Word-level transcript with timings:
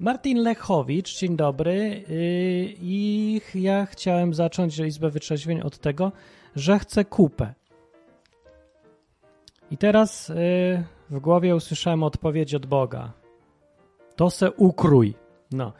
Martin 0.00 0.42
Lechowicz, 0.42 1.18
dzień 1.18 1.36
dobry. 1.36 2.04
Yy, 2.08 2.74
I 2.80 3.40
ja 3.54 3.86
chciałem 3.86 4.34
zacząć 4.34 4.78
Izbę 4.78 5.10
Wytrzeźwień 5.10 5.60
od 5.60 5.78
tego, 5.78 6.12
że 6.56 6.78
chcę 6.78 7.04
kupę. 7.04 7.54
I 9.70 9.76
teraz 9.76 10.28
yy, 10.28 10.34
w 11.10 11.20
głowie 11.20 11.56
usłyszałem 11.56 12.02
odpowiedź 12.02 12.54
od 12.54 12.66
Boga. 12.66 13.12
To 14.16 14.30
se 14.30 14.52
ukrój. 14.52 15.14
No. 15.52 15.72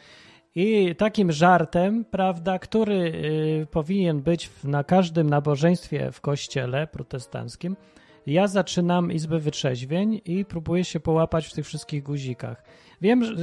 I 0.54 0.94
takim 0.94 1.32
żartem, 1.32 2.04
prawda, 2.04 2.58
który 2.58 2.94
y, 2.94 3.66
powinien 3.70 4.20
być 4.20 4.50
na 4.64 4.84
każdym 4.84 5.30
nabożeństwie 5.30 6.12
w 6.12 6.20
kościele 6.20 6.86
protestanckim, 6.86 7.76
ja 8.30 8.46
zaczynam 8.46 9.12
Izbę 9.12 9.38
Wytrzeźwień 9.38 10.20
i 10.24 10.44
próbuję 10.44 10.84
się 10.84 11.00
połapać 11.00 11.46
w 11.46 11.52
tych 11.52 11.66
wszystkich 11.66 12.02
guzikach. 12.02 12.64
Wiem, 13.00 13.24
że, 13.24 13.34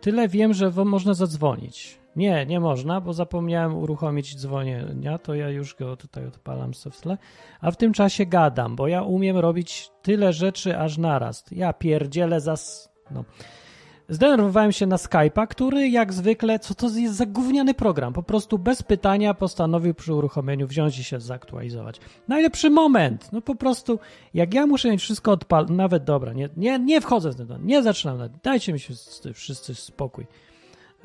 tyle 0.00 0.28
wiem, 0.28 0.54
że 0.54 0.70
można 0.70 1.14
zadzwonić. 1.14 1.98
Nie, 2.16 2.46
nie 2.46 2.60
można, 2.60 3.00
bo 3.00 3.12
zapomniałem 3.12 3.76
uruchomić 3.76 4.36
dzwonienia, 4.36 5.18
to 5.18 5.34
ja 5.34 5.48
już 5.48 5.74
go 5.74 5.96
tutaj 5.96 6.26
odpalam 6.26 6.74
sobie 6.74 6.96
w 6.96 7.18
a 7.60 7.70
w 7.70 7.76
tym 7.76 7.92
czasie 7.92 8.26
gadam, 8.26 8.76
bo 8.76 8.88
ja 8.88 9.02
umiem 9.02 9.36
robić 9.36 9.90
tyle 10.02 10.32
rzeczy 10.32 10.78
aż 10.78 10.98
naraz. 10.98 11.44
Ja 11.50 11.72
pierdzielę 11.72 12.40
zas... 12.40 12.90
No. 13.10 13.24
Zdenerwowałem 14.08 14.72
się 14.72 14.86
na 14.86 14.96
Skype'a, 14.96 15.46
który 15.46 15.88
jak 15.88 16.12
zwykle, 16.12 16.58
co 16.58 16.74
to 16.74 16.88
jest 16.88 17.14
za 17.14 17.26
gówniany 17.26 17.74
program, 17.74 18.12
po 18.12 18.22
prostu 18.22 18.58
bez 18.58 18.82
pytania 18.82 19.34
postanowił 19.34 19.94
przy 19.94 20.14
uruchomieniu 20.14 20.66
wziąć 20.66 20.98
i 20.98 21.04
się 21.04 21.20
zaktualizować. 21.20 22.00
Najlepszy 22.28 22.70
moment, 22.70 23.32
no 23.32 23.40
po 23.40 23.54
prostu, 23.54 23.98
jak 24.34 24.54
ja 24.54 24.66
muszę 24.66 24.90
mieć 24.90 25.00
wszystko 25.00 25.32
odpal, 25.32 25.66
nawet 25.70 26.04
dobra, 26.04 26.32
nie, 26.32 26.48
nie, 26.56 26.78
nie 26.78 27.00
wchodzę 27.00 27.30
w 27.30 27.36
ten, 27.36 27.66
nie 27.66 27.82
zaczynam, 27.82 28.18
dajcie 28.42 28.72
mi 28.72 28.80
się 28.80 28.94
wszyscy 29.34 29.74
spokój. 29.74 30.26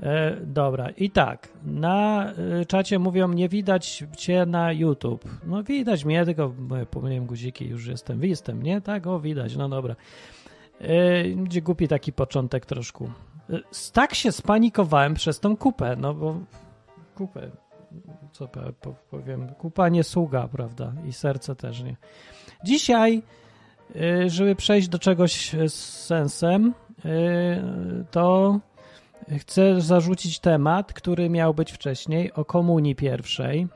E, 0.04 0.38
dobra, 0.46 0.90
i 0.90 1.10
tak, 1.10 1.50
na 1.66 2.26
e, 2.32 2.66
czacie 2.66 3.00
mówią, 3.00 3.34
nie 3.34 3.50
widać 3.50 4.04
cię 4.18 4.46
na 4.46 4.72
YouTube. 4.72 5.26
No 5.48 5.64
widać 5.64 6.06
mnie, 6.06 6.26
tylko 6.26 6.54
pomyliłem 6.92 7.26
guziki, 7.26 7.66
już 7.66 7.88
jestem, 7.88 8.24
jestem, 8.24 8.64
nie? 8.64 8.82
Tak, 8.82 9.08
o 9.08 9.20
widać, 9.20 9.56
no 9.56 9.70
dobra. 9.70 9.96
Będzie 11.36 11.62
głupi 11.62 11.88
taki 11.88 12.14
początek 12.14 12.66
troszkę. 12.66 13.06
Tak 13.94 14.16
się 14.16 14.32
spanikowałem 14.32 15.14
przez 15.14 15.40
tą 15.40 15.58
kupę, 15.58 15.96
no 15.96 16.14
bo 16.14 16.36
kupę, 17.16 17.52
co 18.32 18.48
powiem, 19.12 19.48
kupa 19.48 19.90
nie 19.90 20.04
sługa, 20.04 20.48
prawda? 20.48 20.94
I 21.08 21.14
serce 21.14 21.56
też 21.56 21.84
nie. 21.84 21.96
Dzisiaj, 22.64 23.24
y, 23.96 24.30
żeby 24.30 24.56
przejść 24.56 24.88
do 24.88 25.00
czegoś 25.00 25.56
z 25.68 25.74
sensem, 26.06 26.74
to 28.12 28.60
chcę 29.38 29.82
zarzucić 29.82 30.40
temat, 30.40 30.94
który 30.94 31.30
miał 31.30 31.54
być 31.54 31.72
wcześniej, 31.72 32.34
o 32.34 32.46
komunii 32.46 32.96
pierwszej 32.96 33.68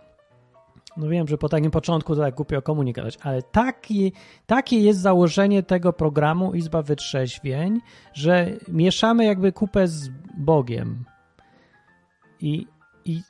no 0.97 1.07
wiem, 1.07 1.27
że 1.27 1.37
po 1.37 1.49
takim 1.49 1.71
początku 1.71 2.15
to 2.15 2.21
tak 2.21 2.35
głupio 2.35 2.61
komunikować, 2.61 3.17
ale 3.21 3.43
taki, 3.43 4.13
takie 4.45 4.79
jest 4.79 4.99
założenie 4.99 5.63
tego 5.63 5.93
programu 5.93 6.53
Izba 6.53 6.81
Wytrzeźwień, 6.81 7.81
że 8.13 8.51
mieszamy 8.67 9.25
jakby 9.25 9.51
kupę 9.51 9.87
z 9.87 10.09
Bogiem. 10.37 11.05
I, 12.39 12.67
i 13.05 13.21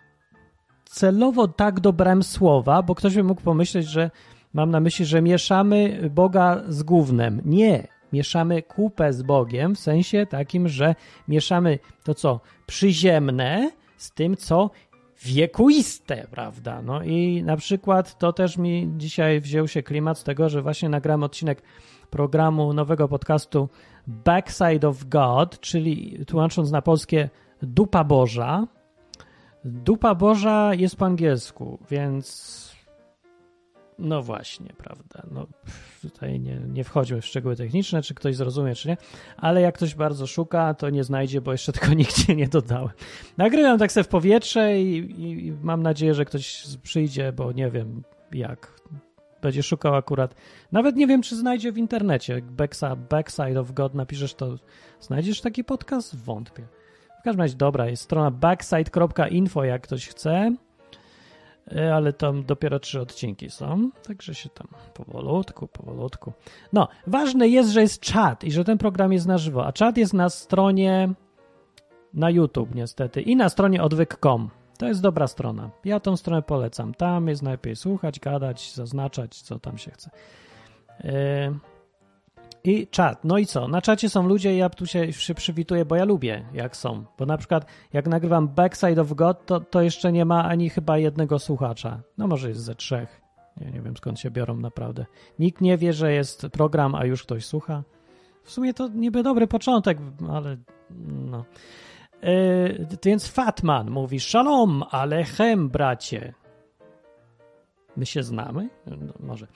celowo 0.86 1.48
tak 1.48 1.80
dobrałem 1.80 2.24
słowa, 2.24 2.82
bo 2.82 2.96
ktoś 2.96 3.16
by 3.16 3.24
mógł 3.24 3.42
pomyśleć, 3.42 3.88
że 3.88 4.12
mam 4.54 4.72
na 4.72 4.80
myśli, 4.80 5.06
że 5.06 5.22
mieszamy 5.22 6.10
Boga 6.14 6.64
z 6.68 6.84
gównem. 6.84 7.42
Nie, 7.46 7.88
mieszamy 8.14 8.62
kupę 8.62 9.14
z 9.14 9.22
Bogiem 9.24 9.76
w 9.76 9.80
sensie 9.80 10.26
takim, 10.26 10.68
że 10.68 10.96
mieszamy 11.28 11.80
to 12.04 12.14
co 12.14 12.40
przyziemne 12.66 13.72
z 13.98 14.12
tym, 14.12 14.38
co 14.38 14.70
wiekuiste, 15.26 16.28
prawda? 16.32 16.82
No 16.82 17.04
i 17.04 17.44
na 17.44 17.58
przykład 17.58 18.18
to 18.18 18.34
też 18.34 18.58
mi 18.58 18.94
dzisiaj 18.98 19.42
wziął 19.42 19.68
się 19.68 19.84
klimat 19.84 20.20
z 20.20 20.24
tego, 20.24 20.50
że 20.50 20.62
właśnie 20.62 20.90
nagrałem 20.90 21.24
odcinek 21.24 21.62
programu 22.10 22.74
nowego 22.74 23.08
podcastu 23.08 23.70
Backside 24.08 24.88
of 24.88 25.06
God, 25.06 25.60
czyli 25.60 26.26
tłumacząc 26.28 26.72
na 26.72 26.82
polskie 26.82 27.30
Dupa 27.62 28.04
Boża. 28.04 28.68
Dupa 29.66 30.16
Boża 30.16 30.74
jest 30.74 30.96
po 30.96 31.06
angielsku, 31.06 31.80
więc 31.90 32.73
no 34.04 34.22
właśnie, 34.22 34.74
prawda. 34.78 35.24
No, 35.32 35.48
tutaj 36.02 36.40
nie, 36.40 36.56
nie 36.56 36.84
w 36.84 36.92
szczegóły 37.22 37.56
techniczne, 37.56 38.02
czy 38.02 38.14
ktoś 38.14 38.36
zrozumie, 38.36 38.76
czy 38.76 38.88
nie, 38.88 38.98
ale 39.38 39.62
jak 39.62 39.76
ktoś 39.76 39.96
bardzo 39.96 40.28
szuka, 40.28 40.74
to 40.74 40.90
nie 40.90 41.04
znajdzie, 41.04 41.42
bo 41.42 41.52
jeszcze 41.52 41.72
tego 41.82 41.94
nigdzie 41.94 42.36
nie 42.36 42.48
dodałem. 42.48 42.90
Nagrywam 43.38 43.80
tak 43.80 43.92
sobie 43.92 44.04
w 44.04 44.08
powietrze 44.08 44.82
i, 44.82 44.98
i, 45.22 45.52
mam 45.62 45.84
nadzieję, 45.84 46.14
że 46.14 46.26
ktoś 46.26 46.64
przyjdzie, 46.84 47.34
bo 47.34 47.52
nie 47.52 47.72
wiem 47.72 48.04
jak. 48.32 48.74
Będzie 49.42 49.64
szukał 49.64 49.96
akurat. 49.96 50.36
Nawet 50.72 50.96
nie 50.96 51.08
wiem, 51.08 51.22
czy 51.22 51.36
znajdzie 51.36 51.72
w 51.72 51.78
internecie. 51.78 52.42
Backside 53.10 53.60
of 53.60 53.72
God 53.72 53.94
napiszesz, 53.94 54.34
to 54.34 54.56
znajdziesz 55.00 55.42
taki 55.42 55.64
podcast? 55.64 56.16
Wątpię. 56.16 56.68
W 57.20 57.24
każdym 57.24 57.42
razie, 57.42 57.56
dobra, 57.56 57.90
jest 57.90 58.04
strona 58.04 58.32
backside.info, 58.32 59.64
jak 59.64 59.82
ktoś 59.82 60.08
chce. 60.08 60.56
E, 61.72 61.96
ale 61.96 62.14
tam 62.14 62.44
dopiero 62.44 62.80
trzy 62.80 63.02
odcinki 63.02 63.50
są, 63.50 63.90
także 64.08 64.36
się 64.36 64.50
tam 64.50 64.68
powolutku, 64.94 65.68
powolutku. 65.68 66.34
No, 66.74 66.88
ważne 67.08 67.48
jest, 67.48 67.70
że 67.70 67.82
jest 67.82 68.02
czat 68.02 68.44
i 68.44 68.52
że 68.52 68.64
ten 68.64 68.78
program 68.78 69.14
jest 69.14 69.28
na 69.28 69.38
żywo, 69.38 69.66
a 69.66 69.74
czat 69.74 69.98
jest 69.98 70.14
na 70.14 70.30
stronie 70.30 71.14
na 72.14 72.30
YouTube 72.30 72.76
niestety 72.76 73.22
i 73.22 73.36
na 73.36 73.50
stronie 73.50 73.84
odwyk.com. 73.84 74.50
To 74.78 74.88
jest 74.88 75.02
dobra 75.02 75.28
strona. 75.28 75.70
Ja 75.86 76.00
tą 76.00 76.18
stronę 76.18 76.42
polecam. 76.42 76.94
Tam 76.94 77.28
jest 77.28 77.42
najlepiej 77.42 77.76
słuchać, 77.76 78.20
gadać, 78.20 78.74
zaznaczać, 78.74 79.42
co 79.42 79.60
tam 79.60 79.78
się 79.78 79.92
chce. 79.92 80.10
Yy, 81.04 81.12
i 82.64 82.88
czat. 82.88 83.24
No 83.24 83.38
i 83.38 83.46
co? 83.46 83.68
Na 83.68 83.82
czacie 83.82 84.10
są 84.10 84.28
ludzie, 84.28 84.58
ja 84.58 84.70
tu 84.70 84.86
się, 84.86 85.08
przywituję, 85.36 85.86
bo 85.86 85.96
ja 85.96 86.06
lubię, 86.06 86.46
jak 86.54 86.78
są. 86.78 87.06
Bo 87.18 87.26
na 87.26 87.38
przykład, 87.38 87.66
jak 87.94 88.08
nagrywam 88.08 88.48
Backside 88.48 89.02
of 89.02 89.14
God, 89.14 89.46
to, 89.46 89.60
to 89.60 89.82
jeszcze 89.82 90.12
nie 90.12 90.26
ma 90.26 90.46
ani 90.46 90.70
chyba 90.70 90.98
jednego 90.98 91.40
słuchacza. 91.40 92.02
No 92.18 92.28
może 92.28 92.50
jest 92.50 92.62
ze 92.62 92.76
trzech. 92.76 93.22
Nie, 93.58 93.72
nie 93.72 93.82
wiem 93.82 93.98
skąd 93.98 94.20
się 94.20 94.32
biorą 94.32 94.58
naprawdę. 94.58 95.06
Nikt 95.40 95.62
nie 95.62 95.78
wie, 95.78 95.94
że 95.94 96.14
jest 96.14 96.42
program, 96.52 96.96
a 96.96 97.06
już 97.06 97.24
ktoś 97.24 97.46
słucha. 97.46 97.84
W 98.44 98.52
sumie 98.52 98.74
to 98.74 98.88
niby 98.88 99.24
dobry 99.24 99.48
początek, 99.48 99.98
ale 100.30 100.58
no. 101.08 101.46
Yy, 102.24 102.88
więc 103.06 103.28
Fatman 103.28 103.90
mówi: 103.90 104.20
Shalom, 104.20 104.84
alechem, 104.92 105.70
bracie. 105.70 106.34
My 107.98 108.06
się 108.06 108.24
znamy? 108.24 108.70
No, 108.86 109.14
może. 109.20 109.48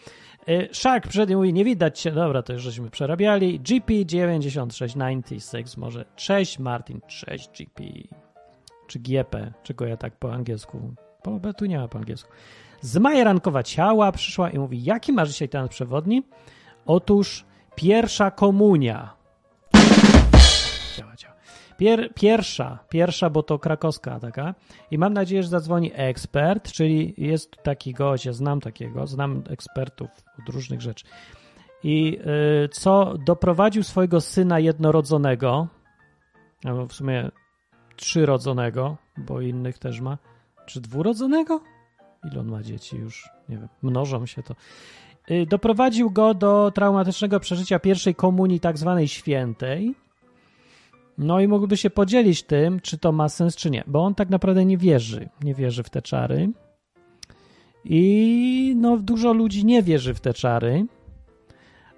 E, 0.48 0.74
Shark 0.74 1.06
mówi, 1.30 1.54
nie 1.54 1.66
widać 1.66 2.00
się, 2.00 2.12
dobra, 2.12 2.42
to 2.42 2.54
już 2.54 2.62
żeśmy 2.62 2.90
przerabiali. 2.90 3.62
GP9696 3.62 5.78
może. 5.78 6.06
Cześć 6.16 6.60
Martin, 6.60 7.02
cześć 7.08 7.50
GP. 7.50 7.84
Czy 8.88 9.00
GP, 9.00 9.54
czego 9.64 9.86
ja 9.86 9.98
tak 9.98 10.16
po 10.16 10.34
angielsku, 10.34 10.94
bo 11.26 11.54
tu 11.54 11.66
nie 11.66 11.78
ma 11.78 11.88
po 11.88 11.98
angielsku. 11.98 12.32
Zmajerankowa 12.82 13.64
ciała 13.64 14.12
przyszła 14.12 14.50
i 14.50 14.60
mówi, 14.60 14.84
jaki 14.84 15.14
masz 15.14 15.30
dzisiaj 15.30 15.50
temat 15.50 15.72
przewodni? 15.72 16.24
Otóż 16.86 17.46
pierwsza 17.76 18.32
komunia. 18.32 19.17
Pier, 21.78 22.14
pierwsza, 22.14 22.80
pierwsza, 22.90 23.30
bo 23.30 23.44
to 23.44 23.60
krakowska 23.60 24.20
taka. 24.20 24.56
I 24.92 24.98
mam 24.98 25.14
nadzieję, 25.14 25.44
że 25.44 25.50
zadzwoni 25.50 25.92
ekspert, 25.96 26.72
czyli 26.72 27.14
jest 27.18 27.64
taki 27.64 27.94
gość, 27.94 28.26
ja 28.26 28.34
znam 28.34 28.62
takiego, 28.62 29.08
znam 29.08 29.44
ekspertów 29.50 30.10
od 30.40 30.54
różnych 30.54 30.82
rzeczy. 30.82 31.06
I 31.84 32.20
y, 32.66 32.70
co 32.70 33.14
doprowadził 33.26 33.84
swojego 33.84 34.22
syna 34.22 34.60
jednorodzonego, 34.60 35.68
albo 36.64 36.88
w 36.88 36.94
sumie 36.94 37.32
trzyrodzonego, 37.96 38.98
bo 39.18 39.42
innych 39.42 39.78
też 39.80 40.02
ma, 40.02 40.18
czy 40.66 40.82
dwurodzonego? 40.82 41.62
Ile 42.32 42.40
on 42.40 42.48
ma 42.48 42.64
dzieci 42.64 42.98
już? 42.98 43.30
Nie 43.50 43.58
wiem, 43.58 43.68
mnożą 43.82 44.26
się 44.26 44.44
to. 44.44 44.56
Y, 45.32 45.46
doprowadził 45.46 46.12
go 46.12 46.34
do 46.34 46.72
traumatycznego 46.76 47.40
przeżycia 47.40 47.80
pierwszej 47.80 48.16
komunii 48.16 48.60
tak 48.60 48.78
zwanej 48.78 49.08
świętej, 49.08 49.96
no 51.18 51.40
i 51.40 51.48
mógłby 51.48 51.78
się 51.78 51.90
podzielić 51.90 52.44
tym, 52.44 52.80
czy 52.80 52.98
to 52.98 53.12
ma 53.12 53.30
sens, 53.30 53.56
czy 53.56 53.70
nie, 53.70 53.84
bo 53.88 54.04
on 54.04 54.16
tak 54.16 54.30
naprawdę 54.30 54.66
nie 54.66 54.78
wierzy, 54.78 55.30
nie 55.44 55.54
wierzy 55.54 55.84
w 55.84 55.90
te 55.90 56.02
czary. 56.02 56.50
I 57.86 58.74
no, 58.78 58.98
dużo 58.98 59.34
ludzi 59.34 59.66
nie 59.66 59.84
wierzy 59.84 60.14
w 60.14 60.20
te 60.20 60.34
czary, 60.34 60.86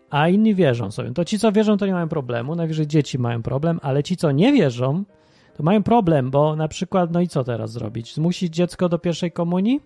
a 0.09 0.29
inni 0.29 0.55
wierzą 0.55 0.91
sobie. 0.91 1.11
To 1.13 1.25
ci, 1.25 1.39
co 1.39 1.51
wierzą, 1.51 1.77
to 1.77 1.85
nie 1.85 1.93
mają 1.93 2.09
problemu, 2.09 2.55
najwyżej 2.55 2.87
dzieci 2.87 3.19
mają 3.19 3.41
problem, 3.41 3.79
ale 3.83 4.03
ci, 4.03 4.17
co 4.17 4.31
nie 4.31 4.53
wierzą, 4.53 5.03
to 5.57 5.63
mają 5.63 5.83
problem, 5.83 6.31
bo 6.31 6.55
na 6.55 6.67
przykład, 6.67 7.11
no 7.11 7.21
i 7.21 7.27
co 7.27 7.43
teraz 7.43 7.71
zrobić? 7.71 8.13
Zmusić 8.13 8.55
dziecko 8.55 8.89
do 8.89 8.99
pierwszej 8.99 9.31
komunii? 9.31 9.81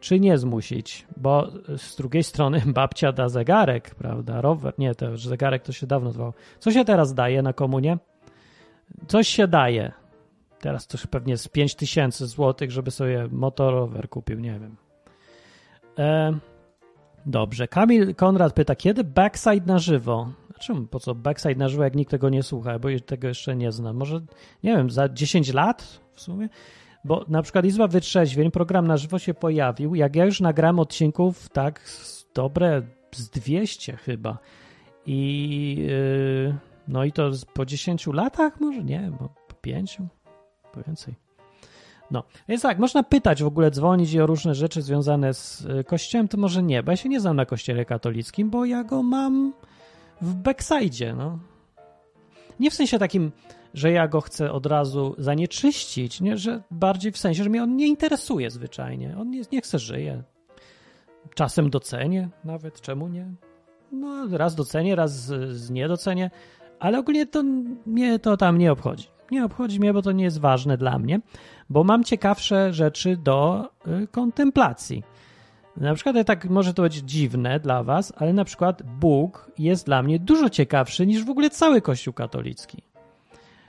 Czy 0.00 0.20
nie 0.20 0.38
zmusić? 0.38 1.06
Bo 1.16 1.48
z 1.76 1.96
drugiej 1.96 2.22
strony 2.22 2.62
babcia 2.74 3.12
da 3.12 3.28
zegarek, 3.28 3.94
prawda? 3.94 4.40
Rower, 4.40 4.74
nie, 4.78 4.94
to 4.94 5.16
zegarek 5.16 5.62
to 5.62 5.72
się 5.72 5.86
dawno 5.86 6.12
zwał. 6.12 6.32
Co 6.58 6.70
się 6.70 6.84
teraz 6.84 7.14
daje 7.14 7.42
na 7.42 7.52
komunię? 7.52 7.98
Coś 9.06 9.28
się 9.28 9.48
daje. 9.48 9.92
Teraz 10.60 10.86
to 10.86 10.98
już 10.98 11.06
pewnie 11.06 11.36
z 11.36 11.48
5 11.48 11.74
tysięcy 11.74 12.26
złotych, 12.26 12.70
żeby 12.70 12.90
sobie 12.90 13.28
motorower 13.30 14.08
kupił, 14.08 14.40
nie 14.40 14.52
wiem. 14.60 14.76
E, 15.98 16.38
dobrze. 17.26 17.68
Kamil 17.68 18.14
Konrad 18.14 18.52
pyta, 18.52 18.74
kiedy 18.74 19.04
backside 19.04 19.66
na 19.66 19.78
żywo? 19.78 20.28
Czemu, 20.58 20.86
po 20.86 21.00
co 21.00 21.14
backside 21.14 21.54
na 21.54 21.68
żywo, 21.68 21.84
jak 21.84 21.94
nikt 21.94 22.10
tego 22.10 22.28
nie 22.28 22.42
słucha, 22.42 22.78
bo 22.78 22.88
tego 23.06 23.28
jeszcze 23.28 23.56
nie 23.56 23.72
znam. 23.72 23.96
Może, 23.96 24.20
nie 24.62 24.76
wiem, 24.76 24.90
za 24.90 25.08
10 25.08 25.52
lat 25.52 26.00
w 26.14 26.20
sumie? 26.20 26.48
Bo 27.04 27.24
na 27.28 27.42
przykład 27.42 27.64
Izba 27.64 27.88
Wytrzeźwień, 27.88 28.50
program 28.50 28.86
na 28.86 28.96
żywo 28.96 29.18
się 29.18 29.34
pojawił, 29.34 29.94
jak 29.94 30.16
ja 30.16 30.24
już 30.24 30.40
nagrałem 30.40 30.78
odcinków, 30.78 31.48
tak, 31.48 31.90
dobre 32.34 32.82
z 33.12 33.30
200 33.30 33.96
chyba. 33.96 34.38
I 35.06 35.76
yy, 35.88 36.54
no 36.88 37.04
i 37.04 37.12
to 37.12 37.30
po 37.54 37.66
10 37.66 38.06
latach 38.06 38.60
może? 38.60 38.84
Nie, 38.84 39.12
bo 39.20 39.28
po 39.48 39.54
5? 39.54 39.98
Po 40.72 40.82
więcej. 40.82 41.14
No, 42.10 42.24
więc 42.48 42.62
tak, 42.62 42.78
można 42.78 43.02
pytać 43.02 43.42
w 43.42 43.46
ogóle, 43.46 43.70
dzwonić 43.70 44.16
o 44.16 44.26
różne 44.26 44.54
rzeczy 44.54 44.82
związane 44.82 45.34
z 45.34 45.60
y, 45.60 45.84
kościołem, 45.84 46.28
to 46.28 46.38
może 46.38 46.62
nie, 46.62 46.82
bo 46.82 46.90
ja 46.90 46.96
się 46.96 47.08
nie 47.08 47.20
znam 47.20 47.36
na 47.36 47.46
kościele 47.46 47.84
katolickim, 47.84 48.50
bo 48.50 48.64
ja 48.64 48.84
go 48.84 49.02
mam 49.02 49.52
w 50.20 50.34
backside, 50.34 51.14
no. 51.14 51.38
Nie 52.60 52.70
w 52.70 52.74
sensie 52.74 52.98
takim, 52.98 53.32
że 53.74 53.92
ja 53.92 54.08
go 54.08 54.20
chcę 54.20 54.52
od 54.52 54.66
razu 54.66 55.14
zanieczyścić, 55.18 56.20
nie? 56.20 56.36
że 56.36 56.62
bardziej 56.70 57.12
w 57.12 57.18
sensie, 57.18 57.44
że 57.44 57.50
mnie 57.50 57.62
on 57.62 57.76
nie 57.76 57.86
interesuje 57.86 58.50
zwyczajnie. 58.50 59.16
On 59.18 59.30
nie, 59.30 59.42
nie 59.52 59.60
chce 59.60 59.78
żyje. 59.78 60.22
Czasem 61.34 61.70
docenię 61.70 62.28
nawet, 62.44 62.80
czemu 62.80 63.08
nie? 63.08 63.26
No, 63.92 64.38
raz 64.38 64.54
docenię, 64.54 64.96
raz 64.96 65.12
z, 65.12 65.56
z 65.56 65.70
niedocenię, 65.70 66.30
ale 66.80 66.98
ogólnie 66.98 67.26
to 67.26 67.42
mnie 67.86 68.18
to 68.18 68.36
tam 68.36 68.58
nie 68.58 68.72
obchodzi. 68.72 69.08
Nie 69.30 69.44
obchodzi 69.44 69.80
mnie, 69.80 69.92
bo 69.92 70.02
to 70.02 70.12
nie 70.12 70.24
jest 70.24 70.40
ważne 70.40 70.76
dla 70.76 70.98
mnie, 70.98 71.20
bo 71.70 71.84
mam 71.84 72.04
ciekawsze 72.04 72.72
rzeczy 72.72 73.16
do 73.16 73.68
y, 74.02 74.06
kontemplacji. 74.06 75.02
Na 75.76 75.94
przykład, 75.94 76.26
tak 76.26 76.44
może 76.44 76.74
to 76.74 76.82
być 76.82 76.94
dziwne 76.94 77.60
dla 77.60 77.82
Was, 77.82 78.12
ale 78.16 78.32
na 78.32 78.44
przykład 78.44 78.82
Bóg 78.82 79.50
jest 79.58 79.86
dla 79.86 80.02
mnie 80.02 80.18
dużo 80.18 80.50
ciekawszy 80.50 81.06
niż 81.06 81.24
w 81.24 81.30
ogóle 81.30 81.50
cały 81.50 81.80
Kościół 81.80 82.14
katolicki. 82.14 82.82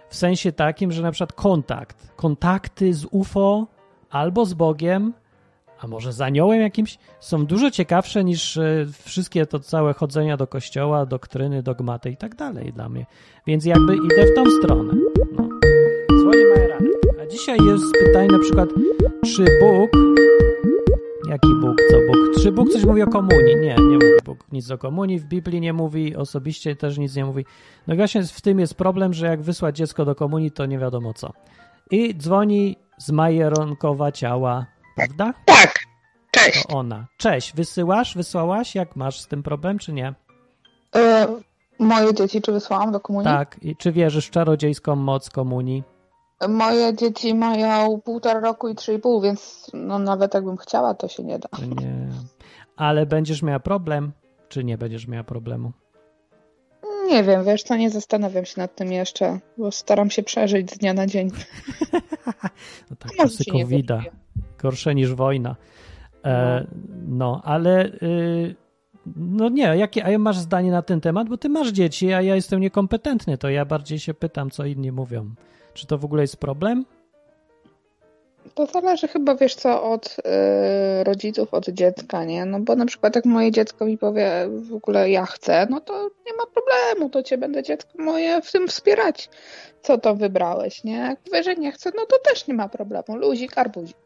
W 0.10 0.16
sensie 0.16 0.52
takim, 0.52 0.92
że 0.92 1.02
na 1.02 1.12
przykład 1.12 1.34
kontakt, 1.34 2.12
kontakty 2.16 2.94
z 2.94 3.06
UFO 3.12 3.68
albo 4.10 4.46
z 4.46 4.54
Bogiem, 4.54 5.14
a 5.86 5.88
może 5.88 6.14
z 6.14 6.22
aniołem 6.22 6.62
jakimś, 6.62 6.98
są 7.20 7.46
dużo 7.46 7.72
ciekawsze 7.72 8.24
niż 8.24 8.58
e, 8.58 8.86
wszystkie 9.04 9.46
to 9.46 9.60
całe 9.60 9.94
chodzenia 9.94 10.38
do 10.38 10.48
kościoła, 10.48 11.06
doktryny, 11.06 11.64
dogmaty 11.64 12.10
i 12.10 12.18
tak 12.18 12.36
dalej 12.36 12.74
dla 12.74 12.90
mnie. 12.90 13.06
Więc 13.48 13.66
jakby 13.66 13.96
idę 13.96 14.26
w 14.26 14.36
tą 14.36 14.44
stronę. 14.60 14.94
No. 15.38 15.50
Swoje. 16.20 16.46
A 17.24 17.26
dzisiaj 17.26 17.58
jest 17.66 17.86
pytanie 18.06 18.28
na 18.28 18.40
przykład, 18.40 18.70
czy 19.26 19.46
Bóg 19.60 19.90
Jaki 21.30 21.48
Bóg? 21.62 21.78
Co 21.92 21.98
Bóg? 22.08 22.44
Czy 22.44 22.52
Bóg 22.52 22.70
coś 22.70 22.86
mówi 22.86 23.02
o 23.02 23.08
komunii? 23.08 23.56
Nie, 23.56 23.76
nie 23.76 23.96
mówi 23.96 24.08
Bóg 24.26 24.46
nic 24.52 24.72
o 24.72 24.78
komunii. 24.78 25.20
W 25.20 25.26
Biblii 25.26 25.62
nie 25.62 25.74
mówi, 25.74 26.16
osobiście 26.16 26.76
też 26.76 26.98
nic 26.98 27.16
nie 27.16 27.26
mówi. 27.26 27.46
No 27.88 27.96
właśnie 27.96 28.24
w 28.24 28.42
tym 28.42 28.60
jest 28.60 28.76
problem, 28.76 29.14
że 29.14 29.26
jak 29.26 29.42
wysłać 29.42 29.78
dziecko 29.78 30.06
do 30.06 30.16
komunii, 30.16 30.52
to 30.52 30.66
nie 30.66 30.80
wiadomo 30.80 31.14
co. 31.14 31.34
I 31.92 32.16
dzwoni 32.16 32.76
z 32.98 33.12
Majeronkowa 33.12 34.12
ciała, 34.12 34.66
prawda? 34.96 35.34
Tak. 35.46 35.80
Cześć. 36.32 36.64
To 36.64 36.78
ona. 36.78 37.08
Cześć. 37.18 37.56
Wysyłasz? 37.56 38.16
Wysłałaś? 38.16 38.76
Jak 38.76 38.96
masz 38.96 39.20
z 39.20 39.28
tym 39.28 39.44
problem, 39.44 39.80
czy 39.80 39.94
nie? 39.94 40.14
E, 40.96 41.28
moje 41.80 42.14
dzieci, 42.14 42.42
czy 42.42 42.52
wysłałam 42.52 42.92
do 42.92 43.00
komunii? 43.00 43.26
Tak. 43.26 43.58
I 43.62 43.76
czy 43.76 43.92
wierzysz 43.92 44.28
w 44.28 44.32
czarodziejską 44.32 44.96
moc 44.96 45.30
komunii? 45.30 45.84
Moje 46.50 46.96
dzieci 46.96 47.36
mają 47.36 48.02
półtora 48.02 48.40
roku 48.40 48.70
i 48.70 48.76
trzy 48.76 48.94
i 48.94 49.00
pół, 49.00 49.22
więc 49.22 49.72
no 49.74 50.00
nawet 50.00 50.34
jakbym 50.34 50.58
chciała, 50.58 50.94
to 50.94 51.08
się 51.08 51.24
nie 51.24 51.40
da. 51.40 51.50
Nie. 51.82 52.08
Ale 52.76 53.06
będziesz 53.06 53.42
miała 53.42 53.60
problem, 53.60 54.12
czy 54.50 54.64
nie 54.64 54.78
będziesz 54.78 55.08
miała 55.08 55.24
problemu? 55.24 55.72
Nie 57.08 57.24
wiem, 57.24 57.46
wiesz 57.46 57.64
co, 57.64 57.76
nie 57.76 57.90
zastanawiam 57.90 58.46
się 58.46 58.54
nad 58.58 58.76
tym 58.76 58.92
jeszcze, 58.92 59.40
bo 59.58 59.72
staram 59.72 60.10
się 60.10 60.24
przeżyć 60.24 60.72
z 60.72 60.78
dnia 60.78 60.94
na 60.94 61.08
dzień. 61.08 61.32
no 62.90 62.96
tak, 63.00 63.12
czasy 63.18 63.44
covid 63.52 63.88
gorsze 64.66 64.96
niż 64.96 65.14
wojna. 65.14 65.56
E, 66.26 66.66
no, 67.08 67.42
ale 67.44 67.86
y, 67.86 68.56
no 69.16 69.50
nie, 69.50 69.64
jakie, 69.64 70.06
a 70.06 70.18
masz 70.18 70.38
zdanie 70.38 70.72
na 70.72 70.82
ten 70.82 71.02
temat? 71.02 71.30
Bo 71.30 71.38
ty 71.38 71.50
masz 71.50 71.70
dzieci, 71.70 72.14
a 72.14 72.22
ja 72.22 72.36
jestem 72.36 72.60
niekompetentny, 72.60 73.38
to 73.38 73.50
ja 73.50 73.66
bardziej 73.66 74.00
się 74.00 74.14
pytam, 74.14 74.50
co 74.52 74.66
inni 74.66 74.92
mówią. 74.92 75.36
Czy 75.74 75.88
to 75.88 75.98
w 75.98 76.06
ogóle 76.06 76.22
jest 76.24 76.38
problem? 76.38 76.86
To 78.54 78.66
zależy 78.66 79.08
chyba, 79.08 79.36
wiesz 79.36 79.56
co, 79.56 79.84
od 79.84 80.18
yy, 80.98 81.04
rodziców, 81.04 81.54
od 81.54 81.70
dziecka, 81.70 82.24
nie? 82.26 82.46
No 82.46 82.60
bo 82.60 82.76
na 82.76 82.86
przykład 82.86 83.16
jak 83.16 83.26
moje 83.26 83.52
dziecko 83.52 83.86
mi 83.86 83.98
powie 83.98 84.32
w 84.70 84.74
ogóle 84.74 85.10
ja 85.10 85.26
chcę, 85.26 85.68
no 85.70 85.82
to 85.82 86.10
nie 86.26 86.34
ma 86.34 86.44
problemu, 86.54 87.10
to 87.10 87.24
cię 87.24 87.38
będę 87.38 87.64
dziecko 87.64 87.90
moje 87.98 88.42
w 88.42 88.52
tym 88.52 88.68
wspierać, 88.68 89.30
co 89.82 89.98
to 89.98 90.16
wybrałeś, 90.16 90.84
nie? 90.84 90.98
Jak 90.98 91.20
powie, 91.20 91.44
że 91.44 91.56
nie 91.56 91.72
chcę, 91.72 91.92
no 91.96 92.06
to 92.06 92.20
też 92.20 92.48
nie 92.48 92.54
ma 92.54 92.70
problemu, 92.70 93.18
luzik, 93.18 93.58
arbuzik. 93.58 94.05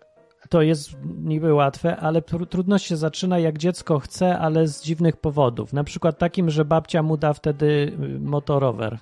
To 0.50 0.62
jest 0.62 0.98
niby 1.04 1.54
łatwe, 1.54 1.98
ale 1.98 2.22
tr 2.22 2.48
trudność 2.48 2.86
się 2.86 2.98
zaczyna 2.98 3.40
jak 3.40 3.57
dziecko 3.57 4.00
chce, 4.00 4.40
ale 4.40 4.68
z 4.68 4.84
dziwnych 4.84 5.18
powodów. 5.18 5.74
Na 5.74 5.84
przykład 5.84 6.18
takim, 6.18 6.50
że 6.50 6.66
babcia 6.66 7.04
mu 7.04 7.18
da 7.18 7.34
wtedy 7.34 7.66
y, 8.04 8.19
motorower 8.19 8.98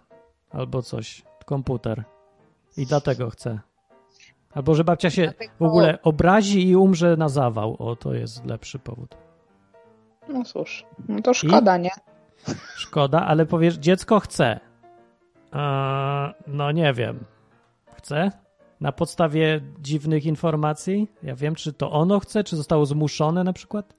albo 0.50 0.82
coś, 0.82 1.24
komputer. 1.46 2.04
I 2.78 2.86
dlatego 2.86 3.30
chce. 3.30 3.60
Albo 4.54 4.76
że 4.76 4.84
babcia 4.84 5.10
się 5.10 5.34
w 5.60 5.64
ogóle 5.64 6.02
obrazi 6.02 6.68
i 6.68 6.76
umrze 6.76 7.18
na 7.18 7.30
zawał. 7.30 7.76
O, 7.80 7.96
to 7.96 8.14
jest 8.14 8.46
lepszy 8.46 8.80
powód. 8.80 9.18
No 10.30 10.44
cóż, 10.44 10.86
no 11.10 11.22
to 11.22 11.34
szkoda, 11.34 11.78
I? 11.78 11.82
nie? 11.82 11.92
Szkoda, 12.76 13.26
ale 13.26 13.46
powiesz, 13.46 13.76
dziecko 13.76 14.20
chce. 14.20 14.60
Eee, 15.54 16.34
no 16.48 16.72
nie 16.72 16.94
wiem. 16.94 17.20
Chce? 17.96 18.32
Na 18.82 18.92
podstawie 18.92 19.62
dziwnych 19.82 20.26
informacji? 20.26 21.08
Ja 21.24 21.36
wiem, 21.36 21.56
czy 21.56 21.74
to 21.74 21.92
ono 21.92 22.20
chce, 22.20 22.44
czy 22.44 22.56
zostało 22.56 22.86
zmuszone 22.86 23.44
na 23.44 23.54
przykład? 23.54 23.94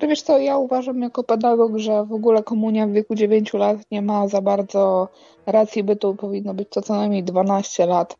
To 0.00 0.08
wiesz 0.08 0.22
co, 0.22 0.38
ja 0.38 0.56
uważam 0.56 1.02
jako 1.02 1.24
pedagog, 1.24 1.78
że 1.78 2.04
w 2.04 2.12
ogóle 2.12 2.42
komunia 2.42 2.86
w 2.86 2.92
wieku 2.92 3.14
9 3.14 3.54
lat 3.54 3.78
nie 3.90 4.02
ma 4.02 4.28
za 4.28 4.42
bardzo 4.42 5.08
racji 5.46 5.84
bytu, 5.84 6.14
powinno 6.14 6.54
być 6.54 6.68
to 6.68 6.82
co 6.82 6.96
najmniej 6.96 7.24
12 7.24 7.86
lat, 7.86 8.18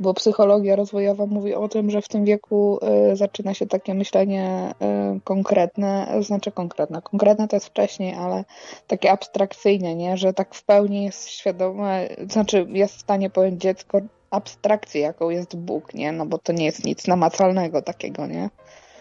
bo 0.00 0.14
psychologia 0.14 0.76
rozwojowa 0.76 1.26
mówi 1.26 1.54
o 1.54 1.68
tym, 1.68 1.90
że 1.90 2.02
w 2.02 2.08
tym 2.08 2.24
wieku 2.24 2.78
y, 3.12 3.16
zaczyna 3.16 3.54
się 3.54 3.66
takie 3.66 3.94
myślenie 3.94 4.74
y, 5.16 5.20
konkretne, 5.20 6.16
znaczy 6.20 6.52
konkretne, 6.52 7.02
konkretne 7.02 7.48
to 7.48 7.56
jest 7.56 7.66
wcześniej, 7.66 8.14
ale 8.14 8.44
takie 8.86 9.10
abstrakcyjne, 9.10 9.94
nie, 9.94 10.16
że 10.16 10.32
tak 10.32 10.54
w 10.54 10.64
pełni 10.64 11.04
jest 11.04 11.28
świadome, 11.28 12.08
znaczy 12.30 12.66
jest 12.68 12.96
w 12.96 13.00
stanie 13.00 13.30
pojąć 13.30 13.60
dziecko 13.60 14.00
abstrakcję, 14.30 15.00
jaką 15.00 15.30
jest 15.30 15.56
Bóg, 15.56 15.94
nie, 15.94 16.12
no 16.12 16.26
bo 16.26 16.38
to 16.38 16.52
nie 16.52 16.64
jest 16.64 16.84
nic 16.84 17.06
namacalnego 17.06 17.82
takiego, 17.82 18.26
nie. 18.26 18.50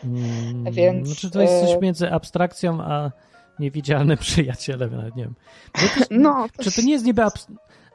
Hmm, 0.01 0.73
Więc, 0.73 1.07
znaczy 1.07 1.31
to 1.31 1.41
jest 1.41 1.61
coś 1.61 1.71
e, 1.71 1.79
między 1.79 2.11
abstrakcją 2.11 2.81
a 2.81 3.11
niewidzialnym 3.59 4.17
przyjacielem, 4.27 4.95
nawet 4.95 5.15
nie 5.15 5.23
wiem. 5.23 5.35
To, 5.73 5.81
no, 6.11 6.47
to... 6.57 6.63
Czy 6.63 6.71
to 6.71 6.81
nie 6.81 6.91
jest 6.91 7.05
niby 7.05 7.21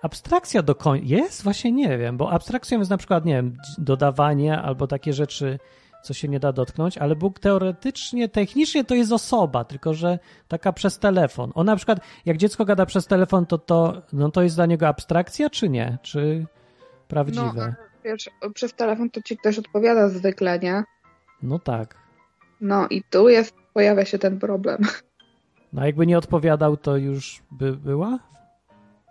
abstrakcja 0.03 0.62
do 0.62 0.75
końca? 0.75 1.07
Jest? 1.07 1.43
Właśnie 1.43 1.73
nie 1.73 1.99
wiem, 1.99 2.17
bo 2.17 2.33
abstrakcją 2.33 2.79
jest 2.79 2.91
na 2.91 2.97
przykład, 2.97 3.25
nie 3.25 3.35
wiem, 3.35 3.57
dodawanie 3.79 4.59
albo 4.59 4.87
takie 4.87 5.12
rzeczy, 5.12 5.59
co 6.03 6.14
się 6.14 6.29
nie 6.29 6.41
da 6.41 6.53
dotknąć, 6.53 6.99
ale 6.99 7.17
Bóg 7.17 7.38
teoretycznie, 7.38 8.29
technicznie 8.29 8.85
to 8.85 8.95
jest 8.95 9.12
osoba, 9.12 9.64
tylko 9.64 9.95
że 9.95 10.19
taka 10.49 10.73
przez 10.73 10.99
telefon. 10.99 11.53
On 11.55 11.67
na 11.67 11.76
przykład, 11.76 11.99
jak 12.26 12.37
dziecko 12.37 12.64
gada 12.64 12.87
przez 12.87 13.07
telefon, 13.07 13.47
to 13.47 13.59
to, 13.59 14.03
no 14.12 14.31
to 14.31 14.43
jest 14.43 14.57
dla 14.57 14.67
niego 14.67 14.88
abstrakcja, 14.88 15.50
czy 15.50 15.69
nie? 15.69 15.99
Czy 16.03 16.47
prawdziwe? 17.08 17.52
No, 17.56 17.75
wiesz, 18.04 18.30
przez 18.54 18.75
telefon 18.75 19.11
to 19.11 19.23
ci 19.23 19.37
ktoś 19.37 19.58
odpowiada 19.58 20.08
zwykle, 20.08 20.58
nie? 20.58 20.84
No 21.42 21.58
tak. 21.58 21.96
No 22.61 22.87
i 22.90 23.02
tu 23.11 23.28
jest, 23.28 23.54
pojawia 23.75 24.04
się 24.04 24.18
ten 24.18 24.38
problem. 24.38 24.78
No 25.73 25.82
a 25.82 25.87
jakby 25.87 26.06
nie 26.06 26.18
odpowiadał, 26.18 26.76
to 26.76 26.96
już 26.96 27.42
by 27.50 27.76
była? 27.76 28.18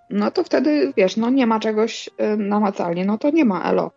No 0.10 0.32
to 0.32 0.44
wtedy, 0.44 0.94
wiesz, 0.98 1.18
no 1.18 1.30
nie 1.30 1.48
ma 1.48 1.60
czegoś 1.60 2.08
y, 2.08 2.38
namacalnie, 2.38 3.06
no 3.06 3.18
to 3.18 3.30
nie 3.30 3.46
ma 3.46 3.72
elo. 3.72 3.92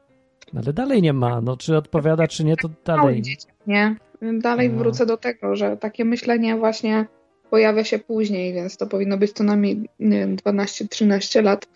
No 0.53 0.61
ale 0.65 0.73
dalej 0.73 1.03
nie 1.03 1.13
ma, 1.13 1.41
no 1.41 1.57
czy 1.57 1.77
odpowiada, 1.77 2.27
czy 2.27 2.45
nie, 2.45 2.57
to 2.57 2.69
dalej. 2.85 3.23
Nie, 3.67 3.97
dalej 4.23 4.71
no. 4.71 4.79
wrócę 4.79 5.07
do 5.07 5.17
tego, 5.17 5.57
że 5.57 5.77
takie 5.77 6.05
myślenie 6.05 6.57
właśnie 6.57 7.07
pojawia 7.51 7.85
się 7.85 7.99
później, 7.99 8.53
więc 8.53 8.77
to 8.77 8.87
powinno 8.87 9.19
być 9.19 9.33
co 9.33 9.45
najmniej 9.45 9.89
12-13 10.01 11.43
lat. 11.43 11.69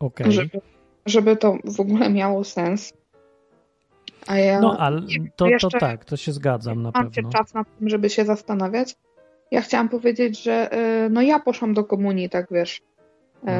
Okay. 0.00 0.32
Żeby, 0.32 0.60
żeby 1.06 1.36
to 1.36 1.56
w 1.64 1.80
ogóle 1.80 2.10
miało 2.10 2.44
sens. 2.44 2.92
A 4.26 4.38
ja 4.38 4.60
no, 4.60 4.78
ale 4.78 5.02
to, 5.36 5.46
to 5.60 5.68
tak, 5.68 6.04
to 6.04 6.16
się 6.16 6.32
zgadzam 6.32 6.82
na 6.82 6.92
pewno. 6.92 7.08
Macie 7.08 7.22
czas 7.38 7.54
na 7.54 7.64
tym, 7.64 7.88
żeby 7.88 8.10
się 8.10 8.24
zastanawiać. 8.24 8.96
Ja 9.50 9.60
chciałam 9.60 9.88
powiedzieć, 9.88 10.42
że 10.42 10.74
y, 11.06 11.10
no 11.10 11.22
ja 11.22 11.40
poszłam 11.40 11.74
do 11.74 11.84
komunii, 11.84 12.30
tak 12.30 12.46
wiesz, 12.50 12.80
y, 13.44 13.50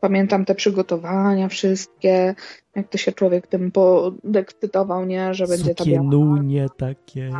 pamiętam 0.00 0.44
te 0.44 0.54
przygotowania 0.54 1.48
wszystkie, 1.48 2.34
jak 2.76 2.88
to 2.88 2.98
się 2.98 3.12
człowiek 3.12 3.46
tym 3.46 3.72
podekscytował, 3.72 5.04
nie, 5.06 5.34
że 5.34 5.46
będzie 5.46 5.74
ta 5.74 5.84
biała. 5.84 6.68
Takie 6.76 7.30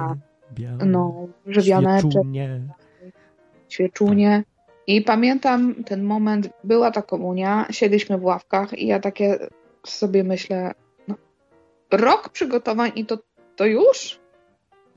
białe. 0.54 0.84
No, 0.86 1.28
że 1.46 1.62
wianeczek, 1.62 2.10
świeczunie. 2.10 2.60
świeczunie. 3.68 4.44
I 4.88 5.02
pamiętam 5.02 5.84
ten 5.84 6.02
moment, 6.02 6.48
była 6.64 6.90
ta 6.90 7.02
komunia, 7.02 7.66
siedliśmy 7.70 8.18
w 8.18 8.24
ławkach 8.24 8.78
i 8.78 8.86
ja 8.86 9.00
takie 9.00 9.38
sobie 9.86 10.24
myślę, 10.24 10.74
no, 11.08 11.14
rok 11.92 12.28
przygotowań 12.28 12.92
i 12.94 13.06
to, 13.06 13.18
to 13.56 13.66
już? 13.66 14.20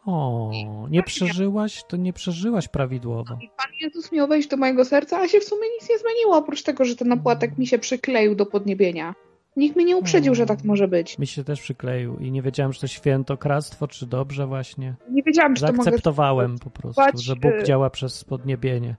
O, 0.06 0.52
nie 0.90 1.04
przeżyłaś? 1.04 1.84
To 1.88 1.98
nie 1.98 2.14
przeżyłaś 2.14 2.68
prawidłowo. 2.68 3.38
I 3.42 3.50
Pan 3.58 3.68
Jezus 3.82 4.12
miał 4.12 4.28
wejść 4.28 4.48
do 4.48 4.58
mojego 4.58 4.86
serca, 4.86 5.20
a 5.20 5.28
się 5.28 5.40
w 5.40 5.44
sumie 5.44 5.68
nic 5.80 5.90
nie 5.90 5.98
zmieniło, 5.98 6.38
oprócz 6.38 6.64
tego, 6.64 6.86
że 6.86 6.96
ten 6.96 7.12
opłatek 7.12 7.58
mi 7.58 7.68
się 7.68 7.80
przykleił 7.80 8.36
do 8.36 8.46
podniebienia. 8.46 9.16
Nikt 9.56 9.76
mnie 9.76 9.86
nie 9.86 9.98
uprzedził, 9.98 10.36
że 10.36 10.46
tak 10.46 10.64
może 10.64 10.88
być. 10.88 11.20
Mi 11.20 11.28
się 11.28 11.44
też 11.44 11.62
przykleił 11.62 12.18
i 12.20 12.32
nie 12.32 12.42
wiedziałem, 12.42 12.72
czy 12.72 12.82
to 12.82 12.88
świętokradztwo, 12.88 13.88
czy 13.88 14.06
dobrze 14.06 14.48
właśnie. 14.48 14.96
Nie 15.10 15.24
wiedziałam, 15.24 15.56
czy 15.56 15.62
to 15.62 15.72
mogę... 15.72 15.84
Zaakceptowałem 15.84 16.60
po 16.60 16.70
prostu, 16.70 17.18
że 17.18 17.36
Bóg 17.36 17.52
y- 17.52 17.64
działa 17.64 17.90
przez 17.90 18.24
podniebienie. 18.24 18.96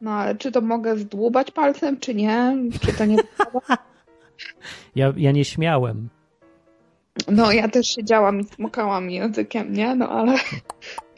No, 0.00 0.10
ale 0.10 0.34
czy 0.34 0.52
to 0.52 0.60
mogę 0.60 0.98
zdłubać 0.98 1.50
palcem, 1.50 2.00
czy 2.00 2.14
nie? 2.14 2.56
Czy 2.80 2.92
to 2.92 3.04
nie... 3.04 3.16
Ja, 4.96 5.12
ja 5.16 5.32
nie 5.32 5.44
śmiałem. 5.44 6.08
No, 7.28 7.52
ja 7.52 7.68
też 7.68 7.86
siedziałam 7.86 8.40
i 8.40 8.44
smokałam 8.44 9.10
językiem, 9.10 9.72
nie? 9.72 9.94
No, 9.94 10.08
ale... 10.08 10.34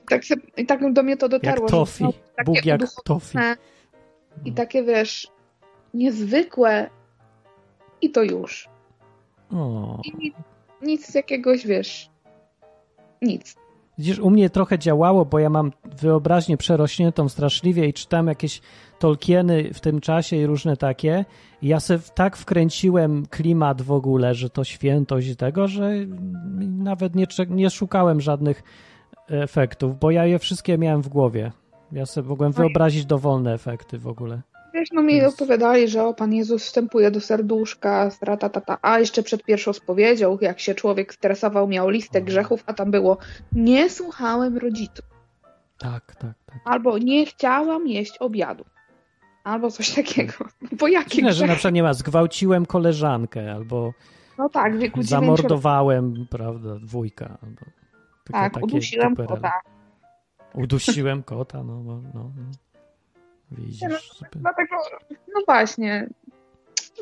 Tak 0.09 0.25
se... 0.25 0.35
I 0.57 0.67
tak 0.67 0.93
do 0.93 1.03
mnie 1.03 1.17
to 1.17 1.29
dotarło. 1.29 1.65
Jak 1.65 1.71
tofi. 1.71 2.05
takie 2.37 2.45
Bóg 2.45 2.65
jak 2.65 2.81
tofi. 3.05 3.39
I 4.45 4.53
takie, 4.53 4.83
wiesz, 4.83 5.29
niezwykłe 5.95 6.91
i 8.03 8.11
to 8.11 8.23
już. 8.23 8.69
O. 9.53 10.01
I 10.05 10.33
nic 10.83 11.15
jakiegoś, 11.15 11.67
wiesz, 11.67 12.11
nic. 13.23 13.57
Widzisz, 13.99 14.19
u 14.19 14.31
mnie 14.31 14.51
trochę 14.51 14.79
działało, 14.79 15.25
bo 15.25 15.39
ja 15.39 15.51
mam 15.51 15.73
wyobraźnię 16.01 16.57
przerośniętą 16.57 17.29
straszliwie 17.29 17.87
i 17.87 17.93
czytam 17.93 18.27
jakieś 18.27 18.61
Tolkieny 18.99 19.75
w 19.75 19.81
tym 19.81 20.01
czasie 20.01 20.37
i 20.37 20.47
różne 20.47 20.77
takie. 20.77 21.25
I 21.63 21.69
ja 21.69 21.81
se 21.81 21.99
w- 21.99 22.11
tak 22.11 22.37
wkręciłem 22.37 23.27
klimat 23.27 23.83
w 23.83 23.93
ogóle, 23.93 24.35
że 24.35 24.51
to 24.51 24.65
świętość 24.65 25.37
tego, 25.37 25.69
że 25.69 25.91
nawet 26.69 27.15
nie, 27.15 27.27
nie 27.49 27.71
szukałem 27.71 28.21
żadnych 28.21 28.63
efektów, 29.29 29.99
bo 29.99 30.11
ja 30.11 30.27
je 30.27 30.39
wszystkie 30.39 30.79
miałem 30.79 31.03
w 31.03 31.09
głowie. 31.09 31.53
Ja 31.93 32.07
sobie 32.07 32.29
mogłem 32.29 32.51
i- 32.51 32.55
wyobrazić 32.55 33.07
dowolne 33.07 33.55
efekty 33.55 33.99
w 33.99 34.07
ogóle. 34.09 34.41
Wiesz, 34.79 34.89
no 34.93 35.03
mi 35.03 35.21
Więc- 35.21 35.35
opowiadali, 35.35 35.89
że 35.89 36.05
o, 36.05 36.15
Pan 36.15 36.33
Jezus 36.33 36.65
wstępuje 36.65 37.11
do 37.11 37.21
serduszka, 37.21 38.11
strata, 38.11 38.49
tata, 38.49 38.79
a 38.83 38.99
jeszcze 38.99 39.23
przed 39.23 39.43
pierwszą 39.45 39.73
spowiedzią, 39.73 40.39
jak 40.41 40.61
się 40.61 40.75
człowiek 40.75 41.15
stresował, 41.15 41.69
miał 41.69 41.89
listę 41.89 42.19
O. 42.19 42.23
grzechów, 42.23 42.63
a 42.67 42.73
tam 42.75 42.91
było 42.91 43.19
nie 43.53 43.91
słuchałem 43.91 44.59
rodziców, 44.59 45.05
Tak, 45.79 46.17
tak, 46.17 46.35
tak. 46.47 46.59
albo 46.65 46.99
nie 46.99 47.27
chciałam 47.27 47.87
jeść 47.87 48.19
obiadu, 48.19 48.65
albo 49.45 49.71
coś 49.71 49.91
takiego. 49.95 50.33
Bo 50.81 50.89
jakie 50.89 51.11
Dziwne, 51.11 51.33
że 51.33 51.47
na 51.47 51.53
przykład 51.55 51.75
nie 51.75 51.83
ma, 51.83 51.95
zgwałciłem 51.95 52.67
koleżankę 52.67 53.53
albo 53.53 53.93
No 54.39 54.49
tak, 54.49 54.77
w 54.77 54.79
wieku 54.79 54.99
lat. 54.99 55.07
zamordowałem, 55.09 56.27
prawda, 56.31 56.69
wujka. 56.85 57.39
Albo 57.43 57.61
Tak, 58.33 58.63
udusiłem 58.65 59.17
kota. 59.17 59.53
Udusiłem 60.55 61.23
kota, 61.23 61.63
no, 61.63 61.83
no, 61.85 62.03
no. 62.15 62.31
Widzisz, 63.51 63.83
Nie, 63.83 63.89
no, 63.89 63.99
super. 63.99 64.43
Dlatego, 64.43 64.77
no 65.35 65.41
właśnie, 65.47 66.09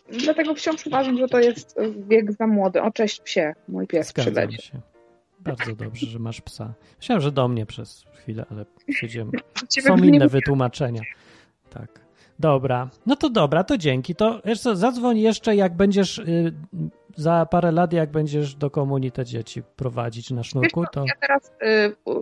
dlatego 0.08 0.54
wciąż 0.54 0.86
uważam, 0.86 1.18
że 1.18 1.28
to 1.28 1.40
jest 1.40 1.76
wiek 2.08 2.32
za 2.32 2.46
młody. 2.46 2.82
O, 2.82 2.90
cześć 2.90 3.20
psie, 3.20 3.54
mój 3.68 3.86
pies 3.86 4.08
Zgadzam 4.08 4.32
przyleci. 4.32 4.62
się. 4.62 4.80
Bardzo 5.40 5.74
dobrze, 5.76 6.06
że 6.06 6.18
masz 6.18 6.40
psa. 6.40 6.74
Myślałem, 6.98 7.22
że 7.22 7.32
do 7.32 7.48
mnie 7.48 7.66
przez 7.66 8.04
chwilę, 8.14 8.46
ale 8.50 8.66
Ciebie 9.68 9.88
są 9.88 9.96
inne 9.96 10.28
wytłumaczenia. 10.28 11.02
Tak. 11.70 12.05
Dobra. 12.38 12.88
No 13.06 13.16
to 13.16 13.30
dobra, 13.30 13.64
to 13.64 13.78
dzięki. 13.78 14.14
To 14.14 14.40
wiesz 14.44 14.60
co, 14.60 14.76
zadzwoń 14.76 15.18
jeszcze, 15.18 15.56
jak 15.56 15.76
będziesz 15.76 16.18
y, 16.18 16.52
za 17.16 17.46
parę 17.50 17.72
lat, 17.72 17.92
jak 17.92 18.10
będziesz 18.10 18.54
do 18.54 18.70
komunii 18.70 19.12
te 19.12 19.24
dzieci 19.24 19.62
prowadzić 19.76 20.30
na 20.30 20.42
sznurku, 20.42 20.84
to 20.92 21.04
Ja 21.06 21.14
teraz, 21.20 21.52
y, 21.62 22.12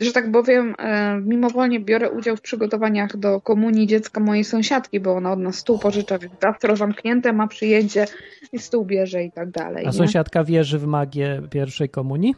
y, 0.00 0.04
że 0.04 0.12
tak 0.12 0.32
powiem, 0.32 0.70
y, 0.70 1.20
mimowolnie 1.20 1.80
biorę 1.80 2.10
udział 2.10 2.36
w 2.36 2.40
przygotowaniach 2.40 3.16
do 3.16 3.40
komunii 3.40 3.86
dziecka 3.86 4.20
mojej 4.20 4.44
sąsiadki, 4.44 5.00
bo 5.00 5.12
ona 5.16 5.32
od 5.32 5.38
nas 5.38 5.56
stół 5.56 5.78
pożycza, 5.78 6.18
więc 6.18 6.34
gastro 6.40 6.76
zamknięte, 6.76 7.32
ma 7.32 7.46
przyjedzie 7.46 8.06
i 8.52 8.58
stół 8.58 8.84
bierze 8.84 9.24
i 9.24 9.32
tak 9.32 9.50
dalej. 9.50 9.84
a 9.84 9.88
nie? 9.88 9.92
sąsiadka 9.92 10.44
wierzy 10.44 10.78
w 10.78 10.86
magię 10.86 11.42
pierwszej 11.50 11.88
komunii? 11.88 12.34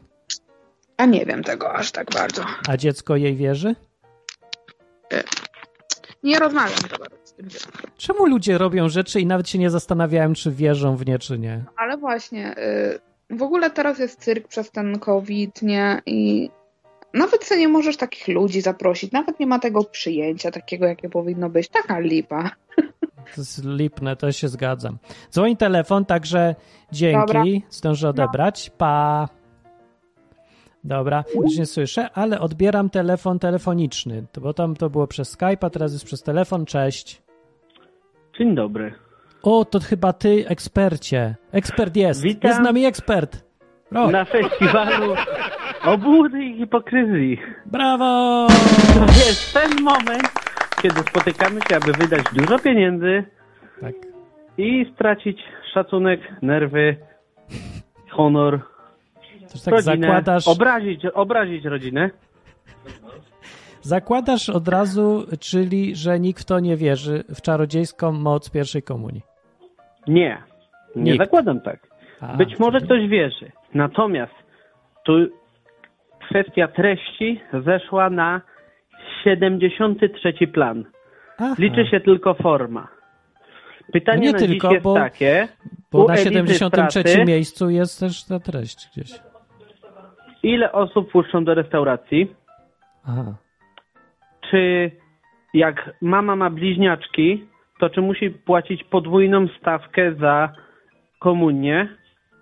A 0.96 1.06
nie 1.06 1.26
wiem 1.26 1.44
tego 1.44 1.72
aż 1.72 1.92
tak 1.92 2.10
bardzo. 2.10 2.42
A 2.68 2.76
dziecko 2.76 3.16
jej 3.16 3.36
wierzy? 3.36 3.74
Nie 6.23 6.38
rozmawiam 6.38 6.78
za 6.90 6.99
bardzo 6.99 7.16
z 7.25 7.32
tym 7.32 7.49
dzieckiem. 7.49 7.90
Czemu 7.96 8.26
ludzie 8.26 8.58
robią 8.58 8.88
rzeczy 8.88 9.20
i 9.20 9.26
nawet 9.26 9.49
się 9.49 9.58
nie 9.58 9.70
zastanawiają, 9.70 10.35
czy 10.35 10.50
wierzą 10.50 10.96
w 10.96 11.06
nie, 11.06 11.18
czy 11.18 11.38
nie? 11.38 11.64
Ale 11.76 11.96
właśnie, 11.96 12.54
y, 12.58 13.37
w 13.37 13.42
ogóle 13.42 13.70
teraz 13.70 13.99
jest 13.99 14.20
cyrk 14.20 14.49
przez 14.49 14.70
ten 14.70 14.99
COVID, 14.99 15.62
nie? 15.62 16.02
I 16.06 16.50
nawet 17.14 17.44
sobie 17.44 17.61
nie 17.61 17.68
możesz 17.68 17.96
takich 17.96 18.28
ludzi 18.28 18.61
zaprosić, 18.61 19.12
nawet 19.12 19.40
nie 19.40 19.46
ma 19.46 19.58
tego 19.58 19.85
przyjęcia 19.85 20.50
takiego, 20.50 20.87
jakie 20.87 21.08
powinno 21.08 21.50
być. 21.50 21.68
Taka 21.68 21.99
lipa. 21.99 22.50
To 23.35 23.40
jest 23.40 23.64
lipne, 23.64 24.16
to 24.16 24.32
się 24.32 24.49
zgadzam. 24.49 24.99
Dzwoni 25.32 25.56
telefon, 25.56 26.04
także 26.04 26.54
dzięki. 26.92 27.26
Dobra. 27.26 27.44
Zdążę 27.70 28.08
odebrać. 28.08 28.70
Pa. 28.78 29.28
Dobra, 30.86 31.24
już 31.34 31.58
nie 31.58 31.66
słyszę, 31.66 32.10
ale 32.14 32.40
odbieram 32.40 32.90
telefon 32.90 33.38
telefoniczny, 33.38 34.26
bo 34.40 34.54
tam 34.54 34.76
to 34.76 34.90
było 34.90 35.06
przez 35.06 35.30
Skype, 35.30 35.66
a 35.66 35.70
teraz 35.70 35.92
jest 35.92 36.04
przez 36.04 36.22
telefon. 36.22 36.66
Cześć. 36.66 37.22
Dzień 38.38 38.54
dobry. 38.54 38.94
O, 39.42 39.64
to 39.64 39.80
chyba 39.80 40.12
ty, 40.12 40.44
ekspercie. 40.48 41.34
Ekspert 41.52 41.96
jest. 41.96 42.22
Witam. 42.22 42.48
Jest 42.48 42.60
z 42.60 42.64
nami 42.64 42.84
ekspert. 42.84 43.44
Brawo. 43.92 44.10
Na 44.10 44.24
festiwalu 44.24 45.14
obłudy 45.84 46.44
i 46.44 46.58
hipokryzji. 46.58 47.38
Brawo! 47.66 48.46
To 48.94 49.00
jest 49.04 49.54
ten 49.54 49.82
moment, 49.82 50.32
kiedy 50.82 51.00
spotykamy 51.00 51.60
się, 51.68 51.76
aby 51.76 51.92
wydać 51.92 52.24
dużo 52.32 52.58
pieniędzy 52.58 53.24
Tak. 53.80 53.94
i 54.58 54.92
stracić 54.94 55.40
szacunek, 55.74 56.20
nerwy, 56.42 56.96
honor, 58.10 58.60
To 59.64 59.70
tak 59.70 59.75
rodzinę, 59.86 60.06
zakładasz, 60.06 60.48
obrazić, 60.48 61.06
obrazić 61.06 61.64
rodzinę. 61.64 62.10
zakładasz 63.82 64.48
od 64.48 64.68
razu, 64.68 65.26
czyli, 65.40 65.96
że 65.96 66.20
nikt 66.20 66.42
w 66.42 66.44
to 66.44 66.60
nie 66.60 66.76
wierzy, 66.76 67.25
w 67.34 67.40
czarodziejską 67.42 68.12
moc 68.12 68.50
pierwszej 68.50 68.82
komunii. 68.82 69.22
Nie, 70.08 70.42
nie 70.96 71.02
Nikt. 71.12 71.25
zakładam 71.25 71.60
tak. 71.60 71.86
A, 72.20 72.36
Być 72.36 72.58
może 72.58 72.78
czyli- 72.78 72.86
ktoś 72.88 73.08
wierzy. 73.08 73.52
Natomiast 73.75 74.32
tu 75.04 75.12
kwestia 76.28 76.68
treści 76.68 77.40
zeszła 77.64 78.10
na 78.10 78.40
73 79.25 80.46
plan. 80.46 80.84
Aha. 81.38 81.54
Liczy 81.58 81.86
się 81.90 82.00
tylko 82.00 82.34
forma. 82.34 82.88
Pytanie 83.92 84.32
No 84.32 84.38
nie 84.38 84.46
tylko, 84.48 84.70
bo- 84.82 84.94
takie, 84.94 85.48
Bo 85.92 86.06
na 86.06 86.14
Elity 86.14 86.30
73 86.54 87.00
Straty- 87.00 87.25
miejscu 87.26 87.70
jest 87.70 88.00
też 88.00 88.25
ta 88.25 88.40
treść 88.40 88.88
gdzieś. 88.92 89.20
Ile 90.46 90.72
osób 90.72 91.10
puszczą 91.12 91.44
do 91.44 91.54
restauracji, 91.54 92.34
Aha. 93.08 93.34
czy 94.50 94.90
jak 95.54 95.90
mama 96.02 96.36
ma 96.36 96.50
bliźniaczki, 96.50 97.46
to 97.78 97.90
czy 97.90 98.02
musi 98.02 98.30
płacić 98.30 98.84
podwójną 98.84 99.46
stawkę 99.60 100.14
za 100.14 100.52
komunię, 101.20 101.88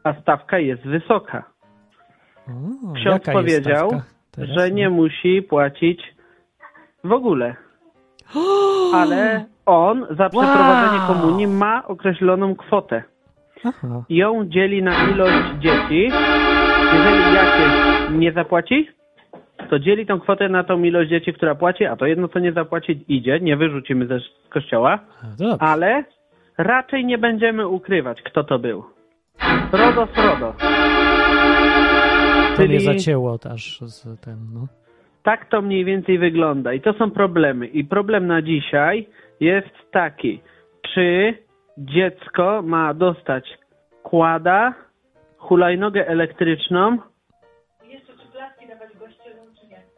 a 0.04 0.14
stawka 0.20 0.58
jest 0.58 0.82
wysoka. 0.82 1.44
O, 2.48 2.92
Ksiądz 2.92 3.24
powiedział, 3.32 3.90
że 4.38 4.70
nie 4.70 4.90
musi 4.90 5.42
płacić 5.42 6.14
w 7.04 7.12
ogóle. 7.12 7.56
Ale 9.00 9.44
on 9.66 10.06
za 10.10 10.28
przeprowadzenie 10.28 10.98
Wow. 10.98 11.06
komunii 11.06 11.46
ma 11.46 11.86
określoną 11.86 12.54
kwotę. 12.56 13.02
Aha. 13.64 14.02
Ją 14.08 14.44
dzieli 14.48 14.82
na 14.82 14.92
ilość 15.10 15.48
dzieci. 15.58 16.10
Jeżeli 16.94 17.34
jakieś 17.34 17.93
nie 18.12 18.32
zapłaci, 18.32 18.88
to 19.70 19.78
dzieli 19.78 20.06
tą 20.06 20.20
kwotę 20.20 20.48
na 20.48 20.64
tą 20.64 20.82
ilość 20.82 21.10
dzieci, 21.10 21.32
która 21.32 21.54
płaci, 21.54 21.84
a 21.84 21.96
to 21.96 22.06
jedno, 22.06 22.28
co 22.28 22.38
nie 22.38 22.52
zapłaci, 22.52 23.04
idzie, 23.08 23.40
nie 23.40 23.56
wyrzucimy 23.56 24.06
ze 24.06 24.20
z 24.20 24.48
kościoła, 24.48 24.98
ale 25.58 26.04
raczej 26.58 27.04
nie 27.04 27.18
będziemy 27.18 27.68
ukrywać, 27.68 28.22
kto 28.22 28.44
to 28.44 28.58
był. 28.58 28.84
Frodo 29.70 30.06
Frodo. 30.06 30.54
To 32.56 32.62
mnie 32.62 32.68
czyli- 32.68 32.80
zacięło 32.80 33.38
aż 33.54 33.80
z 33.80 34.20
ten, 34.20 34.36
no. 34.54 34.66
Tak 35.22 35.48
to 35.50 35.62
mniej 35.62 35.84
więcej 35.84 36.18
wygląda 36.18 36.72
i 36.72 36.80
to 36.80 36.92
są 36.92 37.10
problemy. 37.10 37.66
I 37.66 37.84
problem 37.84 38.26
na 38.26 38.42
dzisiaj 38.42 39.08
jest 39.40 39.70
taki, 39.90 40.40
czy 40.94 41.34
dziecko 41.78 42.62
ma 42.62 42.94
dostać 42.94 43.58
kłada, 44.02 44.74
hulajnogę 45.38 46.08
elektryczną 46.08 46.98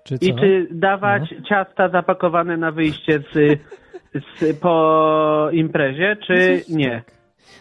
Czy 0.07 0.15
i 0.15 0.35
czy 0.35 0.69
dawać 0.71 1.35
ciasta 1.49 1.89
zapakowane 1.89 2.57
na 2.57 2.73
wyjście 2.73 3.19
z, 3.33 3.59
z, 4.15 4.61
po 4.61 5.49
imprezie, 5.53 6.17
czy 6.27 6.63
nie. 6.69 6.91
Tak. 6.91 7.17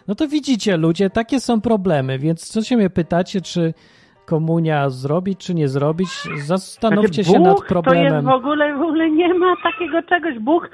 No 0.07 0.15
to 0.15 0.27
widzicie, 0.27 0.77
ludzie, 0.77 1.09
takie 1.09 1.39
są 1.39 1.61
problemy, 1.61 2.19
więc 2.19 2.47
co 2.47 2.61
się 2.61 2.77
mnie 2.77 2.89
pytacie, 2.89 3.41
czy 3.41 3.73
komunia 4.25 4.89
zrobić, 4.89 5.45
czy 5.45 5.53
nie 5.53 5.67
zrobić? 5.67 6.09
Zastanówcie 6.35 7.23
Znaczy, 7.23 7.37
się 7.37 7.39
nad 7.39 7.55
Bóg 7.55 7.67
To 7.67 7.75
jest 7.75 7.85
problemem. 7.85 8.25
w 8.25 8.29
ogóle, 8.29 8.73
w 8.77 8.81
ogóle 8.81 9.11
nie 9.11 9.33
ma 9.33 9.55
takiego 9.63 10.03
czegoś. 10.03 10.39
Bóg, 10.39 10.69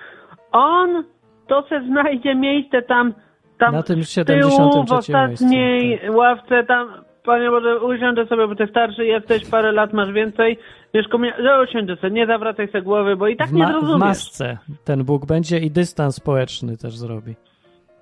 on 0.51 1.03
to 1.47 1.63
se 1.69 1.81
znajdzie 1.87 2.35
miejsce 2.35 2.81
tam, 2.81 3.13
tam 3.57 3.73
Na 3.73 3.83
tym 3.83 4.03
z 4.03 4.13
tyłu, 4.13 4.51
73 4.51 4.85
w 4.87 4.91
ostatniej 4.97 5.87
miejscu, 5.87 6.07
tak. 6.07 6.15
ławce 6.15 6.63
tam. 6.63 7.10
Panie 7.25 7.49
Boże, 7.49 7.79
usiądę 7.79 8.25
sobie, 8.27 8.47
bo 8.47 8.55
ty 8.55 8.67
starszy 8.67 9.05
jesteś, 9.05 9.45
parę 9.49 9.71
lat 9.71 9.93
masz 9.93 10.11
więcej. 10.13 10.57
Wiesz, 10.93 11.05
że 11.43 11.63
usiądę 11.69 11.95
sobie, 11.95 12.11
nie 12.11 12.25
zawracaj 12.27 12.67
sobie 12.67 12.81
głowy, 12.81 13.15
bo 13.15 13.27
i 13.27 13.35
tak 13.37 13.51
nie 13.51 13.63
ma- 13.63 13.67
w 13.67 13.71
zrozumiesz. 13.71 13.99
masce 13.99 14.57
ten 14.83 15.03
Bóg 15.03 15.25
będzie 15.25 15.57
i 15.59 15.71
dystans 15.71 16.15
społeczny 16.15 16.77
też 16.77 16.97
zrobi. 16.97 17.35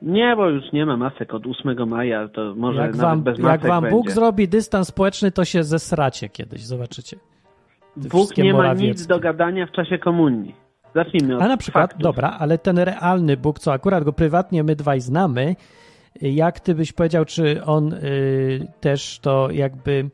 Nie, 0.01 0.35
bo 0.35 0.49
już 0.49 0.71
nie 0.73 0.85
ma 0.85 0.97
masek 0.97 1.33
od 1.33 1.43
8 1.47 1.85
maja, 1.89 2.27
to 2.27 2.53
może 2.55 2.81
Jak 2.81 2.91
nawet 2.95 3.01
wam, 3.01 3.21
bez 3.23 3.38
jak 3.38 3.43
masek 3.47 3.67
wam 3.67 3.81
będzie. 3.83 3.97
Bóg 3.97 4.11
zrobi 4.11 4.47
dystans 4.47 4.88
społeczny, 4.88 5.31
to 5.31 5.45
się 5.45 5.63
zesracie 5.63 6.29
kiedyś, 6.29 6.65
zobaczycie. 6.65 7.17
Te 8.03 8.09
Bóg 8.09 8.38
nie 8.38 8.53
ma 8.53 8.73
nic 8.73 9.07
do 9.07 9.19
gadania 9.19 9.65
w 9.67 9.71
czasie 9.71 9.97
komunii. 9.97 10.55
Zacznijmy 10.95 11.35
od 11.35 11.41
A 11.41 11.47
na 11.47 11.57
przykład, 11.57 11.83
faktów. 11.83 12.01
dobra, 12.01 12.38
ale 12.39 12.57
ten 12.57 12.79
realny 12.79 13.38
Bóg, 13.38 13.59
co 13.59 13.73
akurat 13.73 14.03
go 14.03 14.13
prywatnie 14.13 14.63
my 14.63 14.75
dwaj 14.75 15.01
znamy, 15.01 15.55
jak 16.21 16.59
ty 16.59 16.75
byś 16.75 16.93
powiedział, 16.93 17.25
czy 17.25 17.63
on 17.63 17.93
y, 17.93 18.67
też 18.79 19.19
to 19.19 19.51
jakby. 19.51 20.09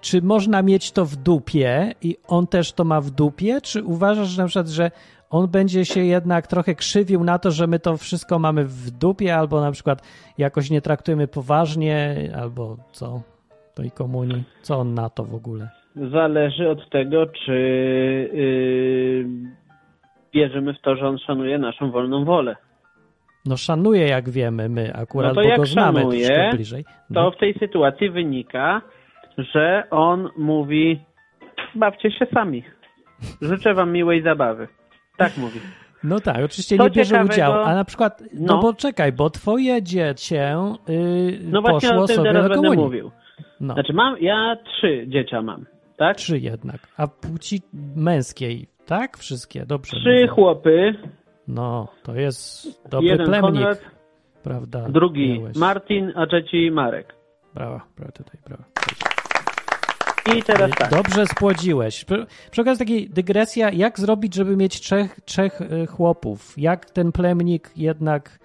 Czy 0.00 0.22
można 0.22 0.62
mieć 0.62 0.92
to 0.92 1.04
w 1.04 1.16
dupie 1.16 1.92
i 2.02 2.16
on 2.28 2.46
też 2.46 2.72
to 2.72 2.84
ma 2.84 3.00
w 3.00 3.10
dupie? 3.10 3.60
Czy 3.60 3.84
uważasz 3.84 4.28
że 4.28 4.42
na 4.42 4.48
przykład, 4.48 4.68
że 4.68 4.90
on 5.30 5.48
będzie 5.48 5.84
się 5.84 6.00
jednak 6.00 6.46
trochę 6.46 6.74
krzywił 6.74 7.24
na 7.24 7.38
to, 7.38 7.50
że 7.50 7.66
my 7.66 7.78
to 7.78 7.96
wszystko 7.96 8.38
mamy 8.38 8.64
w 8.64 8.90
dupie, 8.90 9.36
albo 9.36 9.60
na 9.60 9.72
przykład 9.72 10.02
jakoś 10.38 10.70
nie 10.70 10.80
traktujemy 10.80 11.28
poważnie, 11.28 12.16
albo 12.40 12.76
co? 12.92 13.20
Tej 13.74 13.90
komunii. 13.90 14.44
Co 14.62 14.78
on 14.78 14.94
na 14.94 15.10
to 15.10 15.24
w 15.24 15.34
ogóle? 15.34 15.68
Zależy 16.12 16.70
od 16.70 16.90
tego, 16.90 17.26
czy 17.26 17.52
yy, 18.32 19.26
wierzymy 20.34 20.74
w 20.74 20.80
to, 20.80 20.96
że 20.96 21.08
on 21.08 21.18
szanuje 21.18 21.58
naszą 21.58 21.90
wolną 21.90 22.24
wolę. 22.24 22.56
No 23.46 23.56
szanuje, 23.56 24.08
jak 24.08 24.30
wiemy, 24.30 24.68
my 24.68 24.94
akurat, 24.94 25.34
No 25.36 25.42
to 25.42 25.48
bo 25.48 25.56
go 25.56 25.66
znamy 25.66 25.98
szanuje, 26.00 26.26
troszkę 26.26 26.50
bliżej. 26.56 26.84
To 26.84 27.22
No. 27.22 27.30
w 27.30 27.36
tej 27.36 27.54
sytuacji 27.58 28.10
wynika, 28.10 28.82
że 29.38 29.84
on 29.90 30.28
mówi 30.38 31.00
bawcie 31.74 32.10
się 32.10 32.26
sami. 32.34 32.62
Życzę 33.42 33.74
wam 33.74 33.92
miłej 33.92 34.22
zabawy. 34.22 34.68
Tak 35.16 35.36
mówi. 35.36 35.60
No 36.04 36.20
tak, 36.20 36.36
oczywiście 36.36 36.76
Co 36.76 36.84
nie 36.84 36.90
bierze 36.90 37.14
ciekawego- 37.14 37.34
udziału, 37.34 37.54
a 37.64 37.74
na 37.74 37.84
przykład, 37.84 38.22
no, 38.34 38.54
No. 38.54 38.62
bo 38.62 38.74
czekaj, 38.74 39.12
bo 39.12 39.30
twoje 39.30 39.82
dziecię 39.82 40.56
yy, 40.88 41.38
No 41.42 41.60
właśnie 41.62 41.88
poszło 41.88 42.04
o 42.04 42.06
tym 42.06 42.16
sobie 42.16 42.28
teraz 42.30 42.42
będę 42.48 42.56
komunii. 42.56 42.84
mówił. 42.84 43.10
No, 43.60 43.74
Znaczy 43.74 43.92
mam, 43.92 44.16
ja 44.20 44.56
trzy 44.64 45.04
dziecia 45.08 45.42
mam, 45.42 45.66
tak? 45.96 46.16
trzy 46.16 46.38
jednak, 46.38 46.88
a 46.96 47.06
płci 47.06 47.60
męskiej, 47.96 48.66
tak? 48.86 49.16
Wszystkie, 49.18 49.66
dobrze. 49.66 49.96
Trzy 49.96 50.08
mówię. 50.14 50.28
chłopy, 50.28 50.94
No, 51.48 51.88
to 52.02 52.14
jest 52.14 52.68
dobry 52.90 53.08
jeden 53.08 53.26
plemnik, 53.26 53.54
Konrad, 53.54 53.80
prawda? 54.42 54.88
drugi 54.88 55.38
miałeś. 55.38 55.56
Martin, 55.56 56.12
a 56.16 56.26
trzeci 56.26 56.70
Marek. 56.70 57.14
Brawa, 57.54 57.80
brawa 57.96 58.12
tutaj, 58.12 58.40
brawa. 58.46 58.64
I 60.36 60.42
teraz 60.42 60.70
tak. 60.70 60.90
Dobrze 60.90 61.26
spłodziłeś. 61.26 62.04
Przy, 62.50 62.60
okazji 62.60 62.78
takiej 62.78 63.10
dygresja, 63.10 63.70
jak 63.70 64.00
zrobić, 64.00 64.34
żeby 64.34 64.56
mieć 64.56 64.80
trzech, 64.80 65.20
trzech 65.24 65.60
y, 65.60 65.86
chłopów? 65.86 66.54
Jak 66.56 66.90
ten 66.90 67.12
plemnik 67.12 67.70
jednak 67.76 68.38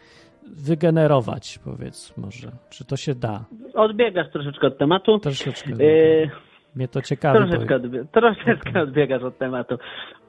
wygenerować, 0.44 1.60
powiedz 1.64 2.18
może? 2.18 2.52
Czy 2.70 2.86
to 2.86 2.98
się 2.98 3.16
da? 3.16 3.46
Odbiegasz 3.74 4.32
troszeczkę 4.32 4.68
od 4.68 4.78
tematu. 4.78 5.20
Troszeczkę. 5.20 5.70
Yy, 5.70 6.32
Mnie 6.76 6.88
to 6.88 7.02
ciekawi, 7.02 7.38
troszeczkę, 7.40 7.80
bo 7.80 7.88
odbie- 7.88 8.06
troszeczkę 8.12 8.82
odbiegasz 8.88 9.24
od 9.24 9.38
tematu. 9.38 9.78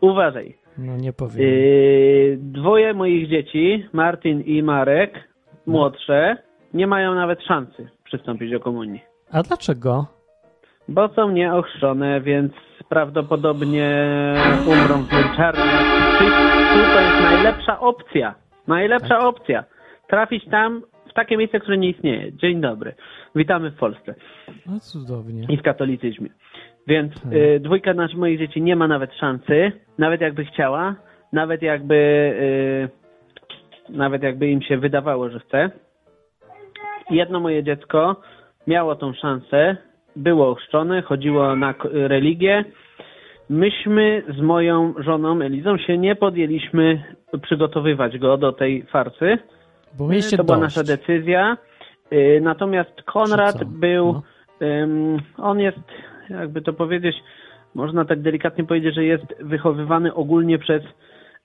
Uważaj. 0.00 0.56
no 0.78 0.96
nie 0.96 1.12
powiem. 1.12 1.38
Yy, 1.40 2.38
dwoje 2.40 2.94
moich 2.94 3.28
dzieci, 3.28 3.86
Martin 3.92 4.40
i 4.40 4.62
Marek, 4.62 5.28
młodsze, 5.66 6.36
nie 6.74 6.86
mają 6.86 7.14
nawet 7.14 7.42
szansy 7.42 7.88
przystąpić 8.04 8.50
do 8.50 8.60
komunii. 8.60 9.00
A 9.32 9.42
dlaczego? 9.42 10.06
Bo 10.88 11.08
są 11.08 11.30
nieochrzczone, 11.30 12.20
więc 12.20 12.52
prawdopodobnie 12.88 14.06
umrą 14.66 15.02
w 15.02 15.12
męczarni. 15.12 15.62
Tu 16.18 16.24
to 16.94 17.00
jest 17.00 17.22
najlepsza 17.22 17.80
opcja. 17.80 18.34
Najlepsza 18.66 19.18
opcja. 19.18 19.64
Trafić 20.08 20.44
tam 20.50 20.82
w 21.12 21.14
takie 21.14 21.36
miejsce, 21.36 21.60
które 21.60 21.78
nie 21.78 21.88
istnieje. 21.90 22.32
Dzień 22.32 22.60
dobry. 22.60 22.94
Witamy 23.34 23.70
w 23.70 23.76
Polsce 23.76 24.14
No 24.66 24.80
cudownie. 24.80 25.46
i 25.48 25.56
w 25.56 25.62
katolicyzmie. 25.62 26.28
Więc 26.86 27.12
Hmm. 27.22 27.42
y, 27.42 27.60
dwójka 27.60 27.94
naszych 27.94 28.18
moich 28.18 28.38
dzieci 28.38 28.62
nie 28.62 28.76
ma 28.76 28.88
nawet 28.88 29.14
szansy, 29.14 29.72
nawet 29.98 30.20
jakby 30.20 30.44
chciała, 30.44 30.94
nawet 31.32 31.62
jakby 31.62 31.94
y, 31.94 33.92
nawet 33.92 34.22
jakby 34.22 34.48
im 34.50 34.62
się 34.62 34.78
wydawało, 34.78 35.28
że 35.30 35.38
chce. 35.40 35.70
Jedno 37.10 37.40
moje 37.40 37.62
dziecko 37.64 38.16
miało 38.66 38.94
tą 38.96 39.12
szansę, 39.14 39.76
było 40.16 40.48
ochrzczone, 40.48 41.02
chodziło 41.02 41.56
na 41.56 41.74
religię. 41.92 42.64
Myśmy 43.50 44.22
z 44.28 44.40
moją 44.40 44.94
żoną 44.98 45.40
Elizą 45.40 45.78
się 45.78 45.98
nie 45.98 46.16
podjęliśmy 46.16 47.02
przygotowywać 47.42 48.18
go 48.18 48.36
do 48.36 48.52
tej 48.52 48.82
farcy. 48.82 49.38
Bo 49.98 50.08
mieliście 50.08 50.36
to 50.36 50.44
była 50.44 50.58
dość. 50.58 50.76
nasza 50.76 50.96
decyzja. 50.96 51.56
Y, 52.12 52.40
Natomiast 52.42 53.02
Konrad 53.02 53.64
był, 53.64 54.12
No. 54.12 54.22
ym, 54.66 55.18
on 55.38 55.60
jest, 55.60 55.78
jakby 56.30 56.62
to 56.62 56.72
powiedzieć, 56.72 57.16
można 57.74 58.04
tak 58.04 58.20
delikatnie 58.22 58.64
powiedzieć, 58.64 58.94
że 58.94 59.04
jest 59.04 59.24
wychowywany 59.40 60.14
ogólnie 60.14 60.58
przez 60.58 60.82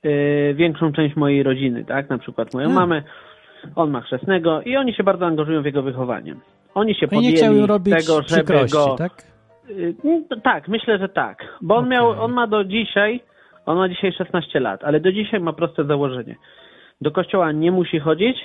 y, 0.05 0.53
większą 0.57 0.91
część 0.93 1.15
mojej 1.15 1.43
rodziny, 1.43 1.85
tak? 1.85 2.09
Na 2.09 2.17
przykład 2.17 2.53
moją 2.53 2.69
A. 2.69 2.73
mamę, 2.73 3.03
on 3.75 3.89
ma 3.91 4.01
chrzestnego 4.01 4.61
i 4.61 4.77
oni 4.77 4.93
się 4.93 5.03
bardzo 5.03 5.25
angażują 5.25 5.61
w 5.61 5.65
jego 5.65 5.81
wychowanie. 5.81 6.35
Oni 6.75 6.95
się 6.95 7.07
No 7.11 7.17
podjęli 7.17 7.65
robić 7.67 7.95
tego, 7.95 8.21
żeby 8.27 8.53
go... 8.73 8.95
tak? 8.97 9.11
Y, 9.69 9.95
no 10.03 10.21
Tak, 10.43 10.67
myślę, 10.67 10.97
że 10.97 11.09
tak. 11.09 11.37
Bo 11.61 11.75
on 11.75 11.85
Okej. 11.85 11.91
miał, 11.97 12.09
on 12.09 12.31
ma 12.33 12.47
do 12.47 12.63
dzisiaj, 12.63 13.19
on 13.65 13.77
ma 13.77 13.89
dzisiaj 13.89 14.11
16 14.13 14.59
lat, 14.59 14.83
ale 14.83 14.99
do 14.99 15.11
dzisiaj 15.11 15.39
ma 15.39 15.53
proste 15.53 15.83
założenie. 15.85 16.35
Do 17.01 17.11
kościoła 17.11 17.51
nie 17.51 17.71
musi 17.71 17.99
chodzić, 17.99 18.37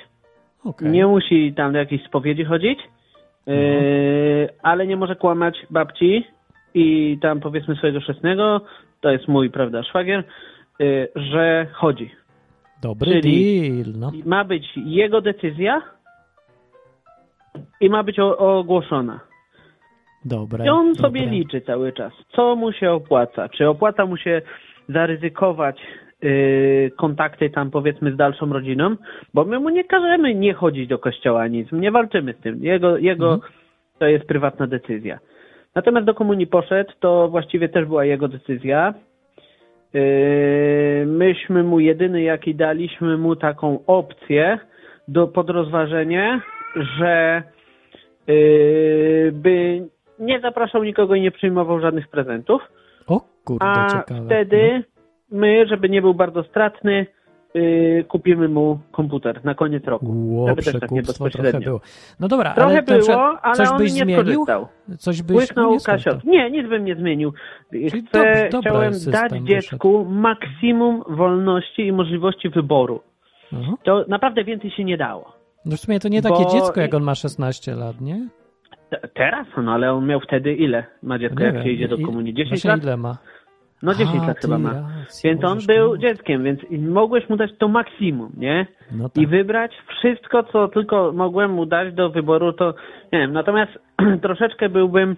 Okej. 0.65 0.89
nie 0.91 1.07
musi 1.07 1.53
tam 1.53 1.71
do 1.73 1.79
jakiejś 1.79 2.03
spowiedzi 2.05 2.43
chodzić, 2.45 2.79
No. 3.47 3.53
yy, 3.53 4.49
ale 4.63 4.87
nie 4.87 4.97
może 4.97 5.15
kłamać 5.15 5.57
babci 5.69 6.27
i 6.73 7.17
tam 7.21 7.39
powiedzmy 7.39 7.75
swojego 7.75 7.99
chrzestnego, 7.99 8.61
to 9.01 9.09
jest 9.11 9.27
mój, 9.27 9.49
prawda, 9.49 9.83
szwagier, 9.83 10.23
yy, 10.79 11.07
że 11.15 11.67
chodzi. 11.73 12.11
Dobry 12.81 13.11
czyli- 13.21 13.83
deal, 13.83 13.93
no. 13.99 14.11
Ma 14.25 14.43
być 14.43 14.65
jego 14.85 15.21
decyzja 15.21 15.81
i 17.81 17.89
ma 17.89 18.03
być 18.03 18.19
o, 18.19 18.37
ogłoszona. 18.37 19.19
Dobre. 20.25 20.65
I 20.65 20.69
on 20.69 20.93
dobre. 20.93 21.01
sobie 21.01 21.25
liczy 21.25 21.61
cały 21.61 21.93
czas, 21.93 22.13
co 22.35 22.55
mu 22.55 22.71
się 22.71 22.91
opłaca. 22.91 23.49
Czy 23.49 23.69
opłaca 23.69 24.05
mu 24.05 24.17
się 24.17 24.41
zaryzykować 24.89 25.81
kontakty 26.97 27.49
tam 27.49 27.71
powiedzmy 27.71 28.11
z 28.13 28.15
dalszą 28.15 28.53
rodziną, 28.53 28.95
bo 29.33 29.45
my 29.45 29.59
mu 29.59 29.69
nie 29.69 29.83
każemy 29.83 30.35
nie 30.35 30.53
chodzić 30.53 30.87
do 30.87 30.99
kościoła, 30.99 31.47
nic, 31.47 31.71
nie 31.71 31.91
walczymy 31.91 32.33
z 32.33 32.37
tym. 32.37 32.63
Jego, 32.63 32.97
jego 32.97 33.33
Mhm. 33.33 33.51
to 33.99 34.05
jest 34.07 34.25
prywatna 34.25 34.67
decyzja. 34.67 35.19
Natomiast 35.75 36.05
do 36.05 36.13
komunii 36.13 36.47
poszedł, 36.47 36.91
to 36.99 37.27
właściwie 37.29 37.69
też 37.69 37.85
była 37.85 38.05
jego 38.05 38.27
decyzja. 38.27 38.93
Yy, 39.93 41.05
myśmy 41.05 41.63
mu 41.63 41.79
jedyny 41.79 42.21
jaki 42.21 42.55
daliśmy 42.55 43.17
mu 43.17 43.35
taką 43.35 43.79
opcję 43.87 44.59
do 45.07 45.27
pod 45.27 45.49
rozważenie, 45.49 46.41
że 46.75 47.43
yy, 48.27 49.31
by 49.33 49.81
nie 50.19 50.39
zapraszał 50.39 50.83
nikogo 50.83 51.15
i 51.15 51.21
nie 51.21 51.31
przyjmował 51.31 51.79
żadnych 51.79 52.07
prezentów. 52.07 52.61
O 53.07 53.21
kurde, 53.45 53.65
A 53.65 53.87
ciekawe. 53.89 54.25
wtedy 54.25 54.83
my, 55.33 55.67
żeby 55.67 55.89
nie 55.89 56.01
był 56.01 56.13
bardzo 56.13 56.43
stratny, 56.43 57.05
yy, 57.53 58.03
kupimy 58.07 58.47
mu 58.49 58.79
komputer 58.91 59.45
na 59.45 59.55
koniec 59.55 59.83
roku. 59.85 60.05
Ło, 60.35 60.47
żeby 60.47 60.61
też 60.63 60.73
tak 60.79 60.91
nie 60.91 61.03
trochę 61.03 61.07
bezpośrednio. 61.23 61.59
było. 61.61 61.81
No 62.19 62.27
dobra, 62.27 62.53
Trochę 62.53 62.69
ale 62.69 62.81
było, 62.99 63.39
ale 63.41 63.55
coś 63.55 63.69
on 63.69 63.77
byś 63.77 63.93
nie 63.93 63.99
zmienił? 64.03 64.15
skorzystał. 64.21 64.67
Coś 64.97 65.21
byś 65.21 65.45
skorzystał. 65.45 65.95
kasiot. 65.95 66.23
Nie, 66.23 66.51
nic 66.51 66.67
bym 66.69 66.85
nie 66.85 66.95
zmienił. 66.95 67.33
Chcę, 67.89 68.49
dob- 68.51 68.61
chciałem 68.61 68.91
dać 69.11 69.31
wyszedł. 69.31 69.45
dziecku 69.47 70.05
maksimum 70.09 71.03
wolności 71.09 71.87
i 71.87 71.91
możliwości 71.91 72.49
wyboru. 72.49 73.01
Aha. 73.53 73.73
To 73.83 74.05
naprawdę 74.07 74.43
więcej 74.43 74.71
się 74.71 74.83
nie 74.83 74.97
dało. 74.97 75.33
No 75.65 75.77
w 75.77 75.79
sumie 75.79 75.99
to 75.99 76.07
nie 76.09 76.21
takie 76.21 76.43
Bo- 76.43 76.49
dziecko, 76.49 76.81
jak 76.81 76.93
on 76.93 77.03
ma 77.03 77.15
16 77.15 77.75
lat, 77.75 78.01
nie? 78.01 78.27
Te- 78.89 79.07
Teraz, 79.13 79.47
no 79.63 79.71
ale 79.73 79.93
on 79.93 80.05
miał 80.07 80.19
wtedy 80.19 80.53
ile 80.53 80.83
ma 81.03 81.19
dziecko, 81.19 81.39
Nie 81.39 81.45
jak 81.45 81.55
wiem. 81.55 81.63
się 81.63 81.69
idzie 81.69 81.87
do 81.87 81.97
komunii? 81.97 82.33
10 82.33 82.49
właśnie 82.49 82.69
lat? 82.69 82.83
ile 82.83 82.97
ma? 82.97 83.17
No 83.83 83.93
10 83.93 84.23
A, 84.23 84.27
lat 84.27 84.39
chyba 84.39 84.57
ma. 84.57 84.73
Więc 85.23 85.43
on 85.43 85.59
był 85.67 85.97
dzieckiem, 85.97 86.43
więc 86.43 86.59
mogłeś 86.71 87.29
mu 87.29 87.37
dać 87.37 87.51
to 87.57 87.67
maksimum, 87.67 88.31
nie? 88.37 88.65
No 88.91 89.09
tak. 89.09 89.23
I 89.23 89.27
wybrać 89.27 89.71
wszystko, 89.87 90.43
co 90.43 90.67
tylko 90.67 91.11
mogłem 91.11 91.51
mu 91.51 91.65
dać 91.65 91.93
do 91.93 92.09
wyboru, 92.09 92.53
to 92.53 92.73
nie 93.13 93.19
wiem. 93.19 93.33
Natomiast 93.33 93.71
troszeczkę 94.21 94.69
byłbym 94.69 95.15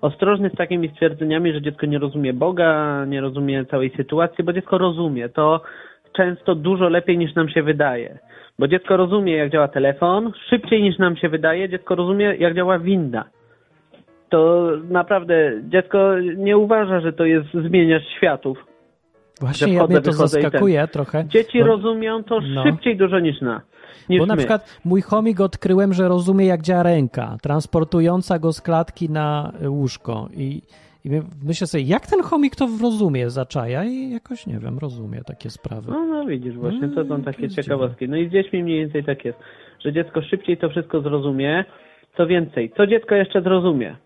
ostrożny 0.00 0.50
z 0.50 0.56
takimi 0.56 0.88
stwierdzeniami, 0.88 1.52
że 1.52 1.62
dziecko 1.62 1.86
nie 1.86 1.98
rozumie 1.98 2.32
Boga, 2.32 3.04
nie 3.04 3.20
rozumie 3.20 3.64
całej 3.64 3.90
sytuacji, 3.96 4.44
bo 4.44 4.52
dziecko 4.52 4.78
rozumie 4.78 5.28
to 5.28 5.62
często 6.12 6.54
dużo 6.54 6.88
lepiej 6.88 7.18
niż 7.18 7.34
nam 7.34 7.48
się 7.48 7.62
wydaje. 7.62 8.18
Bo 8.58 8.68
dziecko 8.68 8.96
rozumie, 8.96 9.36
jak 9.36 9.52
działa 9.52 9.68
telefon, 9.68 10.32
szybciej 10.48 10.82
niż 10.82 10.98
nam 10.98 11.16
się 11.16 11.28
wydaje, 11.28 11.68
dziecko 11.68 11.94
rozumie, 11.94 12.34
jak 12.38 12.54
działa 12.54 12.78
winda. 12.78 13.24
To 14.32 14.70
naprawdę 14.90 15.52
dziecko 15.68 16.20
nie 16.36 16.58
uważa, 16.58 17.00
że 17.00 17.12
to 17.12 17.24
jest 17.24 17.46
zmieniać 17.68 18.02
światów. 18.16 18.58
Właśnie 19.40 19.66
że 19.66 19.74
ja 19.74 19.78
wchodzę, 19.80 19.92
mnie 19.94 20.02
to 20.02 20.12
zaskakuje 20.12 20.88
trochę. 20.88 21.24
Dzieci 21.28 21.58
bo, 21.60 21.66
rozumią 21.66 22.24
to 22.24 22.40
no. 22.40 22.62
szybciej 22.64 22.96
dużo 22.96 23.18
niż 23.18 23.40
na. 23.40 23.60
Niż 24.08 24.20
Bo 24.20 24.26
na 24.26 24.34
my. 24.34 24.38
przykład 24.38 24.80
mój 24.84 25.02
chomik 25.02 25.40
odkryłem, 25.40 25.92
że 25.92 26.08
rozumie 26.08 26.46
jak 26.46 26.62
działa 26.62 26.82
ręka, 26.82 27.36
transportująca 27.42 28.38
go 28.38 28.52
z 28.52 28.60
klatki 28.60 29.10
na 29.10 29.52
y, 29.62 29.70
łóżko 29.70 30.28
i, 30.36 30.62
i 31.04 31.10
my- 31.10 31.22
myślę 31.44 31.66
sobie, 31.66 31.84
jak 31.84 32.06
ten 32.06 32.22
chomik 32.22 32.56
to 32.56 32.68
rozumie, 32.82 33.30
zaczaja 33.30 33.84
i 33.84 34.10
jakoś, 34.10 34.46
nie 34.46 34.58
wiem, 34.58 34.78
rozumie 34.78 35.20
takie 35.26 35.50
sprawy. 35.50 35.90
No, 35.90 36.06
no 36.06 36.26
widzisz 36.26 36.54
właśnie, 36.54 36.88
to 36.88 37.04
są 37.04 37.14
Mm, 37.14 37.24
takie 37.24 37.42
jest 37.42 37.54
ciekawostki. 37.56 38.08
No 38.08 38.16
i 38.16 38.28
z 38.28 38.32
dziećmi 38.32 38.62
mniej 38.62 38.78
więcej 38.78 39.04
tak 39.04 39.24
jest, 39.24 39.38
że 39.84 39.92
dziecko 39.92 40.22
szybciej 40.22 40.56
to 40.56 40.68
wszystko 40.68 41.00
zrozumie. 41.00 41.64
Co 42.16 42.26
więcej, 42.26 42.72
co 42.76 42.86
dziecko 42.86 43.14
jeszcze 43.14 43.42
zrozumie? 43.42 43.96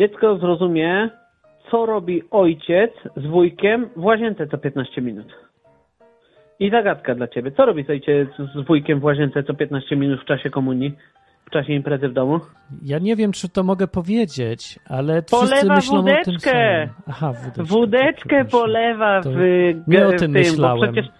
Dziecko 0.00 0.36
zrozumie, 0.38 1.10
co 1.70 1.86
robi 1.86 2.22
ojciec 2.30 2.90
z 3.16 3.26
wujkiem 3.26 3.88
w 3.96 4.04
łazience 4.04 4.46
co 4.46 4.58
15 4.58 5.02
minut. 5.02 5.26
I 6.60 6.70
zagadka 6.70 7.14
dla 7.14 7.28
ciebie. 7.28 7.50
Co 7.52 7.66
robi 7.66 7.84
ojciec 7.88 8.28
z 8.54 8.66
wujkiem 8.66 9.00
w 9.00 9.04
łazience 9.04 9.42
co 9.42 9.54
15 9.54 9.96
minut 9.96 10.20
w 10.20 10.24
czasie 10.24 10.50
komunii? 10.50 10.96
W 11.46 11.50
czasie 11.50 11.72
imprezy 11.72 12.08
w 12.08 12.12
domu? 12.12 12.40
Ja 12.84 12.98
nie 12.98 13.16
wiem, 13.16 13.32
czy 13.32 13.48
to 13.48 13.62
mogę 13.62 13.86
powiedzieć, 13.88 14.78
ale 14.88 15.22
Polewa 15.22 15.46
wszyscy 15.46 15.68
myślą 15.68 15.98
o 15.98 16.02
tym 16.02 16.14
wódeczkę. 16.24 16.50
samym. 16.50 16.88
Aha, 17.08 17.32
wódeczkę. 17.32 17.62
Wódeczkę 17.64 18.44
polewa 18.44 19.20
w, 19.20 19.24
To 19.24 19.30
nie 19.88 20.06
o 20.06 20.10
w 20.12 20.16
tym 20.18 20.32
Bo 20.32 20.38
myślałem. 20.38 20.92
przecież... 20.92 21.10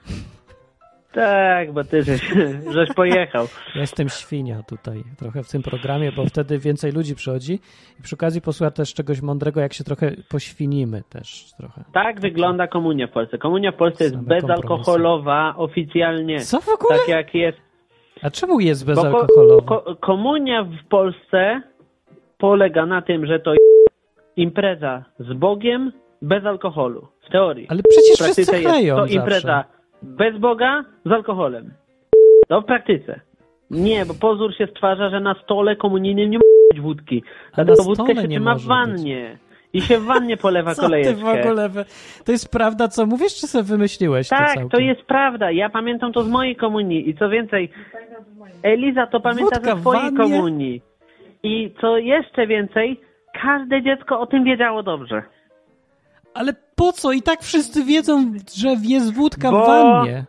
Tak, 1.12 1.73
bo 1.73 1.85
ty 1.85 2.03
żeś, 2.03 2.35
żeś 2.75 2.92
pojechał. 2.94 3.46
Jestem 3.75 4.09
świnia 4.09 4.62
tutaj 4.62 5.03
trochę 5.18 5.42
w 5.42 5.51
tym 5.51 5.62
programie, 5.62 6.12
bo 6.12 6.25
wtedy 6.25 6.59
więcej 6.59 6.92
ludzi 6.92 7.14
przychodzi 7.14 7.61
i 8.01 8.03
przy 8.03 8.14
okazji 8.16 8.40
posłucha 8.40 8.70
też 8.70 8.94
czegoś 8.94 9.23
mądrego, 9.23 9.61
jak 9.61 9.73
się 9.73 9.85
trochę 9.85 10.12
poświnimy 10.29 11.03
też 11.09 11.53
trochę. 11.59 11.85
Tak 11.92 12.20
wygląda 12.20 12.66
komunia 12.66 13.07
w 13.07 13.11
Polsce. 13.11 13.38
Komunia 13.38 13.73
w 13.73 13.77
Polsce 13.77 14.05
jest 14.05 14.16
bezalkoholowa 14.16 15.55
oficjalnie. 15.57 16.40
Co 16.40 16.61
w 16.61 16.68
ogóle? 16.68 16.99
Tak 16.99 17.09
jak 17.09 17.35
jest. 17.35 17.59
A 18.23 18.31
czemu 18.31 18.61
jest 18.61 18.87
Bo 18.87 18.94
ko- 18.94 19.03
bezalkoholowa? 19.03 19.66
ko- 19.66 19.96
komunia 20.01 20.64
w 20.64 20.88
Polsce 20.88 21.62
polega 22.38 22.87
na 22.87 23.03
tym, 23.03 23.27
że 23.27 23.40
to 23.40 23.53
impreza 24.37 25.05
z 25.18 25.33
Bogiem 25.33 25.92
bez 26.23 26.44
alkoholu. 26.46 27.09
W 27.29 27.33
teorii. 27.33 27.66
Ale 27.68 27.83
przecież 27.88 28.18
w 28.18 28.23
wszyscy 28.23 28.40
jest 28.40 28.53
to 28.90 29.07
zawsze. 29.07 29.79
Bez 30.02 30.38
Boga 30.38 30.84
z 31.04 31.12
alkoholem. 31.12 31.72
To 32.48 32.60
w 32.60 32.64
praktyce. 32.64 33.20
Nie, 33.70 34.06
bo 34.06 34.14
pozór 34.14 34.54
się 34.54 34.66
stwarza, 34.66 35.10
że 35.10 35.20
na 35.20 35.34
stole 35.44 35.76
komunijnym 35.76 36.30
nie 36.30 36.38
może 36.38 36.68
być 36.72 36.80
wódki. 36.80 37.22
Dlatego 37.54 37.82
wódkę 37.82 38.14
się 38.14 38.28
trzyma 38.28 38.54
w 38.54 38.62
wannie. 38.62 39.38
I 39.72 39.80
się 39.80 39.98
w 39.98 40.04
wannie 40.04 40.36
polewa 40.36 40.74
Co 40.74 40.88
ty 40.88 41.14
w 41.14 41.24
ogóle... 41.24 41.70
To 42.24 42.32
jest 42.32 42.52
prawda, 42.52 42.88
co 42.88 43.06
mówisz, 43.06 43.34
czy 43.34 43.46
sobie 43.46 43.64
wymyśliłeś 43.64 44.28
to 44.28 44.36
Tak, 44.36 44.46
całkiem? 44.46 44.68
to 44.68 44.78
jest 44.78 45.02
prawda. 45.02 45.50
Ja 45.50 45.70
pamiętam 45.70 46.12
to 46.12 46.22
z 46.22 46.28
mojej 46.28 46.56
komunii. 46.56 47.10
I 47.10 47.14
co 47.14 47.28
więcej, 47.28 47.70
Eliza 48.62 49.06
to 49.06 49.20
pamięta 49.20 49.56
Wódka 49.56 49.74
ze 49.74 49.80
swojej 49.80 50.14
komunii. 50.14 50.82
I 51.42 51.74
co 51.80 51.98
jeszcze 51.98 52.46
więcej, 52.46 53.00
każde 53.42 53.82
dziecko 53.82 54.20
o 54.20 54.26
tym 54.26 54.44
wiedziało 54.44 54.82
dobrze. 54.82 55.22
Ale 56.34 56.52
po 56.80 56.92
co? 56.92 57.12
I 57.12 57.22
tak 57.22 57.40
wszyscy 57.42 57.84
wiedzą, 57.84 58.32
że 58.56 58.68
jest 58.94 59.14
wódka 59.14 59.50
Bo- 59.50 59.64
w 59.64 59.66
wannie. 59.66 60.24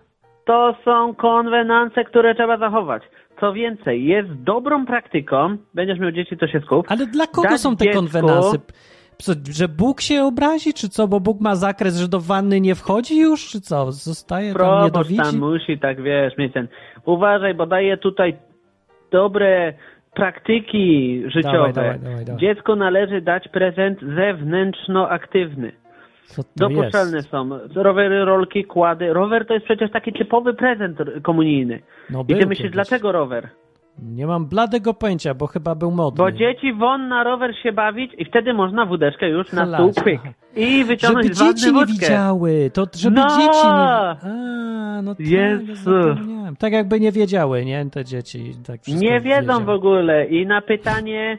To 0.46 0.76
są 0.86 1.16
konwenanse, 1.16 2.04
które 2.04 2.36
trzeba 2.36 2.58
zachować. 2.58 3.04
Co 3.40 3.54
więcej, 3.54 4.06
jest 4.06 4.30
dobrą 4.34 4.86
praktyką, 4.86 5.58
będziesz 5.74 6.00
miał 6.00 6.12
dzieci, 6.12 6.38
to 6.38 6.48
się 6.48 6.60
skup. 6.60 6.86
Ale 6.90 7.06
dla 7.08 7.28
kogo 7.28 7.50
Dać 7.50 7.62
są 7.62 7.76
te 7.76 7.86
dziecku- 7.86 7.96
konwenansy? 8.00 8.60
Co, 9.18 9.32
że 9.52 9.68
Bóg 9.68 10.02
się 10.02 10.24
obrazi, 10.24 10.74
czy 10.74 10.90
co? 10.90 11.08
Bo 11.08 11.20
Bóg 11.20 11.42
ma 11.42 11.56
zakres, 11.56 11.98
że 11.98 12.08
do 12.08 12.20
wanny 12.20 12.62
nie 12.62 12.76
wchodzi 12.76 13.20
już, 13.20 13.50
czy 13.52 13.62
co? 13.62 13.92
Zostaje 13.92 14.48
tam 14.54 14.56
Proboszcz 14.56 14.86
niedowidzi? 14.86 15.22
tam 15.32 15.40
musi, 15.40 15.80
tak 15.80 16.02
wiesz, 16.02 16.38
mieć 16.38 16.54
ten. 16.54 16.68
Uważaj, 17.06 17.54
bo 17.54 17.66
daje 17.66 17.98
tutaj 17.98 18.38
dobre 19.12 19.74
praktyki 20.14 20.86
życiowe. 21.36 21.74
Dawaj, 21.74 22.00
dawaj, 22.00 22.26
dawaj, 22.26 22.78
należy 22.78 23.22
dać 23.22 23.48
prezent 23.48 24.00
zewnętrzno-aktywny. 24.02 25.81
Co 26.32 26.44
to 26.44 26.50
Dopuszczalne 26.56 27.18
jest? 27.18 27.30
są 27.30 27.50
rowery, 27.76 28.26
rolki, 28.26 28.64
kłady. 28.66 29.14
Rower 29.14 29.46
to 29.48 29.54
jest 29.54 29.66
przecież 29.66 29.92
taki 29.92 30.14
typowy 30.14 30.54
prezent 30.54 30.98
komunijny. 31.24 31.80
No 32.10 32.24
I 32.28 32.36
ty 32.36 32.46
myślisz, 32.46 32.72
dlaczego 32.72 33.12
rower? 33.12 33.50
Nie 34.04 34.28
mam 34.28 34.46
bladego 34.46 34.94
pojęcia, 34.94 35.34
bo 35.34 35.48
chyba 35.48 35.76
był 35.76 35.92
modny. 35.92 36.18
Bo 36.24 36.32
dzieci 36.32 36.74
won 36.74 37.08
na 37.08 37.24
rower 37.24 37.56
się 37.64 37.72
bawić 37.72 38.12
i 38.18 38.26
wtedy 38.26 38.54
można 38.54 38.86
wódeczkę 38.86 39.30
już 39.30 39.52
na 39.52 39.66
stół 39.74 40.04
pyk. 40.04 40.22
I 40.56 40.84
wyciągnąć 40.84 41.26
Żeby 41.26 41.36
z 41.36 41.40
wanny 41.40 41.54
dzieci 41.54 41.66
nie 41.68 41.74
wódkę. 41.74 41.94
widziały, 41.94 42.72
to 42.74 42.86
żeby 42.96 43.16
No! 43.16 43.28
dzieci 43.28 43.68
nie... 43.68 43.72
A, 43.74 45.02
no 45.04 45.16
tak, 45.16 45.28
Jezu. 45.28 45.92
Tak 46.60 46.74
jakby 46.74 47.00
nie 47.00 47.12
wiedziały, 47.12 47.66
nie? 47.66 47.86
Te 47.92 48.06
dzieci. 48.06 48.54
Tak 48.68 48.88
Nie 48.88 49.22
wiedzą 49.22 49.40
wiedziały. 49.42 49.64
w 49.66 49.70
ogóle. 49.70 50.26
I 50.26 50.46
na 50.48 50.62
pytanie 50.62 51.38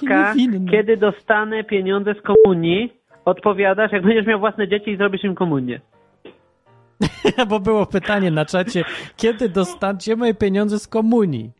kiedy 0.70 0.96
dostanę 0.96 1.64
pieniądze 1.64 2.14
z 2.14 2.22
komunii, 2.22 2.92
odpowiadasz, 3.26 3.92
jak 3.92 4.02
będziesz 4.02 4.26
miał 4.26 4.38
własne 4.40 4.68
dzieci 4.68 4.90
i 4.90 4.96
zrobisz 4.96 5.24
im 5.24 5.34
komunię. 5.34 5.80
Bo 7.48 7.60
było 7.60 7.86
pytanie 7.86 8.30
na 8.30 8.44
czacie, 8.44 8.84
kiedy 9.16 9.48
dostacie 9.48 10.16
moje 10.16 10.34
pieniądze 10.34 10.78
z 10.78 10.88
komunii? 10.88 11.50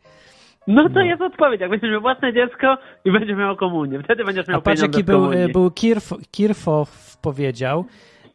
No 0.67 0.83
to 0.89 0.95
No. 0.95 1.01
jest 1.05 1.23
odpowiedź. 1.23 1.61
Jak 1.61 1.71
będziesz 1.71 1.91
miał 1.91 2.01
własne 2.01 2.33
dziecko 2.33 2.79
i 3.05 3.13
będziesz 3.13 3.37
miał 3.37 3.57
komunię. 3.57 4.03
Wtedy 4.03 4.25
będziesz 4.25 4.49
miał 4.49 4.59
A 4.59 4.61
patrz, 4.63 4.81
pieniądze 4.81 4.99
jaki 4.99 5.03
z 5.03 5.07
był, 5.07 5.33
e, 5.33 5.49
był 5.49 5.71
Kirf, 5.71 6.13
Kirfow 6.31 7.17
powiedział, 7.23 7.85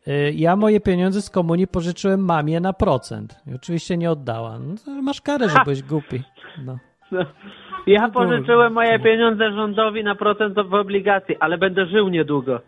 e, 0.07 0.31
ja 0.31 0.55
moje 0.55 0.79
pieniądze 0.79 1.21
z 1.21 1.29
komunii 1.29 1.67
pożyczyłem 1.67 2.25
mamie 2.25 2.59
na 2.59 2.73
procent. 2.73 3.35
I 3.47 3.55
oczywiście 3.55 3.97
nie 3.97 4.11
oddała. 4.11 4.59
No 4.87 5.01
masz 5.01 5.21
karę, 5.21 5.49
że 5.49 5.57
byłeś 5.63 5.83
głupi. 5.83 6.23
No. 6.65 6.77
No. 7.11 7.25
Ja 7.87 8.09
pożyczyłem 8.09 8.73
moje 8.73 8.99
pieniądze 8.99 9.51
rządowi 9.51 10.03
na 10.03 10.15
procent 10.15 10.55
w 10.69 10.73
obligacji, 10.73 11.35
ale 11.39 11.57
będę 11.57 11.85
żył 11.85 12.09
niedługo. 12.09 12.59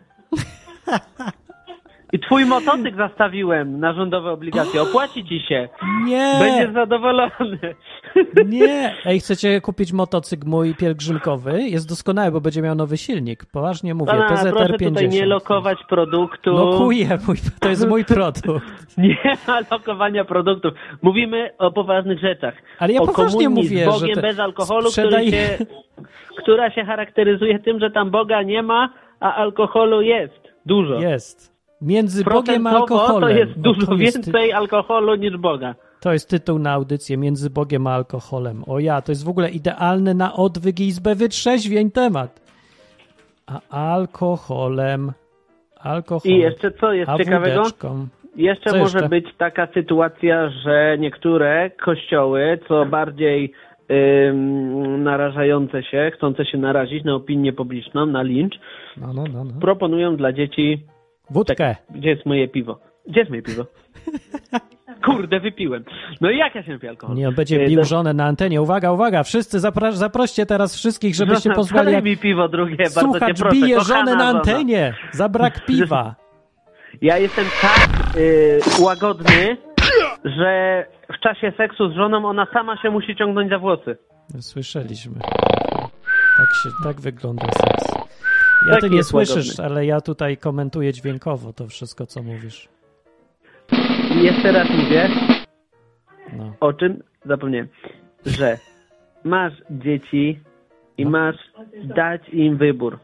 I 2.12 2.18
twój 2.18 2.44
motocykl 2.46 2.96
zastawiłem 2.96 3.80
na 3.80 3.92
rządowe 3.92 4.30
obligacje. 4.30 4.82
Opłaci 4.82 5.24
ci 5.24 5.40
się. 5.40 5.68
Nie! 6.04 6.36
Będziesz 6.38 6.74
zadowolony. 6.74 7.58
Nie! 8.46 8.94
Ej, 9.04 9.20
chcecie 9.20 9.60
kupić 9.60 9.92
motocykl 9.92 10.48
mój 10.48 10.74
pielgrzymkowy? 10.74 11.62
Jest 11.62 11.88
doskonały, 11.88 12.30
bo 12.30 12.40
będzie 12.40 12.62
miał 12.62 12.74
nowy 12.74 12.96
silnik. 12.96 13.46
Poważnie 13.46 13.94
mówię, 13.94 14.12
Pana, 14.12 14.28
PZR 14.28 14.50
proszę 14.50 14.66
50. 14.78 14.96
tutaj 14.96 15.08
nie 15.08 15.26
lokować 15.26 15.78
produktu. 15.88 16.50
Lokuję, 16.50 17.18
mój, 17.26 17.36
to 17.60 17.68
jest 17.68 17.88
mój 17.88 18.04
produkt. 18.04 18.44
Nie 18.98 19.36
ma 19.48 19.60
lokowania 19.70 20.24
produktów. 20.24 20.74
Mówimy 21.02 21.50
o 21.58 21.72
poważnych 21.72 22.20
rzeczach. 22.20 22.54
Ale 22.78 22.92
ja 22.92 23.00
o 23.00 23.06
poważnie 23.06 23.48
mówię, 23.48 23.84
z 23.84 24.00
Bogiem 24.00 24.14
że 24.14 24.22
bez 24.22 24.38
alkoholu, 24.38 24.90
sprzedaj- 24.90 25.30
się, 25.30 25.58
która 26.38 26.70
się 26.70 26.84
charakteryzuje 26.84 27.58
tym, 27.58 27.80
że 27.80 27.90
tam 27.90 28.10
Boga 28.10 28.42
nie 28.42 28.62
ma, 28.62 28.90
a 29.24 29.34
alkoholu 29.34 30.02
jest 30.02 30.40
dużo. 30.66 31.00
Jest. 31.00 31.54
Między 31.82 32.24
Bogiem 32.24 32.66
a 32.66 32.70
alkoholem. 32.70 33.20
to 33.20 33.28
jest 33.28 33.60
dużo 33.60 33.86
to 33.86 33.94
jest 33.94 34.16
więcej 34.16 34.52
alkoholu 34.52 35.14
niż 35.14 35.36
Boga. 35.36 35.74
To 36.00 36.12
jest 36.12 36.30
tytuł 36.30 36.58
na 36.58 36.72
audycję 36.72 37.16
Między 37.16 37.50
Bogiem 37.50 37.86
a 37.86 37.94
alkoholem. 37.94 38.64
O 38.66 38.78
ja, 38.78 39.02
to 39.02 39.12
jest 39.12 39.24
w 39.24 39.28
ogóle 39.28 39.50
idealny 39.50 40.14
na 40.14 40.34
odwyk 40.34 40.80
i 40.80 40.86
izbę 40.86 41.14
wytrzeźwień 41.14 41.90
temat. 41.90 42.40
A 43.46 43.60
alkoholem... 43.92 45.12
Alkoholem. 45.80 46.38
I 46.38 46.40
jeszcze 46.40 46.70
co 46.70 46.92
jest 46.92 47.12
ciekawego? 47.16 47.62
wódeczką. 47.62 48.06
Jeszcze 48.36 48.70
Co 48.70 48.76
może 48.76 48.98
jeszcze? 48.98 49.08
być 49.08 49.26
taka 49.38 49.68
sytuacja, 49.74 50.50
że 50.50 50.96
niektóre 50.98 51.70
kościoły, 51.70 52.58
co 52.68 52.86
bardziej 52.86 53.52
narażające 54.98 55.82
się, 55.82 56.10
chcące 56.16 56.44
się 56.46 56.58
narazić 56.58 57.04
na 57.04 57.14
opinię 57.14 57.52
publiczną, 57.52 58.06
na 58.06 58.22
lincz, 58.22 58.54
No, 58.96 59.12
no, 59.12 59.24
no, 59.32 59.44
no. 59.44 59.60
proponują 59.60 60.16
dla 60.16 60.32
dzieci 60.32 60.86
Wódkę. 61.30 61.76
Gdzie 61.90 62.08
jest 62.10 62.26
moje 62.26 62.48
piwo? 62.48 62.78
Gdzie 63.08 63.20
jest 63.20 63.30
moje 63.30 63.42
piwo? 63.42 63.64
kurde, 65.04 65.40
wypiłem. 65.40 65.84
No 66.20 66.30
i 66.30 66.36
jak 66.38 66.54
ja 66.54 66.62
się 66.62 66.72
napiję 66.72 66.90
alkoholu? 66.90 67.18
Nie, 67.18 67.28
on 67.28 67.34
będzie 67.34 67.62
E, 67.62 67.66
bił 67.68 67.78
to- 67.80 67.84
żonę 67.86 68.14
na 68.14 68.24
antenie. 68.24 68.62
Uwaga, 68.62 68.92
uwaga, 68.92 69.22
wszyscy 69.22 69.58
zapra- 69.58 69.92
zaproście 69.92 70.46
teraz 70.46 70.76
wszystkich, 70.76 71.14
żebyście 71.14 71.48
No, 71.48 71.54
podaj 71.72 71.92
jak 71.92 72.04
mi 72.04 72.16
piwo 72.16 72.48
drugie, 72.48 72.76
bardzo 72.76 73.00
cię 73.00 73.06
słuchacz 73.06 73.38
proszę. 73.40 73.56
bije 73.56 73.80
żonę 73.80 74.14
na 74.16 74.24
antenie 74.24 74.94
za 75.12 75.28
brak 75.28 75.64
piwa. 75.66 76.14
Ja 77.02 77.18
jestem 77.18 77.44
tak 77.62 78.16
y, 78.16 78.58
łagodny, 78.82 79.56
że 80.24 80.84
w 81.12 81.20
czasie 81.20 81.52
seksu 81.56 81.90
z 81.90 81.94
żoną 81.94 82.24
ona 82.28 82.46
sama 82.52 82.76
się 82.82 82.90
musi 82.90 83.16
ciągnąć 83.16 83.50
za 83.50 83.58
włosy. 83.58 83.96
Słyszeliśmy. 84.40 85.14
Tak, 86.36 86.48
się, 86.62 86.68
tak 86.84 87.00
wygląda 87.00 87.44
seks. 87.46 87.94
Ja 88.68 88.74
Taki 88.74 88.80
ty 88.88 88.90
nie 88.94 89.04
słyszysz, 89.04 89.46
łagodny. 89.58 89.64
ale 89.64 89.86
ja 89.86 90.00
tutaj 90.00 90.36
komentuję 90.36 90.92
dźwiękowo 90.92 91.52
to 91.52 91.66
wszystko, 91.66 92.06
co 92.06 92.22
mówisz. 92.22 92.68
I 94.14 94.22
jeszcze 94.22 94.52
raz 94.52 94.68
mówię, 94.70 95.08
No. 96.32 96.52
o 96.60 96.72
czym 96.72 97.02
zapomniałem, 97.24 97.68
że 98.26 98.58
masz 99.24 99.52
dzieci 99.70 100.40
i 100.98 101.04
No. 101.04 101.10
masz 101.10 101.36
dać 101.84 102.28
im 102.28 102.56
wybór. 102.56 102.98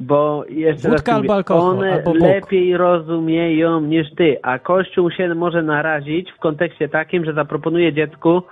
Bo 0.00 0.44
jeszcze 0.48 0.88
Wódka 0.88 1.12
raz 1.12 1.18
mówię, 1.18 1.32
albo 1.32 1.34
alkohol, 1.34 1.78
one 1.78 1.92
albo 1.92 2.14
lepiej 2.14 2.76
rozumieją 2.76 3.80
niż 3.80 4.14
ty, 4.14 4.36
a 4.42 4.58
Kościół 4.58 5.10
się 5.10 5.34
może 5.34 5.62
narazić 5.62 6.32
w 6.32 6.38
kontekście 6.38 6.88
takim, 6.88 7.24
że 7.24 7.32
zaproponuje 7.32 7.92
dziecku 7.92 8.42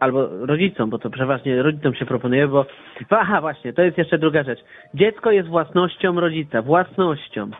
albo 0.00 0.28
rodzicom, 0.46 0.90
bo 0.90 0.98
to 0.98 1.10
przeważnie 1.10 1.62
rodzicom 1.62 1.94
się 1.94 2.06
proponuje, 2.06 2.48
bo 2.48 2.66
aha 3.10 3.40
właśnie, 3.40 3.72
to 3.72 3.82
jest 3.82 3.98
jeszcze 3.98 4.18
druga 4.18 4.42
rzecz. 4.42 4.60
Dziecko 4.94 5.30
jest 5.30 5.48
własnością 5.48 6.20
rodzica, 6.20 6.62
własnością. 6.62 7.50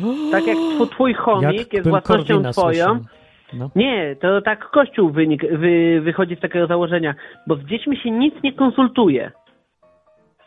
Tak 0.32 0.46
jak 0.46 0.56
tw- 0.56 0.90
twój 0.90 1.14
chomik 1.14 1.58
jest 1.58 1.72
Jakbym 1.72 1.90
własnością 1.90 2.34
Korwina 2.34 2.52
twoją. 2.52 3.00
No. 3.52 3.70
nie, 3.76 4.16
to 4.20 4.42
tak 4.42 4.70
Kościół 4.70 5.10
wynik, 5.10 5.42
wy, 5.52 6.00
wychodzi 6.00 6.36
z 6.36 6.40
takiego 6.40 6.66
założenia, 6.66 7.14
bo 7.46 7.56
z 7.56 7.64
dziećmi 7.64 7.96
się 7.96 8.10
nic 8.10 8.34
nie 8.42 8.52
konsultuje. 8.52 9.30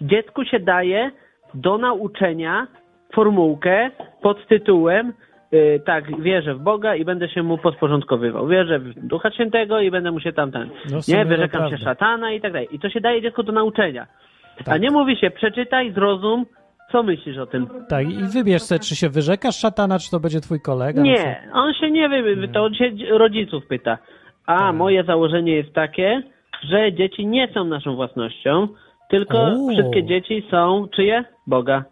Dziecku 0.02 0.46
się 0.46 0.60
daje 0.60 1.12
do 1.54 1.78
nauczenia 1.78 2.68
formułkę 3.16 3.92
pod 4.22 4.48
tytułem 4.48 5.14
y, 5.54 5.82
tak, 5.86 6.22
wierzę 6.22 6.56
w 6.56 6.60
Boga 6.60 6.96
i 6.96 7.06
będę 7.06 7.30
się 7.30 7.44
mu 7.44 7.58
podporządkowywał. 7.58 8.48
Wierzę 8.48 8.80
w 8.80 8.94
Ducha 9.08 9.32
Świętego 9.32 9.80
i 9.80 9.92
będę 9.92 10.12
mu 10.12 10.20
się 10.20 10.34
tam 10.34 10.52
ten. 10.52 10.70
No 10.92 10.98
nie, 11.08 11.26
wyrzekam 11.26 11.70
się 11.70 11.78
szatana 11.78 12.32
i 12.32 12.42
tak 12.42 12.52
dalej. 12.54 12.68
I 12.72 12.80
to 12.80 12.90
się 12.90 13.02
daje 13.02 13.22
dziecku 13.22 13.44
do 13.44 13.52
nauczenia. 13.52 14.08
A 14.60 14.64
Tak. 14.64 14.82
nie 14.82 14.92
mówi 14.92 15.18
się, 15.18 15.32
przeczytaj, 15.32 15.92
zrozum, 15.94 16.46
co 16.92 17.04
myślisz 17.04 17.38
o 17.38 17.46
tym. 17.46 17.68
Tak, 17.90 18.10
i 18.10 18.24
wybierz 18.34 18.62
sobie, 18.62 18.80
czy 18.80 18.96
się 18.96 19.10
wyrzekasz 19.10 19.56
szatana, 19.60 20.00
czy 20.00 20.12
to 20.12 20.20
będzie 20.20 20.42
twój 20.42 20.62
kolega. 20.62 21.02
no? 21.02 21.06
Nie, 21.08 21.50
on 21.54 21.74
się 21.74 21.92
nie 21.92 22.10
wie, 22.10 22.48
to 22.48 22.64
on 22.64 22.74
się 22.74 22.92
rodziców 23.12 23.68
pyta. 23.68 23.98
A 24.46 24.58
Tak. 24.58 24.76
moje 24.76 25.04
założenie 25.04 25.56
jest 25.56 25.74
takie, 25.74 26.24
że 26.64 26.94
dzieci 26.94 27.28
nie 27.28 27.48
są 27.54 27.64
naszą 27.66 27.96
własnością, 27.96 28.68
tylko 29.12 29.38
O. 29.44 29.68
wszystkie 29.74 30.04
dzieci 30.04 30.44
są 30.52 30.88
czyje? 30.96 31.24
Boga. 31.48 31.84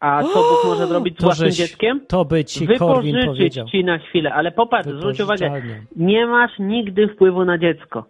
A 0.00 0.22
co 0.22 0.28
Bóg 0.38 0.64
może 0.64 0.86
zrobić 0.86 1.14
z 1.14 1.18
To, 1.18 1.24
własnym 1.24 1.48
żeś, 1.48 1.56
dzieckiem? 1.58 2.00
to 2.08 2.24
by 2.24 2.44
ci 2.44 2.68
Korwin 2.78 3.16
powiedział. 3.26 3.66
Ci 3.66 3.84
na 3.84 3.98
chwilę, 3.98 4.34
ale 4.34 4.52
popatrz, 4.52 4.88
zwróć 4.88 5.20
uwagę, 5.20 5.62
nie 5.96 6.26
masz 6.26 6.58
nigdy 6.58 7.08
wpływu 7.08 7.44
na 7.44 7.58
dziecko. 7.58 8.04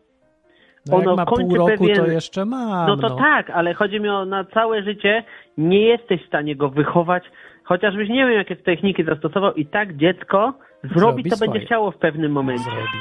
No 0.87 0.99
jak 0.99 1.07
ono 1.07 1.17
ma 1.17 1.27
pół 1.27 1.37
kończy 1.37 1.57
roku, 1.57 1.71
pewien- 1.85 1.97
to 1.97 2.07
jeszcze 2.07 2.45
mam. 2.45 2.87
No 2.89 2.97
to 2.97 3.11
tak, 3.17 3.51
ale 3.51 3.75
chodzi 3.75 4.01
mi 4.01 4.09
o 4.09 4.25
na 4.25 4.45
całe 4.45 4.83
życie, 4.83 5.25
nie 5.59 5.81
jesteś 5.81 6.23
w 6.23 6.27
stanie 6.27 6.57
go 6.57 6.69
wychować, 6.69 7.25
chociażbyś 7.65 8.09
nie 8.09 8.27
wiem, 8.27 8.33
jakie 8.33 8.57
techniki 8.57 9.05
zastosował 9.05 9.55
i 9.55 9.67
tak 9.67 9.97
dziecko 9.97 10.53
zrobi, 10.83 11.01
Zrobi 11.01 11.31
co 11.31 11.37
swoje. 11.37 11.51
będzie 11.51 11.67
chciało 11.67 11.91
w 11.91 11.97
pewnym 11.97 12.33
momencie. 12.33 12.65
Zrobi. 12.65 12.99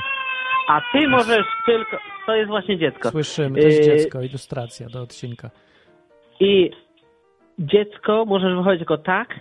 A 0.68 0.82
ty 0.92 1.08
możesz 1.08 1.46
tylko, 1.66 1.98
to 2.26 2.36
jest 2.36 2.48
właśnie 2.48 2.78
dziecko. 2.78 3.10
Słyszymy, 3.10 3.62
to 3.62 3.68
jest 3.68 3.88
Yy, 3.88 3.98
dziecko, 3.98 4.22
ilustracja 4.22 4.90
do 4.90 5.02
odcinka. 5.02 5.50
I 6.40 6.72
dziecko 7.60 8.26
możesz 8.26 8.52
wychować 8.52 8.80
tylko 8.80 8.98
tak, 8.98 9.40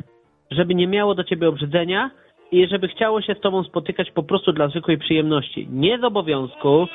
żeby 0.50 0.74
nie 0.74 0.86
miało 0.86 1.14
do 1.14 1.24
ciebie 1.24 1.48
obrzydzenia 1.48 2.10
i 2.52 2.68
żeby 2.68 2.88
chciało 2.88 3.22
się 3.22 3.34
z 3.34 3.40
tobą 3.40 3.64
spotykać 3.64 4.10
po 4.10 4.22
prostu 4.22 4.52
dla 4.52 4.68
zwykłej 4.68 4.98
przyjemności. 4.98 5.68
Nie 5.70 5.98
z 5.98 6.04
obowiązku, 6.04 6.86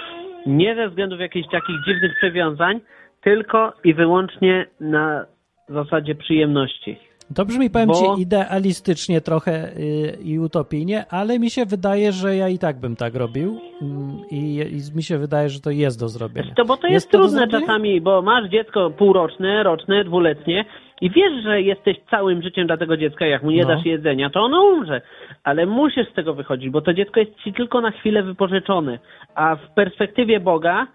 nie 0.45 0.75
ze 0.75 0.89
względów 0.89 1.19
jakichś 1.19 1.49
takich 1.49 1.75
dziwnych 1.85 2.15
przywiązań, 2.15 2.81
tylko 3.21 3.73
i 3.83 3.93
wyłącznie 3.93 4.65
na 4.79 5.25
zasadzie 5.69 6.15
przyjemności. 6.15 7.08
To 7.35 7.45
brzmi, 7.45 7.69
powiem 7.69 7.87
Bo- 7.87 8.15
ci, 8.15 8.21
idealistycznie 8.21 9.21
trochę 9.21 9.69
y, 9.77 10.17
i 10.23 10.39
utopijnie, 10.39 11.05
ale 11.09 11.39
mi 11.39 11.49
się 11.49 11.65
wydaje, 11.65 12.11
że 12.11 12.35
ja 12.35 12.49
i 12.49 12.59
tak 12.59 12.79
bym 12.79 12.95
tak 12.95 13.15
robił 13.15 13.59
mm, 13.81 14.17
i, 14.31 14.55
i 14.71 14.95
mi 14.97 15.03
się 15.03 15.17
wydaje, 15.17 15.49
że 15.49 15.59
to 15.59 15.71
jest 15.71 15.99
do 15.99 16.09
zrobienia. 16.09 16.53
To 16.55 16.65
bo 16.65 16.77
to 16.77 16.87
jest, 16.87 17.11
to 17.11 17.17
do 17.17 17.23
trudne 17.23 17.39
zrobienia? 17.39 17.59
czasami, 17.67 18.01
bo 18.01 18.21
masz 18.21 18.49
dziecko 18.49 18.89
półroczne, 18.89 19.63
roczne, 19.63 20.03
dwuletnie 20.03 20.65
i 21.01 21.09
wiesz, 21.09 21.43
że 21.43 21.61
jesteś 21.61 21.97
całym 22.09 22.41
życiem 22.41 22.67
dla 22.67 22.77
tego 22.77 22.97
dziecka, 22.97 23.25
jak 23.25 23.43
mu 23.43 23.51
nie 23.51 23.61
No. 23.61 23.67
dasz 23.67 23.85
jedzenia, 23.85 24.29
to 24.29 24.41
ono 24.41 24.63
umrze. 24.63 25.01
Ale 25.43 25.65
musisz 25.65 26.09
z 26.11 26.13
tego 26.13 26.33
wychodzić, 26.33 26.69
bo 26.69 26.81
to 26.81 26.93
dziecko 26.93 27.19
jest 27.19 27.35
ci 27.43 27.53
tylko 27.53 27.81
na 27.81 27.91
chwilę 27.91 28.23
wypożyczone. 28.23 28.99
A 29.35 29.55
w 29.55 29.73
perspektywie 29.75 30.39
Boga 30.39 30.87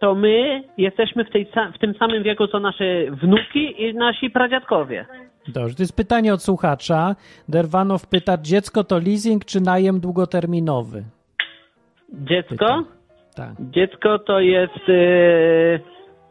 to 0.00 0.14
my 0.14 0.62
jesteśmy 0.78 1.24
w, 1.24 1.30
tej, 1.30 1.46
w 1.74 1.78
tym 1.78 1.94
samym 1.94 2.22
wieku, 2.22 2.46
co 2.46 2.60
nasze 2.60 2.84
wnuki 3.10 3.82
i 3.82 3.94
nasi 3.94 4.30
pradziadkowie. 4.30 5.06
Dobrze, 5.48 5.74
to 5.74 5.82
jest 5.82 5.96
pytanie 5.96 6.34
od 6.34 6.42
słuchacza. 6.42 7.16
Derwanow 7.48 8.06
pyta, 8.06 8.38
dziecko 8.38 8.84
to 8.84 8.98
leasing 8.98 9.44
czy 9.44 9.60
najem 9.60 10.00
długoterminowy? 10.00 11.04
Dziecko? 12.12 12.84
Tak. 13.34 13.50
Dziecko 13.60 14.18
to 14.18 14.40
jest, 14.40 14.88
yy, 14.88 15.80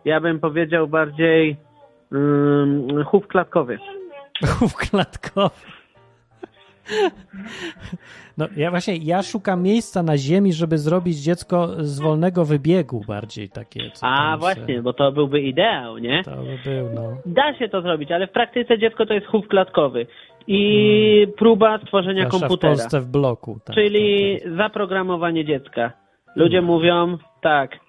ja 0.06 0.22
bym 0.22 0.40
powiedział 0.40 0.88
bardziej 0.88 1.58
yy, 2.12 3.04
chów 3.04 3.28
klatkowy. 3.28 3.78
Chów 4.60 4.76
klatkowy. 4.76 5.56
No 8.38 8.48
ja 8.58 8.70
właśnie, 8.72 8.98
ja 8.98 9.24
szukam 9.24 9.64
miejsca 9.64 10.04
na 10.04 10.18
ziemi, 10.18 10.54
żeby 10.54 10.78
zrobić 10.78 11.18
dziecko 11.18 11.68
z 11.80 12.00
wolnego 12.00 12.46
wybiegu 12.46 13.02
bardziej 13.08 13.50
takie. 13.50 13.82
A 14.02 14.38
właśnie, 14.38 14.76
się- 14.76 14.82
bo 14.82 14.94
to 14.94 15.12
byłby 15.12 15.42
ideał, 15.42 15.98
nie? 15.98 16.24
To 16.24 16.32
by 16.32 16.58
był, 16.72 16.90
no. 16.96 17.18
Da 17.26 17.58
się 17.58 17.70
to 17.70 17.82
zrobić, 17.82 18.12
ale 18.12 18.28
w 18.28 18.32
praktyce 18.32 18.80
dziecko 18.80 19.06
to 19.06 19.14
jest 19.14 19.28
chów 19.28 19.48
klatkowy 19.48 20.08
i 20.48 21.28
próba 21.38 21.80
stworzenia 21.80 22.22
Zwłaszcza 22.22 22.48
komputera, 22.48 22.74
w 22.74 22.78
Polsce 22.78 23.02
w 23.02 23.08
bloku. 23.08 23.60
Tak, 23.66 23.76
czyli 23.76 24.40
tak, 24.44 24.54
zaprogramowanie 24.58 25.46
dziecka. 25.46 25.92
Ludzie 26.36 26.62
mówią, 26.62 27.18
tak, 27.42 27.72
tak, 27.72 27.80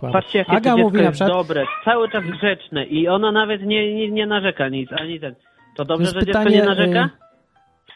to 0.00 0.12
patrzcie 0.12 0.38
jakie 0.38 0.52
Aga 0.52 0.70
to 0.70 0.76
dziecko 0.76 0.82
mówi 0.82 0.96
na 0.98 1.02
jest 1.02 1.14
przykład, 1.14 1.38
dobre, 1.38 1.64
cały 1.84 2.08
czas 2.10 2.24
grzeczne 2.24 2.84
i 2.84 3.08
ono 3.08 3.32
nawet 3.32 3.62
nie, 3.62 3.94
nie, 3.94 4.10
nie 4.10 4.26
narzeka 4.26 4.68
nic, 4.68 4.90
ani 4.92 5.20
ten. 5.20 5.34
To 5.76 5.84
dobrze, 5.84 6.02
jest 6.04 6.14
że 6.14 6.20
dziecko 6.20 6.38
pytanie, 6.38 6.56
nie 6.56 6.64
narzeka? 6.64 7.08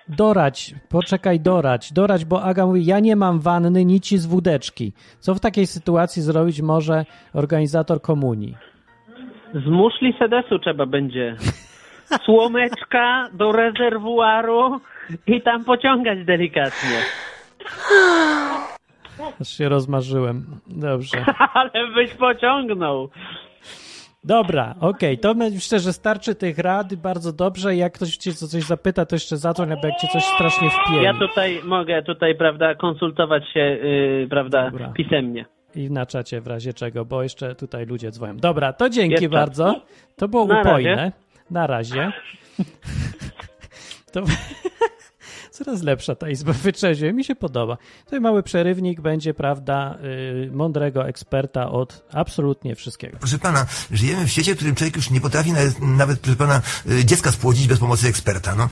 Dorać, 0.08 0.74
poczekaj, 0.88 1.40
dorać, 1.40 1.92
dorać, 1.92 2.24
bo 2.24 2.42
Aga 2.42 2.66
mówi, 2.66 2.86
ja 2.86 3.00
nie 3.00 3.16
mam 3.16 3.40
wanny, 3.40 3.84
nici 3.84 4.18
z 4.18 4.26
wódeczki. 4.26 4.92
Co 5.18 5.34
w 5.34 5.40
takiej 5.40 5.66
sytuacji 5.66 6.22
zrobić 6.22 6.62
może 6.62 7.04
organizator 7.34 8.02
komunii? 8.02 8.56
Z 9.54 9.66
muszli 9.66 10.14
sedesu 10.18 10.58
trzeba 10.58 10.86
będzie. 10.86 11.36
Słomeczka 12.24 13.28
do 13.32 13.52
rezerwuaru 13.52 14.80
i 15.26 15.42
tam 15.42 15.64
pociągać 15.64 16.24
delikatnie. 16.24 16.98
Aż 19.40 19.48
się 19.48 19.68
rozmarzyłem. 19.68 20.46
Dobrze. 20.66 21.24
Ale 21.54 21.70
byś 21.94 22.14
pociągnął. 22.14 23.08
Dobra, 24.26 24.74
okej, 24.80 25.18
to 25.18 25.34
myślę, 25.34 25.80
że 25.80 25.92
starczy 25.92 26.34
tych 26.34 26.58
rad, 26.58 26.94
bardzo 26.94 27.32
dobrze. 27.32 27.76
Jak 27.76 27.92
ktoś 27.92 28.16
cię 28.16 28.32
coś 28.34 28.62
zapyta, 28.62 29.06
to 29.06 29.16
jeszcze 29.16 29.36
zadzwoń, 29.36 29.72
albo 29.72 29.86
jak 29.86 29.96
cię 29.96 30.08
coś 30.08 30.24
strasznie 30.24 30.70
wpieli. 30.70 31.04
Ja 31.04 31.14
tutaj 31.14 31.60
mogę 31.64 32.02
tutaj, 32.02 32.34
prawda, 32.34 32.74
konsultować 32.74 33.42
się, 33.52 33.60
yy, 33.60 34.26
prawda, 34.30 34.70
Dobra. 34.70 34.88
pisemnie. 34.88 35.44
I 35.74 35.90
na 35.90 36.06
czacie 36.06 36.40
w 36.40 36.46
razie 36.46 36.72
czego, 36.74 37.04
bo 37.04 37.22
jeszcze 37.22 37.54
tutaj 37.54 37.86
ludzie 37.86 38.10
dzwonią. 38.10 38.36
Dobra, 38.36 38.72
to 38.72 38.90
dzięki 38.90 39.12
Jest 39.12 39.24
czas. 39.24 39.32
bardzo. 39.32 39.80
To 40.16 40.28
było 40.28 40.46
Na 40.46 40.60
upojne. 40.60 40.96
razie. 40.96 41.12
Na 41.50 41.66
razie. 41.66 42.12
To... 44.12 44.22
Coraz 45.56 45.82
lepsza 45.82 46.14
ta 46.14 46.28
izba 46.28 46.52
wyczeźwie, 46.66 47.12
mi 47.12 47.24
się 47.24 47.34
podoba. 47.34 47.76
Tutaj 48.04 48.20
mały 48.20 48.42
przerywnik 48.42 49.00
będzie, 49.00 49.34
prawda, 49.34 49.98
yy, 50.02 50.50
mądrego 50.52 51.08
eksperta 51.08 51.70
od 51.70 52.06
absolutnie 52.12 52.74
wszystkiego. 52.74 53.16
Proszę 53.18 53.38
pana, 53.38 53.66
żyjemy 53.90 54.26
w 54.26 54.30
świecie, 54.30 54.54
w 54.54 54.56
którym 54.56 54.74
człowiek 54.74 54.96
już 54.96 55.10
nie 55.10 55.20
potrafi 55.20 55.52
nawet, 55.52 55.80
nawet 55.80 56.20
proszę 56.20 56.36
pana, 56.36 56.62
y, 56.90 57.04
dziecka 57.04 57.32
spłodzić 57.32 57.66
bez 57.68 57.78
pomocy 57.78 58.08
eksperta, 58.08 58.54
no. 58.54 58.68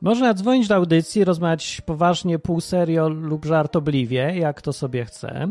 Można 0.00 0.34
dzwonić 0.34 0.68
do 0.68 0.74
audycji, 0.74 1.24
rozmawiać 1.24 1.80
poważnie, 1.86 2.38
pół 2.38 2.60
serio 2.60 3.08
lub 3.08 3.44
żartobliwie, 3.44 4.34
jak 4.38 4.62
to 4.62 4.72
sobie 4.72 5.04
chce. 5.04 5.48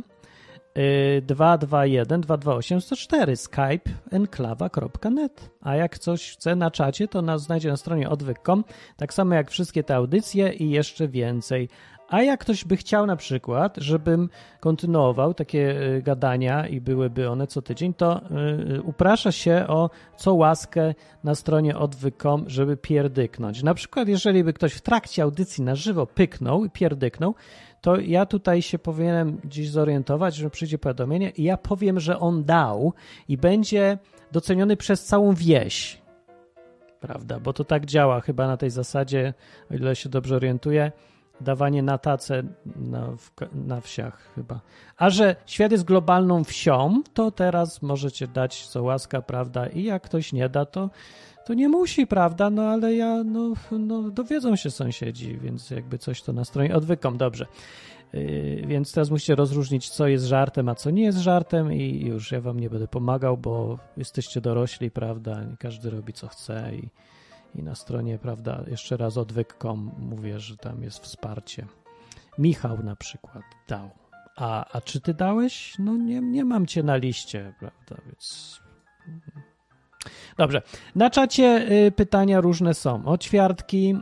Y, 0.78 1.22
221 1.22 2.22
228 2.22 2.82
104 2.82 3.36
skype 3.36 3.92
enklawa.net. 4.12 5.50
A 5.62 5.76
jak 5.76 5.92
ktoś 5.92 6.32
chce 6.32 6.56
na 6.56 6.72
czacie, 6.72 7.08
to 7.08 7.22
nas 7.22 7.42
znajdzie 7.42 7.70
na 7.70 7.78
stronie 7.78 8.10
odwyk.com, 8.10 8.64
tak 8.98 9.14
samo 9.14 9.36
jak 9.36 9.52
wszystkie 9.52 9.84
te 9.84 9.96
audycje 9.96 10.54
i 10.54 10.70
jeszcze 10.70 11.08
więcej. 11.08 11.70
A 12.10 12.22
jak 12.22 12.40
ktoś 12.40 12.66
by 12.66 12.78
chciał 12.78 13.06
na 13.06 13.16
przykład, 13.16 13.78
żebym 13.78 14.30
kontynuował 14.60 15.34
takie 15.34 15.82
y, 15.82 16.02
gadania 16.02 16.68
i 16.68 16.82
byłyby 16.82 17.30
one 17.30 17.48
co 17.48 17.62
tydzień, 17.62 17.94
to 17.94 18.22
y, 18.78 18.82
uprasza 18.82 19.32
się 19.32 19.66
o 19.68 19.90
co 20.18 20.34
łaskę 20.34 20.94
na 21.24 21.36
stronie 21.36 21.78
odwyk.com, 21.78 22.44
żeby 22.48 22.78
pierdyknąć. 22.78 23.64
Na 23.64 23.74
przykład, 23.74 24.08
jeżeli 24.08 24.44
by 24.44 24.54
ktoś 24.54 24.74
w 24.74 24.82
trakcie 24.82 25.24
audycji 25.24 25.64
na 25.64 25.76
żywo 25.76 26.06
pyknął 26.06 26.66
i 26.66 26.70
pierdyknął, 26.70 27.36
to 27.82 28.00
ja 28.00 28.26
tutaj 28.26 28.62
się 28.62 28.80
powinienem 28.80 29.42
dziś 29.46 29.70
zorientować, 29.70 30.36
że 30.36 30.50
przyjdzie 30.50 30.78
powiadomienie 30.78 31.30
i 31.30 31.44
ja 31.44 31.58
powiem, 31.58 32.00
że 32.00 32.20
on 32.20 32.44
dał 32.44 32.94
i 33.28 33.38
będzie 33.38 33.98
doceniony 34.32 34.78
przez 34.78 35.06
całą 35.06 35.34
wieś. 35.34 36.02
Prawda? 37.00 37.40
Bo 37.40 37.54
to 37.54 37.64
tak 37.64 37.86
działa 37.86 38.22
chyba 38.22 38.48
na 38.48 38.58
tej 38.58 38.70
zasadzie, 38.70 39.34
o 39.72 39.74
ile 39.74 39.96
się 39.96 40.10
dobrze 40.10 40.36
orientuję 40.36 40.92
dawanie 41.42 41.84
na 41.84 41.98
tacę 41.98 42.44
na, 42.76 43.10
na 43.54 43.82
wsiach 43.82 44.34
chyba. 44.36 44.62
A 44.98 45.10
że 45.10 45.36
świat 45.46 45.72
jest 45.72 45.84
globalną 45.84 46.44
wsią, 46.44 47.02
to 47.14 47.32
teraz 47.32 47.82
możecie 47.82 48.28
dać 48.28 48.68
co 48.68 48.84
łaska, 48.84 49.22
prawda? 49.22 49.68
I 49.68 49.84
jak 49.84 50.04
ktoś 50.04 50.34
nie 50.34 50.50
da, 50.50 50.66
to, 50.66 50.90
to 51.48 51.54
nie 51.54 51.70
musi, 51.70 52.08
prawda? 52.08 52.50
No 52.50 52.62
ale 52.62 52.96
ja, 52.96 53.24
no, 53.24 53.54
no 53.72 54.12
dowiedzą 54.12 54.56
się 54.56 54.72
sąsiedzi, 54.72 55.38
więc 55.38 55.70
jakby 55.70 55.98
coś 55.98 56.22
to 56.22 56.34
na 56.34 56.46
stronie 56.46 56.76
odwykom, 56.76 57.18
dobrze. 57.18 57.46
Yy, 58.14 58.64
więc 58.68 58.92
teraz 58.92 59.10
musicie 59.10 59.36
rozróżnić, 59.36 59.90
co 59.90 60.08
jest 60.08 60.26
żartem, 60.26 60.70
a 60.70 60.76
co 60.76 60.90
nie 60.90 61.04
jest 61.04 61.18
żartem 61.18 61.74
i 61.74 62.06
już 62.06 62.32
ja 62.32 62.42
wam 62.42 62.60
nie 62.60 62.70
będę 62.70 62.88
pomagał, 62.88 63.38
bo 63.38 63.80
jesteście 63.98 64.42
dorośli, 64.42 64.92
prawda? 64.92 65.42
Każdy 65.60 65.90
robi 65.90 66.14
co 66.14 66.28
chce 66.28 66.72
i 66.76 66.90
i 67.56 67.64
na 67.64 67.76
stronie, 67.76 68.20
prawda, 68.20 68.64
jeszcze 68.68 68.98
raz 68.98 69.18
odwyk.com 69.18 69.92
mówię, 70.00 70.40
że 70.40 70.58
tam 70.58 70.84
jest 70.84 71.00
wsparcie. 71.00 71.66
Michał 72.38 72.84
na 72.84 72.96
przykład 72.96 73.44
dał. 73.68 73.90
A, 74.36 74.66
a 74.72 74.82
czy 74.82 75.02
ty 75.02 75.14
dałeś? 75.14 75.76
No 75.80 75.98
nie, 75.98 76.22
nie 76.22 76.46
mam 76.46 76.66
cię 76.66 76.84
na 76.84 76.96
liście, 76.96 77.54
prawda, 77.60 78.04
więc... 78.06 78.60
Dobrze. 80.38 80.62
Na 80.96 81.10
czacie 81.10 81.68
y, 81.88 81.92
pytania 81.92 82.42
różne 82.42 82.74
są. 82.74 83.06
O 83.06 83.18
ćwiartki, 83.18 83.96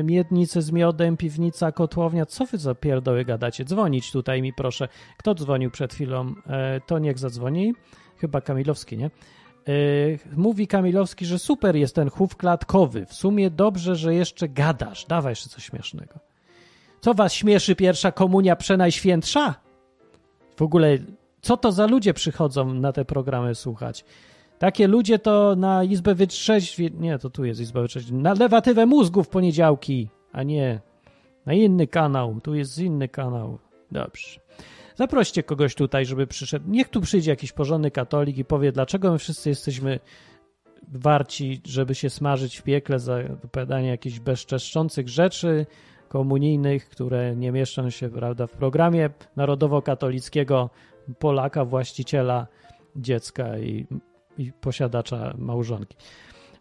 y, 0.00 0.04
miednice 0.04 0.62
z 0.62 0.72
miodem, 0.72 1.16
piwnica, 1.16 1.72
kotłownia. 1.72 2.26
Co 2.26 2.46
wy 2.46 2.58
za 2.58 2.74
pierdoły 2.74 3.24
gadacie? 3.24 3.64
Dzwonić 3.64 4.12
tutaj 4.12 4.42
mi 4.42 4.52
proszę. 4.52 4.88
Kto 5.16 5.34
dzwonił 5.34 5.70
przed 5.70 5.94
chwilą? 5.94 6.28
Y, 6.28 6.34
to 6.86 6.98
niech 6.98 7.18
zadzwoni. 7.18 7.74
Chyba 8.16 8.40
Kamilowski, 8.40 8.98
nie? 8.98 9.10
Mówi 10.36 10.66
Kamilowski, 10.66 11.26
że 11.26 11.38
super 11.38 11.76
jest 11.76 11.94
ten 11.94 12.10
chów 12.10 12.36
klatkowy. 12.36 13.06
W 13.06 13.14
sumie 13.14 13.50
dobrze, 13.50 13.96
że 13.96 14.14
jeszcze 14.14 14.48
gadasz. 14.48 15.06
Dawaj 15.06 15.32
jeszcze 15.32 15.48
coś 15.48 15.64
śmiesznego. 15.64 16.14
Co 17.00 17.14
was 17.14 17.32
śmieszy 17.32 17.76
pierwsza 17.76 18.12
komunia 18.12 18.56
przenajświętsza? 18.56 19.54
W 20.56 20.62
ogóle, 20.62 20.98
co 21.40 21.56
to 21.56 21.72
za 21.72 21.86
ludzie 21.86 22.14
przychodzą 22.14 22.74
na 22.74 22.92
te 22.92 23.04
programy 23.04 23.54
słuchać? 23.54 24.04
Takie 24.58 24.88
ludzie 24.88 25.18
to 25.18 25.56
na 25.56 25.84
Izbę 25.84 26.14
Wytrzeźwień... 26.14 26.94
Nie, 27.00 27.18
to 27.18 27.30
tu 27.30 27.44
jest 27.44 27.60
Izba 27.60 27.82
Wytrzeźwień. 27.82 28.20
Na 28.20 28.34
lewatywę 28.34 28.86
mózgu 28.86 29.22
w 29.22 29.28
poniedziałki, 29.28 30.08
a 30.32 30.42
nie 30.42 30.80
na 31.46 31.54
inny 31.54 31.86
kanał. 31.86 32.40
Tu 32.42 32.54
jest 32.54 32.78
inny 32.78 33.08
kanał. 33.08 33.58
Dobrze. 33.92 34.40
Zaproście 34.94 35.42
kogoś 35.42 35.74
tutaj, 35.74 36.06
żeby 36.06 36.26
przyszedł. 36.26 36.70
Niech 36.70 36.88
tu 36.88 37.00
przyjdzie 37.00 37.30
jakiś 37.30 37.52
porządny 37.52 37.90
katolik 37.90 38.38
i 38.38 38.44
powie, 38.44 38.72
dlaczego 38.72 39.12
my 39.12 39.18
wszyscy 39.18 39.48
jesteśmy 39.48 40.00
warci, 40.92 41.60
żeby 41.64 41.94
się 41.94 42.10
smażyć 42.10 42.56
w 42.56 42.62
piekle 42.62 42.98
za 42.98 43.16
wypowiadanie 43.16 43.88
jakichś 43.88 44.18
bezczeszczących 44.18 45.08
rzeczy 45.08 45.66
komunijnych, 46.08 46.88
które 46.88 47.36
nie 47.36 47.52
mieszczą 47.52 47.90
się 47.90 48.08
prawda, 48.08 48.46
w 48.46 48.52
programie 48.52 49.10
narodowo-katolickiego 49.36 50.70
Polaka, 51.18 51.64
właściciela 51.64 52.46
dziecka 52.96 53.58
i, 53.58 53.86
i 54.38 54.52
posiadacza 54.52 55.34
małżonki. 55.38 55.96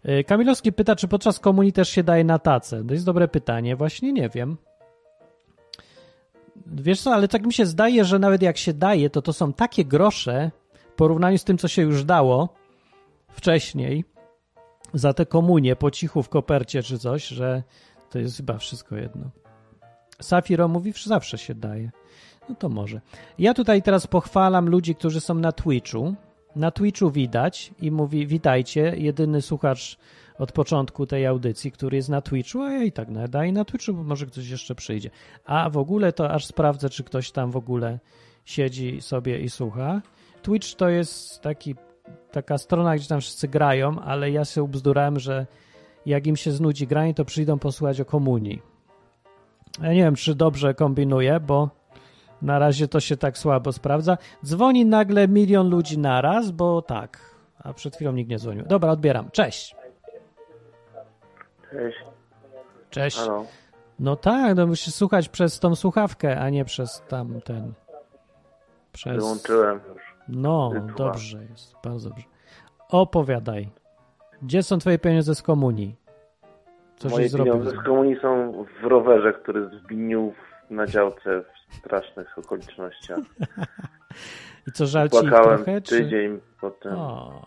E, 0.04 0.24
Kamilowski 0.24 0.74
pyta, 0.74 0.96
czy 0.96 1.08
podczas 1.08 1.40
komunii 1.40 1.74
też 1.74 1.90
się 1.90 2.04
daje 2.04 2.24
na 2.24 2.40
tacę. 2.40 2.84
To 2.88 2.94
jest 2.94 3.06
dobre 3.06 3.28
pytanie. 3.28 3.76
Właśnie 3.76 4.14
nie 4.14 4.30
wiem. 4.30 4.58
Wiesz 6.66 7.02
co, 7.02 7.14
ale 7.14 7.28
tak 7.28 7.46
mi 7.46 7.54
się 7.54 7.66
zdaje, 7.66 8.06
że 8.06 8.20
nawet 8.20 8.42
jak 8.42 8.58
się 8.58 8.74
daje, 8.74 9.10
to 9.10 9.22
to 9.22 9.34
są 9.34 9.54
takie 9.54 9.86
grosze 9.86 10.52
w 10.92 10.96
porównaniu 10.96 11.38
z 11.38 11.44
tym, 11.44 11.58
co 11.58 11.68
się 11.68 11.82
już 11.82 12.04
dało 12.04 12.50
wcześniej 13.32 14.06
za 14.94 15.14
te 15.14 15.26
komunie 15.26 15.76
po 15.76 15.92
cichu 15.92 16.24
w 16.24 16.30
kopercie 16.30 16.84
czy 16.84 17.00
coś, 17.00 17.28
że 17.28 17.64
to 18.10 18.20
jest 18.20 18.38
chyba 18.38 18.58
wszystko 18.58 18.96
jedno. 18.96 19.30
Safiro 20.22 20.68
mówi, 20.68 20.94
że 20.96 21.10
zawsze 21.10 21.38
się 21.38 21.56
daje. 21.56 21.92
No 22.50 22.56
to 22.56 22.70
może. 22.70 23.02
Ja 23.40 23.54
tutaj 23.54 23.82
teraz 23.82 24.08
pochwalam 24.08 24.70
ludzi, 24.70 24.96
którzy 24.96 25.22
są 25.22 25.34
na 25.34 25.52
Twitchu. 25.52 26.16
Na 26.58 26.72
Twitchu 26.72 27.12
widać 27.12 27.72
i 27.82 27.92
mówi, 27.92 28.28
witajcie, 28.28 28.94
jedyny 28.98 29.42
słuchacz 29.42 29.98
od 30.38 30.52
początku 30.52 31.06
tej 31.06 31.26
audycji, 31.26 31.72
który 31.72 31.98
jest 31.98 32.10
na 32.10 32.22
Twitchu, 32.22 32.62
a 32.62 32.72
ja 32.72 32.84
i 32.84 32.92
tak 32.92 33.10
nadaję 33.10 33.52
na 33.52 33.66
Twitchu, 33.66 33.94
bo 33.94 34.04
może 34.04 34.26
ktoś 34.26 34.50
jeszcze 34.50 34.76
przyjdzie. 34.76 35.10
A 35.46 35.70
w 35.70 35.78
ogóle 35.78 36.14
to 36.14 36.32
aż 36.32 36.46
sprawdzę, 36.46 36.90
czy 36.90 37.04
ktoś 37.04 37.32
tam 37.32 37.52
w 37.52 37.58
ogóle 37.58 38.00
siedzi 38.46 39.02
sobie 39.02 39.40
i 39.40 39.50
słucha. 39.50 40.02
Twitch 40.42 40.74
to 40.76 40.90
jest 40.90 41.42
taki, 41.42 41.76
taka 42.32 42.58
strona, 42.58 42.96
gdzie 42.96 43.08
tam 43.08 43.22
wszyscy 43.22 43.48
grają, 43.48 44.00
ale 44.00 44.32
ja 44.32 44.46
się 44.46 44.64
ubzdurałem, 44.64 45.20
że 45.20 45.46
jak 46.06 46.28
im 46.28 46.36
się 46.36 46.52
znudzi 46.52 46.88
granie, 46.88 47.14
to 47.14 47.26
przyjdą 47.26 47.60
posłuchać 47.60 48.02
o 48.02 48.06
komunii. 48.06 48.62
Ja 49.82 49.94
nie 49.94 50.04
wiem, 50.04 50.16
czy 50.16 50.36
dobrze 50.36 50.74
kombinuję, 50.74 51.40
bo 51.40 51.70
na 52.42 52.60
razie 52.60 52.88
to 52.88 53.00
się 53.00 53.18
tak 53.18 53.38
słabo 53.38 53.72
sprawdza. 53.72 54.18
Dzwoni 54.46 54.86
nagle 54.86 55.28
milion 55.28 55.70
ludzi 55.70 56.00
naraz, 56.00 56.52
bo 56.52 56.82
tak, 56.82 57.20
a 57.64 57.74
przed 57.74 57.96
chwilą 57.96 58.12
nikt 58.12 58.30
nie 58.30 58.40
dzwonił. 58.40 58.66
Dobra, 58.68 58.92
odbieram. 58.92 59.32
Cześć. 59.32 59.76
Cześć. 61.72 61.98
Cześć. 62.90 63.18
Halo. 63.18 63.46
No 64.00 64.16
tak, 64.16 64.56
no 64.58 64.68
musisz 64.68 64.94
słuchać 64.94 65.30
przez 65.30 65.60
tą 65.60 65.76
słuchawkę, 65.76 66.40
a 66.40 66.50
nie 66.50 66.66
przez 66.66 67.04
tamten. 67.08 67.74
Przez... 68.92 69.18
Wyłączyłem 69.18 69.80
już. 69.94 70.02
No, 70.28 70.72
dobrze 70.98 71.44
jest, 71.52 71.76
bardzo 71.84 72.10
dobrze. 72.10 72.26
Opowiadaj. 72.90 73.70
Gdzie 74.42 74.64
są 74.64 74.78
twoje 74.78 75.00
pieniądze 75.00 75.36
z 75.36 75.42
komunii? 75.42 75.96
Co 76.98 77.10
Moje 77.10 77.24
żeś 77.24 77.32
zrobił? 77.32 77.54
pieniądze 77.54 77.78
z 77.82 77.84
komunii 77.86 78.20
są 78.22 78.54
w 78.82 78.86
rowerze, 78.88 79.34
który 79.34 79.70
zbinił 79.80 80.34
na 80.70 80.88
działce 80.88 81.44
w 81.44 81.76
strasznych 81.76 82.38
okolicznościach. 82.38 83.20
I 84.68 84.72
co, 84.72 84.86
żal 84.86 85.10
ci 85.10 85.20
Płakałem 85.20 85.64
trochę? 85.64 85.82
Czy... 85.82 85.98
tydzień 85.98 86.40
potem. 86.62 86.94
O, 86.96 87.42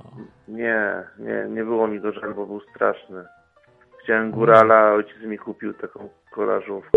Nie, 0.48 1.04
nie, 1.18 1.46
nie 1.48 1.64
było 1.64 1.88
mi 1.88 2.00
go 2.00 2.12
żal, 2.12 2.35
bo 2.35 2.46
był 2.46 2.61
straszny. 2.61 3.24
Chciałem 4.02 4.30
górala, 4.30 4.92
ojciec 4.92 5.22
mi 5.22 5.38
kupił 5.38 5.74
taką 5.74 6.09
kolażówkę. 6.33 6.90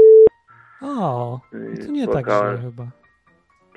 o, 0.81 1.39
i 1.75 1.86
to 1.86 1.91
nie 1.91 2.07
tak 2.07 2.25
źle 2.25 2.57
chyba. 2.62 2.88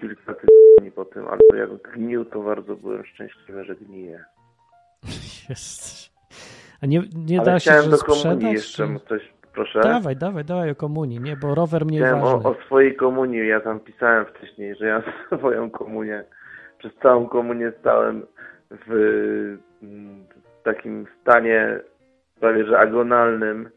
kilka 0.00 0.34
tygodni 0.34 0.92
po 0.94 1.04
tym, 1.04 1.26
ale 1.28 1.40
jak 1.58 1.92
gnił, 1.92 2.24
to 2.24 2.42
bardzo 2.42 2.76
byłem 2.76 3.04
szczęśliwy, 3.04 3.64
że 3.64 3.74
gnije. 3.76 4.24
Jesteś. 5.48 6.12
A 6.82 6.86
nie, 6.86 7.02
nie 7.14 7.40
ale 7.40 7.46
da 7.46 7.58
się, 7.60 7.70
chciałem 7.70 7.84
że 7.84 7.90
do 7.90 7.98
komunii 7.98 8.22
sprzedać? 8.22 8.52
jeszcze 8.52 8.98
czy... 8.98 9.06
coś, 9.08 9.32
proszę. 9.56 9.80
Dawaj, 9.80 10.16
dawaj, 10.16 10.44
dawaj 10.44 10.70
o 10.70 10.74
komunii, 10.74 11.20
nie, 11.20 11.36
bo 11.36 11.54
rower 11.54 11.86
mniej 11.86 12.00
Chciałem 12.00 12.20
ważny. 12.20 12.48
o, 12.48 12.50
o 12.50 12.54
swojej 12.66 12.96
komunii. 12.96 13.48
Ja 13.48 13.60
tam 13.60 13.80
pisałem 13.80 14.24
wcześniej, 14.26 14.74
że 14.74 14.86
ja 14.86 15.02
swoją 15.38 15.70
komunię, 15.70 16.24
przez 16.78 16.92
całą 17.02 17.28
komunię 17.28 17.72
stałem 17.80 18.26
w 18.70 18.92
mm, 19.82 20.24
takim 20.64 21.06
stanie 21.22 21.80
prawie 22.40 22.64
że 22.66 22.78
agonalnym, 22.78 23.70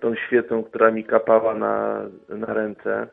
tą 0.00 0.14
świecą, 0.14 0.64
która 0.64 0.90
mi 0.90 1.04
kapała 1.04 1.54
na, 1.54 2.00
na 2.28 2.54
ręce. 2.54 3.06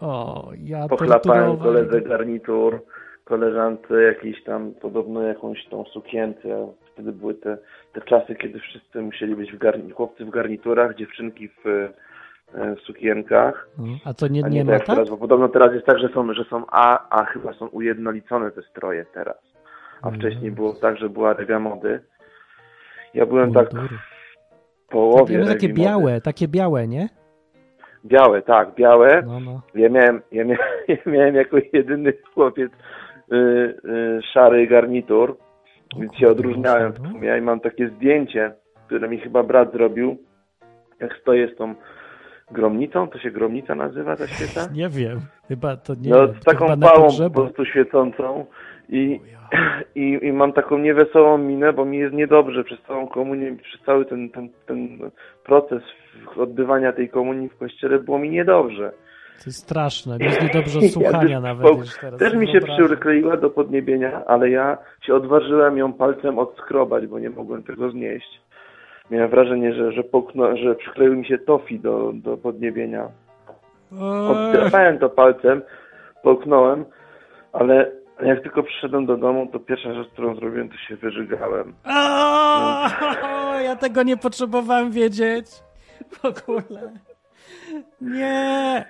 O, 0.00 0.50
ja 0.58 0.88
Pochlapałem 0.88 1.58
koledze 1.58 2.00
garnitur, 2.00 2.82
koleżance 3.24 4.02
jakiejś 4.02 4.44
tam, 4.44 4.72
podobno 4.80 5.22
jakąś 5.22 5.66
tą 5.66 5.84
sukienkę. 5.84 6.72
Wtedy 7.00 7.12
były 7.18 7.34
te, 7.34 7.58
te 7.92 8.00
czasy, 8.00 8.34
kiedy 8.34 8.58
wszyscy 8.60 9.00
musieli 9.02 9.36
być 9.36 9.52
w 9.52 9.58
garni, 9.58 9.90
chłopcy 9.90 10.24
w 10.24 10.30
garniturach, 10.30 10.94
dziewczynki 10.94 11.48
w, 11.48 11.66
e, 12.54 12.76
w 12.76 12.80
sukienkach. 12.80 13.68
No, 13.78 13.84
A 14.04 14.14
to 14.14 14.28
nie, 14.28 14.42
nie 14.42 14.50
nie, 14.50 14.64
ma 14.64 14.72
tak 14.72 14.86
tak? 14.86 14.96
teraz, 14.96 15.10
bo 15.10 15.16
podobno 15.16 15.48
teraz 15.48 15.74
jest 15.74 15.86
tak, 15.86 15.98
że 15.98 16.08
są, 16.08 16.34
że 16.34 16.44
są 16.44 16.64
A, 16.68 17.08
a 17.20 17.24
chyba 17.24 17.52
są 17.52 17.66
ujednolicone 17.66 18.50
te 18.50 18.62
stroje 18.62 19.06
teraz. 19.14 19.36
A 20.02 20.06
Mhm. 20.08 20.14
wcześniej 20.20 20.50
było 20.52 20.74
tak, 20.74 20.96
że 20.98 21.08
była 21.08 21.32
rega 21.32 21.58
mody. 21.58 22.00
Ja 23.14 23.26
byłem 23.26 23.52
tak 23.52 23.68
w 23.70 24.88
połowie 24.90 25.38
Takie, 25.38 25.38
takie 25.52 25.52
regi 25.66 25.68
mody. 25.68 25.80
białe, 25.82 26.20
takie 26.20 26.48
białe, 26.48 26.88
nie? 26.88 27.08
Białe, 28.04 28.42
tak, 28.42 28.74
białe. 28.74 29.22
No, 29.26 29.40
no. 29.40 29.60
Ja 29.74 29.88
miałem, 29.88 30.22
ja 30.32 30.44
miałem, 30.44 30.58
ja 30.88 30.96
miałem 31.12 31.34
jako 31.34 31.56
jedyny 31.72 32.12
chłopiec 32.34 32.72
y, 33.32 33.36
y, 33.36 34.20
szary 34.32 34.66
garnitur, 34.66 35.36
więc 35.96 36.14
się 36.14 36.28
odróżniałem 36.28 36.92
w 36.92 36.96
sumie 36.96 37.38
i 37.38 37.40
mam 37.40 37.60
takie 37.60 37.88
zdjęcie, 37.88 38.52
które 38.86 39.08
mi 39.08 39.18
chyba 39.18 39.42
brat 39.42 39.72
zrobił, 39.72 40.16
jak 41.00 41.16
stoję 41.16 41.48
z 41.48 41.56
tą 41.56 41.74
gromnicą, 42.50 43.08
to 43.08 43.18
się 43.18 43.30
gromnica 43.30 43.74
nazywa 43.74 44.16
ta 44.16 44.26
świeca? 44.26 44.68
Nie 44.72 44.88
wiem, 44.88 45.20
chyba 45.48 45.76
to 45.76 45.94
nie 45.94 46.10
No 46.10 46.26
z 46.40 46.44
taką 46.44 46.80
pałą 46.80 47.08
po 47.18 47.30
prostu 47.30 47.64
świecącą 47.64 48.46
i, 48.88 49.20
i, 49.94 50.18
i 50.22 50.32
mam 50.32 50.52
taką 50.52 50.78
niewesołą 50.78 51.38
minę, 51.38 51.72
bo 51.72 51.84
mi 51.84 51.98
jest 51.98 52.14
niedobrze 52.14 52.64
przez 52.64 52.82
całą 52.82 53.08
komunię, 53.08 53.56
przez 53.62 53.80
cały 53.80 54.04
ten, 54.06 54.30
ten, 54.30 54.48
ten 54.66 54.98
proces 55.44 55.82
odbywania 56.36 56.92
tej 56.92 57.08
komunii 57.08 57.48
w 57.48 57.56
kościele 57.56 57.98
było 57.98 58.18
mi 58.18 58.30
niedobrze. 58.30 58.92
To 59.44 59.44
jest 59.46 59.58
straszne, 59.58 60.16
jest 60.20 60.42
niedobrze 60.42 60.80
Ja 60.82 60.88
słuchania 60.88 61.36
już 61.36 62.02
nawet. 62.02 62.18
Też 62.18 62.34
mi 62.34 62.52
się 62.52 62.60
przykleiła 62.60 63.36
do 63.36 63.50
podniebienia, 63.50 64.24
ale 64.26 64.50
ja 64.50 64.78
się 65.02 65.14
odważyłem 65.14 65.78
ją 65.78 65.92
palcem 65.92 66.38
odskrobać, 66.38 67.06
bo 67.06 67.18
nie 67.18 67.30
mogłem 67.30 67.62
tego 67.62 67.90
znieść. 67.90 68.40
Miałem 69.10 69.30
wrażenie, 69.30 69.74
że, 69.74 69.92
że, 69.92 70.04
pokno, 70.04 70.56
że 70.56 70.74
przykleił 70.74 71.16
mi 71.16 71.26
się 71.26 71.38
tofi 71.38 71.80
do, 71.80 72.12
do 72.14 72.36
podniebienia. 72.36 73.08
Oddrapałem 74.28 74.98
to 74.98 75.08
palcem, 75.08 75.62
połknąłem, 76.22 76.84
ale 77.52 77.90
jak 78.22 78.42
tylko 78.42 78.62
przyszedłem 78.62 79.06
do 79.06 79.16
domu, 79.16 79.48
to 79.52 79.60
pierwsza 79.60 79.94
rzecz, 79.94 80.08
którą 80.12 80.34
zrobiłem, 80.34 80.68
to 80.68 80.76
się 80.76 80.96
wyżygałem. 80.96 81.74
Aaaa, 81.84 83.60
ja 83.68 83.76
tego 83.76 84.02
nie 84.02 84.16
potrzebowałem 84.16 84.90
wiedzieć. 84.90 85.46
W 86.10 86.24
ogóle. 86.24 86.92
Nie. 88.00 88.84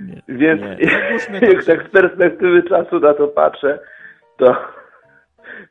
nie. 0.00 0.22
Więc 0.28 0.60
Nie, 0.60 1.48
jak 1.48 1.64
tak 1.64 1.88
z 1.88 1.90
perspektywy 1.90 2.62
czasu 2.62 3.00
na 3.00 3.14
to 3.14 3.28
patrzę, 3.28 3.78
to, 4.36 4.56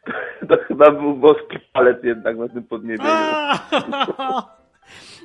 to, 0.06 0.12
to 0.48 0.64
chyba 0.64 0.92
był 0.92 1.16
boski 1.16 1.60
palec 1.74 2.04
jednak 2.04 2.38
na 2.38 2.50
tym 2.50 2.64
podniebieniu. 2.64 3.10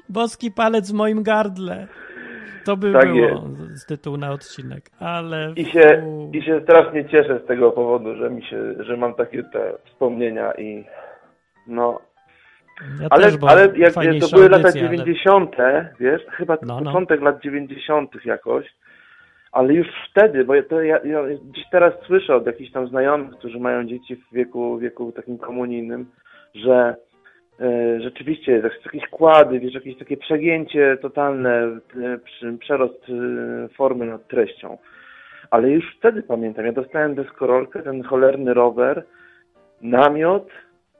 Boski 0.08 0.50
palec 0.50 0.90
w 0.90 0.94
moim 0.94 1.22
gardle. 1.22 1.86
To 2.64 2.76
by 2.76 2.92
Tak 2.92 3.12
było 3.12 3.44
z 3.74 3.86
tytułu 3.86 4.16
na 4.16 4.32
odcinek, 4.32 4.90
ale... 4.98 5.52
I 5.56 5.64
się. 5.64 6.02
I 6.32 6.42
się 6.42 6.60
strasznie 6.64 7.08
cieszę 7.08 7.40
z 7.44 7.46
tego 7.46 7.70
powodu, 7.70 8.16
że 8.16 8.30
mi 8.30 8.44
się, 8.44 8.74
że 8.78 8.96
mam 8.96 9.14
takie 9.14 9.42
te 9.42 9.72
wspomnienia 9.84 10.52
i 10.52 10.84
no. 11.66 12.00
Ja 13.00 13.06
Ale, 13.10 13.24
też, 13.24 13.34
ale 13.46 13.68
jak 13.76 13.88
to 13.88 14.00
fajniejsza 14.00 14.36
były 14.36 14.48
lata 14.48 14.68
audycja, 14.68 14.88
ale- 14.88 14.96
90., 14.96 15.56
wiesz, 16.00 16.22
chyba 16.30 16.58
No, 16.62 16.80
no. 16.80 16.86
początek 16.86 17.20
lat 17.22 17.40
90. 17.42 18.24
jakoś, 18.24 18.66
ale 19.52 19.74
już 19.74 19.86
wtedy, 20.10 20.44
bo 20.44 20.54
ja, 20.54 20.62
to 20.62 20.82
ja, 20.82 21.00
ja 21.04 21.22
dziś 21.42 21.64
teraz 21.70 21.94
słyszę 22.06 22.36
od 22.36 22.46
jakichś 22.46 22.72
tam 22.72 22.88
znajomych, 22.88 23.38
którzy 23.38 23.58
mają 23.60 23.84
dzieci 23.84 24.16
w 24.16 24.34
wieku, 24.34 24.78
wieku 24.78 25.12
takim 25.12 25.38
komunijnym, 25.38 26.06
że 26.54 26.96
e, 27.60 28.00
rzeczywiście 28.00 28.52
jest 28.52 28.84
jakieś 28.84 29.06
kłady, 29.10 29.60
wiesz, 29.60 29.74
jakieś 29.74 29.98
takie 29.98 30.16
przegięcie 30.16 30.96
totalne, 31.02 31.78
e, 32.42 32.56
przerost 32.58 33.06
e, 33.08 33.68
formy 33.68 34.06
nad 34.06 34.28
treścią. 34.28 34.78
Ale 35.50 35.70
już 35.70 35.96
wtedy 35.98 36.22
pamiętam, 36.22 36.66
ja 36.66 36.72
dostałem 36.72 37.14
deskorolkę, 37.14 37.82
ten 37.82 38.02
cholerny 38.02 38.54
rower, 38.54 39.04
namiot 39.82 40.48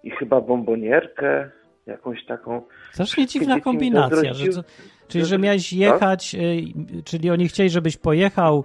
i 0.03 0.11
chyba 0.11 0.41
bombonierkę, 0.41 1.51
jakąś 1.87 2.24
taką. 2.26 2.62
Strasznie 2.93 3.26
dziwna 3.26 3.61
kombinacja, 3.61 4.35
że 4.35 4.49
co, 4.49 4.61
czyli 5.09 5.24
że 5.24 5.39
miałeś 5.39 5.72
jechać, 5.72 6.35
y, 6.35 7.03
czyli 7.05 7.31
oni 7.31 7.49
chcieli, 7.49 7.70
żebyś 7.70 7.97
pojechał 7.97 8.64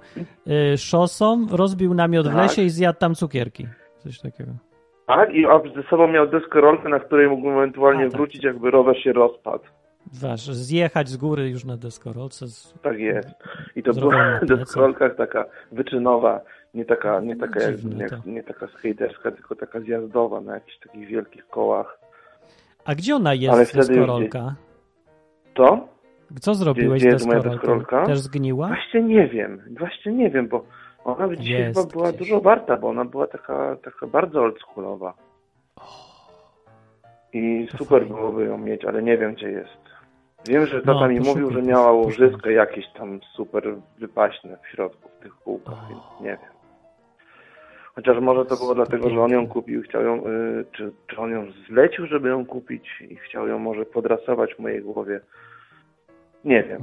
y, 0.73 0.77
szosą, 0.77 1.47
rozbił 1.51 1.93
namiot 1.93 2.27
w 2.27 2.29
Tak. 2.29 2.37
lesie 2.37 2.61
i 2.61 2.69
zjadł 2.69 2.99
tam 2.99 3.15
cukierki. 3.15 3.67
Coś 3.99 4.19
takiego. 4.19 4.51
Tak, 5.07 5.33
i 5.33 5.45
a 5.45 5.59
ze 5.75 5.83
sobą 5.89 6.07
miał 6.07 6.27
deskorolkę, 6.27 6.89
na 6.89 6.99
której 6.99 7.29
mógłbym 7.29 7.53
ewentualnie 7.57 8.01
A, 8.05 8.07
tak. 8.09 8.11
wrócić, 8.17 8.43
jakby 8.43 8.71
rower 8.71 8.97
się 9.03 9.13
rozpadł. 9.13 9.63
Wasz, 10.21 10.41
zjechać 10.45 11.09
z 11.09 11.17
góry 11.17 11.49
już 11.49 11.65
na 11.65 11.77
deskorolce. 11.77 12.47
Z... 12.47 12.73
Tak 12.81 12.99
jest. 12.99 13.29
I 13.75 13.83
to 13.83 13.93
była 13.93 14.17
na 14.17 14.39
plecach. 14.39 14.57
deskorolka 14.59 15.09
taka 15.09 15.45
wyczynowa, 15.71 16.41
nie 16.73 16.85
taka, 16.85 17.19
nie 17.19 17.35
taka, 17.35 17.61
jak, 17.61 17.75
Dziwne 17.75 18.03
jak, 18.03 18.09
to. 18.11 18.17
nie 18.25 18.43
taka 18.43 18.67
skaterska, 18.67 19.31
tylko 19.31 19.55
taka 19.55 19.79
zjazdowa 19.79 20.41
na 20.41 20.53
jakichś 20.53 20.79
takich 20.79 21.07
wielkich 21.07 21.47
kołach. 21.47 21.99
A 22.85 22.95
gdzie 22.95 23.15
ona 23.15 23.29
Ale 23.29 23.39
jest, 23.39 23.71
wtedy 23.71 23.77
już 23.77 23.87
deskorolka? 23.87 24.55
To? 25.53 25.87
Co 26.41 26.55
zrobiłeś 26.55 27.01
Gdzie 27.01 27.09
z 27.11 27.13
jest 27.13 27.25
moja 27.27 27.39
deskorolką? 27.39 28.05
Też 28.05 28.19
zgniła? 28.19 28.67
Właśnie 28.67 29.03
nie 29.03 29.27
wiem, 29.27 29.61
właśnie 29.79 30.11
nie 30.13 30.29
wiem, 30.29 30.47
bo 30.47 30.65
ona 31.03 31.27
by 31.27 31.37
dzisiaj 31.37 31.59
Jest 31.59 31.79
chyba 31.79 31.91
była 31.91 32.07
gdzieś. 32.09 32.19
dużo 32.19 32.41
warta, 32.41 32.77
bo 32.77 32.89
ona 32.89 33.05
była 33.05 33.27
taka, 33.27 33.75
taka 33.83 34.07
bardzo 34.07 34.41
oldschoolowa. 34.41 35.13
I 37.33 37.67
To 37.71 37.77
super 37.77 38.01
fajnie. 38.01 38.15
byłoby 38.15 38.45
ją 38.45 38.57
mieć, 38.57 38.85
ale 38.85 39.03
nie 39.03 39.17
wiem 39.17 39.33
gdzie 39.33 39.49
jest. 39.51 39.77
Wiem, 40.47 40.65
że 40.65 40.81
No, 40.85 40.93
tata 40.93 41.07
mi 41.07 41.17
poszukuj, 41.19 41.41
mówił, 41.41 41.57
że 41.61 41.67
miała 41.67 41.91
łożysko 41.91 42.49
jakieś 42.49 42.85
tam 42.97 43.19
super 43.35 43.63
wypaśne 43.99 44.57
w 44.63 44.67
środku 44.67 45.09
w 45.19 45.23
tych 45.23 45.35
kółkach, 45.35 45.73
O. 45.85 45.89
więc 45.89 46.01
nie 46.21 46.29
wiem. 46.29 46.54
Chociaż 47.95 48.19
może 48.21 48.45
to 48.45 48.55
było 48.55 48.75
dlatego, 48.75 49.09
że 49.09 49.21
on 49.21 49.31
ją 49.31 49.47
kupił, 49.47 49.81
chciał 49.81 50.03
ją, 50.03 50.27
y, 50.27 50.65
czy, 50.71 50.91
czy 51.07 51.17
on 51.17 51.31
ją 51.31 51.45
zlecił, 51.69 52.05
żeby 52.07 52.29
ją 52.29 52.45
kupić 52.45 52.83
i 53.09 53.15
chciał 53.15 53.47
ją 53.47 53.59
może 53.59 53.85
podrasować 53.85 54.53
w 54.55 54.59
mojej 54.59 54.81
głowie. 54.81 55.19
Nie 56.45 56.63
wiem. 56.63 56.81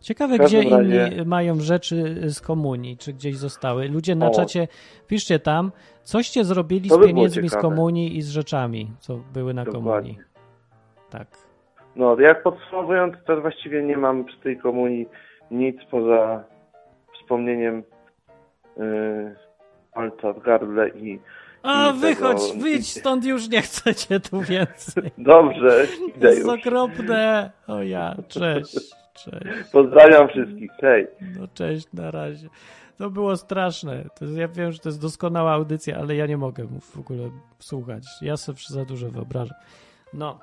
Ciekawe, 0.00 0.38
gdzie 0.38 0.62
inni 0.62 0.98
razie- 0.98 1.24
mają 1.24 1.60
rzeczy 1.60 2.14
z 2.30 2.40
komunii, 2.40 2.96
czy 2.96 3.12
gdzieś 3.12 3.36
zostały. 3.36 3.88
Ludzie 3.88 4.14
na 4.14 4.26
O. 4.28 4.30
czacie, 4.34 4.68
piszcie 5.06 5.38
tam, 5.38 5.72
coście 6.02 6.44
zrobili 6.44 6.88
To 6.88 6.94
z 6.94 7.06
pieniędzmi 7.06 7.48
z 7.48 7.56
komunii 7.56 8.16
i 8.16 8.22
z 8.22 8.28
rzeczami, 8.28 8.90
co 8.98 9.18
były 9.34 9.54
na 9.54 9.64
Dokładnie. 9.64 9.90
komunii. 9.90 10.18
Tak. 11.10 11.26
No, 11.96 12.20
jak 12.20 12.42
podsumowując, 12.42 13.14
to 13.26 13.40
właściwie 13.40 13.82
nie 13.82 13.96
mam 13.96 14.24
przy 14.24 14.40
tej 14.40 14.58
komunii 14.58 15.08
nic 15.50 15.76
poza 15.90 16.44
wspomnieniem 17.14 17.82
yy, 18.76 19.36
palca 19.94 20.32
w 20.32 20.42
gardle 20.42 20.88
i 20.88 21.20
A 21.62 21.92
wychodź, 21.92 22.48
tego- 22.50 22.60
wyjdź 22.62 22.98
stąd, 23.00 23.24
już 23.24 23.48
nie 23.48 23.62
chcecie 23.62 24.20
tu 24.20 24.40
więcej. 24.40 25.10
dobrze, 25.18 25.86
idę 26.16 26.28
jest 26.34 26.46
już. 26.46 26.58
okropne. 26.58 27.50
O 27.66 27.82
ja, 27.82 28.16
cześć, 28.28 28.74
cześć. 29.14 29.70
Pozdrawiam 29.72 30.28
wszystkich, 30.28 30.70
hej. 30.80 31.06
No 31.38 31.48
cześć, 31.54 31.86
na 31.92 32.10
razie. 32.10 32.48
To 32.98 33.10
było 33.10 33.36
straszne. 33.36 34.04
To, 34.18 34.24
jest- 34.24 34.36
ja 34.36 34.48
wiem, 34.48 34.72
że 34.72 34.78
to 34.78 34.88
jest 34.88 35.00
doskonała 35.00 35.52
audycja, 35.52 35.96
ale 35.98 36.14
ja 36.16 36.26
nie 36.26 36.36
mogę 36.36 36.66
w 36.80 36.98
ogóle 36.98 37.30
słuchać. 37.58 38.04
Ja 38.22 38.36
sobie 38.36 38.58
za 38.68 38.84
dużo 38.84 39.10
wyobrażam. 39.10 39.56
No. 40.14 40.38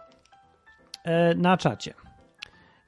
E, 1.04 1.36
na 1.36 1.58
czacie. 1.58 1.93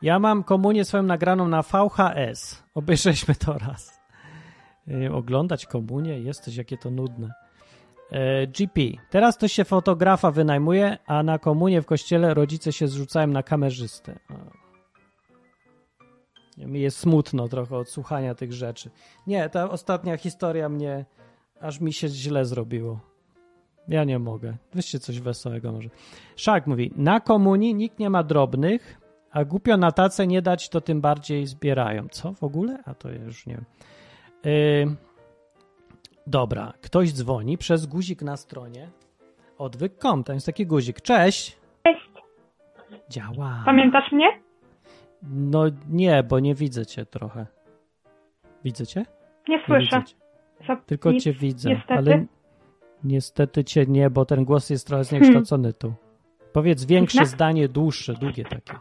Ja 0.02 0.20
mam 0.20 0.44
komunię 0.44 0.86
swoją 0.86 1.04
nagraną 1.04 1.48
na 1.48 1.62
VHS. 1.62 2.64
Obejrzeliśmy 2.76 3.36
to 3.36 3.54
raz. 3.58 4.01
E, 4.88 5.14
oglądać 5.14 5.66
komunię? 5.66 6.20
Jesteś, 6.20 6.56
jakie 6.56 6.78
to 6.78 6.92
nudne. 6.92 7.34
E, 8.12 8.48
GP. 8.48 8.82
Teraz 9.10 9.38
to 9.38 9.48
się 9.48 9.66
fotografa 9.66 10.32
wynajmuje, 10.32 10.98
a 11.06 11.24
na 11.24 11.40
komunię 11.40 11.82
w 11.82 11.86
kościele 11.86 12.34
rodzice 12.34 12.74
się 12.74 12.88
zrzucają 12.88 13.28
na 13.28 13.44
kamerzystę. 13.44 14.20
Mi 16.58 16.82
jest 16.82 16.98
smutno 16.98 17.48
trochę 17.48 17.78
od 17.78 17.90
słuchania 17.90 18.36
tych 18.36 18.54
rzeczy. 18.54 18.90
Nie, 19.28 19.50
ta 19.50 19.70
ostatnia 19.70 20.18
historia 20.18 20.70
mnie, 20.70 21.06
aż 21.62 21.80
mi 21.80 21.94
się 21.94 22.08
źle 22.08 22.46
zrobiło. 22.46 23.00
Ja 23.88 24.04
nie 24.04 24.20
mogę. 24.20 24.58
Weźcie 24.74 25.00
coś 25.00 25.20
wesołego 25.20 25.72
może. 25.72 25.90
Szak 26.36 26.68
mówi, 26.68 26.92
na 26.96 27.20
komunii 27.20 27.76
nikt 27.76 28.00
nie 28.00 28.10
ma 28.10 28.24
drobnych, 28.24 28.98
a 29.32 29.46
głupio 29.46 29.78
na 29.78 29.92
tacę 29.92 30.28
nie 30.28 30.42
dać, 30.42 30.70
to 30.70 30.82
tym 30.82 31.02
bardziej 31.02 31.48
zbierają. 31.48 32.08
Co 32.12 32.34
w 32.34 32.44
ogóle? 32.44 32.80
A 32.86 32.94
to 32.94 33.12
ja 33.12 33.24
już 33.24 33.46
nie 33.46 33.54
wiem. 33.54 33.66
Yy, 34.44 34.96
dobra, 36.28 36.74
ktoś 36.82 37.14
dzwoni 37.14 37.58
przez 37.58 37.86
guzik 37.86 38.22
na 38.22 38.38
stronie 38.38 38.90
odwyk.com. 39.58 40.24
Tam 40.24 40.34
jest 40.36 40.46
taki 40.46 40.66
guzik. 40.68 41.02
Cześć! 41.02 41.58
Cześć. 41.84 42.12
Działa. 43.10 43.62
Pamiętasz 43.66 44.12
mnie? 44.12 44.28
No 45.24 45.64
nie, 45.90 46.24
bo 46.24 46.40
nie 46.40 46.56
widzę 46.56 46.86
cię 46.86 47.06
trochę. 47.06 47.46
Widzę 48.64 48.88
cię? 48.88 49.06
Nie 49.48 49.58
Nie 49.58 49.64
słyszę. 49.66 49.82
widzę 50.02 50.04
cię. 50.68 50.78
Tylko 50.86 51.14
cię 51.14 51.34
widzę, 51.34 51.70
niestety. 51.70 51.94
ale 51.94 52.26
niestety 53.04 53.64
cię 53.64 53.86
nie, 53.86 54.10
bo 54.10 54.26
ten 54.26 54.46
głos 54.46 54.70
jest 54.70 54.88
trochę 54.88 55.04
zniekształcony 55.04 55.74
tu. 55.74 55.94
Powiedz 56.54 56.86
większe 56.86 57.26
zdanie, 57.26 57.68
dłuższe, 57.70 58.14
długie 58.14 58.44
takie. 58.44 58.74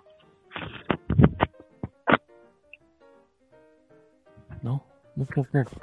Mów, 5.16 5.36
mów, 5.36 5.54
mów. 5.54 5.78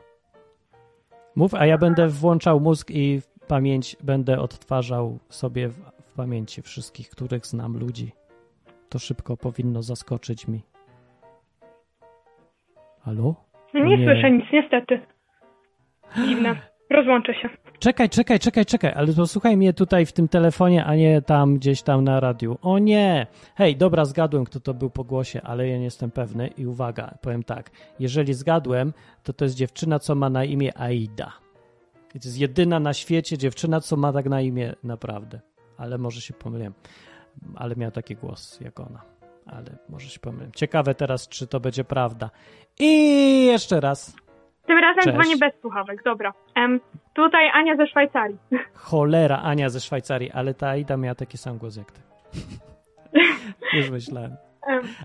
Mów, 1.35 1.53
a 1.53 1.65
ja 1.65 1.77
będę 1.77 2.07
włączał 2.07 2.59
mózg 2.59 2.91
i 2.91 3.21
pamięć 3.47 3.97
będę 4.03 4.39
odtwarzał 4.39 5.19
sobie 5.29 5.67
w, 5.67 5.73
w 6.01 6.13
pamięci 6.13 6.61
wszystkich, 6.61 7.09
których 7.09 7.45
znam 7.45 7.77
ludzi. 7.77 8.11
To 8.89 8.99
szybko 8.99 9.37
powinno 9.37 9.83
zaskoczyć 9.83 10.47
mi. 10.47 10.61
Halo? 13.01 13.35
No 13.73 13.85
nie, 13.85 13.97
nie. 13.97 14.05
słyszę 14.05 14.31
nic, 14.31 14.45
niestety. 14.53 15.01
Dziwne. 16.15 16.55
Rozłączę 16.89 17.33
się. 17.33 17.49
Czekaj, 17.79 18.09
czekaj, 18.09 18.39
czekaj, 18.39 18.65
czekaj, 18.65 18.93
ale 18.95 19.13
posłuchaj 19.13 19.57
mnie 19.57 19.73
tutaj 19.73 20.05
w 20.05 20.11
tym 20.11 20.27
telefonie, 20.27 20.85
a 20.85 20.95
nie 20.95 21.21
tam 21.21 21.55
gdzieś 21.55 21.81
tam 21.81 22.03
na 22.03 22.19
radiu. 22.19 22.57
O 22.61 22.79
nie! 22.79 23.27
Hej, 23.55 23.75
dobra, 23.75 24.05
zgadłem, 24.05 24.45
kto 24.45 24.59
to 24.59 24.73
był 24.73 24.89
po 24.89 25.03
głosie, 25.03 25.41
ale 25.41 25.67
ja 25.67 25.77
nie 25.77 25.83
jestem 25.83 26.11
pewny 26.11 26.47
i 26.47 26.65
uwaga, 26.67 27.17
powiem 27.21 27.43
tak. 27.43 27.71
Jeżeli 27.99 28.33
zgadłem, 28.33 28.93
to 29.23 29.33
to 29.33 29.45
jest 29.45 29.55
dziewczyna, 29.55 29.99
co 29.99 30.15
ma 30.15 30.29
na 30.29 30.43
imię 30.43 30.77
Aida. 30.77 31.33
I 32.15 32.19
to 32.19 32.27
jest 32.27 32.37
jedyna 32.37 32.79
na 32.79 32.93
świecie 32.93 33.37
dziewczyna, 33.37 33.81
co 33.81 33.97
ma 33.97 34.13
tak 34.13 34.25
na 34.25 34.41
imię 34.41 34.75
naprawdę. 34.83 35.39
Ale 35.77 35.97
może 35.97 36.21
się 36.21 36.33
pomyliłem. 36.33 36.73
Ale 37.55 37.75
miała 37.75 37.91
taki 37.91 38.15
głos 38.15 38.59
jak 38.61 38.79
ona. 38.79 39.01
Ale 39.45 39.77
może 39.89 40.09
się 40.09 40.19
pomyliłem. 40.19 40.51
Ciekawe 40.51 40.95
teraz, 40.95 41.27
czy 41.27 41.47
to 41.47 41.59
będzie 41.59 41.83
prawda. 41.83 42.29
I 42.79 43.45
jeszcze 43.45 43.79
raz. 43.79 44.15
Tym 44.67 44.77
razem 44.79 45.03
Cześć. 45.03 45.17
dzwonię 45.17 45.37
bez 45.37 45.61
słuchawek, 45.61 46.03
dobra. 46.03 46.33
Em, 46.55 46.79
tutaj 47.13 47.49
Ania 47.53 47.75
ze 47.75 47.87
Szwajcarii. 47.87 48.37
Cholera, 48.73 49.37
Ania 49.41 49.69
ze 49.69 49.79
Szwajcarii, 49.79 50.31
ale 50.31 50.53
ta 50.53 50.67
Aida 50.69 50.97
miała 50.97 51.15
taki 51.15 51.37
sam 51.37 51.57
głos 51.57 51.77
jak 51.77 51.91
ty. 51.91 52.01
Już 53.77 53.89
myślałem. 53.89 54.35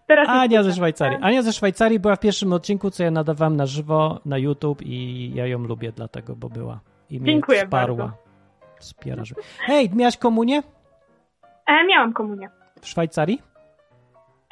Już 0.09 0.29
Ania 0.29 0.63
ze. 0.63 0.73
Szwajcarii. 0.73 1.19
Ania 1.23 1.43
ze 1.43 1.53
Szwajcarii 1.53 2.01
była 2.01 2.17
w 2.17 2.21
pierwszym 2.21 2.53
odcinku, 2.53 2.91
co 2.91 3.03
ja 3.03 3.11
nadawałem 3.11 3.57
na 3.57 3.67
żywo 3.67 4.21
na 4.25 4.39
YouTube 4.39 4.83
i 4.83 5.31
ja 5.35 5.47
ją 5.47 5.59
lubię 5.59 5.93
dlatego, 5.93 6.37
bo 6.37 6.49
była. 6.49 6.81
I 7.11 7.21
mnie 7.21 7.33
Dziękuję 7.33 7.59
wsparła. 7.65 7.97
bardzo. 7.97 8.13
Wspiera. 8.81 9.25
że- 9.25 9.35
Hej, 9.61 9.91
miałaś 9.95 10.17
komunię 10.17 10.63
E, 11.67 11.87
miałam 11.87 12.13
komunię. 12.13 12.51
w 12.81 12.89
Szwajcarii? 12.89 13.43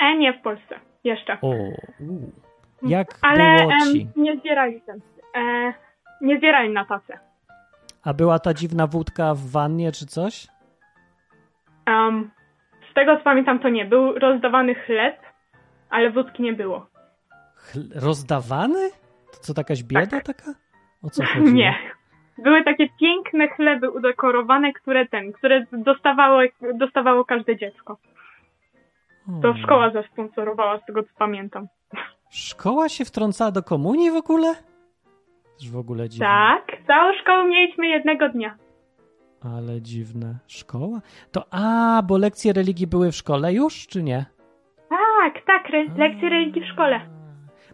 E, 0.00 0.16
nie 0.18 0.32
w 0.32 0.42
Polsce. 0.42 0.74
Jeszcze. 1.04 1.38
O, 1.42 1.48
u. 1.48 2.30
jak 2.82 3.18
Ale 3.22 3.58
było 3.58 3.72
em, 3.72 3.92
ci? 3.92 4.08
nie 4.16 4.36
zbierali 4.36 4.80
ten. 4.82 5.00
E, 5.36 5.72
nie 6.20 6.38
zbierali 6.38 6.70
na 6.70 6.84
tacę. 6.84 7.18
A 8.04 8.14
była 8.14 8.38
ta 8.38 8.54
dziwna 8.54 8.86
wódka 8.86 9.34
w 9.34 9.50
wannie 9.50 9.92
czy 9.92 10.06
coś? 10.06 10.46
Em, 11.86 12.30
z 12.90 12.94
tego 12.94 13.16
co 13.16 13.22
pamiętam 13.22 13.58
to 13.58 13.68
nie. 13.68 13.84
Był 13.84 14.18
rozdawany 14.18 14.74
chleb, 14.74 15.16
ale 15.90 16.10
wódki 16.10 16.42
nie 16.42 16.52
było. 16.52 16.86
Chl- 17.56 18.00
rozdawany? 18.00 18.90
To 19.32 19.38
co, 19.40 19.54
takaś 19.54 19.82
bieda 19.82 20.20
taka? 20.20 20.54
O 21.02 21.10
co 21.10 21.24
chodzi? 21.24 21.52
Nie. 21.54 21.74
Były 22.38 22.64
takie 22.64 22.88
piękne 23.00 23.48
chleby 23.48 23.90
udekorowane, 23.90 24.72
które 24.72 25.06
ten, 25.06 25.32
które 25.32 25.64
dostawało, 25.72 26.40
dostawało 26.74 27.24
każde 27.24 27.56
dziecko. 27.56 27.96
To 29.42 29.54
szkoła 29.62 29.90
zasponsorowała, 29.90 30.78
z 30.78 30.84
tego 30.86 31.02
co 31.02 31.08
pamiętam. 31.18 31.66
Szkoła 32.30 32.88
się 32.88 33.04
wtrącała 33.04 33.50
do 33.50 33.62
komunii 33.62 34.10
w 34.10 34.14
ogóle? 34.16 34.54
W 35.72 35.76
ogóle 35.76 36.08
dziwne. 36.08 36.26
Tak, 36.26 36.86
całą 36.86 37.12
szkołę 37.22 37.48
mieliśmy 37.48 37.86
jednego 37.88 38.28
dnia. 38.28 38.56
Ale 39.56 39.80
dziwne. 39.82 40.38
Szkoła? 40.46 41.00
To 41.32 41.44
a, 41.50 42.02
bo 42.06 42.18
lekcje 42.18 42.52
religii 42.52 42.86
były 42.86 43.12
w 43.12 43.16
szkole 43.16 43.52
już, 43.52 43.86
czy 43.86 44.02
nie? 44.02 44.26
Tak, 44.88 45.44
tak, 45.46 45.70
re- 45.74 45.94
lekcje 45.98 46.28
religii 46.28 46.62
w 46.62 46.72
szkole. 46.72 47.00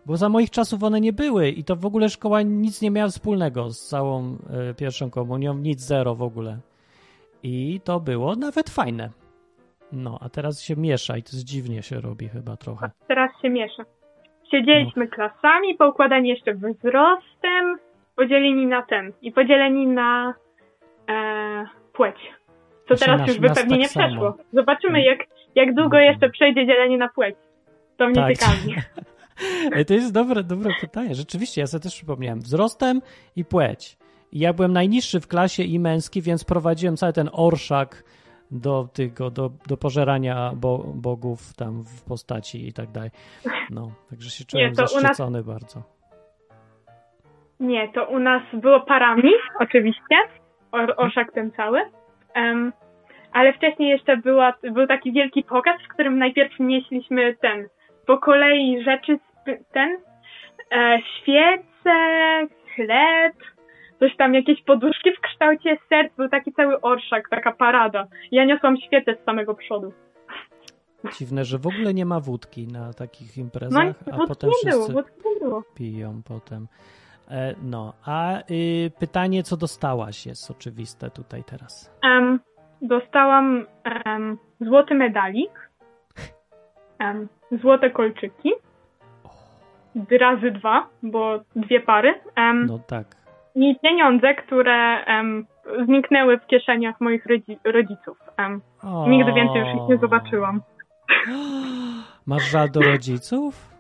Bo 0.06 0.16
za 0.16 0.28
moich 0.28 0.50
czasów 0.50 0.82
one 0.82 1.00
nie 1.00 1.12
były 1.12 1.48
i 1.48 1.64
to 1.64 1.76
w 1.76 1.86
ogóle 1.86 2.08
szkoła 2.08 2.42
nic 2.42 2.82
nie 2.82 2.90
miała 2.90 3.08
wspólnego 3.08 3.70
z 3.70 3.88
całą 3.88 4.38
e, 4.70 4.74
pierwszą 4.74 5.10
komunią, 5.10 5.54
nic 5.54 5.80
zero 5.80 6.14
w 6.14 6.22
ogóle. 6.22 6.58
I 7.42 7.80
to 7.84 8.00
było 8.00 8.36
nawet 8.36 8.70
fajne. 8.70 9.10
No, 9.92 10.18
a 10.20 10.28
teraz 10.28 10.60
się 10.62 10.76
miesza 10.76 11.16
i 11.16 11.22
to 11.22 11.28
jest 11.32 11.44
dziwnie 11.44 11.82
się 11.82 12.00
robi 12.00 12.28
chyba 12.28 12.56
trochę. 12.56 12.90
Teraz 13.08 13.30
się 13.42 13.50
miesza. 13.50 13.82
Siedzieliśmy 14.50 15.08
klasami, 15.08 15.74
poukładani 15.74 16.28
jeszcze 16.28 16.54
wzrostem, 16.54 17.76
podzieleni 18.16 18.66
na 18.66 18.82
ten 18.82 19.12
i 19.22 19.32
podzieleni 19.32 19.86
na 19.86 20.34
e, 21.10 21.64
płeć. 21.92 22.16
To 22.16 22.94
Właśnie 22.94 23.06
teraz 23.06 23.20
nas- 23.20 23.28
już 23.28 23.38
by 23.38 23.48
pewnie 23.48 23.70
tak 23.70 23.78
nie 23.78 23.88
samo. 23.88 24.06
przeszło. 24.08 24.36
Zobaczymy, 24.52 25.02
jak, 25.04 25.18
jak 25.54 25.74
długo 25.74 25.98
jeszcze 25.98 26.30
przejdzie 26.30 26.66
dzielenie 26.66 26.98
na 26.98 27.08
płeć. 27.08 27.36
To 27.96 28.06
mnie 28.06 28.14
Tak. 28.14 28.36
ciekawi. 28.36 28.74
Ej, 29.76 29.84
to 29.86 29.94
jest 29.94 30.12
dobre, 30.12 30.42
dobre 30.42 30.72
pytanie. 30.80 31.14
Rzeczywiście, 31.14 31.60
ja 31.60 31.66
sobie 31.66 31.82
też 31.82 31.94
przypomniałem. 31.94 32.40
Wzrostem 32.40 33.02
i 33.36 33.44
płeć. 33.44 33.96
Ja 34.32 34.52
byłem 34.52 34.72
najniższy 34.72 35.20
w 35.20 35.28
klasie 35.28 35.62
i 35.62 35.78
męski, 35.78 36.22
więc 36.22 36.44
prowadziłem 36.44 36.96
cały 36.96 37.12
ten 37.12 37.28
orszak 37.32 38.04
do 38.50 38.88
tego, 38.94 39.30
do, 39.30 39.50
do 39.68 39.76
pożerania 39.76 40.52
bo, 40.56 40.78
bogów 40.94 41.54
tam 41.56 41.84
w 41.84 42.04
postaci 42.08 42.68
i 42.68 42.72
tak 42.72 42.90
dalej. 42.90 43.10
No, 43.70 43.90
także 44.10 44.30
się 44.30 44.44
czułem 44.44 44.74
to 44.74 44.82
u 44.82 44.84
nas- 44.84 44.92
zaszczycony 44.92 45.42
bardzo. 45.42 45.82
Nie, 47.60 47.88
to 47.88 48.04
u 48.04 48.18
nas 48.18 48.42
było 48.52 48.80
parami, 48.80 49.30
oczywiście. 49.60 50.16
Or, 50.72 50.94
orszak 50.96 51.32
ten 51.32 51.52
cały. 51.52 51.80
Em, 52.34 52.72
ale 53.32 53.52
wcześniej 53.52 53.88
jeszcze 53.90 54.16
była, 54.16 54.54
był 54.72 54.86
taki 54.86 55.12
wielki 55.12 55.44
pokaz, 55.44 55.82
w 55.84 55.92
którym 55.92 56.18
najpierw 56.18 56.52
nieśliśmy 56.60 57.36
ten, 57.40 57.68
po 58.06 58.18
kolei 58.18 58.82
rzeczy, 58.84 59.18
ten, 59.72 59.96
e, 60.72 60.98
świece, 61.22 61.96
chleb, 62.74 63.34
coś 64.00 64.16
tam, 64.16 64.34
jakieś 64.34 64.62
poduszki 64.62 65.10
w 65.12 65.20
kształcie 65.20 65.76
serc, 65.88 66.16
był 66.16 66.28
taki 66.28 66.52
cały 66.52 66.80
orszak, 66.80 67.28
taka 67.30 67.52
parada. 67.52 68.06
Ja 68.30 68.44
niosłam 68.44 68.76
świecę 68.76 69.16
z 69.22 69.24
samego 69.24 69.54
przodu. 69.54 69.92
Dziwne, 71.18 71.44
że 71.44 71.58
w 71.58 71.66
ogóle 71.66 71.94
nie 71.94 72.06
ma 72.06 72.20
wódki 72.20 72.66
na 72.66 72.92
takich 72.92 73.36
No 73.36 73.42
imprezach, 73.42 73.94
a 74.12 74.16
wódki 74.16 74.28
potem 74.28 74.50
nie 74.64 74.70
było, 74.70 74.82
wszyscy 74.84 74.92
wódki 74.92 75.28
nie 75.34 75.40
było. 75.40 75.62
piją 75.74 76.22
potem. 76.28 76.68
E, 77.30 77.54
no, 77.62 77.92
a 78.06 78.38
y, 78.50 78.90
pytanie, 78.98 79.42
co 79.42 79.56
dostałaś 79.56 80.26
jest 80.26 80.50
oczywiste 80.50 81.10
tutaj 81.10 81.44
teraz. 81.44 81.90
Em, 82.02 82.40
dostałam 82.82 83.66
em, 84.04 84.38
złoty 84.60 84.94
medalik, 84.94 85.70
em, 86.98 87.28
złote 87.62 87.90
kolczyki, 87.90 88.52
razy 90.20 90.50
dwa, 90.50 90.88
bo 91.02 91.40
dwie 91.56 91.80
pary, 91.80 92.14
No 92.66 92.78
tak. 92.78 93.15
I 93.56 93.76
pieniądze, 93.82 94.34
które 94.34 95.04
em, 95.04 95.46
zniknęły 95.84 96.38
w 96.38 96.46
kieszeniach 96.46 97.00
moich 97.00 97.26
rodzi- 97.26 97.58
rodziców. 97.64 98.18
Em, 98.36 98.60
O. 98.82 99.08
nigdy 99.08 99.32
więcej 99.32 99.60
już 99.60 99.68
ich 99.82 99.88
nie 99.88 99.98
zobaczyłam. 99.98 100.60
Masz 102.26 102.50
żal 102.50 102.70
do 102.70 102.80
rodziców? 102.80 103.70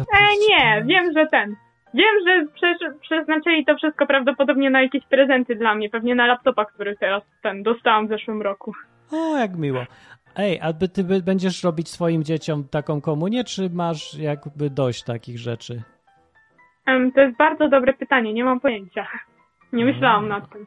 E, 0.00 0.24
nie, 0.48 0.84
wiem, 0.84 1.12
że 1.12 1.26
ten. 1.26 1.56
Wiem, 1.94 2.14
że 2.26 2.46
prze- 2.54 2.98
przeznaczyli 3.00 3.64
to 3.64 3.76
wszystko 3.76 4.06
prawdopodobnie 4.06 4.70
na 4.70 4.82
jakieś 4.82 5.04
prezenty 5.06 5.54
dla 5.56 5.74
mnie, 5.74 5.90
pewnie 5.90 6.14
na 6.14 6.26
laptopa, 6.26 6.64
który 6.64 6.96
teraz 6.96 7.22
ten 7.42 7.62
dostałam 7.62 8.06
w 8.06 8.08
zeszłym 8.10 8.42
roku. 8.42 8.72
O, 9.12 9.36
jak 9.38 9.56
miło. 9.56 9.80
Ej, 10.36 10.60
a 10.62 10.72
by 10.72 10.88
ty 10.88 11.04
by- 11.04 11.22
będziesz 11.22 11.64
robić 11.64 11.88
swoim 11.88 12.24
dzieciom 12.24 12.64
taką 12.70 13.00
komunię, 13.00 13.44
czy 13.44 13.70
masz 13.70 14.14
jakby 14.18 14.70
dość 14.70 15.02
takich 15.04 15.38
rzeczy? 15.38 15.82
Em, 16.86 17.12
to 17.12 17.20
jest 17.20 17.36
bardzo 17.36 17.68
dobre 17.68 17.92
pytanie, 17.92 18.32
nie 18.32 18.44
mam 18.44 18.60
pojęcia. 18.60 19.06
Nie 19.72 19.84
myślałam 19.84 20.28
nad 20.28 20.50
tym. 20.52 20.66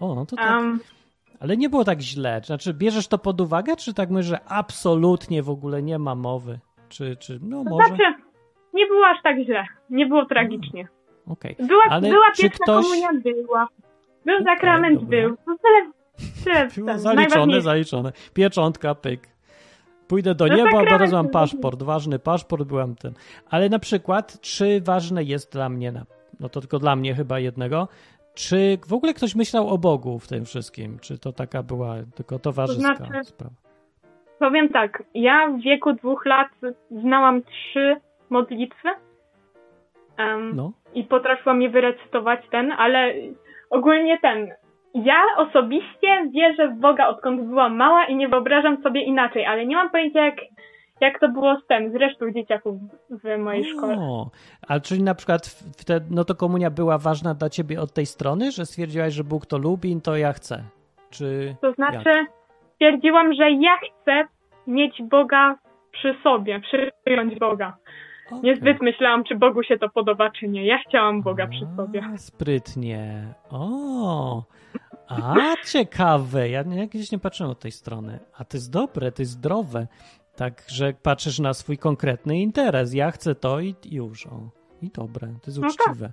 O, 0.00 0.14
no 0.14 0.26
to 0.26 0.36
tak. 0.36 0.50
Em, 0.50 0.80
Ale 1.40 1.56
nie 1.56 1.68
było 1.68 1.84
tak 1.84 2.00
źle. 2.00 2.40
Znaczy, 2.44 2.74
bierzesz 2.74 3.08
to 3.08 3.18
pod 3.18 3.40
uwagę, 3.40 3.76
czy 3.76 3.94
tak 3.94 4.10
myślisz, 4.10 4.26
że 4.30 4.44
absolutnie 4.48 5.42
w 5.42 5.50
ogóle 5.50 5.82
nie 5.82 5.98
ma 5.98 6.14
mowy? 6.14 6.58
Czy, 6.88 7.16
czy 7.16 7.38
no 7.42 7.64
może? 7.64 7.88
znaczy, 7.88 8.02
nie 8.74 8.86
było 8.86 9.06
aż 9.06 9.22
tak 9.22 9.36
źle. 9.46 9.66
Nie 9.90 10.06
było 10.06 10.24
tragicznie. 10.26 10.88
Okej. 11.26 11.56
Była, 11.58 11.82
Ale 11.90 12.08
była 12.10 12.26
pierwsza 12.38 12.64
ktoś- 12.64 12.84
komunia, 12.84 13.08
była. 13.24 13.68
Był 14.24 14.34
Okej, 14.34 14.46
sakrament, 14.46 15.00
dobra. 15.00 15.08
był. 15.20 15.36
No 15.46 15.56
tyle, 15.62 15.92
tyle 16.44 16.68
Było 16.86 16.98
zaliczone, 16.98 17.60
zaliczone. 17.60 18.12
Pieczątka, 18.34 18.94
pyk. 18.94 19.31
Pójdę 20.12 20.34
do 20.34 20.46
No 20.46 20.54
nieba, 20.54 20.64
sakrament 20.70 20.88
teraz 20.90 21.12
mam 21.12 21.28
paszport, 21.28 21.82
ważny 21.82 22.18
paszport, 22.18 22.62
byłem 22.68 22.94
ten. 22.94 23.12
Ale 23.50 23.68
na 23.68 23.78
przykład, 23.78 24.40
czy 24.40 24.80
ważne 24.80 25.22
jest 25.24 25.52
dla 25.52 25.68
mnie, 25.68 25.92
na- 25.92 26.04
no 26.40 26.48
to 26.48 26.60
tylko 26.60 26.78
dla 26.78 26.96
mnie 26.96 27.14
chyba 27.14 27.38
jednego, 27.38 27.88
czy 28.34 28.78
w 28.88 28.92
ogóle 28.92 29.14
ktoś 29.14 29.34
myślał 29.34 29.68
o 29.68 29.78
Bogu 29.78 30.18
w 30.18 30.28
tym 30.28 30.44
wszystkim? 30.44 30.98
Czy 30.98 31.18
to 31.18 31.32
taka 31.32 31.62
była 31.62 31.94
tylko 32.14 32.38
towarzyska 32.38 32.94
To 32.96 33.04
znaczy- 33.04 33.24
sprawa? 33.24 33.54
Powiem 34.38 34.68
tak, 34.68 35.02
ja 35.14 35.48
w 35.48 35.62
wieku 35.62 35.92
dwóch 35.92 36.26
lat 36.26 36.48
znałam 36.90 37.42
trzy 37.42 37.96
modlitwy 38.30 38.88
em, 40.16 40.56
No, 40.56 40.72
i 40.94 41.04
potrafiłam 41.04 41.62
je 41.62 41.70
wyrecytować 41.70 42.40
ten, 42.50 42.72
ale 42.72 43.14
ogólnie 43.70 44.18
ten. 44.22 44.48
Ja 44.94 45.22
osobiście 45.36 46.30
wierzę 46.34 46.68
w 46.68 46.80
Boga 46.80 47.08
odkąd 47.08 47.42
byłam 47.42 47.76
mała 47.76 48.04
i 48.04 48.16
nie 48.16 48.28
wyobrażam 48.28 48.82
sobie 48.82 49.02
inaczej, 49.02 49.46
ale 49.46 49.66
nie 49.66 49.76
mam 49.76 49.90
pojęcia 49.90 50.24
jak, 50.24 50.36
jak 51.00 51.20
to 51.20 51.28
było 51.28 51.56
z 51.64 51.66
ten, 51.66 51.92
z 51.92 51.94
resztą 51.94 52.32
dzieciaków 52.32 52.76
w 53.10 53.38
mojej 53.38 53.64
szkole. 53.64 53.96
o, 53.98 54.30
a 54.68 54.80
czyli 54.80 55.02
na 55.02 55.14
przykład 55.14 55.46
wtedy, 55.78 56.06
no 56.10 56.24
to 56.24 56.34
komunia 56.34 56.70
była 56.70 56.98
ważna 56.98 57.34
dla 57.34 57.48
ciebie 57.50 57.80
od 57.80 57.92
tej 57.92 58.06
strony, 58.06 58.50
że 58.50 58.66
stwierdziłaś, 58.66 59.14
że 59.14 59.24
Bóg 59.24 59.46
to 59.46 59.58
lubi, 59.58 60.00
to 60.04 60.16
ja 60.16 60.32
chcę. 60.32 60.64
Czy 61.10 61.56
To 61.60 61.72
znaczy, 61.72 62.26
stwierdziłam, 62.74 63.34
że 63.34 63.50
ja 63.50 63.76
chcę 63.76 64.24
mieć 64.66 65.02
Boga 65.02 65.58
przy 65.92 66.14
sobie, 66.22 66.60
przyjąć 67.04 67.38
Boga. 67.38 67.76
Okej. 68.32 68.40
Niezbyt 68.42 68.82
myślałam, 68.82 69.24
czy 69.24 69.36
Bogu 69.36 69.62
się 69.62 69.78
to 69.78 69.88
podoba, 69.88 70.30
czy 70.30 70.48
nie. 70.48 70.66
Ja 70.66 70.78
chciałam 70.88 71.22
Boga 71.22 71.46
przy 71.46 71.66
sobie. 71.76 72.02
A, 72.14 72.16
Sprytnie. 72.18 73.34
O, 73.50 74.42
a 75.08 75.34
ciekawe. 75.66 76.48
Ja 76.48 76.64
kiedyś 76.64 77.12
nie 77.12 77.18
patrzyłem 77.18 77.52
od 77.52 77.58
tej 77.60 77.72
strony. 77.72 78.18
A 78.38 78.44
to 78.44 78.56
jest 78.56 78.72
dobre, 78.72 79.12
to 79.12 79.22
jest 79.22 79.32
zdrowe. 79.32 79.86
Tak, 80.36 80.62
że 80.68 80.92
patrzysz 81.02 81.38
na 81.38 81.54
swój 81.54 81.78
konkretny 81.78 82.38
interes. 82.40 82.94
Ja 82.94 83.10
chcę 83.10 83.34
to 83.34 83.60
i 83.60 83.74
już. 83.90 84.26
O. 84.26 84.50
I 84.82 84.90
dobre, 84.90 85.26
to 85.28 85.46
jest 85.50 85.58
No 85.60 85.68
tak. 85.68 85.86
uczciwe. 85.88 86.12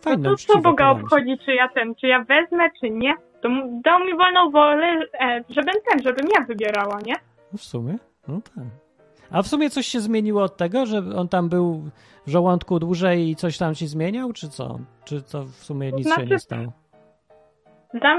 Fajne, 0.00 0.28
No 0.28 0.36
to 0.36 0.52
co 0.52 0.58
Boga 0.58 0.90
obchodzi, 0.90 1.38
czy 1.44 1.54
ja 1.54 1.68
ten, 1.68 1.94
czy 1.94 2.06
ja 2.06 2.24
wezmę, 2.24 2.70
czy 2.80 2.90
nie? 2.90 3.14
To 3.42 3.48
dał 3.84 4.00
mi 4.04 4.16
wolną 4.16 4.50
wolę, 4.50 4.86
e, 5.20 5.44
żebym 5.48 5.74
ten, 5.90 6.02
żebym 6.02 6.26
ja 6.38 6.44
wybierała, 6.44 6.98
nie? 7.06 7.14
No 7.52 7.58
w 7.58 7.62
sumie, 7.62 7.98
no 8.28 8.40
tak. 8.40 8.64
A 9.32 9.42
w 9.42 9.46
sumie 9.46 9.70
coś 9.70 9.86
się 9.86 10.00
zmieniło 10.00 10.42
od 10.42 10.56
tego, 10.56 10.86
że 10.86 10.98
on 11.16 11.28
tam 11.28 11.48
był 11.48 11.82
w 12.26 12.30
żołądku 12.30 12.78
dłużej 12.78 13.28
i 13.30 13.36
coś 13.36 13.58
tam 13.58 13.74
się 13.74 13.86
zmieniał, 13.86 14.32
czy 14.32 14.48
co? 14.48 14.78
Czy 15.04 15.22
to 15.22 15.42
w 15.44 15.50
sumie 15.54 15.92
nic 15.92 16.08
się 16.08 16.14
Znaczy- 16.14 16.30
nie 16.30 16.38
stało? 16.38 16.72
Tam, 18.00 18.18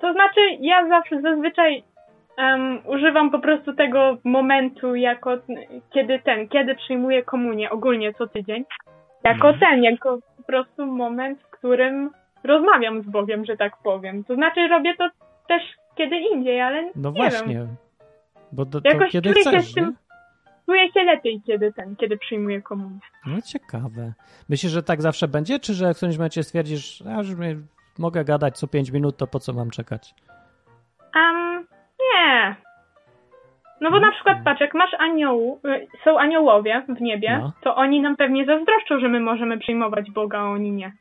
to 0.00 0.12
znaczy, 0.12 0.40
ja 0.60 0.88
zawsze 0.88 1.20
zazwyczaj 1.22 1.82
em, 2.38 2.78
używam 2.86 3.30
po 3.30 3.38
prostu 3.38 3.74
tego 3.74 4.16
momentu 4.24 4.94
jako 4.94 5.30
kiedy 5.90 6.18
ten, 6.24 6.48
kiedy 6.48 6.74
przyjmuję 6.74 7.22
komunię 7.22 7.70
ogólnie 7.70 8.14
co 8.14 8.26
tydzień. 8.26 8.64
Jako 9.24 9.48
Mhm. 9.48 9.58
ten, 9.60 9.82
jako 9.84 10.18
po 10.36 10.42
prostu 10.42 10.86
moment, 10.86 11.40
w 11.42 11.50
którym 11.50 12.10
rozmawiam 12.44 13.02
z 13.02 13.06
Bogiem, 13.06 13.44
że 13.44 13.56
tak 13.56 13.72
powiem. 13.84 14.24
To 14.24 14.34
znaczy 14.34 14.68
robię 14.68 14.94
to 14.98 15.08
też 15.48 15.62
kiedy 15.94 16.16
indziej, 16.16 16.60
ale 16.60 16.90
No 16.96 17.10
nie 17.10 17.16
właśnie. 17.16 17.54
wiem. 17.54 17.68
Bo 18.52 18.66
to, 18.66 18.80
to 18.80 18.88
Jakoś 18.88 19.10
kiedy 19.12 19.32
czuję 19.32 19.44
się 19.44 19.50
chcesz, 19.50 19.70
z 19.70 19.74
tym-? 19.74 19.94
Czuję 20.66 20.92
się 20.92 21.02
lepiej, 21.02 21.42
kiedy 21.46 21.72
ten, 21.72 21.96
kiedy 21.96 22.18
przyjmuję 22.18 22.62
komunię. 22.62 22.98
No 23.26 23.36
ciekawe. 23.40 24.12
Myślisz, 24.48 24.72
że 24.72 24.82
tak 24.82 25.02
zawsze 25.02 25.28
będzie, 25.28 25.58
czy 25.60 25.74
że 25.74 25.94
w 25.94 25.96
którymś 25.96 26.16
momencie 26.18 26.42
stwierdzisz, 26.42 27.02
a 27.06 27.18
już 27.18 27.28
mogę 27.98 28.24
gadać 28.24 28.58
co 28.58 28.66
5 28.66 28.90
minut, 28.90 29.16
to 29.16 29.26
po 29.26 29.38
co 29.40 29.52
mam 29.52 29.70
czekać? 29.70 30.14
Um, 31.14 31.66
nie. 32.00 32.56
No 33.80 33.90
bo 33.90 34.00
na 34.00 34.12
przykład 34.12 34.38
patrz, 34.44 34.60
jak 34.60 34.74
masz 34.74 34.94
aniołu, 34.98 35.60
y, 35.66 35.86
są 36.04 36.18
aniołowie 36.18 36.82
w 36.88 37.00
niebie, 37.00 37.38
No. 37.42 37.52
to 37.62 37.76
oni 37.76 38.00
nam 38.00 38.16
pewnie 38.16 38.44
zazdroszczą, 38.46 39.00
że 39.00 39.08
my 39.08 39.20
możemy 39.20 39.58
przyjmować 39.58 40.10
Boga, 40.10 40.38
a 40.38 40.44
oni 40.44 40.72
nie. 40.72 40.92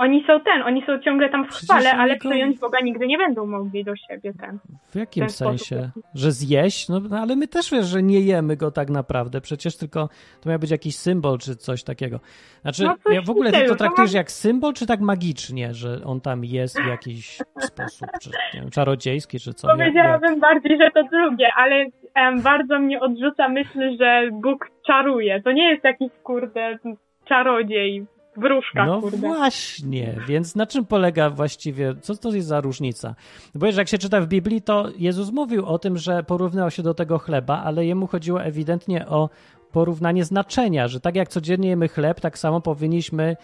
Oni 0.00 0.24
są 0.26 0.40
ten, 0.40 0.62
oni 0.62 0.82
są 0.86 0.98
ciągle 0.98 1.28
tam 1.28 1.44
w 1.44 1.48
chwale, 1.50 1.92
ale 1.92 2.16
go- 2.18 2.28
przyjąć 2.30 2.58
Boga 2.58 2.80
nigdy 2.80 3.06
nie 3.06 3.18
będą 3.18 3.46
mogli 3.46 3.84
do 3.84 3.96
siebie 3.96 4.32
ten. 4.40 4.58
W 4.90 4.94
jakim 4.96 5.20
ten 5.20 5.30
sposób. 5.30 5.58
sensie? 5.68 5.90
Że 6.14 6.32
zjeść? 6.32 6.88
No 6.88 7.00
no, 7.00 7.18
ale 7.18 7.36
my 7.36 7.48
też 7.48 7.70
wiesz, 7.70 7.86
że 7.86 8.02
nie 8.02 8.20
jemy 8.20 8.56
go 8.56 8.70
tak 8.70 8.90
naprawdę. 8.90 9.40
Przecież 9.40 9.76
tylko 9.76 10.08
to 10.40 10.50
miał 10.50 10.58
być 10.58 10.70
jakiś 10.70 10.96
symbol 10.96 11.38
czy 11.38 11.56
coś 11.56 11.84
takiego. 11.84 12.20
Znaczy, 12.62 12.84
No 12.84 12.96
ja 13.12 13.22
w 13.22 13.30
ogóle 13.30 13.52
ty 13.52 13.64
to 13.68 13.74
traktujesz 13.76 14.12
jak 14.12 14.30
symbol, 14.30 14.72
czy 14.74 14.86
tak 14.86 15.00
magicznie, 15.00 15.74
że 15.74 16.00
on 16.04 16.20
tam 16.20 16.44
jest 16.44 16.80
w 16.82 16.86
jakiś 16.86 17.38
sposób, 17.70 18.08
czy 18.20 18.30
nie 18.54 18.60
wiem, 18.60 18.70
czarodziejski, 18.70 19.40
czy 19.40 19.54
co? 19.54 19.68
Jak- 19.68 19.78
jak? 19.78 19.86
Powiedziałabym 19.88 20.40
bardziej, 20.40 20.78
że 20.78 20.90
to 20.90 21.02
drugie, 21.12 21.48
ale 21.56 21.86
em, 22.14 22.42
bardzo 22.42 22.78
mnie 22.78 23.00
odrzuca 23.00 23.48
myśl, 23.48 23.96
że 24.00 24.28
Bóg 24.32 24.70
czaruje. 24.86 25.42
To 25.42 25.52
nie 25.52 25.70
jest 25.70 25.84
jakiś 25.84 26.10
kurde 26.22 26.78
czarodziej, 27.24 28.06
wróżka, 28.40 28.86
No 28.86 29.00
kurde. 29.00 29.16
właśnie, 29.18 30.16
więc 30.28 30.56
na 30.56 30.66
czym 30.66 30.86
polega 30.86 31.30
właściwie, 31.30 31.94
co 32.02 32.16
to 32.16 32.32
jest 32.32 32.48
za 32.48 32.60
różnica? 32.60 33.14
Bo 33.54 33.66
wiesz, 33.66 33.76
jak 33.76 33.88
się 33.88 33.98
czyta 33.98 34.20
w 34.20 34.26
Biblii, 34.26 34.62
to 34.62 34.88
Jezus 34.98 35.30
mówił 35.32 35.66
o 35.66 35.78
tym, 35.78 35.98
że 35.98 36.22
porównał 36.22 36.70
się 36.70 36.82
do 36.82 36.94
tego 36.94 37.18
chleba, 37.18 37.62
ale 37.62 37.86
jemu 37.86 38.06
chodziło 38.06 38.42
ewidentnie 38.42 39.06
o 39.08 39.28
porównanie 39.72 40.24
znaczenia, 40.24 40.88
że 40.88 41.00
tak 41.00 41.16
jak 41.16 41.28
codziennie 41.28 41.68
jemy 41.68 41.88
chleb, 41.88 42.20
tak 42.20 42.38
samo 42.38 42.60
powinniśmy, 42.60 43.36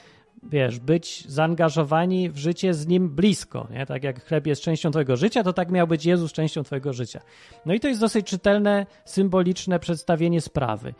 wiesz, 0.42 0.78
być 0.78 1.24
zaangażowani 1.28 2.30
w 2.30 2.36
życie 2.38 2.74
z 2.74 2.86
nim 2.86 3.08
blisko, 3.08 3.68
nie? 3.70 3.86
Tak 3.86 4.04
jak 4.04 4.24
chleb 4.24 4.46
jest 4.46 4.62
częścią 4.62 4.90
twojego 4.90 5.16
życia, 5.16 5.42
to 5.42 5.52
tak 5.52 5.70
miał 5.70 5.86
być 5.86 6.06
Jezus 6.06 6.32
częścią 6.32 6.62
twojego 6.62 6.92
życia. 6.92 7.20
No 7.66 7.74
i 7.74 7.80
to 7.80 7.88
jest 7.88 8.00
dosyć 8.00 8.26
czytelne, 8.26 8.86
symboliczne 9.04 9.78
przedstawienie 9.78 10.40
sprawy. 10.40 10.94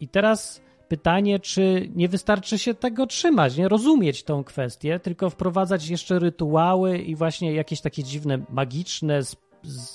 I 0.00 0.08
teraz 0.08 0.62
pytanie, 0.92 1.38
czy 1.38 1.88
nie 1.94 2.08
wystarczy 2.08 2.58
się 2.58 2.74
tego 2.74 3.06
trzymać, 3.06 3.56
nie 3.56 3.68
rozumieć 3.68 4.24
tą 4.24 4.44
kwestię, 4.44 4.98
tylko 4.98 5.30
wprowadzać 5.30 5.88
jeszcze 5.88 6.18
rytuały 6.18 6.98
i 6.98 7.14
właśnie 7.16 7.54
jakieś 7.54 7.80
takie 7.80 8.02
dziwne, 8.02 8.38
magiczne 8.50 9.20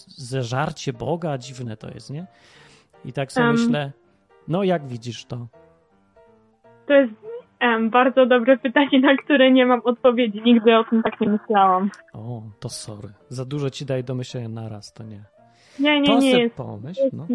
zeżarcie 0.07 0.93
Boga, 0.93 1.37
dziwne 1.37 1.77
to 1.77 1.89
jest, 1.89 2.09
nie? 2.09 2.25
I 3.05 3.13
tak 3.13 3.31
sobie 3.31 3.47
Em. 3.47 3.55
myślę, 3.55 3.91
no 4.47 4.63
jak 4.63 4.87
widzisz 4.87 5.25
to? 5.25 5.47
To 6.87 6.93
jest 6.93 7.13
em, 7.59 7.89
bardzo 7.89 8.25
dobre 8.25 8.57
pytanie, 8.57 8.99
na 8.99 9.17
które 9.17 9.51
nie 9.51 9.65
mam 9.65 9.81
odpowiedzi. 9.83 10.41
Nigdy 10.45 10.77
o 10.77 10.83
tym 10.83 11.03
tak 11.03 11.21
nie 11.21 11.29
myślałam. 11.29 11.89
O, 12.13 12.41
to 12.59 12.69
sorry. 12.69 13.09
Za 13.29 13.45
dużo 13.45 13.69
ci 13.69 13.85
daje 13.85 14.03
do 14.03 14.15
myślenia 14.15 14.49
naraz, 14.49 14.93
to 14.93 15.03
nie. 15.03 15.23
Nie, 15.79 16.01
nie, 16.01 16.07
to 16.07 16.19
nie 16.19 16.39
jest. 16.39 16.55
pomyśl, 16.55 17.09
no. 17.13 17.27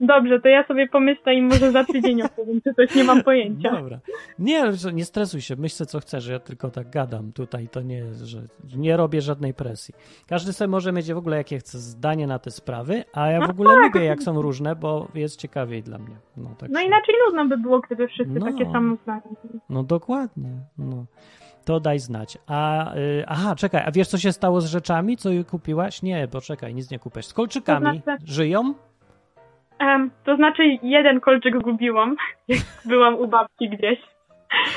Dobrze, 0.00 0.40
to 0.40 0.48
ja 0.48 0.66
sobie 0.66 0.88
pomyślę 0.88 1.34
i 1.34 1.42
może 1.42 1.72
za 1.72 1.84
tydzień 1.84 2.22
opowiem, 2.22 2.60
czy 2.62 2.74
coś 2.74 2.94
nie 2.94 3.04
mam 3.04 3.22
pojęcia. 3.22 3.70
Dobra. 3.80 3.98
Nie, 4.38 4.64
nie 4.92 5.04
stresuj 5.04 5.40
się, 5.40 5.56
myśl 5.56 5.74
se, 5.76 5.86
co 5.86 6.00
chcesz, 6.00 6.26
ja 6.26 6.38
tylko 6.38 6.70
tak 6.70 6.90
gadam 6.90 7.32
tutaj, 7.32 7.68
to 7.68 7.82
nie 7.82 8.04
że 8.24 8.40
nie 8.76 8.96
robię 8.96 9.20
żadnej 9.20 9.54
presji. 9.54 9.94
Każdy 10.26 10.52
sobie 10.52 10.68
może 10.68 10.92
mieć 10.92 11.12
w 11.12 11.16
ogóle 11.18 11.36
jakie 11.36 11.58
chce 11.58 11.78
zdanie 11.78 12.26
na 12.26 12.38
te 12.38 12.50
sprawy, 12.50 13.04
a 13.12 13.28
ja 13.28 13.46
w 13.46 13.50
ogóle 13.50 13.76
lubię 13.76 14.04
jak 14.04 14.22
są 14.22 14.42
różne, 14.42 14.76
bo 14.76 15.08
jest 15.14 15.40
ciekawiej 15.40 15.82
dla 15.82 15.98
mnie. 15.98 16.16
No, 16.36 16.50
tak 16.58 16.70
No 16.70 16.80
inaczej 16.80 17.14
nudno 17.26 17.46
by 17.48 17.58
było, 17.62 17.80
gdyby 17.80 18.08
wszyscy 18.08 18.32
No. 18.34 18.46
takie 18.46 18.72
samo 18.72 18.96
zdanie. 19.02 19.22
No 19.68 19.82
dokładnie, 19.82 20.50
no. 20.78 21.04
To 21.64 21.80
daj 21.80 21.98
znać. 21.98 22.38
A, 22.46 22.94
y, 22.94 23.24
aha, 23.26 23.54
czekaj, 23.56 23.82
a 23.86 23.90
wiesz 23.90 24.08
co 24.08 24.18
się 24.18 24.32
stało 24.32 24.60
z 24.60 24.66
rzeczami, 24.66 25.16
co 25.16 25.28
kupiłaś? 25.50 26.02
Nie, 26.02 26.28
bo 26.28 26.40
czekaj, 26.40 26.74
nic 26.74 26.90
nie 26.90 26.98
kupisz. 26.98 27.26
Z 27.26 27.32
kolczykami 27.32 27.98
To 27.98 28.02
znaczy- 28.04 28.26
żyją? 28.26 28.74
Em, 29.78 30.10
to 30.24 30.36
znaczy 30.36 30.62
jeden 30.82 31.20
kolczyk 31.20 31.58
gubiłam, 31.58 32.16
jak 32.48 32.58
byłam 32.84 33.14
u 33.14 33.26
babci 33.28 33.68
gdzieś. 33.68 33.98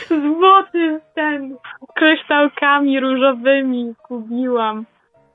Złoty 0.08 1.00
ten, 1.16 1.56
z 1.90 1.94
kryształkami 1.96 3.00
różowymi 3.00 3.94
gubiłam. 4.10 4.86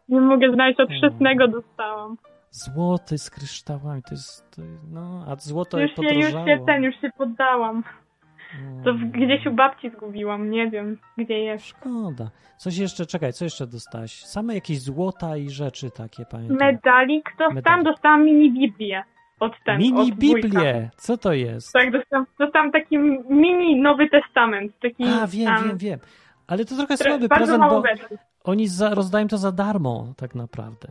Nie 0.09 0.21
mogę 0.21 0.53
znaleźć, 0.53 0.81
od 0.81 0.91
chrzestnego 0.91 1.49
dostałam. 1.49 2.17
Złoty 2.51 3.19
z 3.19 3.31
kryształami, 3.31 4.03
to 4.03 4.15
jest, 4.15 4.51
to, 4.57 4.62
no, 4.93 5.25
a 5.29 5.37
złoto 5.37 5.81
Już 5.81 5.91
się, 5.91 6.03
już 6.15 6.31
się 6.31 6.59
ten, 6.67 6.83
już 6.83 6.95
się 7.01 7.11
poddałam. 7.19 7.83
To 8.85 8.93
w- 8.95 8.97
Mm. 8.97 9.11
gdzieś 9.11 9.47
u 9.47 9.53
babci 9.53 9.91
zgubiłam, 9.91 10.51
nie 10.51 10.71
wiem, 10.71 10.99
gdzie 11.19 11.39
jest. 11.39 11.67
Szkoda. 11.67 12.31
Coś 12.57 12.79
jeszcze, 12.79 13.07
czekaj, 13.07 13.33
co 13.33 13.45
jeszcze 13.45 13.67
dostałaś? 13.67 14.11
Same 14.25 14.55
jakieś 14.55 14.81
złota 14.81 15.37
i 15.37 15.51
rzeczy 15.51 15.91
takie, 15.91 16.25
pamiętam. 16.31 16.57
Medalik 16.61 17.29
dostałam, 17.31 17.55
Medalik. 17.55 17.85
dostałam 17.85 18.25
mini 18.25 18.53
Biblię 18.53 19.05
od 19.41 19.53
ten, 19.64 19.78
Mini 19.78 20.12
od. 20.12 20.18
Biblię! 20.18 20.91
Co 20.97 21.16
to 21.18 21.32
jest? 21.32 21.72
Tak, 21.72 21.91
dostałam, 21.93 22.26
dostałam 22.39 22.72
taki 22.72 22.99
mini 23.28 23.80
Nowy 23.80 24.09
Testament. 24.11 24.72
Taki, 24.82 25.05
A, 25.05 25.26
wiem, 25.26 25.55
wiem, 25.66 25.78
wiem. 25.78 25.99
Ale 26.47 26.64
to 26.64 26.76
trochę 26.76 26.97
słaby 26.97 27.28
prezent, 27.28 27.64
bo 27.70 27.82
oni 28.45 28.68
za, 28.68 28.95
rozdają 28.95 29.28
to 29.28 29.39
za 29.39 29.53
darmo, 29.53 30.12
tak 30.16 30.35
naprawdę. 30.35 30.89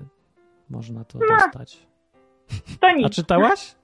Można 0.69 1.03
to 1.03 1.19
No. 1.19 1.25
dostać. 1.37 1.87
To 2.79 2.87
A 2.87 2.91
nic. 2.91 3.15
czytałaś? 3.15 3.75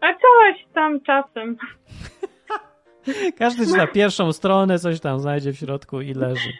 A 0.00 0.06
coś 0.12 0.64
tam 0.74 1.00
czasem. 1.00 1.56
Każdy 3.38 3.66
czyta 3.66 3.86
pierwszą 3.86 4.32
stronę, 4.32 4.78
coś 4.78 5.00
tam 5.00 5.20
znajdzie 5.20 5.52
w 5.52 5.56
środku 5.56 6.00
i 6.00 6.14
leży. 6.14 6.50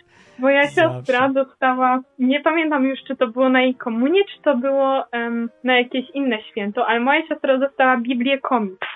Moja 0.40 0.62
Zawsze. 0.66 0.80
siostra 0.82 1.28
dostała, 1.28 2.00
nie 2.18 2.40
pamiętam 2.40 2.84
już, 2.84 2.98
czy 3.08 3.16
to 3.16 3.26
było 3.28 3.48
na 3.48 3.62
jej 3.62 3.74
komunie, 3.74 4.20
czy 4.24 4.42
to 4.42 4.56
było 4.56 5.04
em, 5.12 5.50
na 5.64 5.78
jakieś 5.78 6.10
inne 6.14 6.42
święto, 6.42 6.86
ale 6.86 7.00
moja 7.00 7.26
siostra 7.28 7.58
dostała 7.58 7.96
Biblię 7.96 8.38
komiks. 8.38 8.88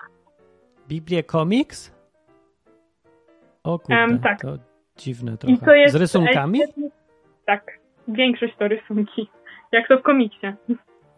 Biblię 0.88 1.22
komiks? 1.22 1.94
O 3.64 3.78
kurde, 3.78 3.94
Em, 4.02 4.18
tak. 4.18 4.40
to 4.40 4.48
dziwne 4.96 5.32
I 5.34 5.38
trochę. 5.38 5.66
to 5.66 5.74
jest... 5.74 5.92
Z 5.94 5.96
rysunkami? 6.00 6.60
Tak, 7.46 7.78
większość 8.08 8.54
to 8.58 8.68
rysunki. 8.68 9.28
Jak 9.72 9.88
to 9.88 9.98
w 9.98 10.02
komiksie. 10.02 10.46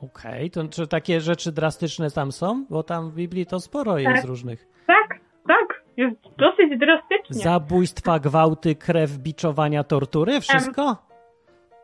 Okej, 0.03 0.51
to 0.51 0.69
czy 0.69 0.87
takie 0.87 1.21
rzeczy 1.21 1.53
drastyczne 1.53 2.11
tam 2.11 2.33
są? 2.33 2.65
Bo 2.71 2.83
tam 2.83 3.11
w 3.11 3.15
Biblii 3.15 3.47
to 3.47 3.61
sporo 3.61 3.99
jest 3.99 4.15
Tak. 4.17 4.25
różnych. 4.25 4.67
Tak, 4.87 5.09
tak, 5.09 5.16
jest 5.97 6.17
dosyć 6.39 6.79
drastycznie. 6.79 7.43
Zabójstwa, 7.43 8.19
gwałty, 8.19 8.75
krew, 8.75 9.11
biczowania, 9.19 9.85
tortury, 9.85 10.41
wszystko? 10.41 10.97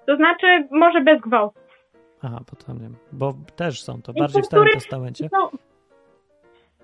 To 0.07 0.17
znaczy, 0.17 0.69
może 0.71 1.01
bez 1.01 1.21
gwałtu. 1.21 1.59
Aha, 2.23 2.41
bo 2.51 2.65
tam 2.67 2.83
nie 2.83 2.89
bo 3.13 3.35
też 3.57 3.83
są 3.83 4.03
to 4.03 4.13
I 4.13 4.19
bardziej 4.21 4.43
w 4.43 4.47
Starym 4.47 4.69
Testamencie. 4.75 5.29
są, 5.29 5.49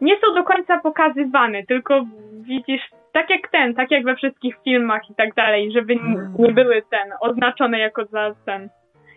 nie 0.00 0.14
są 0.20 0.34
do 0.34 0.44
końca 0.44 0.78
pokazywane, 0.80 1.62
tylko 1.66 2.04
widzisz, 2.32 2.82
tak 3.12 3.30
jak 3.30 3.50
ten, 3.50 3.74
tak 3.74 3.90
jak 3.90 4.04
we 4.04 4.16
wszystkich 4.16 4.54
filmach 4.64 5.10
i 5.10 5.14
tak 5.14 5.34
dalej, 5.34 5.72
żeby 5.72 5.96
nie 6.38 6.52
były 6.52 6.82
ten, 6.90 7.12
oznaczone 7.20 7.78
jako 7.78 8.04
za 8.04 8.34
ten, 8.44 8.68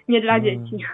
nie 0.07 0.21
dla 0.21 0.35
Mm. 0.37 0.43
dzieci. 0.43 0.85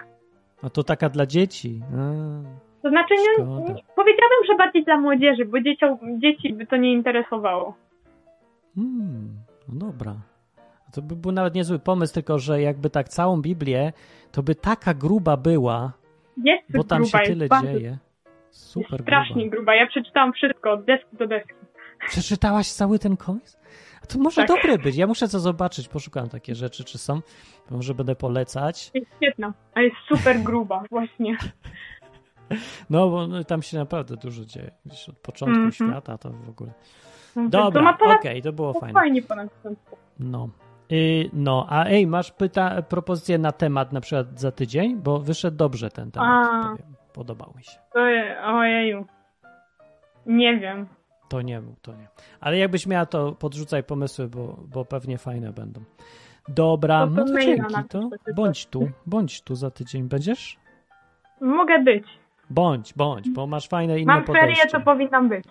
A 0.63 0.69
to 0.69 0.83
taka 0.83 1.09
dla 1.09 1.25
dzieci. 1.25 1.81
A. 1.93 2.66
To 2.87 2.91
znaczy, 2.91 3.13
nie, 3.15 3.45
nie, 3.45 3.83
powiedziałabym, 3.95 4.45
że 4.47 4.55
bardziej 4.57 4.83
dla 4.85 4.97
młodzieży, 4.97 5.45
bo 5.45 5.61
dzieciom, 5.61 5.97
dzieci 6.21 6.53
by 6.53 6.67
to 6.67 6.77
nie 6.77 6.93
interesowało. 6.93 7.75
Hmm, 8.75 9.29
no 9.67 9.85
dobra. 9.85 10.15
To 10.93 11.01
by 11.01 11.15
był 11.15 11.31
nawet 11.31 11.55
niezły 11.55 11.79
pomysł, 11.79 12.13
tylko 12.13 12.39
że 12.39 12.61
jakby 12.61 12.89
tak 12.89 13.09
całą 13.09 13.41
Biblię, 13.41 13.93
to 14.31 14.43
by 14.43 14.55
taka 14.55 14.93
gruba 14.93 15.37
była, 15.37 15.93
Jest 16.43 16.77
bo 16.77 16.83
tam 16.83 17.01
gruba, 17.01 17.11
się 17.11 17.17
jest 17.17 17.31
tyle 17.31 17.47
bardzo, 17.47 17.67
dzieje. 17.67 17.97
Super 18.49 19.01
strasznie 19.01 19.35
gruba. 19.41 19.55
gruba. 19.55 19.75
Ja 19.75 19.87
przeczytałam 19.87 20.33
wszystko, 20.33 20.71
od 20.71 20.85
deski 20.85 21.17
do 21.17 21.27
deski. 21.27 21.53
Przeczytałaś 22.07 22.67
cały 22.71 22.99
ten 22.99 23.17
komiks? 23.17 23.57
A 24.03 24.05
to 24.05 24.19
może 24.19 24.41
Tak. 24.41 24.47
dobre 24.47 24.77
być. 24.77 24.95
Ja 24.95 25.07
muszę 25.07 25.27
to 25.27 25.39
zobaczyć, 25.39 25.87
poszukam 25.87 26.29
takie 26.29 26.55
rzeczy, 26.55 26.83
czy 26.83 26.97
są. 26.97 27.21
Może 27.71 27.93
będę 27.93 28.15
polecać. 28.15 28.91
Jest 28.93 29.07
świetna, 29.15 29.53
a 29.73 29.81
jest 29.81 29.95
super 30.07 30.39
gruba, 30.39 30.83
właśnie. 30.91 31.37
No, 32.89 33.09
bo 33.09 33.27
no, 33.27 33.43
tam 33.43 33.61
się 33.61 33.77
naprawdę 33.77 34.15
dużo 34.17 34.45
dzieje. 34.45 34.71
Gdzieś 34.85 35.09
od 35.09 35.17
początku 35.17 35.55
Mhm. 35.55 35.71
świata 35.71 36.17
to 36.17 36.29
w 36.29 36.49
ogóle. 36.49 36.71
to 37.33 37.49
Dobra, 37.49 37.89
okej, 37.91 37.97
ponad, 37.99 38.43
to 38.43 38.53
było 38.53 38.73
to 38.73 38.79
fajne. 38.79 38.93
fajnie 38.99 39.21
ponad. 39.21 39.49
No. 40.19 40.49
Y, 40.91 41.29
no, 41.33 41.65
a 41.69 41.85
ej, 41.85 42.07
masz 42.07 42.31
pyta 42.31 42.81
propozycję 42.81 43.37
na 43.37 43.51
temat 43.51 43.91
na 43.93 44.01
przykład 44.01 44.39
za 44.39 44.51
tydzień? 44.51 44.95
Bo 44.97 45.19
wyszedł 45.19 45.57
dobrze 45.57 45.89
ten 45.89 46.11
temat, 46.11 46.47
A. 46.47 46.61
powiem. 46.71 46.95
Podobał 47.13 47.53
mi 47.57 47.63
się. 47.63 47.79
To 47.93 47.99
je, 48.07 48.41
ojeju. 48.45 49.05
Nie 50.25 50.57
wiem. 50.59 50.87
To 51.29 51.41
nie 51.41 51.61
był, 51.61 51.75
to 51.81 51.91
nie. 51.95 52.07
Ale 52.39 52.57
jakbyś 52.57 52.87
miała, 52.87 53.05
to 53.05 53.31
podrzucaj 53.31 53.83
pomysły, 53.83 54.27
bo, 54.27 54.57
bo 54.73 54.85
pewnie 54.85 55.17
fajne 55.17 55.53
będą. 55.53 55.81
Dobra, 56.47 56.99
To 56.99 57.11
no 57.11 57.25
to 57.25 57.39
dzięki, 57.41 57.73
to 57.89 58.09
bądź 58.35 58.65
tu, 58.65 58.89
bądź 59.05 59.41
tu 59.41 59.55
za 59.55 59.71
tydzień. 59.71 60.03
Będziesz? 60.03 60.57
Mogę 61.41 61.79
być. 61.83 62.07
Bądź, 62.49 62.93
bądź, 62.93 63.29
bo 63.29 63.47
masz 63.47 63.67
fajne 63.69 63.99
inne 63.99 64.13
Mam 64.13 64.23
ferie, 64.25 64.41
podejście. 64.41 64.67
to 64.69 64.79
powinnam 64.81 65.29
być. 65.29 65.45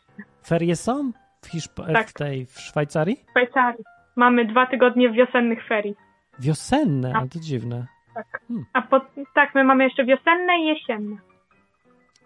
Ferie 0.47 0.77
są? 0.77 1.13
W, 1.43 1.47
Hiszp- 1.49 1.93
Tak. 1.93 2.09
w 2.09 2.13
tej, 2.13 2.47
w 2.47 2.61
Szwajcarii? 2.61 3.17
W 3.27 3.31
Szwajcarii. 3.31 3.85
Mamy 4.17 4.45
dwa 4.45 4.67
tygodnie 4.67 5.11
wiosennych 5.11 5.67
ferii. 5.69 5.95
Wiosenne, 6.39 7.09
Tak. 7.13 7.21
ale 7.21 7.29
to 7.29 7.39
dziwne. 7.41 7.87
A 8.73 8.83
po, 8.83 9.01
tak, 9.35 9.55
my 9.55 9.65
mamy 9.65 9.85
jeszcze 9.85 10.05
wiosenne 10.05 10.59
i 10.61 10.67
jesienne. 10.67 11.17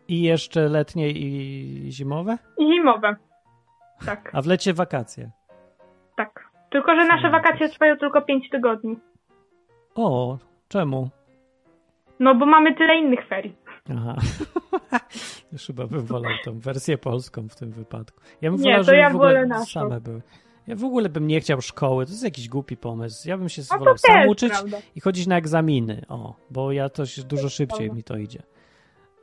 I 0.08 0.22
jeszcze 0.22 0.68
letnie 0.68 1.10
i 1.10 1.86
zimowe? 1.90 2.38
I 2.58 2.72
zimowe. 2.74 3.16
Tak, 4.06 4.30
A 4.34 4.42
w 4.42 4.46
lecie 4.46 4.74
wakacje. 4.74 5.30
tak. 6.16 6.50
Tylko, 6.70 6.94
że 6.94 7.06
nasze 7.06 7.30
wakacje 7.30 7.68
trwają 7.68 7.96
tylko 7.96 8.22
5 8.22 8.50
tygodni. 8.50 8.96
O, 9.94 10.38
czemu? 10.68 11.08
No 12.20 12.34
bo 12.34 12.46
mamy 12.46 12.74
tyle 12.74 12.96
innych 12.96 13.26
ferii. 13.28 13.56
Aha. 13.96 14.16
Już 15.52 15.66
chyba 15.66 15.86
bym 15.86 16.06
wolał 16.06 16.32
tą 16.44 16.58
wersję 16.58 16.98
polską 16.98 17.48
w 17.48 17.56
tym 17.56 17.70
wypadku. 17.72 18.20
Ja 18.40 18.50
bym 18.50 18.60
Nie, 18.60 18.64
wolał, 18.64 18.78
to 18.80 18.84
żeby 18.84 18.96
ja 18.98 19.10
w 19.10 19.14
ogóle 19.14 19.32
wolę 19.34 19.46
naszą. 19.46 19.64
same 19.80 20.00
były. 20.00 20.22
Ja 20.66 20.76
w 20.76 20.84
ogóle 20.84 21.08
bym 21.08 21.26
nie 21.26 21.40
chciał 21.40 21.60
szkoły, 21.60 22.06
to 22.06 22.12
jest 22.12 22.24
jakiś 22.24 22.48
głupi 22.48 22.76
pomysł. 22.76 23.28
Ja 23.28 23.38
bym 23.38 23.48
się 23.48 23.62
wolał 23.62 23.98
sam 23.98 24.28
uczyć 24.28 24.50
prawda. 24.50 24.78
i 24.94 25.00
chodzić 25.00 25.26
na 25.26 25.36
egzaminy. 25.38 26.02
O, 26.08 26.34
bo 26.50 26.72
ja 26.72 26.88
to 26.88 27.06
się 27.06 27.22
dużo 27.22 27.48
szybciej 27.48 27.92
mi 27.92 28.04
to 28.04 28.16
idzie. 28.16 28.42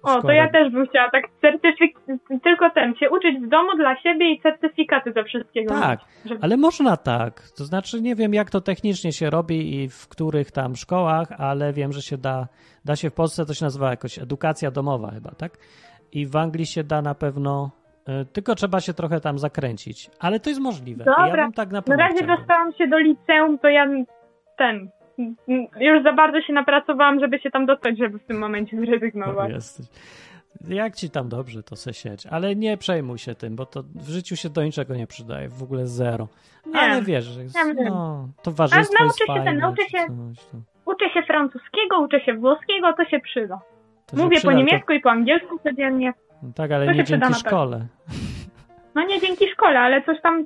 O, 0.03 0.21
to 0.21 0.31
ja 0.31 0.49
też 0.49 0.71
bym 0.73 0.87
chciała 0.87 1.09
tak 1.11 1.23
certyfik- 1.43 2.17
tylko 2.43 2.69
ten, 2.69 2.95
się 2.95 3.09
uczyć 3.09 3.39
w 3.39 3.49
domu 3.49 3.69
dla 3.77 3.97
siebie 4.01 4.31
i 4.33 4.41
certyfikaty 4.41 5.11
ze 5.13 5.23
wszystkiego. 5.23 5.73
Tak, 5.79 5.99
żeby- 6.25 6.39
ale 6.41 6.57
można 6.57 6.97
tak. 6.97 7.41
To 7.57 7.63
znaczy 7.65 8.01
nie 8.01 8.15
wiem 8.15 8.33
jak 8.33 8.49
to 8.49 8.61
technicznie 8.61 9.11
się 9.11 9.29
robi 9.29 9.75
i 9.83 9.89
w 9.89 10.07
których 10.07 10.51
tam 10.51 10.75
szkołach, 10.75 11.27
ale 11.37 11.73
wiem, 11.73 11.93
że 11.93 12.01
się 12.01 12.17
da, 12.17 12.47
da 12.85 12.95
się 12.95 13.09
w 13.09 13.13
Polsce 13.13 13.45
to 13.45 13.53
się 13.53 13.65
nazywa 13.65 13.89
jakoś 13.89 14.19
edukacja 14.19 14.71
domowa 14.71 15.11
chyba, 15.11 15.31
tak? 15.31 15.51
I 16.11 16.25
w 16.25 16.35
Anglii 16.35 16.65
się 16.65 16.83
da 16.83 17.01
na 17.01 17.15
pewno, 17.15 17.71
y, 18.09 18.25
tylko 18.25 18.55
trzeba 18.55 18.79
się 18.79 18.93
trochę 18.93 19.19
tam 19.19 19.39
zakręcić. 19.39 20.09
Ale 20.19 20.39
to 20.39 20.49
jest 20.49 20.61
możliwe. 20.61 21.03
I 21.03 21.07
ja 21.21 21.25
Dobra. 21.27 21.43
bym 21.43 21.53
tak 21.53 21.71
na 21.71 21.81
Na 21.87 21.95
razie 21.97 22.23
chciał. 22.23 22.37
dostałam 22.37 22.73
się 22.73 22.87
do 22.87 22.97
liceum, 22.97 23.59
to 23.59 23.67
ja 23.69 23.85
ten. 24.57 24.89
Już 25.79 26.03
za 26.03 26.13
bardzo 26.13 26.41
się 26.41 26.53
napracowałam, 26.53 27.19
żeby 27.19 27.39
się 27.39 27.51
tam 27.51 27.65
dostać, 27.65 27.97
żeby 27.97 28.19
w 28.19 28.23
tym 28.25 28.37
momencie 28.39 28.77
zrezygnować. 28.85 29.51
jesteś. 29.51 29.85
Jak 30.69 30.95
ci 30.95 31.09
tam 31.09 31.29
dobrze, 31.29 31.63
to 31.63 31.75
se 31.75 31.93
siedź. 31.93 32.25
Ale 32.25 32.55
nie 32.55 32.77
przejmuj 32.77 33.17
się 33.17 33.35
tym, 33.35 33.55
bo 33.55 33.65
to 33.65 33.83
w 33.95 34.09
życiu 34.09 34.35
się 34.35 34.49
do 34.49 34.63
niczego 34.63 34.95
nie 34.95 35.07
przydaje. 35.07 35.49
W 35.49 35.63
ogóle 35.63 35.87
zero. 35.87 36.27
Nie. 36.65 36.79
Ale 36.79 37.01
wiesz, 37.01 37.25
że 37.25 37.43
jest, 37.43 37.57
no, 37.89 38.29
towarzystwo 38.43 38.81
jest 38.81 38.99
nauczę 38.99 39.17
się 39.25 39.33
ten, 39.33 39.43
fajne. 39.43 39.59
nauczę 39.61 39.81
się- 39.89 39.97
coś, 40.07 40.45
to, 40.45 40.57
Uczę 40.91 41.09
się 41.13 41.21
francuskiego, 41.23 41.99
uczę 41.99 42.19
się 42.21 42.33
włoskiego, 42.33 42.93
to 42.97 43.05
się 43.05 43.19
przyda. 43.19 43.59
to 44.05 44.17
się 44.17 44.23
Mówię 44.23 44.37
przyda, 44.37 44.51
po 44.53 44.57
to- 44.59 44.63
niemiecku 44.65 44.93
i 44.93 44.99
po 44.99 45.11
angielsku 45.11 45.59
codziennie. 45.63 46.13
No 46.43 46.49
tak, 46.55 46.71
ale 46.71 46.85
To 46.85 46.91
nie 46.91 47.05
się 47.05 47.19
dzięki 47.19 47.33
szkole. 47.33 47.87
No 48.97 49.03
nie 49.05 49.21
dzięki 49.21 49.45
szkole, 49.53 49.79
ale 49.79 50.03
coś 50.05 50.21
tam, 50.21 50.45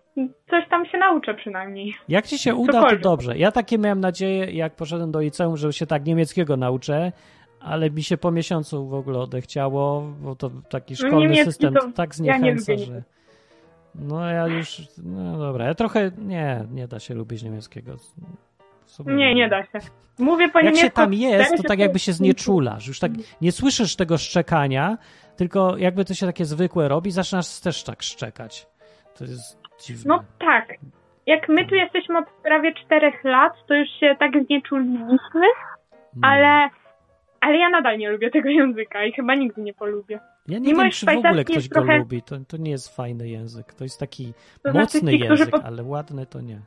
coś 0.49 0.69
tam 0.69 0.85
się 0.85 0.97
nauczę 0.97 1.33
przynajmniej. 1.33 1.93
Jak 2.07 2.27
ci 2.27 2.37
się 2.37 2.55
uda, 2.55 2.73
to 2.73 2.79
Cokolwiek. 2.79 3.03
dobrze. 3.03 3.37
Ja 3.37 3.51
takie 3.51 3.77
miałem 3.77 3.99
nadzieję, 3.99 4.51
jak 4.51 4.75
poszedłem 4.75 5.11
do 5.11 5.19
liceum, 5.21 5.57
że 5.57 5.73
się 5.73 5.85
tak 5.85 6.05
niemieckiego 6.05 6.57
nauczę, 6.57 7.11
ale 7.59 7.89
mi 7.89 8.03
się 8.03 8.17
po 8.17 8.31
miesiącu 8.31 8.87
w 8.87 8.93
ogóle 8.93 9.19
odechciało, 9.19 10.01
bo 10.21 10.35
to 10.35 10.51
taki 10.69 10.95
szkolny 10.95 11.15
No 11.15 11.21
niemiecki 11.21 11.45
system 11.45 11.73
to 11.73 11.91
tak 11.91 12.09
ja 12.19 12.37
nie 12.37 12.39
zniechęca, 12.39 12.71
lubię 12.71 12.85
że... 12.85 13.03
No 13.95 14.25
ja 14.29 14.47
już, 14.47 14.81
no 15.03 15.37
dobra, 15.37 15.65
ja 15.65 15.75
trochę, 15.75 16.11
nie, 16.17 16.65
nie 16.71 16.87
da 16.87 16.99
się 16.99 17.13
lubić 17.13 17.43
niemieckiego. 17.43 17.97
W 18.85 18.91
sumie 18.91 19.15
Nie, 19.15 19.35
nie 19.35 19.49
da 19.49 19.63
się. 19.63 19.79
Mówię 20.19 20.49
po 20.49 20.59
Jak 20.59 20.65
niemiecku. 20.65 20.85
się 20.85 20.91
tam 20.91 21.13
jest, 21.13 21.57
to 21.57 21.63
tak 21.63 21.79
jakby 21.79 21.99
się 21.99 22.13
znieczulasz. 22.13 22.87
Już 22.87 22.99
tak 22.99 23.11
nie 23.41 23.51
słyszysz 23.51 23.95
tego 23.95 24.17
szczekania, 24.17 24.97
tylko 25.41 25.77
jakby 25.77 26.05
to 26.05 26.13
się 26.13 26.25
takie 26.25 26.45
zwykłe 26.45 26.87
robi, 26.87 27.11
zaczynasz 27.11 27.59
też 27.59 27.83
tak 27.83 28.03
szczekać. 28.03 28.67
To 29.17 29.23
jest 29.23 29.59
dziwne. 29.85 30.03
No 30.07 30.23
tak. 30.39 30.73
Jak 31.25 31.49
my 31.49 31.67
tu 31.67 31.75
jesteśmy 31.75 32.17
od 32.17 32.25
prawie 32.43 32.73
czterech 32.73 33.23
lat, 33.23 33.53
to 33.67 33.73
już 33.73 33.89
się 33.99 34.15
tak 34.19 34.31
znieczuliliśmy, 34.45 35.45
Mm. 36.15 36.23
ale, 36.23 36.69
ale 37.39 37.57
ja 37.57 37.69
nadal 37.69 37.97
nie 37.97 38.09
lubię 38.11 38.31
tego 38.31 38.49
języka 38.49 39.05
i 39.05 39.11
chyba 39.13 39.35
nigdy 39.35 39.61
nie 39.61 39.73
polubię. 39.73 40.19
Ja 40.47 40.59
nie 40.59 40.67
mimo 40.69 40.81
wiem, 40.81 40.91
czy 40.91 41.05
w 41.05 41.09
ogóle 41.09 41.43
ktoś 41.43 41.69
go 41.69 41.75
trochę- 41.75 41.97
lubi. 41.97 42.21
To, 42.23 42.35
to 42.47 42.57
nie 42.57 42.71
jest 42.71 42.95
fajny 42.95 43.29
język. 43.29 43.73
To 43.73 43.83
jest 43.83 43.99
taki 43.99 44.33
To 44.63 44.71
znaczy 44.71 44.79
mocny 44.97 45.11
ci, 45.11 45.19
którzy 45.19 45.43
język, 45.43 45.65
ale 45.65 45.83
ładny 45.83 46.25
to 46.25 46.41
nie. 46.41 46.59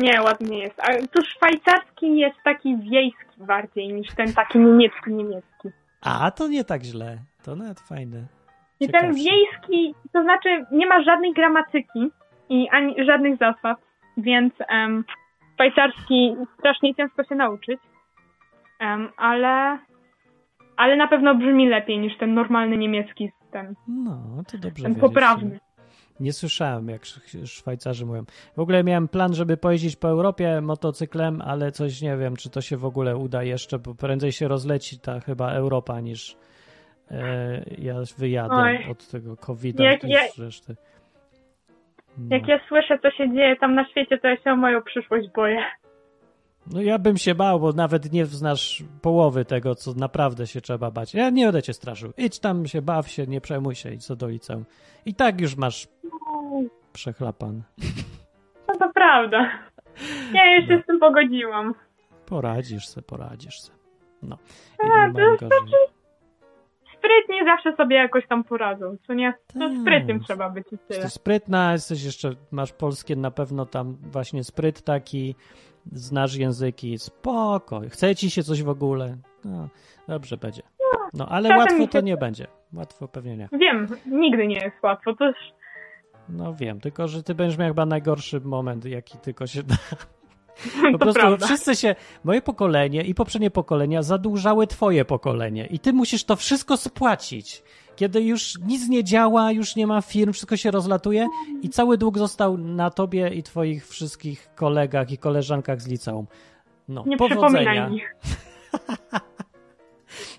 Nie, 0.00 0.22
ładnie 0.22 0.58
jest. 0.58 0.80
A 0.80 0.92
tu 1.12 1.22
szwajcarski 1.24 2.18
jest 2.18 2.36
taki 2.44 2.76
wiejski 2.76 3.36
bardziej 3.38 3.92
niż 3.94 4.14
ten 4.14 4.32
taki 4.32 4.58
niemiecki 4.58 5.10
niemiecki. 5.12 5.68
A, 6.04 6.30
to 6.30 6.48
nie 6.48 6.64
tak 6.64 6.82
źle. 6.82 7.18
To 7.44 7.56
nawet 7.56 7.80
fajne. 7.80 8.26
I 8.80 8.88
ten 8.88 9.14
wiejski, 9.14 9.94
to 10.12 10.22
znaczy 10.22 10.64
nie 10.72 10.86
ma 10.86 11.02
żadnej 11.02 11.32
gramatyki 11.32 12.10
i 12.48 12.68
ani 12.68 13.04
żadnych 13.04 13.38
zasad, 13.38 13.78
więc 14.16 14.54
em, 14.68 15.04
szwajcarski 15.54 16.36
strasznie 16.58 16.94
ciężko 16.94 17.24
się 17.24 17.34
nauczyć, 17.34 17.80
em, 18.80 19.08
ale, 19.16 19.78
ale 20.76 20.96
na 20.96 21.08
pewno 21.08 21.34
brzmi 21.34 21.68
lepiej 21.68 21.98
niż 21.98 22.18
ten 22.18 22.34
normalny 22.34 22.76
niemiecki, 22.76 23.30
ten, 23.50 23.74
No, 23.88 24.42
to 24.52 24.58
dobrze 24.58 24.82
ten 24.84 24.94
poprawny. 24.94 25.60
Nie 26.20 26.32
słyszałem, 26.32 26.88
jak 26.88 27.02
Sz- 27.02 27.48
Szwajcarzy 27.50 28.06
mówią. 28.06 28.24
W 28.56 28.58
ogóle 28.60 28.84
miałem 28.84 29.08
plan, 29.08 29.34
żeby 29.34 29.56
pojeździć 29.56 29.96
po 29.96 30.08
Europie 30.08 30.60
motocyklem, 30.60 31.42
ale 31.42 31.72
coś 31.72 32.02
nie 32.02 32.16
wiem, 32.16 32.36
czy 32.36 32.50
to 32.50 32.60
się 32.60 32.76
w 32.76 32.84
ogóle 32.84 33.16
uda 33.16 33.42
jeszcze, 33.42 33.78
bo 33.78 33.94
prędzej 33.94 34.32
się 34.32 34.48
rozleci 34.48 34.98
ta 34.98 35.20
chyba 35.20 35.52
Europa 35.52 36.00
niż 36.00 36.36
e, 37.10 37.64
ja 37.78 37.94
wyjadę 38.18 38.54
Oj. 38.54 38.86
od 38.90 39.08
tego 39.10 39.36
COVID-a 39.36 39.84
Jak 39.84 40.04
ja- 40.04 40.20
reszty. 40.38 40.76
No. 42.18 42.36
Jak 42.36 42.48
ja 42.48 42.60
słyszę, 42.68 42.98
co 42.98 43.10
się 43.10 43.34
dzieje 43.34 43.56
tam 43.56 43.74
na 43.74 43.88
świecie, 43.88 44.18
to 44.18 44.28
ja 44.28 44.36
się 44.36 44.50
o 44.50 44.56
moją 44.56 44.82
przyszłość 44.82 45.28
boję. 45.34 45.58
No 46.66 46.82
ja 46.82 46.98
bym 46.98 47.16
się 47.16 47.34
bał, 47.34 47.60
bo 47.60 47.72
nawet 47.72 48.12
nie 48.12 48.26
znasz 48.26 48.84
połowy 49.02 49.44
tego, 49.44 49.74
co 49.74 49.92
naprawdę 49.94 50.46
się 50.46 50.60
trzeba 50.60 50.90
bać. 50.90 51.14
Ja 51.14 51.30
nie 51.30 51.44
będę 51.44 51.62
cię 51.62 51.72
straszył. 51.74 52.12
Idź 52.16 52.38
tam 52.38 52.66
się, 52.66 52.82
baw 52.82 53.08
się, 53.08 53.26
nie 53.26 53.40
przejmuj 53.40 53.74
się, 53.74 53.92
idź 53.94 54.06
co 54.06 54.16
do 54.16 54.28
liceum. 54.28 54.64
I 55.06 55.14
tak 55.14 55.40
już 55.40 55.56
masz 55.56 55.88
przechlapan. 56.92 57.62
No 58.68 58.74
to 58.78 58.92
prawda. 58.94 59.50
Ja 60.34 60.56
już 60.56 60.68
się 60.68 60.74
No. 60.76 60.82
z 60.82 60.86
tym 60.86 61.00
pogodziłam. 61.00 61.74
Poradzisz 62.26 62.86
se, 62.86 63.02
poradzisz 63.02 63.60
se. 63.60 63.72
No. 64.22 64.38
A, 64.78 65.06
Inni 65.06 65.38
to 65.38 65.48
jest 67.10 67.28
gorzej. 67.28 67.28
Sprytni 67.28 67.44
zawsze 67.44 67.76
sobie 67.76 67.96
jakoś 67.96 68.26
tam 68.26 68.44
poradzą, 68.44 68.96
co 69.06 69.14
nie? 69.14 69.34
No 69.54 69.80
sprytnym 69.80 70.20
trzeba 70.20 70.50
być 70.50 70.66
i 70.72 70.78
tyle. 70.78 70.98
Jesteś 71.00 71.12
sprytna, 71.12 71.72
jesteś 71.72 72.04
jeszcze, 72.04 72.30
masz 72.50 72.72
polskie 72.72 73.16
na 73.16 73.30
pewno 73.30 73.66
tam 73.66 73.96
właśnie 74.02 74.44
spryt 74.44 74.82
taki, 74.82 75.34
znasz 75.92 76.36
języki, 76.36 76.98
spoko, 76.98 77.80
chce 77.88 78.14
ci 78.14 78.30
się 78.30 78.42
coś 78.42 78.62
w 78.62 78.68
ogóle, 78.68 79.16
no, 79.44 79.68
dobrze 80.08 80.36
będzie. 80.36 80.62
No, 81.14 81.28
ale 81.28 81.48
czasem 81.48 81.58
łatwo 81.58 81.78
mi 81.78 81.88
to 81.88 81.98
się- 81.98 82.02
nie 82.04 82.16
będzie, 82.16 82.46
łatwo 82.72 83.08
pewnie 83.08 83.36
nie. 83.36 83.48
Wiem, 83.52 83.86
nigdy 84.06 84.46
nie 84.46 84.56
jest 84.56 84.76
łatwo. 84.82 85.14
To 85.14 85.24
już 85.26 85.36
No 86.28 86.54
wiem, 86.54 86.80
tylko 86.80 87.08
że 87.08 87.22
ty 87.22 87.34
będziesz 87.34 87.58
miał 87.58 87.68
chyba 87.68 87.86
najgorszy 87.86 88.40
moment, 88.40 88.84
jaki 88.84 89.18
tylko 89.18 89.46
się 89.46 89.62
da. 89.62 89.74
Po 90.92 90.98
prostu 90.98 91.20
prawda. 91.20 91.46
wszyscy 91.46 91.76
się, 91.76 91.94
moje 92.24 92.42
pokolenie 92.42 93.02
i 93.02 93.14
poprzednie 93.14 93.50
pokolenia 93.50 94.02
zadłużały 94.02 94.66
twoje 94.66 95.04
pokolenie 95.04 95.66
i 95.66 95.78
ty 95.78 95.92
musisz 95.92 96.24
to 96.24 96.36
wszystko 96.36 96.76
spłacić. 96.76 97.62
Kiedy 97.96 98.22
już 98.22 98.58
nic 98.58 98.88
nie 98.88 99.04
działa, 99.04 99.52
już 99.52 99.76
nie 99.76 99.86
ma 99.86 100.02
firm, 100.02 100.32
wszystko 100.32 100.56
się 100.56 100.70
rozlatuje 100.70 101.28
i 101.62 101.68
cały 101.68 101.98
dług 101.98 102.18
został 102.18 102.58
na 102.58 102.90
tobie 102.90 103.28
i 103.28 103.42
twoich 103.42 103.88
wszystkich 103.88 104.48
kolegach 104.54 105.10
i 105.10 105.18
koleżankach 105.18 105.80
z 105.82 105.86
liceum. 105.88 106.26
No, 106.88 107.04
Nie 107.06 107.16
powodzenia. 107.16 107.88
mi. 107.88 108.00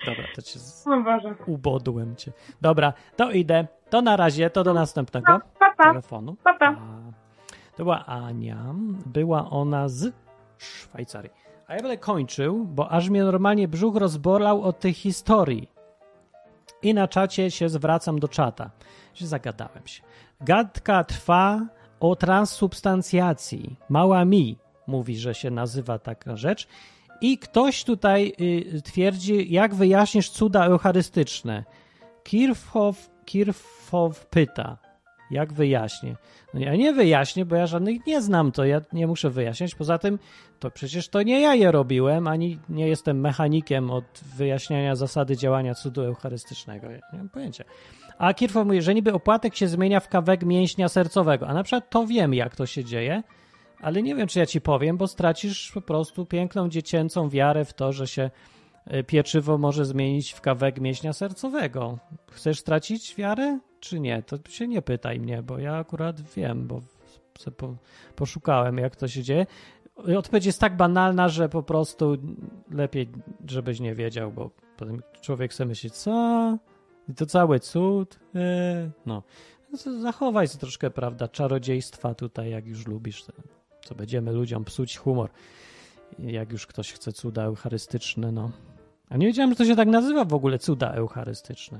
Dobra, 0.05 0.23
to 0.35 0.41
cię 0.41 0.59
z... 0.59 0.87
O 0.87 1.01
Boże. 1.01 1.35
ubodłem 1.47 2.15
cię. 2.15 2.31
Dobra, 2.61 2.93
to 3.15 3.31
idę. 3.31 3.67
To 3.89 4.01
na 4.01 4.17
razie, 4.17 4.49
to 4.49 4.63
do 4.63 4.73
następnego 4.73 5.31
No, 5.33 5.39
pa, 5.59 5.73
pa. 5.77 5.83
telefonu. 5.83 6.35
Pa, 6.43 6.53
pa. 6.53 6.75
To 7.75 7.83
była 7.83 8.05
Ania. 8.05 8.75
Była 9.05 9.49
ona 9.49 9.89
z 9.89 10.13
Szwajcarii. 10.57 11.31
A 11.67 11.73
ja 11.73 11.79
będę 11.79 11.97
kończył, 11.97 12.65
bo 12.65 12.91
aż 12.91 13.09
mnie 13.09 13.23
normalnie 13.23 13.67
brzuch 13.67 13.95
rozbolał 13.95 14.61
od 14.61 14.79
tej 14.79 14.93
historii. 14.93 15.69
I 16.81 16.93
na 16.93 17.07
czacie 17.07 17.51
się 17.51 17.69
zwracam 17.69 18.19
do 18.19 18.27
czata. 18.27 18.71
Się 19.13 19.27
zagadałem 19.27 19.87
się. 19.87 20.03
Gadka 20.41 21.03
trwa 21.03 21.61
o 21.99 22.15
transsubstancjacji. 22.15 23.75
Mała 23.89 24.25
mi 24.25 24.57
mówi, 24.87 25.17
że 25.17 25.35
się 25.35 25.51
nazywa 25.51 25.99
taka 25.99 26.35
rzecz. 26.35 26.67
I 27.21 27.37
ktoś 27.37 27.83
tutaj 27.83 28.33
y, 28.75 28.81
twierdzi, 28.81 29.53
jak 29.53 29.75
wyjaśnisz 29.75 30.29
cuda 30.29 30.65
eucharystyczne. 30.65 31.63
Kirchhoff, 32.23 33.09
Kirchhoff 33.25 34.25
pyta, 34.25 34.77
jak 35.31 35.53
wyjaśnię. 35.53 36.15
No 36.53 36.59
ja 36.59 36.75
nie 36.75 36.93
wyjaśnię, 36.93 37.45
bo 37.45 37.55
ja 37.55 37.67
żadnych 37.67 38.05
nie 38.07 38.21
znam, 38.21 38.51
to 38.51 38.65
ja 38.65 38.81
nie 38.93 39.07
muszę 39.07 39.29
wyjaśniać. 39.29 39.75
Poza 39.75 39.97
tym, 39.97 40.19
to 40.59 40.71
przecież 40.71 41.09
to 41.09 41.23
nie 41.23 41.41
ja 41.41 41.55
je 41.55 41.71
robiłem, 41.71 42.27
ani 42.27 42.59
nie 42.69 42.87
jestem 42.87 43.19
mechanikiem 43.19 43.91
od 43.91 44.05
wyjaśniania 44.35 44.95
zasady 44.95 45.37
działania 45.37 45.75
cudu 45.75 46.01
eucharystycznego. 46.01 46.89
Ja 46.89 46.99
nie 47.13 47.19
mam 47.19 47.29
pojęcia. 47.29 47.63
A 48.17 48.33
Kirchhoff 48.33 48.65
mówi, 48.65 48.81
że 48.81 48.93
niby 48.93 49.13
opłatek 49.13 49.55
się 49.55 49.67
zmienia 49.67 49.99
w 49.99 50.09
kawek 50.09 50.43
mięśnia 50.43 50.89
sercowego. 50.89 51.47
A 51.47 51.53
na 51.53 51.63
przykład 51.63 51.89
to 51.89 52.07
wiem, 52.07 52.33
jak 52.33 52.55
to 52.55 52.65
się 52.65 52.83
dzieje, 52.83 53.23
ale 53.81 54.01
nie 54.01 54.15
wiem, 54.15 54.27
czy 54.27 54.39
ja 54.39 54.45
ci 54.45 54.61
powiem, 54.61 54.97
bo 54.97 55.07
stracisz 55.07 55.71
po 55.71 55.81
prostu 55.81 56.25
piękną 56.25 56.69
dziecięcą 56.69 57.29
wiarę 57.29 57.65
w 57.65 57.73
to, 57.73 57.93
że 57.93 58.07
się 58.07 58.29
pieczywo 59.07 59.57
może 59.57 59.85
zmienić 59.85 60.31
w 60.31 60.41
kawek 60.41 60.81
mięśnia 60.81 61.13
sercowego. 61.13 61.97
Chcesz 62.31 62.59
stracić 62.59 63.15
wiarę, 63.15 63.59
czy 63.79 63.99
nie? 63.99 64.23
To 64.23 64.37
się 64.49 64.67
nie 64.67 64.81
pytaj 64.81 65.19
mnie, 65.19 65.43
bo 65.43 65.59
ja 65.59 65.75
akurat 65.75 66.21
wiem, 66.21 66.67
bo 66.67 66.81
po, 67.57 67.75
poszukałem, 68.15 68.77
jak 68.77 68.95
to 68.95 69.07
się 69.07 69.23
dzieje. 69.23 69.45
Odpowiedź 70.17 70.45
jest 70.45 70.59
tak 70.59 70.77
banalna, 70.77 71.29
że 71.29 71.49
po 71.49 71.63
prostu 71.63 72.17
lepiej, 72.71 73.09
żebyś 73.47 73.79
nie 73.79 73.95
wiedział, 73.95 74.31
bo 74.31 74.49
potem 74.77 75.01
człowiek 75.21 75.53
sobie 75.53 75.67
myśli, 75.67 75.91
co? 75.91 76.57
I 77.09 77.13
to 77.13 77.25
cały 77.25 77.59
cud? 77.59 78.19
Eee, 78.35 78.89
no. 79.05 79.23
Zachowaj 80.01 80.49
troszkę, 80.49 80.89
prawda, 80.89 81.27
czarodziejstwa 81.27 82.13
tutaj, 82.13 82.51
jak 82.51 82.65
już 82.65 82.87
lubisz. 82.87 83.25
Co 83.85 83.95
będziemy 83.95 84.31
ludziom 84.31 84.65
psuć 84.65 84.97
humor, 84.97 85.29
jak 86.19 86.51
już 86.51 86.67
ktoś 86.67 86.93
chce 86.93 87.13
cuda 87.13 87.43
eucharystyczne, 87.43 88.31
no. 88.31 88.51
A 89.09 89.17
nie 89.17 89.27
wiedziałem, 89.27 89.51
że 89.51 89.55
to 89.55 89.65
się 89.65 89.75
tak 89.75 89.87
nazywa 89.87 90.25
w 90.25 90.33
ogóle, 90.33 90.59
cuda 90.59 90.91
eucharystyczne. 90.91 91.79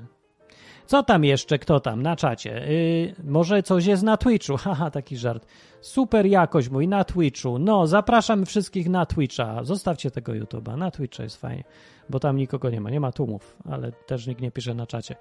Co 0.85 1.03
tam 1.03 1.23
jeszcze? 1.23 1.59
Kto 1.59 1.79
tam 1.79 2.01
na 2.01 2.15
czacie? 2.15 2.49
Yy, 2.49 3.31
może 3.31 3.63
coś 3.63 3.85
jest 3.85 4.03
na 4.03 4.17
Twitchu? 4.17 4.57
Haha, 4.63 4.91
taki 4.91 5.17
żart. 5.17 5.45
Super 5.81 6.25
jakość 6.25 6.69
mój 6.69 6.87
na 6.87 7.03
Twitchu. 7.03 7.59
No, 7.59 7.87
zapraszam 7.87 8.45
wszystkich 8.45 8.89
na 8.89 9.05
Twitcha. 9.05 9.63
Zostawcie 9.63 10.11
tego 10.11 10.31
YouTube'a. 10.31 10.77
Na 10.77 10.91
Twitcha 10.91 11.23
jest 11.23 11.41
fajnie, 11.41 11.63
bo 12.09 12.19
tam 12.19 12.37
nikogo 12.37 12.69
nie 12.69 12.81
ma. 12.81 12.89
Nie 12.89 12.99
ma 12.99 13.11
tłumów, 13.11 13.57
ale 13.69 13.91
też 13.91 14.27
nikt 14.27 14.41
nie 14.41 14.51
pisze 14.51 14.73
na 14.73 14.87
czacie. 14.87 15.15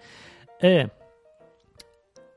Yy. 0.63 1.04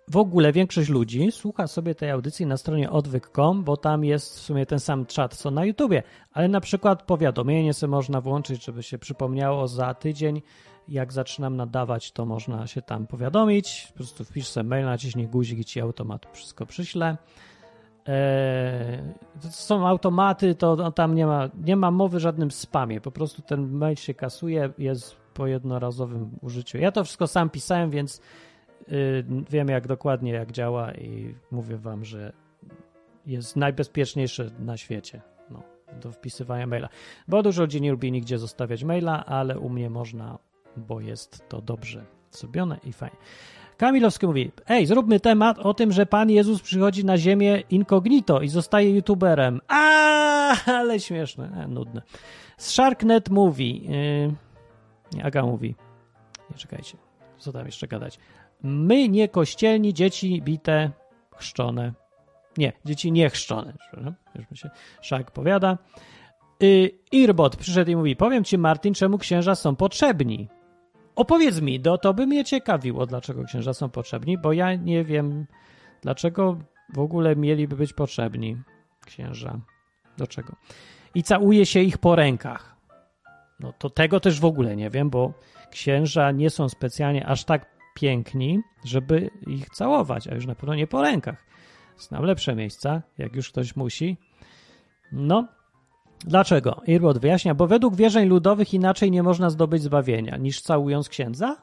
W 0.10 0.18
ogóle 0.18 0.52
większość 0.52 0.90
ludzi 0.90 1.32
słucha 1.32 1.68
sobie 1.68 1.96
tej 1.96 2.12
audycji 2.12 2.46
na 2.46 2.58
stronie 2.58 2.90
odwyk.com, 2.90 3.64
bo 3.64 3.78
tam 3.78 4.04
jest 4.04 4.36
w 4.36 4.40
sumie 4.40 4.66
ten 4.66 4.80
sam 4.80 5.06
czat 5.06 5.36
co 5.36 5.52
na 5.52 5.66
YouTubie, 5.66 6.04
ale 6.34 6.48
na 6.48 6.62
przykład 6.62 7.04
powiadomienie 7.04 7.74
sobie 7.74 7.92
można 7.92 8.22
włączyć, 8.22 8.66
żeby 8.66 8.84
się 8.84 8.98
przypomniało 8.98 9.68
za 9.68 9.94
tydzień, 9.94 10.42
jak 10.88 11.14
zaczynam 11.14 11.56
nadawać, 11.56 12.12
to 12.12 12.26
można 12.26 12.68
się 12.68 12.82
tam 12.82 13.08
powiadomić. 13.08 13.88
Po 13.88 13.94
prostu 13.94 14.26
wpisz 14.26 14.48
sobie 14.48 14.70
mail, 14.70 14.86
naciśnij 14.86 15.28
guzik 15.28 15.60
i 15.60 15.66
ci 15.66 15.82
automat 15.82 16.28
wszystko 16.34 16.66
przyśle. 16.66 17.18
Eee, 18.06 19.14
to 19.42 19.52
są 19.52 19.88
automaty, 19.88 20.56
to 20.56 20.92
tam 20.92 21.16
nie 21.16 21.26
ma, 21.26 21.50
nie 21.64 21.76
ma 21.76 21.92
mowy 21.92 22.20
żadnym 22.20 22.52
spamie. 22.52 23.02
Po 23.02 23.12
prostu 23.12 23.42
ten 23.42 23.72
mail 23.72 23.96
się 23.96 24.14
kasuje, 24.14 24.70
jest 24.78 25.16
po 25.34 25.48
jednorazowym 25.48 26.30
użyciu. 26.42 26.78
Ja 26.78 26.92
to 26.92 27.04
wszystko 27.04 27.28
sam 27.28 27.50
pisałem, 27.50 27.90
więc 27.90 28.22
wiem 29.50 29.68
jak 29.68 29.88
dokładnie 29.88 30.32
jak 30.32 30.52
działa 30.52 30.94
i 30.94 31.36
mówię 31.52 31.78
wam, 31.78 32.06
że 32.06 32.34
jest 33.26 33.56
najbezpieczniejsze 33.56 34.52
na 34.60 34.78
świecie 34.78 35.22
no, 35.50 35.64
do 36.02 36.12
wpisywania 36.12 36.68
maila. 36.68 36.90
Bo 37.28 37.44
dużo 37.44 37.62
ludzi 37.62 37.82
nie 37.82 37.92
lubi 37.92 38.12
nigdzie 38.12 38.38
zostawiać 38.38 38.84
maila, 38.84 39.26
ale 39.26 39.60
u 39.60 39.70
mnie 39.70 39.90
można, 39.90 40.40
bo 40.78 41.00
jest 41.00 41.50
to 41.50 41.62
dobrze 41.62 42.06
zrobione 42.32 42.80
i 42.84 42.94
fajnie. 42.94 43.18
Kamilowski 43.78 44.28
mówi, 44.28 44.52
ej, 44.68 44.86
zróbmy 44.86 45.20
temat 45.20 45.60
o 45.60 45.74
tym, 45.74 45.92
że 45.92 46.06
Pan 46.06 46.30
Jezus 46.30 46.62
przychodzi 46.62 47.06
na 47.06 47.18
ziemię 47.18 47.64
incognito 47.70 48.42
i 48.42 48.48
zostaje 48.48 48.96
youtuberem. 48.96 49.62
A, 49.68 50.56
ale 50.66 51.00
śmieszne, 51.00 51.64
e, 51.64 51.68
nudne. 51.68 52.02
Sharknet 52.58 53.30
mówi, 53.30 53.90
yy, 55.14 55.24
Aga 55.24 55.44
mówi, 55.44 55.76
nie 56.52 56.58
czekajcie, 56.58 56.98
co 57.38 57.52
tam 57.52 57.66
jeszcze 57.66 57.88
gadać. 57.88 58.20
My 58.64 59.10
nie 59.10 59.28
kościelni, 59.28 59.94
dzieci 59.94 60.42
bite, 60.42 60.92
chrzczone. 61.36 61.94
Nie, 62.58 62.74
dzieci 62.86 63.12
nie 63.12 63.30
chrzczone. 63.30 63.74
Już 64.36 64.52
mi 64.52 64.58
się 64.58 64.70
Szak 65.02 65.32
powiada. 65.32 65.78
Yy, 66.60 66.92
Irbot 67.12 67.56
przyszedł 67.56 67.92
i 67.92 67.96
mówi, 67.96 68.16
powiem 68.16 68.44
ci 68.44 68.58
Martin, 68.58 68.94
czemu 68.94 69.18
księża 69.18 69.56
są 69.56 69.76
potrzebni. 69.76 70.50
Opowiedz 71.16 71.62
mi, 71.62 71.80
do, 71.80 71.98
to 71.98 72.14
by 72.14 72.28
mnie 72.28 72.46
ciekawiło, 72.46 73.06
dlaczego 73.06 73.44
księża 73.44 73.74
są 73.74 73.90
potrzebni, 73.90 74.38
bo 74.38 74.54
ja 74.54 74.76
nie 74.76 75.04
wiem, 75.04 75.46
dlaczego 76.02 76.58
w 76.94 77.00
ogóle 77.00 77.36
mieliby 77.36 77.76
być 77.76 77.94
potrzebni 77.94 78.58
księża. 79.06 79.60
Do 80.18 80.28
czego? 80.28 80.56
I 81.16 81.24
całuje 81.24 81.66
się 81.66 81.80
ich 81.80 81.98
po 81.98 82.16
rękach. 82.16 82.76
No 83.60 83.74
to 83.74 83.90
tego 83.90 84.20
też 84.20 84.40
w 84.40 84.46
ogóle 84.46 84.76
nie 84.76 84.90
wiem, 84.90 85.10
bo 85.10 85.34
księża 85.72 86.32
nie 86.32 86.50
są 86.50 86.70
specjalnie 86.70 87.28
aż 87.28 87.44
tak 87.44 87.77
piękni, 88.00 88.62
żeby 88.86 89.30
ich 89.48 89.70
całować, 89.70 90.28
a 90.28 90.36
już 90.36 90.46
na 90.46 90.56
pewno 90.56 90.76
nie 90.76 90.88
po 90.88 91.02
rękach. 91.02 91.46
Znam 91.98 92.24
lepsze 92.24 92.56
miejsca, 92.56 93.02
jak 93.18 93.36
już 93.36 93.50
ktoś 93.50 93.76
musi. 93.76 94.18
No, 95.12 95.48
Dlaczego? 96.26 96.82
Irbot 96.88 97.18
wyjaśnia, 97.18 97.56
bo 97.56 97.68
według 97.68 97.96
wierzeń 97.96 98.30
ludowych 98.30 98.74
inaczej 98.74 99.12
nie 99.12 99.24
można 99.24 99.50
zdobyć 99.50 99.82
zbawienia 99.82 100.38
niż 100.38 100.62
całując 100.62 101.10
księdza? 101.10 101.56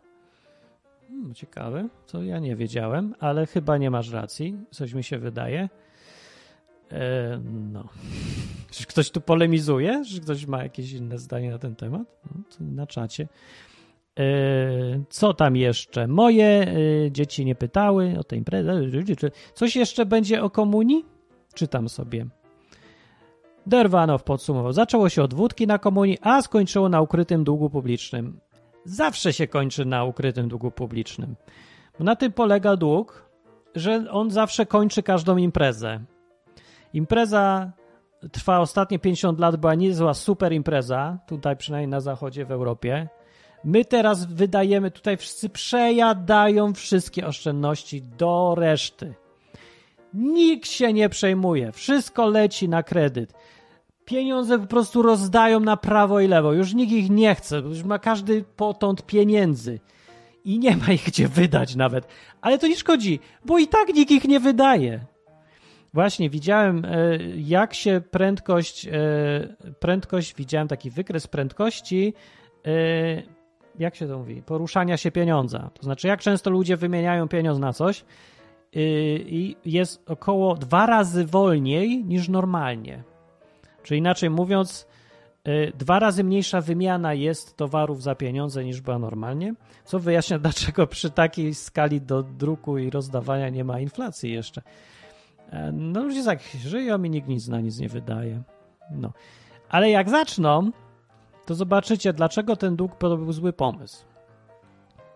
Hmm, 1.09 1.35
ciekawe, 1.35 1.89
co 2.07 2.23
ja 2.23 2.39
nie 2.39 2.57
wiedziałem, 2.57 3.15
ale 3.21 3.47
chyba 3.47 3.79
nie 3.79 3.91
masz 3.91 4.11
racji, 4.11 4.57
coś 4.71 4.93
mi 4.93 5.05
się 5.05 5.19
wydaje. 5.19 5.69
E, 6.93 7.41
no. 7.73 7.89
Czy 8.71 8.87
ktoś 8.87 9.11
tu 9.11 9.21
polemizuje? 9.21 10.03
Czy 10.11 10.21
ktoś 10.21 10.47
ma 10.47 10.63
jakieś 10.63 10.93
inne 10.93 11.19
zdanie 11.19 11.51
na 11.51 11.59
ten 11.59 11.77
temat? 11.77 12.03
No, 12.31 12.43
na 12.61 12.87
czacie. 12.87 13.29
E, 14.19 14.25
co 15.09 15.35
tam 15.35 15.57
jeszcze? 15.57 16.09
Moje 16.09 16.47
e, 16.47 17.11
dzieci 17.11 17.45
nie 17.45 17.55
pytały 17.55 18.15
o 18.21 18.25
tej 18.25 18.39
imprezy. 18.39 18.71
Coś 19.55 19.77
jeszcze 19.77 20.07
będzie 20.07 20.43
o 20.43 20.51
komunii? 20.51 21.05
Czytam 21.55 21.89
sobie. 21.89 22.27
Derwanow 23.67 24.23
podsumował. 24.23 24.73
Zaczęło 24.73 25.09
się 25.09 25.23
od 25.23 25.35
wódki 25.35 25.67
na 25.67 25.79
komunii, 25.79 26.19
a 26.23 26.43
skończyło 26.43 26.89
na 26.89 27.01
ukrytym 27.01 27.45
długu 27.45 27.71
publicznym. 27.71 28.41
Zawsze 28.85 29.33
się 29.33 29.47
kończy 29.47 29.85
na 29.85 30.05
ukrytym 30.05 30.49
długu 30.49 30.71
publicznym. 30.71 31.37
Na 32.01 32.17
tym 32.17 32.33
polega 32.33 32.77
dług, 32.77 33.31
że 33.75 34.11
on 34.11 34.31
zawsze 34.31 34.67
kończy 34.67 35.03
każdą 35.03 35.37
imprezę. 35.37 36.01
Impreza 36.93 37.73
trwa 38.33 38.61
ostatnie 38.61 38.99
50 38.99 39.39
lat, 39.39 39.57
była 39.57 39.75
niezła 39.75 40.15
super 40.15 40.53
impreza, 40.53 41.19
tutaj 41.27 41.57
przynajmniej 41.57 41.89
na 41.89 42.01
zachodzie 42.01 42.45
w 42.45 42.53
Europie. 42.53 43.09
My 43.65 43.85
teraz 43.85 44.27
wydajemy, 44.27 44.91
tutaj 44.91 45.17
wszyscy 45.17 45.49
przejadają 45.49 46.75
wszystkie 46.75 47.27
oszczędności 47.27 48.03
do 48.03 48.55
reszty. 48.59 49.15
Nikt 50.15 50.69
się 50.69 50.93
nie 50.93 51.09
przejmuje, 51.09 51.73
wszystko 51.73 52.27
leci 52.27 52.69
na 52.69 52.83
kredyt. 52.83 53.33
Pieniądze 54.05 54.59
po 54.59 54.67
prostu 54.67 55.03
rozdają 55.03 55.61
na 55.61 55.77
prawo 55.77 56.21
i 56.21 56.29
lewo. 56.29 56.53
Już 56.53 56.75
nikt 56.75 56.93
ich 56.93 57.11
nie 57.11 57.35
chce, 57.35 57.59
już 57.59 57.83
ma 57.83 57.99
każdy 57.99 58.45
potąd 58.57 59.07
pieniędzy. 59.07 59.81
I 60.45 60.59
nie 60.59 60.77
ma 60.77 60.93
ich 60.93 61.05
gdzie 61.05 61.29
wydać 61.29 61.77
nawet. 61.77 62.07
Ale 62.41 62.59
to 62.59 62.67
nie 62.67 62.77
szkodzi, 62.77 63.21
bo 63.45 63.59
i 63.59 63.69
tak 63.69 63.95
nikt 63.95 64.11
ich 64.11 64.25
nie 64.25 64.41
wydaje. 64.41 65.01
Właśnie, 65.95 66.31
widziałem, 66.31 66.85
e, 66.85 67.19
jak 67.37 67.75
się 67.75 68.03
prędkość, 68.11 68.87
e, 68.87 68.93
prędkość, 69.81 70.35
widziałem 70.35 70.69
taki 70.69 70.91
wykres 70.91 71.27
prędkości, 71.27 72.15
e, 72.67 73.35
jak 73.79 73.97
się 73.97 74.09
to 74.09 74.19
mówi, 74.19 74.43
poruszania 74.43 74.97
się 74.97 75.11
pieniądza. 75.11 75.71
To 75.75 75.83
znaczy, 75.83 76.09
jak 76.09 76.21
często 76.21 76.51
ludzie 76.51 76.77
wymieniają 76.77 77.29
pieniądz 77.29 77.59
na 77.59 77.73
coś 77.73 78.05
i 79.27 79.57
jest 79.65 80.11
około 80.11 80.55
dwa 80.55 80.87
razy 80.87 81.25
wolniej 81.25 82.05
niż 82.05 82.29
normalnie. 82.29 83.03
Czyli 83.83 83.99
inaczej 83.99 84.31
mówiąc, 84.31 84.87
dwa 85.79 85.99
razy 85.99 86.25
mniejsza 86.25 86.61
wymiana 86.61 87.15
jest 87.15 87.57
towarów 87.57 88.03
za 88.03 88.15
pieniądze 88.15 88.65
niż 88.65 88.81
była 88.81 88.99
normalnie, 88.99 89.55
co 89.85 89.99
wyjaśnia, 89.99 90.39
dlaczego 90.45 90.87
przy 90.87 91.11
takiej 91.11 91.55
skali 91.55 92.01
do 92.01 92.23
druku 92.23 92.79
i 92.79 92.91
rozdawania 92.91 93.49
nie 93.49 93.65
ma 93.65 93.81
inflacji 93.81 94.33
jeszcze. 94.33 94.63
E, 95.51 95.73
no 95.73 96.03
ludzie 96.03 96.25
tak 96.25 96.41
żyją 96.43 97.03
i 97.03 97.11
nikt 97.11 97.29
nic 97.29 97.49
na 97.49 97.61
nic 97.61 97.79
nie 97.79 97.89
wydaje. 97.89 98.43
No. 98.91 99.13
Ale 99.69 99.91
jak 99.91 100.11
zaczną, 100.11 100.71
to 101.47 101.55
zobaczycie, 101.55 102.13
dlaczego 102.13 102.57
ten 102.57 102.77
dług 102.77 102.99
był 102.99 103.33
zły 103.33 103.53
pomysł. 103.53 104.05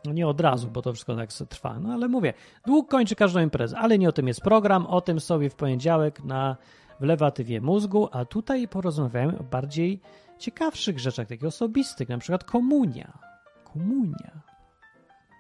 No 0.05 0.13
nie 0.13 0.27
od 0.27 0.41
razu, 0.41 0.71
bo 0.71 0.83
to 0.83 0.93
wszystko 0.93 1.17
tak 1.17 1.33
trwa. 1.33 1.81
No 1.81 1.93
ale 1.93 2.09
mówię, 2.09 2.35
dług 2.67 2.91
kończy 2.91 3.15
każdą 3.15 3.41
imprezę, 3.41 3.79
ale 3.79 3.99
nie 3.99 4.09
o 4.09 4.13
tym 4.13 4.29
jest 4.29 4.41
program, 4.41 4.87
o 4.87 5.01
tym 5.01 5.21
sobie 5.21 5.51
w 5.51 5.55
poniedziałek 5.55 6.25
na 6.25 6.57
w 7.01 7.05
lewatywie 7.05 7.61
mózgu, 7.61 8.09
a 8.13 8.25
tutaj 8.25 8.69
porozmawiamy 8.69 9.39
o 9.39 9.43
bardziej 9.43 10.01
ciekawszych 10.39 10.99
rzeczach, 10.99 11.29
takich 11.29 11.45
osobistych, 11.45 12.09
na 12.09 12.19
przykład 12.19 12.45
komunia. 12.45 13.19
Komunia. 13.65 14.41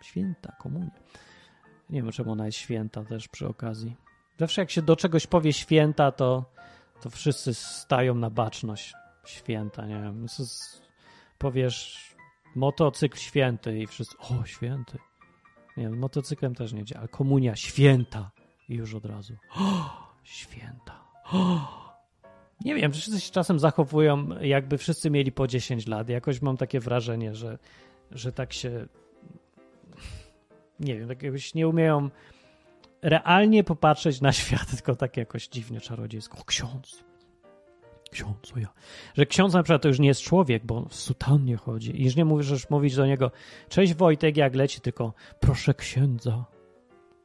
Święta, 0.03 0.53
komunia. 0.53 0.91
Nie 1.91 2.03
wiem, 2.03 2.12
czemu 2.12 2.32
ona 2.32 2.47
jest 2.47 2.59
święta 2.59 3.05
też 3.05 3.28
przy 3.28 3.49
okazji. 3.49 3.97
Zawsze 4.39 4.62
jak 4.62 4.70
się 4.70 4.82
do 4.82 4.97
czegoś 4.97 5.26
powie 5.26 5.53
święta, 5.53 6.12
to, 6.12 6.45
to 7.01 7.11
wszyscy 7.11 7.55
stają 7.55 8.14
na 8.14 8.30
baczność. 8.30 8.95
Święta, 9.29 9.87
nie 9.87 9.95
wiem. 9.95 10.26
Powiesz 11.39 12.09
motocykl 12.55 13.18
święty 13.18 13.79
i 13.79 13.87
wszyscy, 13.87 14.18
o 14.18 14.45
święty. 14.45 14.99
Nie 15.76 15.85
wiem, 15.85 15.99
motocyklem 15.99 16.55
też 16.55 16.72
nie 16.72 16.85
działa, 16.85 17.01
ale 17.01 17.09
komunia 17.09 17.57
święta 17.57 18.31
i 18.68 18.74
już 18.74 18.95
od 18.95 19.05
razu. 19.05 19.35
O, 19.57 19.91
święta. 20.24 21.05
O. 21.33 21.79
Nie 22.64 22.74
wiem, 22.74 22.93
wszyscy 22.93 23.20
się 23.20 23.33
czasem 23.33 23.59
zachowują, 23.59 24.29
jakby 24.41 24.79
wszyscy 24.79 25.11
mieli 25.11 25.33
po 25.33 25.47
10 25.47 25.87
lat. 25.87 26.09
Jakoś 26.09 26.43
mam 26.43 26.57
takie 26.57 26.81
wrażenie, 26.81 27.35
że, 27.35 27.59
że 28.11 28.33
tak 28.33 28.53
się. 28.53 28.87
Nie 30.81 30.97
wiem, 30.99 31.09
tak 31.09 31.22
jakbyś 31.22 31.55
nie 31.55 31.68
umieją 31.68 32.11
realnie 33.03 33.64
popatrzeć 33.64 34.20
na 34.20 34.33
świat, 34.33 34.70
tylko 34.76 34.97
tak 34.97 35.16
jakoś 35.16 35.49
dziwnie 35.49 35.81
czarodziejsko. 35.81 36.39
O, 36.39 36.45
ksiądz. 36.45 37.08
Ksiądz, 38.11 38.53
ja. 38.57 38.69
Że 39.15 39.27
ksiądz 39.27 39.55
na 39.55 39.63
przykład 39.63 39.83
to 39.83 39.89
już 39.89 39.99
nie 39.99 40.09
jest 40.09 40.21
człowiek, 40.21 40.67
bo 40.67 40.85
w 40.85 40.95
sutannie 40.95 41.57
chodzi. 41.57 42.01
I 42.01 42.05
już 42.05 42.17
nie 42.17 42.25
mówisz 42.25 42.71
mówić 42.71 42.97
do 42.97 43.07
niego, 43.07 43.31
cześć 43.69 43.95
Wojtek, 43.95 44.37
jak 44.37 44.55
leci, 44.55 44.81
tylko 44.81 45.13
proszę 45.41 45.75
księdza. 45.75 46.45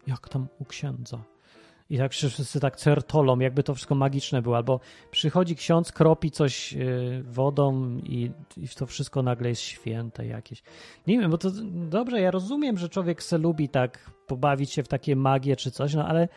Jak 0.08 0.30
tam 0.30 0.48
u 0.60 0.66
księdza? 0.66 1.24
I 1.90 1.98
tak 1.98 2.12
wszyscy 2.12 2.60
tak 2.60 2.76
certolą, 2.76 3.40
jakby 3.40 3.64
to 3.64 3.76
wszystko 3.76 3.96
magiczne 3.96 4.42
było. 4.42 4.56
Albo 4.56 4.80
przychodzi 5.12 5.56
ksiądz, 5.56 5.92
kropi 5.92 6.32
coś 6.32 6.74
y, 6.74 7.24
wodą 7.24 7.98
i, 7.98 8.32
i 8.58 8.68
to 8.68 8.86
wszystko 8.86 9.24
nagle 9.24 9.50
jest 9.50 9.62
święte 9.62 10.26
jakieś. 10.26 10.64
Nie 11.08 11.20
wiem, 11.20 11.32
bo 11.32 11.38
to 11.38 11.52
dobrze, 11.74 12.22
ja 12.22 12.32
rozumiem, 12.32 12.78
że 12.78 12.90
człowiek 12.90 13.24
se 13.24 13.38
lubi 13.38 13.70
tak 13.70 14.12
pobawić 14.28 14.72
się 14.72 14.84
w 14.84 14.88
takie 14.88 15.16
magie 15.16 15.56
czy 15.56 15.72
coś, 15.72 15.94
no 15.94 16.08
ale 16.08 16.28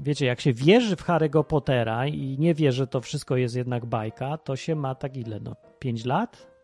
wiecie, 0.00 0.26
jak 0.26 0.40
się 0.40 0.52
wierzy 0.52 0.96
w 0.96 1.02
Harry'ego 1.02 1.44
Pottera 1.44 2.06
i 2.06 2.36
nie 2.38 2.54
wie, 2.54 2.72
że 2.72 2.86
to 2.86 3.00
wszystko 3.00 3.36
jest 3.36 3.56
jednak 3.56 3.86
bajka, 3.86 4.38
to 4.38 4.56
się 4.56 4.74
ma 4.74 4.94
tak 4.94 5.16
ile, 5.16 5.40
no 5.40 5.56
5 5.78 6.04
lat? 6.04 6.56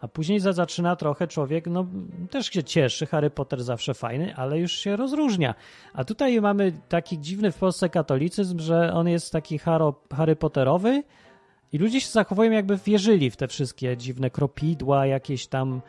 A 0.00 0.08
później 0.08 0.40
zaczyna 0.40 0.96
trochę 0.96 1.26
człowiek, 1.26 1.66
no 1.66 1.86
też 2.30 2.46
się 2.46 2.64
cieszy, 2.64 3.06
Harry 3.06 3.30
Potter 3.30 3.62
zawsze 3.62 3.94
fajny, 3.94 4.36
ale 4.36 4.58
już 4.58 4.72
się 4.72 4.96
rozróżnia. 4.96 5.54
A 5.92 6.04
tutaj 6.04 6.40
mamy 6.40 6.72
taki 6.88 7.18
dziwny 7.18 7.52
w 7.52 7.58
Polsce 7.58 7.88
katolicyzm, 7.88 8.58
że 8.58 8.92
on 8.94 9.08
jest 9.08 9.32
taki 9.32 9.58
Harry, 9.58 9.92
Harry 10.12 10.36
Potterowy 10.36 11.02
i 11.72 11.78
ludzie 11.78 12.00
się 12.00 12.08
zachowują 12.08 12.50
jakby 12.50 12.76
wierzyli 12.76 13.30
w 13.30 13.36
te 13.36 13.48
wszystkie 13.48 13.96
dziwne 13.96 14.30
kropidła, 14.30 15.06
jakieś 15.06 15.46
tam, 15.46 15.82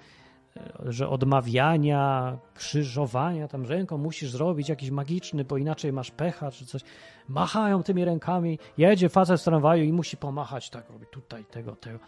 że 0.86 1.10
odmawiania, 1.10 2.38
krzyżowania, 2.54 3.48
tam 3.48 3.66
ręką 3.66 3.98
musisz 3.98 4.32
zrobić 4.32 4.70
jakiś 4.70 4.90
magiczny, 4.90 5.44
bo 5.46 5.58
inaczej 5.58 5.94
masz 5.94 6.12
pecha 6.12 6.52
czy 6.52 6.66
coś. 6.66 6.82
Machają 7.28 7.84
tymi 7.84 8.06
rękami, 8.06 8.60
jedzie 8.78 9.10
facet 9.10 9.42
w 9.42 9.44
tramwaju 9.44 9.84
i 9.84 9.94
musi 9.94 10.18
pomachać, 10.18 10.70
tak 10.70 10.90
robi 10.90 11.06
tutaj, 11.12 11.46
tego, 11.46 11.76
tego. 11.76 12.00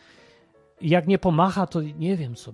I 0.82 0.90
jak 0.90 1.08
nie 1.08 1.18
pomacha, 1.18 1.68
to 1.68 1.82
nie 1.82 2.18
wiem 2.18 2.36
co, 2.36 2.52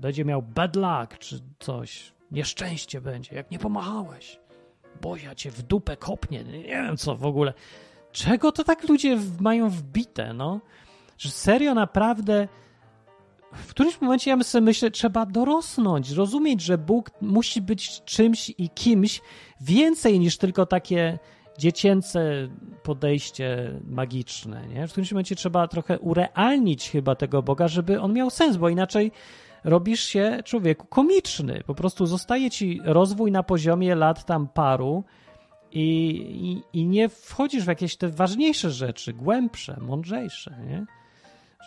będzie 0.00 0.24
miał 0.24 0.42
bad 0.42 0.76
luck 0.76 1.18
czy 1.18 1.40
coś. 1.58 2.12
Nieszczęście 2.30 3.00
będzie, 3.00 3.34
jak 3.34 3.50
nie 3.50 3.58
pomachałeś. 3.58 4.40
Bo 5.02 5.16
ja 5.16 5.34
cię 5.34 5.50
w 5.50 5.62
dupę 5.62 5.96
kopnie, 5.96 6.44
nie 6.44 6.62
wiem 6.62 6.96
co 6.96 7.16
w 7.16 7.26
ogóle. 7.26 7.54
Czego 8.12 8.52
to 8.52 8.64
tak 8.64 8.88
ludzie 8.88 9.18
mają 9.40 9.68
wbite, 9.70 10.34
no? 10.34 10.60
Że 11.18 11.30
serio 11.30 11.74
naprawdę 11.74 12.48
w 13.52 13.70
którymś 13.70 14.00
momencie 14.00 14.30
ja 14.30 14.42
sobie 14.42 14.64
myślę, 14.64 14.90
trzeba 14.90 15.26
dorosnąć, 15.26 16.10
rozumieć, 16.10 16.60
że 16.60 16.78
Bóg 16.78 17.10
musi 17.20 17.62
być 17.62 18.02
czymś 18.04 18.52
i 18.58 18.70
kimś 18.70 19.20
więcej 19.60 20.20
niż 20.20 20.38
tylko 20.38 20.66
takie 20.66 21.18
dziecięce 21.58 22.48
podejście 22.82 23.72
magiczne. 23.84 24.68
Nie? 24.68 24.88
W 24.88 24.90
którymś 24.90 25.12
momencie 25.12 25.36
trzeba 25.36 25.68
trochę 25.68 25.98
urealnić 25.98 26.90
chyba 26.90 27.14
tego 27.14 27.42
Boga, 27.42 27.68
żeby 27.68 28.00
on 28.00 28.12
miał 28.12 28.30
sens, 28.30 28.56
bo 28.56 28.68
inaczej 28.68 29.12
robisz 29.64 30.04
się 30.04 30.38
człowieku 30.44 30.86
komiczny. 30.86 31.62
Po 31.66 31.74
prostu 31.74 32.06
zostaje 32.06 32.50
ci 32.50 32.80
rozwój 32.84 33.32
na 33.32 33.42
poziomie 33.42 33.94
lat 33.94 34.24
tam 34.24 34.48
paru 34.48 35.04
i, 35.72 36.08
i, 36.72 36.80
i 36.80 36.86
nie 36.86 37.08
wchodzisz 37.08 37.64
w 37.64 37.68
jakieś 37.68 37.96
te 37.96 38.08
ważniejsze 38.08 38.70
rzeczy, 38.70 39.12
głębsze, 39.12 39.76
mądrzejsze. 39.80 40.56
Nie? 40.66 40.86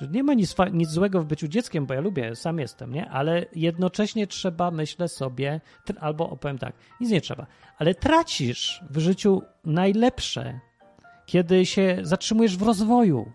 Że 0.02 0.08
nie 0.08 0.24
ma 0.24 0.34
nic, 0.34 0.56
nic 0.74 0.90
złego 0.90 1.22
w 1.22 1.26
byciu 1.26 1.48
dzieckiem, 1.48 1.86
bo 1.86 1.94
ja 1.94 2.02
lubię, 2.02 2.36
sam 2.36 2.60
jestem, 2.60 2.94
nie? 2.94 3.10
Ale 3.10 3.46
jednocześnie 3.56 4.28
trzeba, 4.28 4.72
myślę 4.72 5.08
sobie, 5.08 5.62
albo 6.00 6.30
opowiem 6.30 6.58
tak, 6.58 6.76
nic 7.02 7.10
nie 7.10 7.22
trzeba, 7.22 7.48
ale 7.78 7.96
tracisz 7.96 8.84
w 8.90 9.00
życiu 9.00 9.42
najlepsze, 9.66 10.60
kiedy 11.26 11.66
się 11.66 11.98
zatrzymujesz 12.02 12.58
w 12.58 12.62
rozwoju, 12.62 13.32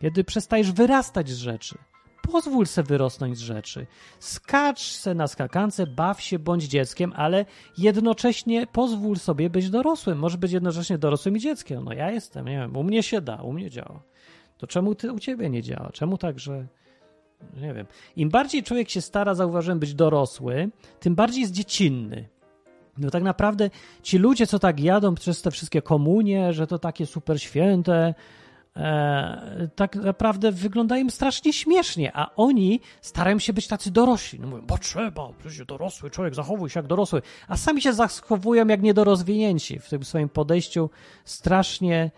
kiedy 0.00 0.24
przestajesz 0.24 0.72
wyrastać 0.72 1.28
z 1.28 1.36
rzeczy. 1.36 1.78
Pozwól 2.22 2.66
se 2.66 2.82
wyrosnąć 2.82 3.38
z 3.38 3.40
rzeczy. 3.40 3.86
Skacz 4.18 4.80
se 4.80 5.14
na 5.14 5.26
skakance, 5.26 5.86
baw 5.86 6.20
się, 6.20 6.38
bądź 6.38 6.64
dzieckiem, 6.64 7.12
ale 7.16 7.44
jednocześnie 7.78 8.66
pozwól 8.66 9.16
sobie 9.16 9.50
być 9.50 9.70
dorosłym. 9.70 10.18
Może 10.18 10.38
być 10.38 10.52
jednocześnie 10.52 10.98
dorosłym 10.98 11.36
i 11.36 11.40
dzieckiem. 11.40 11.84
No 11.84 11.92
ja 11.92 12.10
jestem, 12.10 12.46
nie 12.46 12.58
wiem, 12.58 12.76
u 12.76 12.82
mnie 12.82 13.02
się 13.02 13.20
da, 13.20 13.36
u 13.36 13.52
mnie 13.52 13.70
działa. 13.70 14.02
To 14.60 14.66
czemu 14.66 14.94
ty, 14.94 15.12
u 15.12 15.18
ciebie 15.18 15.50
nie 15.50 15.62
działa? 15.62 15.90
Czemu 15.92 16.18
tak, 16.18 16.38
że 16.38 16.66
nie 17.60 17.74
wiem. 17.74 17.86
Im 18.16 18.28
bardziej 18.28 18.62
człowiek 18.62 18.90
się 18.90 19.00
stara, 19.00 19.34
zauważyłem, 19.34 19.78
być 19.78 19.94
dorosły, 19.94 20.70
tym 21.00 21.14
bardziej 21.14 21.40
jest 21.40 21.52
dziecinny. 21.52 22.28
No 22.98 23.10
tak 23.10 23.22
naprawdę 23.22 23.70
ci 24.02 24.18
ludzie, 24.18 24.46
co 24.46 24.58
tak 24.58 24.80
jadą 24.80 25.14
przez 25.14 25.42
te 25.42 25.50
wszystkie 25.50 25.82
komunie, 25.82 26.52
że 26.52 26.66
to 26.66 26.78
takie 26.78 27.06
super 27.06 27.42
święte, 27.42 28.14
e, 28.76 29.68
tak 29.76 29.96
naprawdę 29.96 30.52
wyglądają 30.52 31.10
strasznie 31.10 31.52
śmiesznie, 31.52 32.10
a 32.14 32.30
oni 32.36 32.80
starają 33.00 33.38
się 33.38 33.52
być 33.52 33.66
tacy 33.66 33.90
dorośli. 33.90 34.40
No 34.40 34.46
mówią, 34.46 34.66
bo 34.66 34.78
trzeba, 34.78 35.28
przecież 35.38 35.66
dorosły 35.66 36.10
człowiek, 36.10 36.34
zachowuj 36.34 36.70
się 36.70 36.80
jak 36.80 36.86
dorosły, 36.86 37.22
a 37.48 37.56
sami 37.56 37.82
się 37.82 37.92
zachowują 37.92 38.66
jak 38.66 38.82
niedorozwinięci 38.82 39.78
w 39.78 39.88
tym 39.88 40.04
swoim 40.04 40.28
podejściu 40.28 40.90
strasznie 41.24 42.10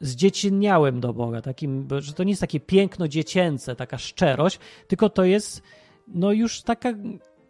zdziecinniałem 0.00 1.00
do 1.00 1.12
Boga, 1.12 1.42
takim, 1.42 1.88
że 1.98 2.12
to 2.12 2.24
nie 2.24 2.32
jest 2.32 2.40
takie 2.40 2.60
piękno 2.60 3.08
dziecięce, 3.08 3.76
taka 3.76 3.98
szczerość, 3.98 4.58
tylko 4.86 5.08
to 5.08 5.24
jest 5.24 5.62
no 6.08 6.32
już 6.32 6.62
taka 6.62 6.88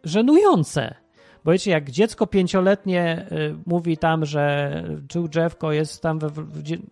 żenujące. 0.05 0.95
Bo 1.45 1.53
wiecie, 1.53 1.71
jak 1.71 1.91
dziecko 1.91 2.27
pięcioletnie 2.27 3.27
y, 3.33 3.55
mówi 3.67 3.97
tam, 3.97 4.27
że 4.27 4.85
tu 5.09 5.29
drzewko 5.29 5.73
jest 5.73 6.03
tam, 6.03 6.19
we, 6.19 6.29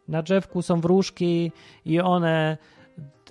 na 0.08 0.22
drzewku 0.22 0.62
są 0.62 0.80
wróżki 0.80 1.52
i 1.84 2.00
one 2.00 2.58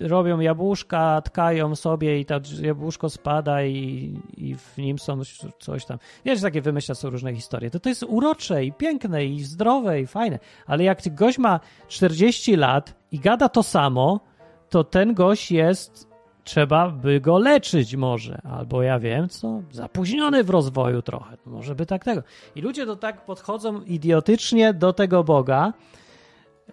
robią 0.00 0.40
jabłuszka, 0.40 1.22
tkają 1.22 1.76
sobie 1.76 2.20
i 2.20 2.24
to 2.24 2.40
jabłuszko 2.60 3.10
spada 3.10 3.64
i, 3.64 4.14
i 4.36 4.54
w 4.54 4.78
nim 4.78 4.98
są 4.98 5.20
coś 5.58 5.84
tam. 5.84 5.98
Wiesz, 6.24 6.42
takie 6.42 6.60
wymyśla 6.60 6.94
są 6.94 7.10
różne 7.10 7.34
historie. 7.34 7.70
To 7.70 7.80
to 7.80 7.88
jest 7.88 8.02
urocze 8.08 8.64
i 8.64 8.72
piękne 8.72 9.24
i 9.24 9.44
zdrowe 9.44 10.00
i 10.00 10.06
fajne, 10.06 10.38
ale 10.66 10.84
jak 10.84 11.14
gość 11.14 11.38
ma 11.38 11.60
40 11.88 12.56
lat 12.56 12.94
i 13.12 13.18
gada 13.18 13.48
to 13.48 13.62
samo, 13.62 14.20
to 14.68 14.84
ten 14.84 15.14
gość 15.14 15.50
jest 15.50 16.08
trzeba 16.48 16.90
by 16.90 17.20
go 17.20 17.38
leczyć 17.38 17.96
może, 17.96 18.40
albo 18.44 18.82
ja 18.82 18.98
wiem 18.98 19.28
co, 19.28 19.62
zapóźniony 19.70 20.44
w 20.44 20.50
rozwoju 20.50 21.02
trochę, 21.02 21.36
może 21.46 21.74
by 21.74 21.86
tak 21.86 22.04
tego. 22.04 22.22
I 22.56 22.60
ludzie 22.60 22.86
to 22.86 22.96
tak 22.96 23.24
podchodzą 23.24 23.80
idiotycznie 23.80 24.74
do 24.74 24.92
tego 24.92 25.24
Boga, 25.24 25.72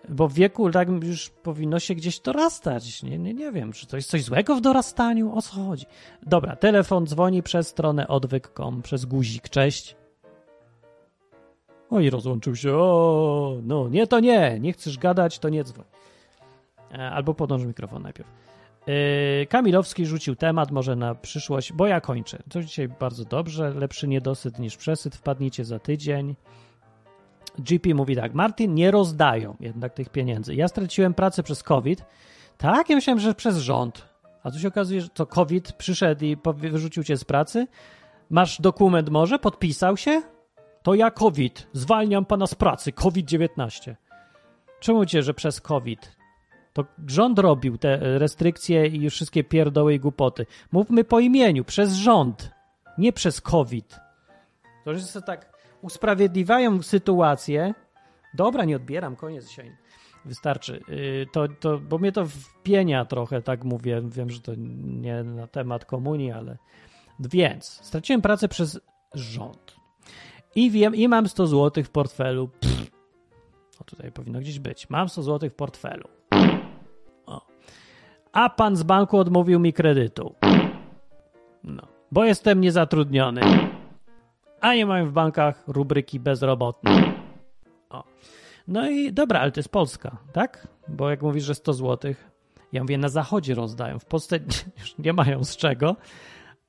Bo 0.10 0.28
w 0.28 0.34
wieku 0.34 0.72
tak 0.72 0.90
już 1.04 1.30
powinno 1.30 1.80
się 1.80 1.96
gdzieś 1.96 2.20
dorastać. 2.20 3.04
Nie, 3.04 3.18
nie, 3.18 3.34
nie 3.34 3.52
wiem, 3.52 3.72
czy 3.74 3.88
to 3.88 3.96
jest 3.96 4.10
coś 4.10 4.24
złego 4.24 4.56
w 4.56 4.62
dorastaniu? 4.62 5.38
O 5.38 5.42
co 5.42 5.56
chodzi? 5.56 5.86
Dobra, 6.24 6.56
telefon 6.56 7.08
dzwoni 7.08 7.44
przez 7.44 7.68
stronę 7.68 8.08
odwyk.com, 8.08 8.82
przez 8.82 9.06
guzik. 9.06 9.50
Cześć. 9.50 9.96
Oj, 11.90 12.10
rozłączył 12.10 12.56
się. 12.56 12.74
O, 12.74 13.58
no 13.64 13.90
nie, 13.90 14.08
to 14.08 14.20
nie. 14.20 14.60
Nie 14.60 14.74
chcesz 14.74 14.98
gadać, 14.98 15.40
to 15.40 15.50
nie 15.50 15.64
dzwoń. 15.64 15.86
E, 16.92 17.10
Albo 17.12 17.34
podłącz 17.34 17.64
mikrofon 17.64 18.04
najpierw. 18.04 18.30
Yy, 18.88 19.46
Kamilowski 19.46 20.06
rzucił 20.06 20.36
temat 20.36 20.72
może 20.72 20.96
na 20.96 21.16
przyszłość, 21.16 21.74
bo 21.74 21.88
ja 21.88 22.02
kończę. 22.02 22.44
To 22.50 22.62
dzisiaj 22.62 22.88
bardzo 22.88 23.26
dobrze, 23.26 23.74
lepszy 23.74 24.08
niedosyt 24.08 24.60
niż 24.60 24.78
przesyt, 24.78 25.16
wpadnijcie 25.16 25.66
za 25.66 25.80
tydzień. 25.80 26.36
GP 27.60 27.94
mówi 27.94 28.16
tak, 28.16 28.34
Martin, 28.34 28.74
nie 28.74 28.92
rozdają 28.92 29.56
jednak 29.60 29.94
tych 29.94 30.10
pieniędzy. 30.10 30.56
Ja 30.56 30.68
straciłem 30.68 31.14
pracę 31.14 31.44
przez 31.44 31.64
COVID. 31.64 32.06
Tak, 32.58 32.90
ja 32.90 32.96
myślałem, 32.96 33.20
że 33.20 33.36
przez 33.36 33.58
rząd. 33.58 34.06
A 34.44 34.52
tu 34.52 34.60
się 34.60 34.68
okazuje, 34.68 35.02
że 35.02 35.10
to 35.10 35.26
COVID 35.26 35.74
przyszedł 35.74 36.26
i 36.26 36.38
wyrzucił 36.56 37.04
cię 37.04 37.18
z 37.18 37.24
pracy. 37.24 37.68
Masz 38.30 38.62
dokument 38.62 39.10
może? 39.10 39.40
Podpisał 39.40 39.98
się? 39.98 40.22
To 40.84 40.94
ja 40.94 41.12
COVID. 41.12 41.68
Zwalniam 41.74 42.26
pana 42.26 42.48
z 42.48 42.56
pracy. 42.56 42.92
COVID-19. 42.92 43.96
Czemu 44.80 45.06
cię, 45.06 45.24
że 45.24 45.34
przez 45.34 45.62
COVID? 45.62 46.16
To 46.74 46.86
rząd 47.08 47.40
robił 47.40 47.78
te 47.78 48.20
restrykcje 48.20 48.88
i 48.88 49.10
wszystkie 49.10 49.44
pierdoły 49.44 49.94
i 49.94 50.00
głupoty. 50.00 50.46
Mówmy 50.72 51.04
po 51.04 51.20
imieniu, 51.20 51.64
przez 51.64 51.94
rząd, 51.94 52.52
nie 52.98 53.14
przez 53.14 53.42
COVID. 53.42 54.00
To, 54.86 54.96
że 54.96 55.02
sobie 55.02 55.26
tak 55.26 55.55
usprawiedliwiają 55.86 56.82
sytuację. 56.82 57.74
Dobra, 58.34 58.66
nie 58.66 58.76
odbieram, 58.76 59.16
koniec 59.16 59.48
dzisiaj. 59.48 59.72
Wystarczy. 60.26 60.82
Yy, 60.88 61.28
To, 61.32 61.48
to, 61.60 61.80
bo 61.80 61.98
mnie 61.98 62.12
to 62.12 62.26
wpienia 62.26 63.06
trochę, 63.06 63.42
tak 63.42 63.64
mówię. 63.64 64.02
Wiem, 64.06 64.30
że 64.30 64.40
to 64.40 64.52
nie 64.86 65.24
na 65.24 65.48
temat 65.48 65.86
komunii, 65.86 66.32
ale. 66.32 66.58
Więc 67.20 67.66
straciłem 67.66 68.22
pracę 68.22 68.48
przez 68.48 68.80
rząd. 69.14 69.76
I 70.56 70.72
wiem, 70.72 70.96
i 70.96 71.08
mam 71.08 71.28
100 71.28 71.48
zł 71.48 71.84
w 71.84 71.90
portfelu. 71.90 72.50
O, 73.80 73.84
tutaj 73.84 74.12
powinno 74.12 74.40
gdzieś 74.40 74.60
być. 74.60 74.90
Mam 74.90 75.10
100 75.10 75.24
zł 75.24 75.50
w 75.50 75.54
portfelu. 75.54 76.08
O. 77.26 77.42
A 78.32 78.50
pan 78.50 78.76
z 78.76 78.84
banku 78.84 79.18
odmówił 79.18 79.60
mi 79.60 79.74
kredytu. 79.74 80.36
No, 81.64 81.84
bo 82.12 82.26
jestem 82.26 82.62
niezatrudniony. 82.62 83.42
A 84.66 84.76
nie 84.76 84.86
mam 84.86 85.10
w 85.10 85.12
bankach 85.12 85.64
rubryki 85.68 86.20
bezrobotny. 86.20 86.92
O. 87.90 88.04
No 88.68 88.90
i 88.90 89.14
dobra, 89.14 89.40
ale 89.40 89.52
to 89.52 89.60
jest 89.60 89.70
Polska, 89.70 90.18
tak? 90.34 90.68
Bo 90.88 91.10
jak 91.10 91.22
mówisz, 91.22 91.44
że 91.44 91.56
100 91.56 91.74
zł, 91.74 92.14
ja 92.74 92.82
mówię, 92.82 92.98
na 92.98 93.10
zachodzie 93.10 93.56
rozdają. 93.56 94.00
W 94.00 94.06
Polsce 94.06 94.40
już 94.80 94.98
nie 94.98 95.14
mają 95.14 95.44
z 95.44 95.58
czego, 95.58 95.96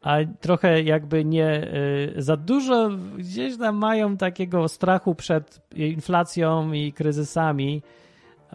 a 0.03 0.17
trochę 0.41 0.83
jakby 0.83 1.25
nie 1.25 1.75
y, 2.17 2.23
za 2.23 2.37
dużo 2.37 2.91
gdzieś 3.19 3.59
tam 3.59 3.77
mają 3.77 4.17
takiego 4.17 4.69
strachu 4.69 5.15
przed 5.15 5.61
inflacją 5.75 6.73
i 6.73 6.93
kryzysami, 6.93 7.83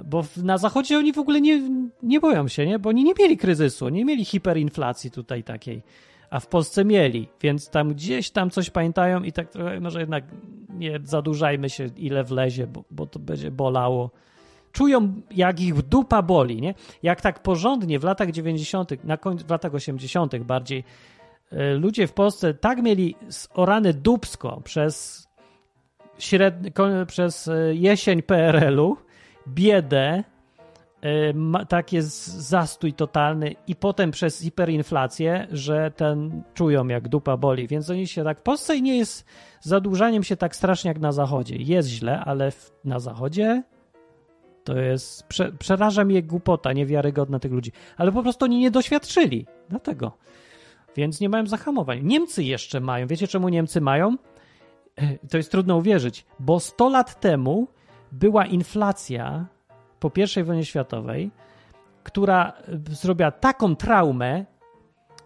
bo 0.06 0.24
na 0.44 0.58
zachodzie 0.58 0.98
oni 0.98 1.14
w 1.14 1.20
ogóle 1.20 1.42
nie, 1.42 1.62
nie 2.04 2.20
boją 2.20 2.48
się, 2.48 2.66
nie? 2.66 2.80
Bo 2.80 2.90
oni 2.90 3.04
nie 3.04 3.14
mieli 3.20 3.38
kryzysu, 3.38 3.90
nie 3.90 4.06
mieli 4.06 4.26
hiperinflacji 4.26 5.12
tutaj 5.12 5.44
takiej, 5.44 5.84
a 6.32 6.40
w 6.40 6.48
Polsce 6.48 6.86
mieli, 6.86 7.28
więc 7.42 7.70
tam 7.70 7.90
gdzieś 7.94 8.32
tam 8.32 8.50
coś 8.50 8.70
pamiętają 8.70 9.24
i 9.24 9.32
tak 9.32 9.50
trochę 9.50 9.80
może 9.80 10.00
jednak 10.00 10.24
nie 10.70 11.00
zadłużajmy 11.04 11.70
się 11.70 11.90
ile 11.98 12.24
wlezie, 12.24 12.68
bo, 12.68 12.84
bo 12.92 13.06
to 13.06 13.20
będzie 13.20 13.52
bolało. 13.52 14.12
Czują, 14.72 15.14
jak 15.32 15.60
ich 15.60 15.82
dupa 15.82 16.22
boli, 16.22 16.62
nie? 16.62 16.74
Jak 17.04 17.22
tak 17.22 17.44
porządnie 17.44 18.00
w 18.00 18.04
latach 18.04 18.32
90., 18.32 19.04
na 19.04 19.18
końcu, 19.18 19.46
w 19.46 19.50
latach 19.50 19.74
80. 19.74 20.38
bardziej, 20.38 20.84
y, 21.54 21.58
ludzie 21.74 22.08
w 22.08 22.14
Polsce 22.14 22.54
tak 22.54 22.82
mieli 22.82 23.16
orany 23.54 23.94
dupsko 23.94 24.62
przez, 24.64 25.28
średni, 26.18 26.72
przez 27.08 27.48
y, 27.48 27.74
jesień 27.76 28.22
PRL-u, 28.22 28.98
biedę, 29.48 30.24
ma- 31.34 31.66
takie 31.66 32.02
z- 32.02 32.28
zastój 32.28 32.94
totalny 32.94 33.56
i 33.68 33.76
potem 33.76 34.12
przez 34.12 34.40
hiperinflację, 34.40 35.48
że 35.52 35.92
ten 35.92 36.44
czują 36.54 36.88
jak 36.88 37.08
dupa 37.08 37.38
boli, 37.38 37.68
więc 37.68 37.90
oni 37.90 38.08
się 38.08 38.24
tak, 38.24 38.40
w 38.40 38.42
Polsce 38.44 38.82
nie 38.82 38.98
jest 38.98 39.26
zadłużaniem 39.62 40.24
się 40.24 40.36
tak 40.38 40.56
strasznie 40.56 40.88
jak 40.88 41.00
na 41.00 41.12
zachodzie. 41.12 41.56
Jest 41.56 41.90
źle, 41.90 42.20
ale 42.20 42.52
w, 42.52 42.72
na 42.86 43.00
zachodzie 43.00 43.64
to 44.64 44.78
jest, 44.78 45.24
prze, 45.28 45.52
przeraża 45.52 46.06
mnie 46.06 46.24
głupota 46.24 46.74
niewiarygodna 46.74 47.40
tych 47.40 47.52
ludzi, 47.52 47.72
ale 47.98 48.12
po 48.12 48.24
prostu 48.24 48.46
oni 48.46 48.60
nie 48.60 48.72
doświadczyli, 48.72 49.46
dlatego. 49.70 50.18
Więc 50.96 51.20
nie 51.22 51.30
mają 51.30 51.48
zahamowań. 51.48 52.00
Niemcy 52.04 52.44
jeszcze 52.44 52.80
mają. 52.80 53.08
Wiecie 53.08 53.28
czemu 53.28 53.50
Niemcy 53.50 53.82
mają? 53.82 54.16
E, 54.96 55.28
To 55.28 55.38
jest 55.38 55.52
trudno 55.52 55.78
uwierzyć, 55.78 56.26
bo 56.40 56.60
100 56.60 56.90
lat 56.90 57.20
temu 57.20 57.68
była 58.12 58.46
inflacja 58.46 59.46
po 60.02 60.12
I 60.40 60.44
wojnie 60.44 60.66
światowej, 60.66 61.32
która 62.04 62.54
e, 62.92 62.96
zrobiła 62.96 63.32
taką 63.32 63.76
traumę, 63.76 64.46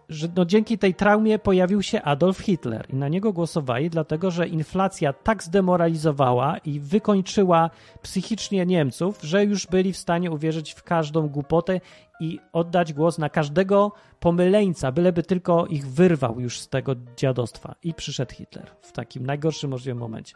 że 0.08 0.28
no 0.36 0.44
dzięki 0.44 0.78
tej 0.78 0.94
traumie 0.94 1.38
pojawił 1.38 1.82
się 1.82 2.02
Adolf 2.02 2.38
Hitler 2.38 2.86
i 2.92 2.96
na 2.96 3.08
niego 3.08 3.32
głosowali, 3.32 3.90
dlatego 3.90 4.30
że 4.30 4.48
inflacja 4.48 5.12
tak 5.12 5.42
zdemoralizowała 5.42 6.58
i 6.58 6.80
wykończyła 6.80 7.70
psychicznie 8.02 8.66
Niemców, 8.66 9.18
że 9.22 9.44
już 9.44 9.66
byli 9.66 9.92
w 9.92 9.96
stanie 9.96 10.30
uwierzyć 10.30 10.72
w 10.72 10.82
każdą 10.82 11.28
głupotę 11.28 11.80
i 12.20 12.38
oddać 12.52 12.92
głos 12.92 13.18
na 13.18 13.28
każdego 13.28 13.92
pomyleńca, 14.20 14.92
byleby 14.92 15.22
tylko 15.22 15.66
ich 15.66 15.86
wyrwał 15.88 16.40
już 16.40 16.60
z 16.60 16.68
tego 16.68 16.92
dziadostwa. 17.16 17.74
I 17.82 17.94
przyszedł 17.94 18.34
Hitler 18.34 18.70
w 18.82 18.92
takim 18.92 19.26
najgorszym 19.26 19.70
możliwym 19.70 19.98
momencie. 19.98 20.34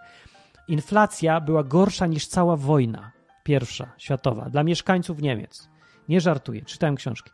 Inflacja 0.69 1.41
była 1.41 1.65
gorsza 1.65 2.07
niż 2.07 2.27
cała 2.27 2.57
wojna 2.57 3.20
pierwsza 3.51 3.93
światowa 3.99 4.51
dla 4.51 4.65
mieszkańców 4.65 5.23
Niemiec. 5.23 5.69
Nie 6.09 6.21
żartuję, 6.21 6.63
czytałem 6.63 6.97
książki. 6.97 7.31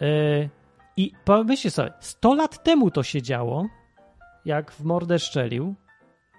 Yy, 0.00 0.50
I 0.96 1.12
pomyślcie 1.24 1.70
sobie, 1.70 1.92
100 2.00 2.34
lat 2.34 2.62
temu 2.62 2.90
to 2.90 3.02
się 3.02 3.22
działo, 3.22 3.66
jak 4.44 4.72
w 4.72 4.84
mordę 4.84 5.18
szczelił, 5.18 5.74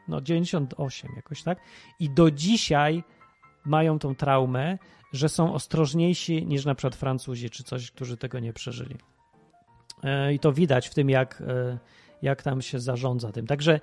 no 0.07 0.21
98 0.21 1.11
jakoś 1.15 1.43
tak, 1.43 1.59
i 1.99 2.09
do 2.09 2.31
dzisiaj 2.31 3.03
mają 3.65 3.99
tą 3.99 4.15
traumę, 4.15 4.77
że 5.13 5.29
są 5.29 5.53
ostrożniejsi 5.53 6.45
niż 6.45 6.65
na 6.65 6.75
przykład 6.75 6.95
Francuzi 6.95 7.49
czy 7.49 7.63
coś, 7.63 7.91
którzy 7.91 8.17
tego 8.17 8.39
nie 8.39 8.53
przeżyli. 8.53 8.95
E, 10.03 10.33
I 10.33 10.39
to 10.39 10.53
widać 10.53 10.87
w 10.87 10.93
tym, 10.93 11.09
jak, 11.09 11.43
e, 11.47 11.77
jak 12.21 12.43
tam 12.43 12.61
się 12.61 12.79
zarządza 12.79 13.31
tym. 13.31 13.47
Także 13.47 13.79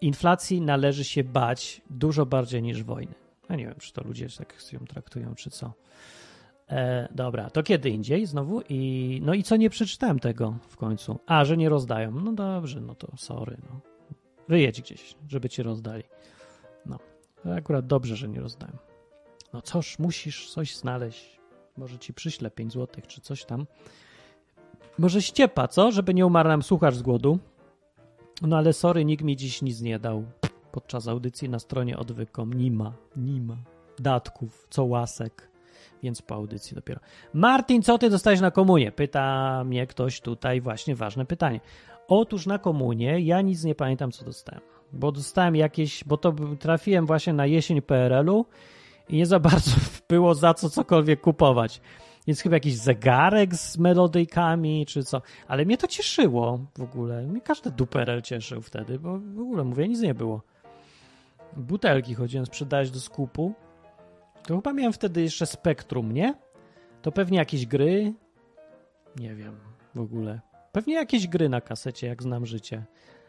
inflacji 0.00 0.60
należy 0.60 1.04
się 1.04 1.24
bać 1.24 1.82
dużo 1.90 2.26
bardziej 2.26 2.62
niż 2.62 2.82
wojny. 2.82 3.19
Ja 3.50 3.56
nie 3.56 3.66
wiem, 3.66 3.74
czy 3.78 3.92
to 3.92 4.02
ludzie 4.04 4.26
tak 4.38 4.72
ją 4.72 4.80
traktują, 4.80 5.34
czy 5.34 5.50
co. 5.50 5.72
E, 6.68 7.08
dobra, 7.14 7.50
to 7.50 7.62
kiedy 7.62 7.90
indziej 7.90 8.26
znowu? 8.26 8.62
I, 8.68 9.20
no 9.24 9.34
i 9.34 9.42
co 9.42 9.56
nie 9.56 9.70
przeczytałem 9.70 10.18
tego 10.18 10.54
w 10.68 10.76
końcu? 10.76 11.18
A, 11.26 11.44
że 11.44 11.56
nie 11.56 11.68
rozdają. 11.68 12.10
No 12.10 12.32
dobrze, 12.32 12.80
no 12.80 12.94
to 12.94 13.16
sorry. 13.16 13.56
No. 13.70 13.80
Wyjedź 14.48 14.80
gdzieś, 14.80 15.14
żeby 15.28 15.48
ci 15.48 15.62
rozdali. 15.62 16.02
No, 16.86 16.98
akurat 17.56 17.86
dobrze, 17.86 18.16
że 18.16 18.28
nie 18.28 18.40
rozdają. 18.40 18.76
No 19.52 19.62
coż, 19.62 19.98
musisz 19.98 20.50
coś 20.50 20.76
znaleźć. 20.76 21.40
Może 21.76 21.98
ci 21.98 22.14
przyślę 22.14 22.50
5 22.50 22.72
złotych, 22.72 23.06
czy 23.06 23.20
coś 23.20 23.44
tam. 23.44 23.66
Może 24.98 25.22
ściepa, 25.22 25.68
co? 25.68 25.92
Żeby 25.92 26.14
nie 26.14 26.26
umarł 26.26 26.48
nam 26.48 26.62
słuchacz 26.62 26.94
z 26.94 27.02
głodu. 27.02 27.38
No 28.42 28.56
ale 28.56 28.72
sorry, 28.72 29.04
nikt 29.04 29.24
mi 29.24 29.36
dziś 29.36 29.62
nic 29.62 29.80
nie 29.80 29.98
dał. 29.98 30.24
Podczas 30.72 31.08
audycji 31.08 31.48
na 31.48 31.58
stronie 31.58 31.98
odwykom 31.98 32.52
nie 32.52 32.70
ma, 32.70 32.92
nie 33.16 33.40
ma 33.40 33.56
datków, 33.98 34.66
co 34.70 34.84
łasek, 34.84 35.48
więc 36.02 36.22
po 36.22 36.34
audycji 36.34 36.74
dopiero. 36.74 37.00
Martin, 37.34 37.82
co 37.82 37.98
ty 37.98 38.10
dostałeś 38.10 38.40
na 38.40 38.50
komunię? 38.50 38.92
Pyta 38.92 39.64
mnie 39.64 39.86
ktoś 39.86 40.20
tutaj 40.20 40.60
właśnie 40.60 40.96
ważne 40.96 41.26
pytanie. 41.26 41.60
Otóż 42.08 42.46
na 42.46 42.58
komunię 42.58 43.20
ja 43.20 43.40
nic 43.40 43.64
nie 43.64 43.74
pamiętam, 43.74 44.12
co 44.12 44.24
dostałem. 44.24 44.62
Bo 44.92 45.12
dostałem 45.12 45.56
jakieś, 45.56 46.04
bo 46.04 46.16
to 46.16 46.34
trafiłem 46.58 47.06
właśnie 47.06 47.32
na 47.32 47.46
jesień 47.46 47.82
PRL-u 47.82 48.46
i 49.08 49.16
nie 49.16 49.26
za 49.26 49.40
bardzo 49.50 49.70
było 50.08 50.34
za 50.34 50.54
co 50.54 50.70
cokolwiek 50.70 51.20
kupować. 51.20 51.80
Więc 52.26 52.40
chyba 52.40 52.56
jakiś 52.56 52.76
zegarek 52.76 53.54
z 53.54 53.78
melodyjkami, 53.78 54.86
czy 54.86 55.04
co. 55.04 55.22
Ale 55.48 55.64
mnie 55.64 55.78
to 55.78 55.86
cieszyło 55.86 56.58
w 56.78 56.82
ogóle. 56.82 57.22
Mnie 57.22 57.40
każdy 57.40 57.70
duperel 57.70 58.22
cieszył 58.22 58.62
wtedy, 58.62 58.98
bo 58.98 59.18
w 59.18 59.40
ogóle, 59.40 59.64
mówię, 59.64 59.88
nic 59.88 60.00
nie 60.00 60.14
było. 60.14 60.42
Butelki 61.56 62.14
chodziłem 62.14 62.46
sprzedać 62.46 62.90
do 62.90 63.00
skupu. 63.00 63.54
To 64.46 64.56
chyba 64.56 64.72
miałem 64.72 64.92
wtedy 64.92 65.22
jeszcze 65.22 65.46
Spektrum, 65.46 66.12
nie? 66.12 66.34
To 67.02 67.12
pewnie 67.12 67.38
jakieś 67.38 67.66
gry. 67.66 68.12
Nie 69.16 69.34
wiem 69.34 69.56
w 69.94 70.00
ogóle. 70.00 70.40
Pewnie 70.72 70.94
jakieś 70.94 71.28
gry 71.28 71.48
na 71.48 71.60
kasecie, 71.60 72.06
jak 72.06 72.22
znam 72.22 72.46
życie. 72.46 72.84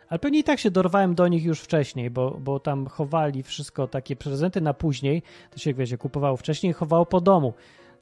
Ale 0.10 0.19
pewnie 0.19 0.39
i 0.39 0.43
tak 0.43 0.60
się 0.60 0.72
dorwałem 0.72 1.15
do 1.15 1.27
nich 1.27 1.43
już 1.43 1.60
wcześniej, 1.61 2.10
bo, 2.10 2.31
bo 2.31 2.60
tam 2.60 2.88
chowali 2.88 3.43
wszystko, 3.43 3.88
takie 3.88 4.15
prezenty 4.15 4.61
na 4.61 4.73
później, 4.73 5.23
to 5.52 5.60
się, 5.60 5.73
wiecie, 5.73 5.98
kupowało 5.98 6.38
wcześniej 6.38 6.72
i 6.72 6.73
chowało 6.73 7.06
po 7.06 7.22
domu. 7.22 7.53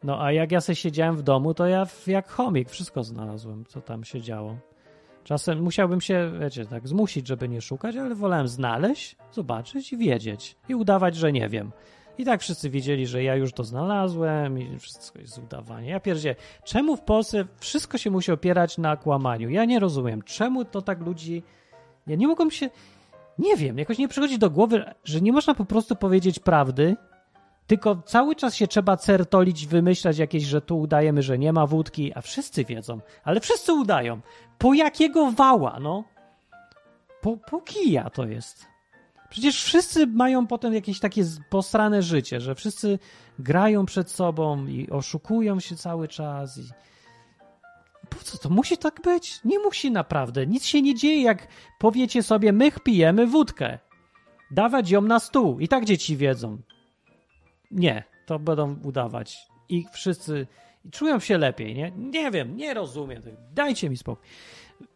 No 0.03 0.23
a 0.23 0.31
jak 0.31 0.51
ja 0.51 0.61
sobie 0.61 0.75
siedziałem 0.75 1.17
w 1.17 1.21
domu, 1.21 1.53
to 1.53 1.67
ja 1.67 1.87
jak 2.07 2.29
chomik 2.29 2.69
wszystko 2.69 3.03
znalazłem, 3.03 3.65
co 3.65 3.81
tam 3.81 4.03
się 4.03 4.21
działo. 4.21 4.57
Czasem 5.23 5.61
musiałbym 5.61 6.01
się, 6.01 6.31
wiecie, 6.39 6.65
tak 6.65 6.87
zmusić, 6.87 7.27
żeby 7.27 7.49
nie 7.49 7.61
szukać, 7.61 7.95
ale 7.95 8.15
wolałem 8.15 8.47
znaleźć, 8.47 9.15
zobaczyć 9.31 9.93
i 9.93 9.97
wiedzieć. 9.97 10.55
I 10.69 10.75
udawać, 10.75 11.15
że 11.15 11.31
nie 11.31 11.49
wiem. 11.49 11.71
I 12.17 12.25
tak 12.25 12.41
wszyscy 12.41 12.69
wiedzieli, 12.69 13.07
że 13.07 13.23
ja 13.23 13.35
już 13.35 13.53
to 13.53 13.63
znalazłem 13.63 14.59
i 14.59 14.79
wszystko 14.79 15.19
jest 15.19 15.37
udawanie. 15.37 15.89
Ja 15.89 15.99
pierdzie, 15.99 16.35
czemu 16.63 16.95
w 16.95 17.01
Polsce 17.01 17.45
wszystko 17.59 17.97
się 17.97 18.11
musi 18.11 18.31
opierać 18.31 18.77
na 18.77 18.97
kłamaniu? 18.97 19.49
Ja 19.49 19.65
nie 19.65 19.79
rozumiem. 19.79 20.21
Czemu 20.21 20.65
to 20.65 20.81
tak 20.81 20.99
ludzi... 20.99 21.43
Ja 22.07 22.15
nie 22.15 22.27
mogą 22.27 22.49
się... 22.49 22.69
Nie 23.37 23.55
wiem, 23.57 23.77
jakoś 23.77 23.97
nie 23.97 24.07
przychodzi 24.07 24.39
do 24.39 24.49
głowy, 24.49 24.83
że 25.03 25.21
nie 25.21 25.31
można 25.31 25.53
po 25.53 25.65
prostu 25.65 25.95
powiedzieć 25.95 26.39
prawdy, 26.39 26.95
tylko 27.69 27.95
cały 28.05 28.35
czas 28.35 28.55
się 28.55 28.67
trzeba 28.67 28.97
certolić, 28.97 29.67
wymyślać 29.67 30.17
jakieś, 30.17 30.43
że 30.43 30.61
tu 30.61 30.79
udajemy, 30.79 31.21
że 31.21 31.37
nie 31.37 31.53
ma 31.53 31.65
wódki, 31.65 32.11
a 32.15 32.21
wszyscy 32.21 32.65
wiedzą, 32.65 32.99
ale 33.23 33.39
wszyscy 33.39 33.73
udają. 33.73 34.21
Po 34.57 34.73
jakiego 34.73 35.31
wała, 35.31 35.79
no? 35.79 36.03
Po, 37.21 37.37
po 37.37 37.61
kija 37.61 38.09
to 38.09 38.25
jest. 38.27 38.65
Przecież 39.29 39.63
wszyscy 39.63 40.07
mają 40.07 40.47
potem 40.47 40.73
jakieś 40.73 40.99
takie 40.99 41.23
posrane 41.49 42.01
życie, 42.01 42.41
że 42.41 42.55
wszyscy 42.55 42.99
grają 43.39 43.85
przed 43.85 44.11
sobą 44.11 44.65
i 44.65 44.89
oszukują 44.89 45.59
się 45.59 45.75
cały 45.75 46.07
czas. 46.07 46.57
I... 46.57 46.61
Po 48.09 48.23
co 48.23 48.37
to 48.37 48.49
musi 48.49 48.77
tak 48.77 49.01
być? 49.01 49.39
Nie 49.45 49.59
musi 49.59 49.91
naprawdę. 49.91 50.47
Nic 50.47 50.65
się 50.65 50.81
nie 50.81 50.95
dzieje, 50.95 51.21
jak 51.21 51.47
powiecie 51.79 52.23
sobie, 52.23 52.53
my 52.53 52.71
pijemy 52.71 53.27
wódkę. 53.27 53.79
Dawać 54.51 54.89
ją 54.89 55.01
na 55.01 55.19
stół. 55.19 55.59
I 55.59 55.67
tak 55.67 55.85
dzieci 55.85 56.17
wiedzą. 56.17 56.57
Nie, 57.71 58.03
to 58.25 58.39
będą 58.39 58.75
udawać. 58.83 59.47
I 59.69 59.85
wszyscy 59.91 60.47
czują 60.91 61.19
się 61.19 61.37
lepiej, 61.37 61.75
nie? 61.75 61.91
Nie 61.97 62.31
wiem, 62.31 62.57
nie 62.57 62.73
rozumiem. 62.73 63.21
Dajcie 63.53 63.89
mi 63.89 63.97
spokój. 63.97 64.27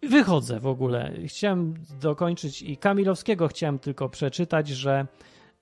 Wychodzę 0.03 0.59
w 0.59 0.67
ogóle. 0.67 1.11
Chciałem 1.27 1.73
dokończyć 2.01 2.61
i 2.61 2.77
Kamilowskiego 2.77 3.47
chciałem 3.47 3.79
tylko 3.79 4.09
przeczytać, 4.09 4.67
że 4.67 5.07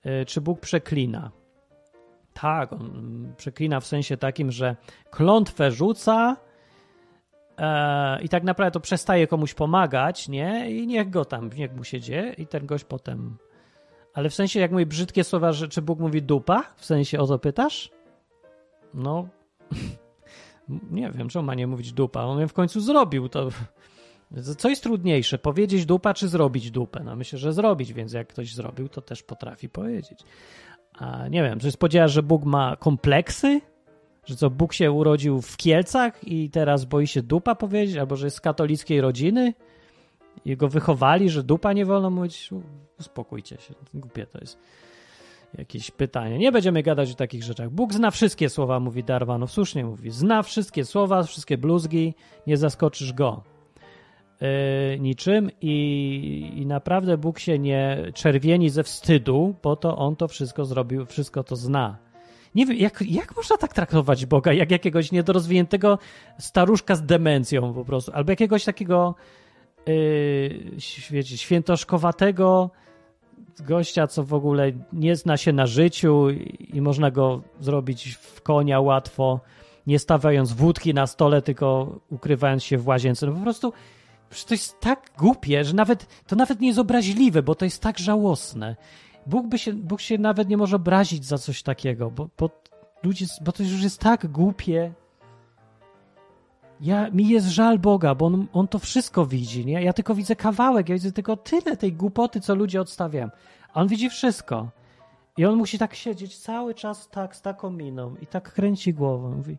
y, 0.06 0.24
czy 0.26 0.40
Bóg 0.40 0.60
przeklina. 0.60 1.30
Tak, 2.32 2.72
on 2.72 3.32
przeklina 3.36 3.80
w 3.80 3.86
sensie 3.86 4.16
takim, 4.16 4.52
że 4.52 4.76
klątwę 5.10 5.70
rzuca 5.70 6.36
e, 7.58 8.22
i 8.22 8.28
tak 8.28 8.44
naprawdę 8.44 8.70
to 8.70 8.80
przestaje 8.80 9.26
komuś 9.26 9.54
pomagać, 9.54 10.28
nie? 10.28 10.70
I 10.70 10.86
niech 10.86 11.10
go 11.10 11.24
tam, 11.24 11.50
niech 11.56 11.76
mu 11.76 11.84
się 11.84 12.00
dzieje 12.00 12.32
i 12.32 12.46
ten 12.46 12.66
gość 12.66 12.84
potem... 12.84 13.36
Ale 14.14 14.30
w 14.30 14.34
sensie, 14.34 14.60
jak 14.60 14.72
mówi 14.72 14.86
brzydkie 14.86 15.24
słowa, 15.24 15.52
że 15.52 15.68
czy 15.68 15.82
Bóg 15.82 15.98
mówi 15.98 16.22
dupa? 16.22 16.64
W 16.76 16.84
sensie 16.84 17.20
o 17.20 17.26
to 17.26 17.38
pytasz? 17.38 17.90
No, 18.94 19.28
nie 20.90 21.10
wiem, 21.10 21.28
czemu 21.28 21.46
ma 21.46 21.54
nie 21.54 21.66
mówić 21.66 21.92
dupa. 21.92 22.22
On 22.22 22.48
w 22.48 22.52
końcu 22.52 22.80
zrobił, 22.80 23.28
to 23.28 23.48
co 24.58 24.68
jest 24.68 24.82
trudniejsze, 24.82 25.38
powiedzieć 25.38 25.86
dupa 25.86 26.14
czy 26.14 26.28
zrobić 26.28 26.70
dupę? 26.70 27.02
No 27.04 27.16
myślę, 27.16 27.38
że 27.38 27.52
zrobić, 27.52 27.92
więc 27.92 28.12
jak 28.12 28.28
ktoś 28.28 28.54
zrobił, 28.54 28.88
to 28.88 29.00
też 29.00 29.22
potrafi 29.22 29.68
powiedzieć. 29.68 30.20
A 30.98 31.28
nie 31.28 31.42
wiem, 31.42 31.60
czy 31.60 31.72
spodziewasz, 31.72 32.12
że 32.12 32.22
Bóg 32.22 32.44
ma 32.44 32.76
kompleksy? 32.76 33.60
Że 34.24 34.36
co, 34.36 34.50
Bóg 34.50 34.72
się 34.72 34.92
urodził 34.92 35.42
w 35.42 35.56
Kielcach 35.56 36.28
i 36.28 36.50
teraz 36.50 36.84
boi 36.84 37.06
się 37.06 37.22
dupa 37.22 37.54
powiedzieć? 37.54 37.96
Albo 37.96 38.16
że 38.16 38.26
jest 38.26 38.36
z 38.36 38.40
katolickiej 38.40 39.00
rodziny? 39.00 39.54
I 40.44 40.56
go 40.56 40.68
wychowali, 40.68 41.30
że 41.30 41.42
dupa 41.42 41.72
nie 41.72 41.86
wolno 41.86 42.10
mówić? 42.10 42.50
Uspokójcie 43.00 43.56
się, 43.56 43.74
głupie 43.94 44.26
to 44.26 44.38
jest 44.38 44.58
jakieś 45.58 45.90
pytanie. 45.90 46.38
Nie 46.38 46.52
będziemy 46.52 46.82
gadać 46.82 47.10
o 47.10 47.14
takich 47.14 47.42
rzeczach. 47.42 47.70
Bóg 47.70 47.92
zna 47.92 48.10
wszystkie 48.10 48.48
słowa, 48.48 48.80
mówi 48.80 49.04
Darwanow. 49.04 49.52
Słusznie 49.52 49.84
mówi. 49.84 50.10
Zna 50.10 50.42
wszystkie 50.42 50.84
słowa, 50.84 51.22
wszystkie 51.22 51.58
bluzgi, 51.58 52.14
nie 52.46 52.56
zaskoczysz 52.56 53.12
go. 53.12 53.42
E, 54.40 54.98
niczym 54.98 55.50
i, 55.60 56.52
i 56.56 56.66
naprawdę 56.66 57.18
Bóg 57.18 57.38
się 57.38 57.58
nie 57.58 57.98
czerwieni 58.14 58.70
ze 58.70 58.82
wstydu, 58.82 59.54
bo 59.62 59.76
to 59.76 59.96
On 59.96 60.16
to 60.16 60.28
wszystko 60.28 60.64
zrobił, 60.64 61.06
wszystko 61.06 61.44
to 61.44 61.56
zna. 61.56 61.98
Nie 62.54 62.66
wiem, 62.66 62.76
jak, 62.76 63.02
jak 63.08 63.36
można 63.36 63.56
tak 63.56 63.72
traktować 63.72 64.26
Boga, 64.26 64.52
jak 64.52 64.70
jakiegoś 64.70 65.12
niedorozwiniętego 65.12 65.98
staruszka 66.38 66.94
z 66.94 67.02
demencją 67.02 67.74
po 67.74 67.84
prostu, 67.84 68.12
albo 68.14 68.32
jakiegoś 68.32 68.64
takiego 68.64 69.14
yy, 69.16 69.41
wiecie, 71.10 71.38
świętoszkowatego 71.38 72.70
gościa, 73.60 74.06
co 74.06 74.24
w 74.24 74.34
ogóle 74.34 74.72
nie 74.92 75.16
zna 75.16 75.36
się 75.36 75.52
na 75.52 75.66
życiu 75.66 76.30
i, 76.74 76.80
można 76.80 77.10
go 77.10 77.42
zrobić 77.60 78.14
w 78.14 78.42
konia 78.42 78.80
łatwo, 78.80 79.40
nie 79.86 79.98
stawiając 79.98 80.52
wódki 80.52 80.94
na 80.94 81.06
stole, 81.06 81.42
tylko 81.42 81.98
ukrywając 82.10 82.64
się 82.64 82.78
w 82.78 82.86
łazience. 82.86 83.26
No 83.26 83.32
po 83.32 83.40
prostu 83.40 83.72
to 84.46 84.54
jest 84.54 84.80
tak 84.80 85.10
głupie, 85.18 85.64
że 85.64 85.74
nawet 85.74 86.06
to 86.26 86.36
nawet 86.36 86.60
nie 86.60 86.66
jest 86.66 86.78
obraźliwe, 86.78 87.42
bo 87.42 87.54
to 87.54 87.64
jest 87.64 87.82
tak 87.82 87.98
żałosne. 87.98 88.76
Bóg, 89.26 89.46
by 89.46 89.58
się, 89.58 89.72
Bóg 89.72 90.00
się 90.00 90.18
nawet 90.18 90.48
nie 90.48 90.56
może 90.56 90.76
obrazić 90.76 91.24
za 91.24 91.38
coś 91.38 91.62
takiego, 91.62 92.10
bo, 92.10 92.28
bo, 92.38 92.50
ludzie, 93.02 93.26
bo 93.44 93.52
to 93.52 93.62
już 93.62 93.82
jest 93.82 94.00
tak 94.00 94.26
głupie. 94.26 94.92
Ja, 96.82 97.10
mi 97.10 97.28
jest 97.28 97.46
żal 97.46 97.78
Boga, 97.78 98.14
bo 98.14 98.26
on, 98.26 98.46
on 98.52 98.68
to 98.68 98.78
wszystko 98.78 99.26
widzi, 99.26 99.66
nie? 99.66 99.82
Ja 99.82 99.92
tylko 99.92 100.14
widzę 100.14 100.36
kawałek, 100.36 100.88
ja 100.88 100.94
widzę 100.94 101.12
tylko 101.12 101.36
tyle 101.36 101.76
tej 101.76 101.92
głupoty, 101.92 102.40
co 102.40 102.54
ludzie 102.54 102.80
odstawiają. 102.80 103.30
A 103.74 103.80
on 103.80 103.88
widzi 103.88 104.10
wszystko. 104.10 104.70
I 105.36 105.44
on 105.44 105.56
musi 105.56 105.78
tak 105.78 105.94
siedzieć 105.94 106.38
cały 106.38 106.74
czas 106.74 107.08
tak, 107.08 107.36
z 107.36 107.42
taką 107.42 107.70
miną 107.70 108.14
i 108.22 108.26
tak 108.26 108.52
kręci 108.52 108.94
głową. 108.94 109.36
Mówi, 109.36 109.58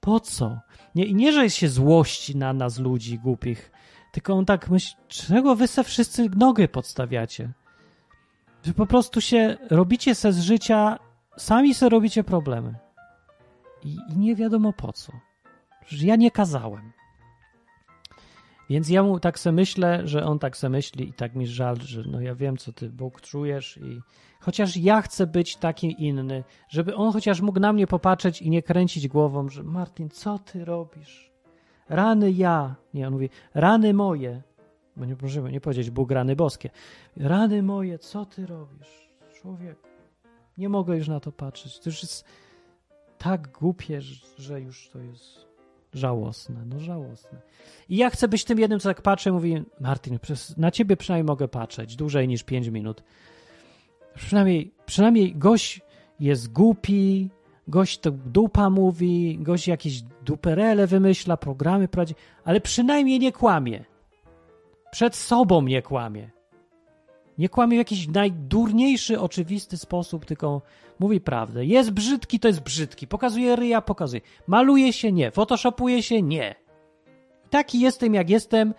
po 0.00 0.20
co? 0.20 0.58
Nie, 0.94 1.12
nie, 1.12 1.32
że 1.32 1.50
się 1.50 1.68
złości 1.68 2.36
na 2.36 2.52
nas, 2.52 2.78
ludzi 2.78 3.18
głupich, 3.18 3.72
tylko 4.12 4.34
on 4.34 4.44
tak 4.44 4.70
myśli, 4.70 4.96
czego 5.08 5.56
wy 5.56 5.68
se 5.68 5.84
wszyscy 5.84 6.30
nogę 6.36 6.68
podstawiacie? 6.68 7.52
Że 8.62 8.74
po 8.74 8.86
prostu 8.86 9.20
się 9.20 9.56
robicie 9.70 10.14
se 10.14 10.32
z 10.32 10.40
życia, 10.40 10.98
sami 11.36 11.74
se 11.74 11.88
robicie 11.88 12.24
problemy. 12.24 12.74
I, 13.84 13.96
i 14.08 14.18
nie 14.18 14.36
wiadomo 14.36 14.72
po 14.72 14.92
co. 14.92 15.31
Że 15.86 16.06
ja 16.06 16.16
nie 16.16 16.30
kazałem. 16.30 16.92
Więc 18.70 18.88
ja 18.88 19.02
mu 19.02 19.20
tak 19.20 19.38
se 19.38 19.52
myślę, 19.52 20.00
że 20.04 20.24
on 20.24 20.38
tak 20.38 20.56
se 20.56 20.68
myśli 20.68 21.08
i 21.08 21.12
tak 21.12 21.34
mi 21.34 21.46
żal, 21.46 21.76
że 21.76 22.02
no 22.06 22.20
ja 22.20 22.34
wiem, 22.34 22.56
co 22.56 22.72
ty, 22.72 22.90
Bóg, 22.90 23.20
czujesz 23.20 23.76
i 23.76 24.00
chociaż 24.40 24.76
ja 24.76 25.02
chcę 25.02 25.26
być 25.26 25.56
taki 25.56 26.04
inny, 26.06 26.44
żeby 26.68 26.94
on 26.94 27.12
chociaż 27.12 27.40
mógł 27.40 27.60
na 27.60 27.72
mnie 27.72 27.86
popatrzeć 27.86 28.42
i 28.42 28.50
nie 28.50 28.62
kręcić 28.62 29.08
głową, 29.08 29.48
że 29.48 29.62
Martin, 29.62 30.10
co 30.10 30.38
ty 30.38 30.64
robisz? 30.64 31.32
Rany 31.88 32.32
ja. 32.32 32.74
Nie, 32.94 33.06
on 33.06 33.12
mówi, 33.12 33.30
rany 33.54 33.94
moje. 33.94 34.42
Bo 34.96 35.04
nie 35.04 35.16
możemy 35.22 35.52
nie 35.52 35.60
powiedzieć 35.60 35.90
Bóg 35.90 36.10
rany 36.10 36.36
boskie. 36.36 36.70
Rany 37.16 37.62
moje, 37.62 37.98
co 37.98 38.26
ty 38.26 38.46
robisz? 38.46 39.08
Człowiek, 39.34 39.76
nie 40.58 40.68
mogę 40.68 40.96
już 40.96 41.08
na 41.08 41.20
to 41.20 41.32
patrzeć. 41.32 41.78
To 41.78 41.90
już 41.90 42.02
jest 42.02 42.24
tak 43.18 43.48
głupie, 43.48 44.00
że 44.38 44.60
już 44.60 44.88
to 44.88 44.98
jest 44.98 45.51
żałosne. 45.94 46.64
No 46.66 46.80
żałosne. 46.80 47.40
I 47.88 47.96
ja 47.96 48.10
chcę 48.10 48.28
być 48.28 48.44
tym 48.44 48.58
jednym, 48.58 48.80
co 48.80 48.88
tak 48.88 49.02
patrzę, 49.02 49.32
mówi 49.32 49.62
Martin, 49.80 50.18
na 50.56 50.70
ciebie 50.70 50.96
przynajmniej 50.96 51.26
mogę 51.26 51.48
patrzeć 51.48 51.96
dłużej 51.96 52.28
niż 52.28 52.42
5 52.42 52.68
minut. 52.68 53.02
Przynajmniej, 54.14 54.74
przynajmniej 54.86 55.34
gość 55.36 55.80
jest 56.20 56.52
głupi, 56.52 57.30
gość 57.68 57.98
to 57.98 58.10
dupa 58.10 58.70
mówi, 58.70 59.38
gość 59.40 59.68
jakieś 59.68 60.02
duperele 60.02 60.86
wymyśla, 60.86 61.36
programy 61.36 61.88
prowadzi, 61.88 62.14
ale 62.44 62.60
przynajmniej 62.60 63.18
nie 63.18 63.32
kłamie. 63.32 63.84
Przed 64.90 65.16
sobą 65.16 65.62
nie 65.62 65.82
kłamie. 65.82 66.30
Nie 67.38 67.48
kłamie 67.48 67.76
w 67.76 67.78
jakiś 67.78 68.08
najdurniejszy, 68.08 69.20
oczywisty 69.20 69.76
sposób, 69.76 70.24
tylko 70.24 70.62
mówi 70.98 71.20
prawdę. 71.20 71.64
Jest 71.64 71.90
brzydki, 71.90 72.40
to 72.40 72.48
jest 72.48 72.60
brzydki. 72.60 73.06
Pokazuje 73.06 73.56
ryja, 73.56 73.80
pokazuje. 73.80 74.20
Maluje 74.46 74.92
się, 74.92 75.12
nie. 75.12 75.30
Photoshopuje 75.30 76.02
się, 76.02 76.22
nie. 76.22 76.54
Taki 77.50 77.80
jestem, 77.80 78.14
jak 78.14 78.30
jestem 78.30 78.74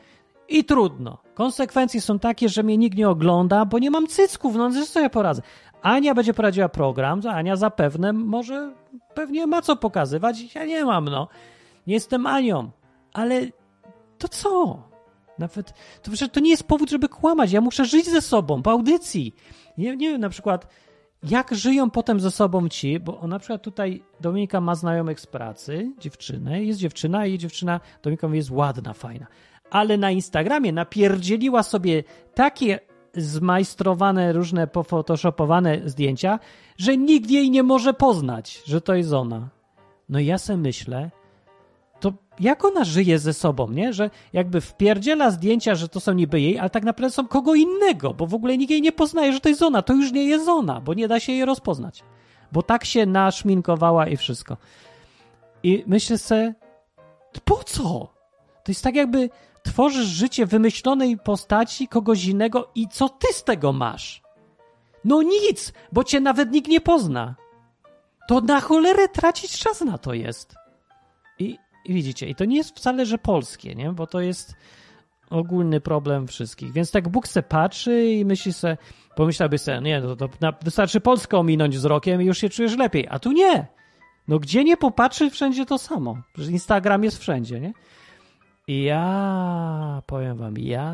i 0.49 0.63
trudno. 0.63 1.17
Konsekwencje 1.33 2.01
są 2.01 2.19
takie, 2.19 2.49
że 2.49 2.63
mnie 2.63 2.77
nikt 2.77 2.97
nie 2.97 3.09
ogląda, 3.09 3.65
bo 3.65 3.79
nie 3.79 3.91
mam 3.91 4.07
cycków, 4.07 4.55
no 4.55 4.69
co 4.85 4.99
ja 4.99 5.09
poradzę. 5.09 5.41
Ania 5.81 6.15
będzie 6.15 6.33
prowadziła 6.33 6.69
program, 6.69 7.21
Ania 7.29 7.55
zapewne 7.55 8.13
może, 8.13 8.73
pewnie 9.13 9.47
ma 9.47 9.61
co 9.61 9.75
pokazywać, 9.75 10.55
ja 10.55 10.65
nie 10.65 10.85
mam, 10.85 11.05
no. 11.05 11.27
Nie 11.87 11.93
jestem 11.93 12.27
Anią, 12.27 12.71
ale 13.13 13.41
to 14.17 14.27
co? 14.27 14.83
Nawet, 15.39 15.73
to, 16.01 16.27
to 16.27 16.39
nie 16.39 16.49
jest 16.49 16.63
powód, 16.63 16.89
żeby 16.89 17.09
kłamać, 17.09 17.51
ja 17.51 17.61
muszę 17.61 17.85
żyć 17.85 18.05
ze 18.05 18.21
sobą, 18.21 18.61
po 18.61 18.71
audycji. 18.71 19.35
Nie, 19.77 19.95
nie 19.95 20.09
wiem, 20.09 20.21
na 20.21 20.29
przykład, 20.29 20.67
jak 21.23 21.55
żyją 21.55 21.89
potem 21.89 22.19
ze 22.19 22.31
sobą 22.31 22.69
ci, 22.69 22.99
bo 22.99 23.27
na 23.27 23.39
przykład 23.39 23.61
tutaj 23.61 24.03
Dominika 24.21 24.61
ma 24.61 24.75
znajomych 24.75 25.19
z 25.19 25.27
pracy, 25.27 25.91
dziewczynę, 25.99 26.63
jest 26.63 26.79
dziewczyna 26.79 27.25
i 27.25 27.37
dziewczyna 27.37 27.79
Dominika 28.03 28.27
jest 28.27 28.51
ładna, 28.51 28.93
fajna 28.93 29.27
ale 29.73 29.97
na 29.97 30.11
Instagramie 30.11 30.73
napierdzieliła 30.73 31.63
sobie 31.63 32.03
takie 32.33 32.79
zmajstrowane, 33.15 34.33
różne 34.33 34.67
pofotoshopowane 34.67 35.81
zdjęcia, 35.85 36.39
że 36.77 36.97
nikt 36.97 37.29
jej 37.29 37.51
nie 37.51 37.63
może 37.63 37.93
poznać, 37.93 38.63
że 38.65 38.81
to 38.81 38.95
jest 38.95 39.13
ona. 39.13 39.49
No 40.09 40.19
i 40.19 40.25
ja 40.25 40.37
sobie 40.37 40.57
myślę, 40.57 41.11
to 42.03 42.13
jak 42.39 42.65
ona 42.65 42.83
żyje 42.83 43.19
ze 43.19 43.33
sobą, 43.33 43.71
nie? 43.71 43.93
Że 43.93 44.09
jakby 44.33 44.61
wpierdziela 44.61 45.31
zdjęcia, 45.31 45.75
że 45.75 45.87
to 45.89 45.99
są 45.99 46.13
niby 46.13 46.41
jej, 46.41 46.59
ale 46.59 46.69
tak 46.69 46.83
naprawdę 46.83 47.13
są 47.13 47.27
kogo 47.27 47.55
innego, 47.55 48.13
bo 48.13 48.27
w 48.27 48.33
ogóle 48.33 48.57
nikt 48.57 48.71
jej 48.71 48.81
nie 48.81 48.91
poznaje, 48.91 49.33
że 49.33 49.39
to 49.39 49.49
jest 49.49 49.61
ona. 49.61 49.81
To 49.81 49.93
już 49.93 50.11
nie 50.11 50.23
jest 50.23 50.47
ona, 50.47 50.81
bo 50.81 50.93
nie 50.93 51.07
da 51.07 51.19
się 51.19 51.31
jej 51.31 51.45
rozpoznać. 51.45 52.03
Bo 52.51 52.61
tak 52.61 52.85
się 52.85 53.05
naszminkowała 53.05 54.07
i 54.07 54.17
wszystko. 54.17 54.57
I 55.63 55.83
myślę 55.87 56.17
sobie, 56.17 56.53
po 57.45 57.63
co? 57.63 57.83
To 58.63 58.71
jest 58.71 58.83
tak 58.83 58.95
jakby 58.95 59.29
tworzysz 59.63 60.07
życie 60.07 60.45
wymyślonej 60.45 61.17
postaci 61.17 61.87
kogoś 61.87 62.25
innego 62.25 62.71
i 62.75 62.87
co 62.87 63.09
ty 63.09 63.27
z 63.33 63.43
tego 63.43 63.73
masz? 63.73 64.21
No 65.05 65.21
nic, 65.21 65.73
bo 65.91 66.03
cię 66.03 66.19
nawet 66.19 66.51
nikt 66.51 66.67
nie 66.67 66.81
pozna. 66.81 67.35
To 68.27 68.41
na 68.41 68.61
cholerę 68.61 69.07
tracić 69.07 69.59
czas 69.59 69.81
na 69.81 69.97
to 69.97 70.13
jest. 70.13 70.55
I, 71.39 71.57
i 71.85 71.93
widzicie, 71.93 72.27
i 72.27 72.35
to 72.35 72.45
nie 72.45 72.57
jest 72.57 72.75
wcale, 72.75 73.05
że 73.05 73.17
polskie, 73.17 73.75
nie? 73.75 73.91
Bo 73.91 74.07
to 74.07 74.21
jest 74.21 74.55
ogólny 75.29 75.81
problem 75.81 76.27
wszystkich. 76.27 76.71
Więc 76.71 76.91
tak 76.91 77.09
Bóg 77.09 77.27
se 77.27 77.43
patrzy 77.43 78.05
i 78.05 78.25
myśli 78.25 78.53
se, 78.53 78.77
pomyślałby 79.15 79.57
se, 79.57 79.81
nie, 79.81 80.01
to, 80.01 80.15
to 80.15 80.29
na, 80.41 80.53
wystarczy 80.61 81.01
Polskę 81.01 81.37
ominąć 81.37 81.77
wzrokiem 81.77 82.21
i 82.21 82.25
już 82.25 82.37
się 82.37 82.49
czujesz 82.49 82.77
lepiej. 82.77 83.07
A 83.09 83.19
tu 83.19 83.31
nie. 83.31 83.67
No 84.27 84.39
gdzie 84.39 84.63
nie 84.63 84.77
popatrzy, 84.77 85.29
wszędzie 85.29 85.65
to 85.65 85.77
samo. 85.77 86.17
Instagram 86.49 87.03
jest 87.03 87.17
wszędzie, 87.17 87.59
nie? 87.59 87.73
I 88.67 88.83
ja, 88.83 90.01
powiem 90.05 90.37
wam, 90.37 90.57
ja, 90.57 90.93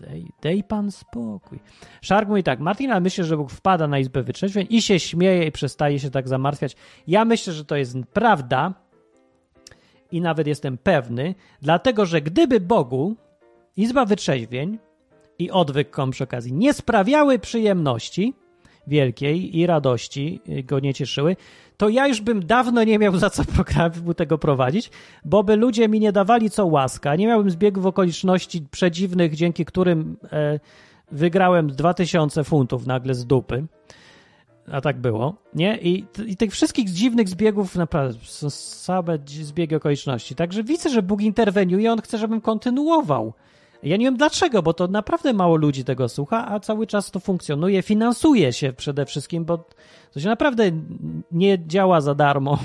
dej, 0.00 0.26
dej 0.42 0.64
pan 0.64 0.90
spokój. 0.90 1.58
Szark 2.02 2.28
mówi 2.28 2.42
tak, 2.42 2.60
Martin, 2.60 2.90
ale 2.90 3.00
myślę, 3.00 3.24
że 3.24 3.36
Bóg 3.36 3.50
wpada 3.50 3.86
na 3.86 3.98
Izbę 3.98 4.22
Wytrzeźwień 4.22 4.66
i 4.70 4.82
się 4.82 5.00
śmieje 5.00 5.46
i 5.46 5.52
przestaje 5.52 5.98
się 5.98 6.10
tak 6.10 6.28
zamartwiać. 6.28 6.76
Ja 7.06 7.24
myślę, 7.24 7.52
że 7.52 7.64
to 7.64 7.76
jest 7.76 7.96
prawda 8.12 8.74
i 10.14 10.20
nawet 10.20 10.46
jestem 10.46 10.78
pewny, 10.78 11.34
dlatego, 11.62 12.06
że 12.06 12.22
gdyby 12.22 12.60
Bogu 12.60 13.16
Izba 13.76 14.04
Wytrzeźwień 14.04 14.78
i 15.38 15.50
odwyk.com 15.50 16.10
przy 16.10 16.24
okazji 16.24 16.52
nie 16.52 16.74
sprawiały 16.74 17.38
przyjemności 17.38 18.34
wielkiej 18.86 19.58
i 19.58 19.66
radości, 19.66 20.40
go 20.64 20.80
nie 20.80 20.94
cieszyły, 20.94 21.36
to 21.76 21.88
ja 21.88 22.08
już 22.08 22.20
bym 22.20 22.46
dawno 22.46 22.84
nie 22.84 22.98
miał 22.98 23.16
za 23.16 23.30
co 23.30 23.44
programu 23.54 24.14
tego 24.14 24.38
prowadzić, 24.38 24.90
bo 25.24 25.44
by 25.44 25.56
ludzie 25.56 25.88
mi 25.88 26.00
nie 26.00 26.12
dawali 26.12 26.50
co 26.50 26.66
łaska, 26.66 27.16
nie 27.16 27.26
miałbym 27.26 27.50
zbiegów 27.50 27.86
okoliczności 27.86 28.66
przedziwnych, 28.70 29.34
dzięki 29.34 29.64
którym 29.64 30.16
e, 30.32 30.60
wygrałem 31.12 31.70
2000 31.70 32.44
funtów 32.44 32.86
nagle 32.86 33.14
z 33.14 33.26
dupy. 33.26 33.66
A 34.72 34.80
tak 34.80 35.00
było, 35.00 35.34
nie? 35.54 35.78
I, 35.78 36.06
I 36.26 36.36
tych 36.36 36.52
wszystkich 36.52 36.90
dziwnych 36.90 37.28
zbiegów 37.28 37.76
naprawdę 37.76 38.18
są 38.22 38.50
same 38.50 39.18
zbiegi 39.26 39.74
okoliczności. 39.74 40.34
Także 40.34 40.64
widzę, 40.64 40.90
że 40.90 41.02
Bóg 41.02 41.22
interweniuje, 41.22 41.92
on 41.92 42.00
chce, 42.00 42.18
żebym 42.18 42.40
kontynuował. 42.40 43.32
Ja 43.82 43.96
nie 43.96 44.04
wiem 44.04 44.16
dlaczego, 44.16 44.62
bo 44.62 44.74
to 44.74 44.88
naprawdę 44.88 45.32
mało 45.32 45.56
ludzi 45.56 45.84
tego 45.84 46.08
słucha, 46.08 46.48
a 46.48 46.60
cały 46.60 46.86
czas 46.86 47.10
to 47.10 47.20
funkcjonuje, 47.20 47.82
finansuje 47.82 48.52
się 48.52 48.72
przede 48.72 49.06
wszystkim, 49.06 49.44
bo 49.44 49.64
to 50.12 50.20
się 50.20 50.28
naprawdę 50.28 50.70
nie 51.32 51.66
działa 51.66 52.00
za 52.00 52.14
darmo. 52.14 52.58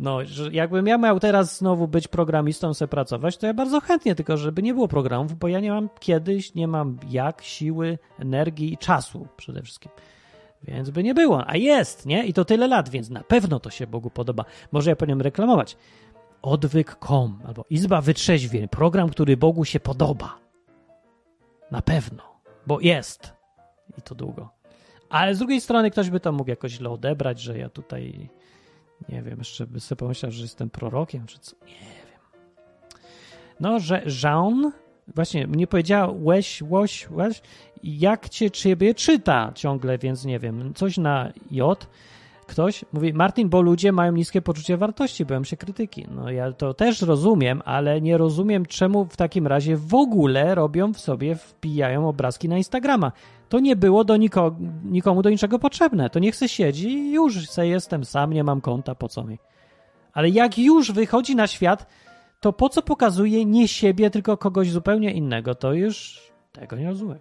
No, 0.00 0.24
że 0.24 0.52
jakbym 0.52 0.86
ja 0.86 0.98
miał 0.98 1.20
teraz 1.20 1.58
znowu 1.58 1.88
być 1.88 2.08
programistą, 2.08 2.74
sobie 2.74 2.88
pracować, 2.88 3.36
to 3.36 3.46
ja 3.46 3.54
bardzo 3.54 3.80
chętnie, 3.80 4.14
tylko 4.14 4.36
żeby 4.36 4.62
nie 4.62 4.74
było 4.74 4.88
programów, 4.88 5.34
bo 5.38 5.48
ja 5.48 5.60
nie 5.60 5.70
mam 5.70 5.88
kiedyś, 6.00 6.54
nie 6.54 6.68
mam 6.68 6.98
jak, 7.10 7.42
siły, 7.42 7.98
energii 8.18 8.72
i 8.72 8.78
czasu 8.78 9.26
przede 9.36 9.62
wszystkim. 9.62 9.90
Więc 10.62 10.90
by 10.90 11.02
nie 11.02 11.14
było. 11.14 11.44
A 11.46 11.56
jest, 11.56 12.06
nie? 12.06 12.26
I 12.26 12.32
to 12.32 12.44
tyle 12.44 12.66
lat, 12.66 12.88
więc 12.88 13.10
na 13.10 13.24
pewno 13.24 13.60
to 13.60 13.70
się 13.70 13.86
Bogu 13.86 14.10
podoba. 14.10 14.44
Może 14.72 14.90
ja 14.90 14.96
powinienem 14.96 15.22
reklamować. 15.22 15.76
Odwyk.com 16.42 17.40
albo 17.46 17.64
Izba 17.70 18.00
Wytrzeźwień. 18.00 18.68
Program, 18.68 19.08
który 19.08 19.36
Bogu 19.36 19.64
się 19.64 19.80
podoba. 19.80 20.38
Na 21.70 21.82
pewno. 21.82 22.22
Bo 22.66 22.80
jest. 22.80 23.32
I 23.98 24.02
to 24.02 24.14
długo. 24.14 24.50
Ale 25.08 25.34
z 25.34 25.38
drugiej 25.38 25.60
strony 25.60 25.90
ktoś 25.90 26.10
by 26.10 26.20
to 26.20 26.32
mógł 26.32 26.50
jakoś 26.50 26.72
źle 26.72 26.90
odebrać, 26.90 27.40
że 27.40 27.58
ja 27.58 27.68
tutaj 27.68 28.30
nie 29.08 29.22
wiem, 29.22 29.38
jeszcze 29.38 29.66
by 29.66 29.80
sobie 29.80 29.98
pomyślał, 29.98 30.32
że 30.32 30.42
jestem 30.42 30.70
prorokiem, 30.70 31.26
czy 31.26 31.38
co. 31.38 31.56
Nie 31.66 31.72
wiem. 31.72 32.20
No, 33.60 33.80
że 33.80 34.02
Jean 34.22 34.72
właśnie 35.14 35.46
mnie 35.46 35.66
powiedziała 35.66 36.14
łeś, 36.22 36.62
łoś, 36.62 37.10
łeś, 37.10 37.42
jak 37.82 38.28
cię 38.28 38.50
ciebie 38.50 38.94
czyta 38.94 39.52
ciągle, 39.54 39.98
więc 39.98 40.24
nie 40.24 40.38
wiem, 40.38 40.74
coś 40.74 40.98
na 40.98 41.32
J. 41.50 41.86
Ktoś 42.46 42.84
mówi, 42.92 43.12
Martin, 43.12 43.48
bo 43.48 43.62
ludzie 43.62 43.92
mają 43.92 44.12
niskie 44.12 44.42
poczucie 44.42 44.76
wartości, 44.76 45.24
boją 45.24 45.44
się 45.44 45.56
krytyki. 45.56 46.06
No 46.10 46.30
ja 46.30 46.52
to 46.52 46.74
też 46.74 47.02
rozumiem, 47.02 47.62
ale 47.64 48.00
nie 48.00 48.18
rozumiem, 48.18 48.66
czemu 48.66 49.04
w 49.04 49.16
takim 49.16 49.46
razie 49.46 49.76
w 49.76 49.94
ogóle 49.94 50.54
robią 50.54 50.92
w 50.92 51.00
sobie, 51.00 51.36
wpijają 51.36 52.08
obrazki 52.08 52.48
na 52.48 52.56
Instagrama. 52.56 53.12
To 53.48 53.60
nie 53.60 53.76
było 53.76 54.04
do 54.04 54.16
niko, 54.16 54.56
nikomu 54.84 55.22
do 55.22 55.30
niczego 55.30 55.58
potrzebne. 55.58 56.10
To 56.10 56.18
niech 56.18 56.36
se 56.36 56.48
siedzi 56.48 56.88
i 56.88 57.12
już 57.12 57.48
se 57.48 57.68
jestem 57.68 58.04
sam, 58.04 58.32
nie 58.32 58.44
mam 58.44 58.60
konta, 58.60 58.94
po 58.94 59.08
co 59.08 59.24
mi. 59.24 59.38
Ale 60.12 60.28
jak 60.28 60.58
już 60.58 60.92
wychodzi 60.92 61.36
na 61.36 61.46
świat, 61.46 61.86
to 62.40 62.52
po 62.52 62.68
co 62.68 62.82
pokazuje 62.82 63.44
nie 63.44 63.68
siebie, 63.68 64.10
tylko 64.10 64.36
kogoś 64.36 64.70
zupełnie 64.70 65.12
innego? 65.12 65.54
To 65.54 65.72
już 65.72 66.20
tego 66.52 66.76
nie 66.76 66.88
rozumiem. 66.88 67.18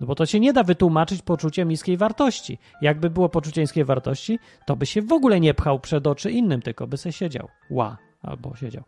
No 0.00 0.06
bo 0.06 0.14
to 0.14 0.26
się 0.26 0.40
nie 0.40 0.52
da 0.52 0.62
wytłumaczyć 0.62 1.22
poczuciem 1.22 1.68
niskiej 1.68 1.96
wartości. 1.96 2.58
Jakby 2.80 3.10
było 3.10 3.28
poczucie 3.28 3.60
niskiej 3.60 3.84
wartości, 3.84 4.38
to 4.66 4.76
by 4.76 4.86
się 4.86 5.02
w 5.02 5.12
ogóle 5.12 5.40
nie 5.40 5.54
pchał 5.54 5.80
przed 5.80 6.06
oczy 6.06 6.30
innym, 6.30 6.62
tylko 6.62 6.86
by 6.86 6.96
se 6.96 7.12
siedział. 7.12 7.48
Ła, 7.70 7.98
albo 8.22 8.56
siedział. 8.56 8.84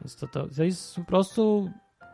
Więc 0.00 0.16
to, 0.16 0.26
to, 0.26 0.48
to 0.56 0.64
jest 0.64 0.96
po 0.96 1.04
prostu 1.04 1.70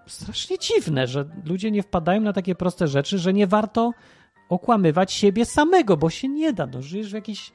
strasznie 0.07 0.59
dziwne, 0.59 1.07
że 1.07 1.25
ludzie 1.45 1.71
nie 1.71 1.83
wpadają 1.83 2.21
na 2.21 2.33
takie 2.33 2.55
proste 2.55 2.89
rzeczy, 2.89 3.19
że 3.19 3.33
nie 3.33 3.47
warto 3.47 3.93
okłamywać 4.49 5.13
siebie 5.13 5.45
samego, 5.45 5.97
bo 5.97 6.11
się 6.11 6.29
nie 6.29 6.53
da. 6.53 6.67
No, 6.67 6.83
żyjesz 6.83 7.11
w 7.11 7.15
jakimś 7.15 7.53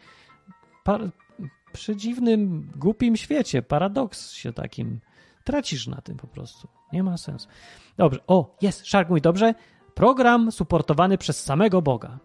par- 0.84 1.10
przedziwnym, 1.74 2.72
głupim 2.76 3.16
świecie, 3.16 3.62
paradoks 3.62 4.32
się 4.32 4.54
takim. 4.54 5.00
Tracisz 5.44 5.88
na 5.88 6.02
tym 6.02 6.18
po 6.18 6.28
prostu. 6.28 6.68
Nie 6.94 7.04
ma 7.04 7.18
sensu. 7.18 7.48
Dobrze. 7.98 8.20
O, 8.28 8.56
jest, 8.62 8.88
Shark 8.88 9.10
mówi, 9.10 9.22
dobrze. 9.22 9.54
Program 9.94 10.52
suportowany 10.52 11.18
przez 11.18 11.44
samego 11.44 11.82
Boga. 11.82 12.20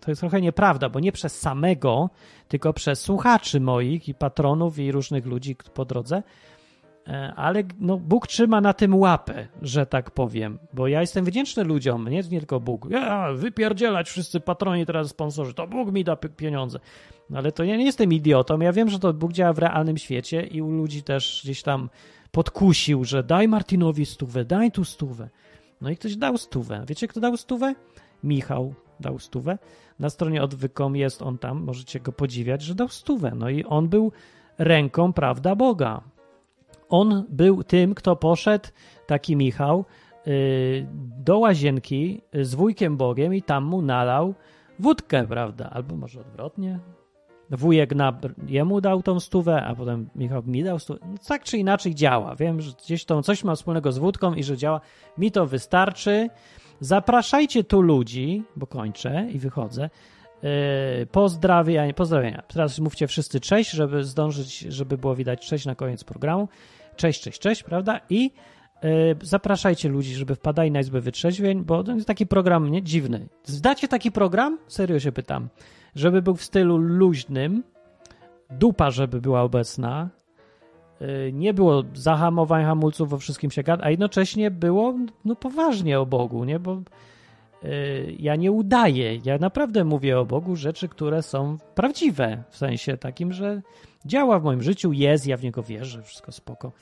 To 0.00 0.10
jest 0.10 0.20
trochę 0.20 0.40
nieprawda, 0.40 0.88
bo 0.88 1.00
nie 1.00 1.12
przez 1.12 1.40
samego, 1.40 2.10
tylko 2.48 2.72
przez 2.72 3.00
słuchaczy 3.00 3.60
moich 3.60 4.08
i 4.08 4.14
patronów 4.14 4.78
i 4.78 4.92
różnych 4.92 5.26
ludzi 5.26 5.56
po 5.74 5.84
drodze. 5.84 6.22
E, 7.06 7.32
ale 7.36 7.62
no, 7.78 7.96
Bóg 7.96 8.26
trzyma 8.26 8.60
na 8.60 8.72
tym 8.72 8.94
łapę, 8.94 9.48
że 9.62 9.86
tak 9.86 10.10
powiem, 10.10 10.58
bo 10.72 10.88
ja 10.88 11.00
jestem 11.00 11.24
wdzięczny 11.24 11.64
ludziom, 11.64 12.08
nie, 12.08 12.22
nie 12.30 12.38
tylko 12.38 12.60
Bóg. 12.60 12.86
Ja, 12.90 13.32
wypierdzielać 13.32 14.08
wszyscy 14.10 14.40
patroni, 14.40 14.86
teraz 14.86 15.08
sponsorzy, 15.08 15.54
to 15.54 15.66
Bóg 15.66 15.92
mi 15.92 16.04
da 16.04 16.16
pieniądze. 16.16 16.78
Ale 17.34 17.52
to 17.52 17.64
ja 17.64 17.76
nie 17.76 17.84
jestem 17.84 18.12
idiotą, 18.12 18.60
ja 18.60 18.72
wiem, 18.72 18.88
że 18.88 18.98
to 18.98 19.12
Bóg 19.12 19.32
działa 19.32 19.52
w 19.52 19.58
realnym 19.58 19.98
świecie 19.98 20.42
i 20.42 20.62
u 20.62 20.70
ludzi 20.70 21.02
też 21.02 21.40
gdzieś 21.44 21.62
tam 21.62 21.90
podkusił, 22.30 23.04
że 23.04 23.22
daj 23.22 23.48
Martinowi 23.48 24.06
stówę, 24.06 24.44
daj 24.44 24.72
tu 24.72 24.84
stówę. 24.84 25.28
No 25.80 25.90
i 25.90 25.96
ktoś 25.96 26.16
dał 26.16 26.38
stówę. 26.38 26.84
Wiecie, 26.88 27.08
kto 27.08 27.20
dał 27.20 27.36
stówę? 27.36 27.74
Michał 28.24 28.74
dał 29.00 29.18
stówę. 29.18 29.58
Na 29.98 30.10
stronie 30.10 30.42
odwykom 30.42 30.96
jest 30.96 31.22
on 31.22 31.38
tam, 31.38 31.64
możecie 31.64 32.00
go 32.00 32.12
podziwiać, 32.12 32.62
że 32.62 32.74
dał 32.74 32.88
stówę. 32.88 33.32
No 33.36 33.50
i 33.50 33.64
on 33.64 33.88
był 33.88 34.12
ręką, 34.58 35.12
prawda, 35.12 35.54
Boga. 35.56 36.00
On 36.88 37.24
był 37.28 37.64
tym, 37.64 37.94
kto 37.94 38.16
poszedł, 38.16 38.68
taki 39.06 39.36
Michał, 39.36 39.84
y, 40.26 40.86
do 41.18 41.38
łazienki 41.38 42.22
z 42.42 42.54
wujkiem 42.54 42.96
Bogiem 42.96 43.34
i 43.34 43.42
tam 43.42 43.64
mu 43.64 43.82
nalał 43.82 44.34
wódkę, 44.78 45.26
prawda? 45.26 45.70
Albo 45.70 45.96
może 45.96 46.20
odwrotnie. 46.20 46.78
Wujek 47.50 47.94
na, 47.94 48.20
jemu 48.46 48.80
dał 48.80 49.02
tą 49.02 49.20
stówę, 49.20 49.62
a 49.62 49.74
potem 49.74 50.08
Michał 50.14 50.42
mi 50.46 50.64
dał 50.64 50.78
stówę. 50.78 51.00
No, 51.06 51.14
tak 51.26 51.44
czy 51.44 51.58
inaczej 51.58 51.94
działa. 51.94 52.36
Wiem, 52.36 52.60
że 52.60 52.72
gdzieś 52.84 53.04
to 53.04 53.22
coś 53.22 53.44
ma 53.44 53.54
wspólnego 53.54 53.92
z 53.92 53.98
wódką 53.98 54.34
i 54.34 54.42
że 54.42 54.56
działa. 54.56 54.80
Mi 55.18 55.32
to 55.32 55.46
wystarczy. 55.46 56.28
Zapraszajcie 56.80 57.64
tu 57.64 57.82
ludzi, 57.82 58.44
bo 58.56 58.66
kończę 58.66 59.26
i 59.32 59.38
wychodzę. 59.38 59.90
Yy, 60.42 61.06
pozdrawienia. 61.94 62.42
Teraz 62.42 62.78
mówcie 62.78 63.06
wszyscy 63.06 63.40
cześć, 63.40 63.70
żeby 63.70 64.04
zdążyć, 64.04 64.58
żeby 64.58 64.98
było 64.98 65.14
widać 65.14 65.46
cześć 65.46 65.66
na 65.66 65.74
koniec 65.74 66.04
programu. 66.04 66.48
Cześć, 66.96 67.22
cześć, 67.22 67.38
cześć, 67.40 67.62
prawda? 67.62 68.00
I 68.10 68.30
yy, 68.82 68.90
zapraszajcie 69.22 69.88
ludzi, 69.88 70.14
żeby 70.14 70.34
wpadali 70.34 70.70
na 70.70 70.80
Izbę 70.80 71.00
Wytrzeźwień, 71.00 71.64
bo 71.64 71.84
to 71.84 71.92
jest 71.92 72.06
taki 72.06 72.26
program 72.26 72.70
nie, 72.70 72.82
dziwny. 72.82 73.28
Zdacie 73.44 73.88
taki 73.88 74.12
program? 74.12 74.58
Serio 74.66 75.00
się 75.00 75.12
pytam. 75.12 75.48
Żeby 75.94 76.22
był 76.22 76.34
w 76.34 76.42
stylu 76.42 76.76
luźnym, 76.76 77.62
dupa, 78.50 78.90
żeby 78.90 79.20
była 79.20 79.42
obecna, 79.42 80.08
y, 81.02 81.32
nie 81.32 81.54
było 81.54 81.84
zahamowań 81.94 82.64
hamulców, 82.64 83.10
we 83.10 83.18
wszystkim 83.18 83.50
się 83.50 83.62
gada, 83.62 83.84
a 83.84 83.90
jednocześnie 83.90 84.50
było 84.50 84.94
no, 85.24 85.36
poważnie 85.36 86.00
o 86.00 86.06
Bogu, 86.06 86.44
nie? 86.44 86.58
Bo 86.58 86.82
y, 87.64 88.16
ja 88.18 88.36
nie 88.36 88.52
udaję, 88.52 89.18
ja 89.24 89.38
naprawdę 89.38 89.84
mówię 89.84 90.18
o 90.18 90.24
Bogu 90.24 90.56
rzeczy, 90.56 90.88
które 90.88 91.22
są 91.22 91.58
prawdziwe, 91.74 92.42
w 92.50 92.56
sensie 92.56 92.96
takim, 92.96 93.32
że 93.32 93.62
działa 94.06 94.38
w 94.38 94.44
moim 94.44 94.62
życiu, 94.62 94.92
jest, 94.92 95.26
ja 95.26 95.36
w 95.36 95.42
niego 95.42 95.62
wierzę, 95.62 96.02
wszystko 96.02 96.32
spoko. 96.32 96.72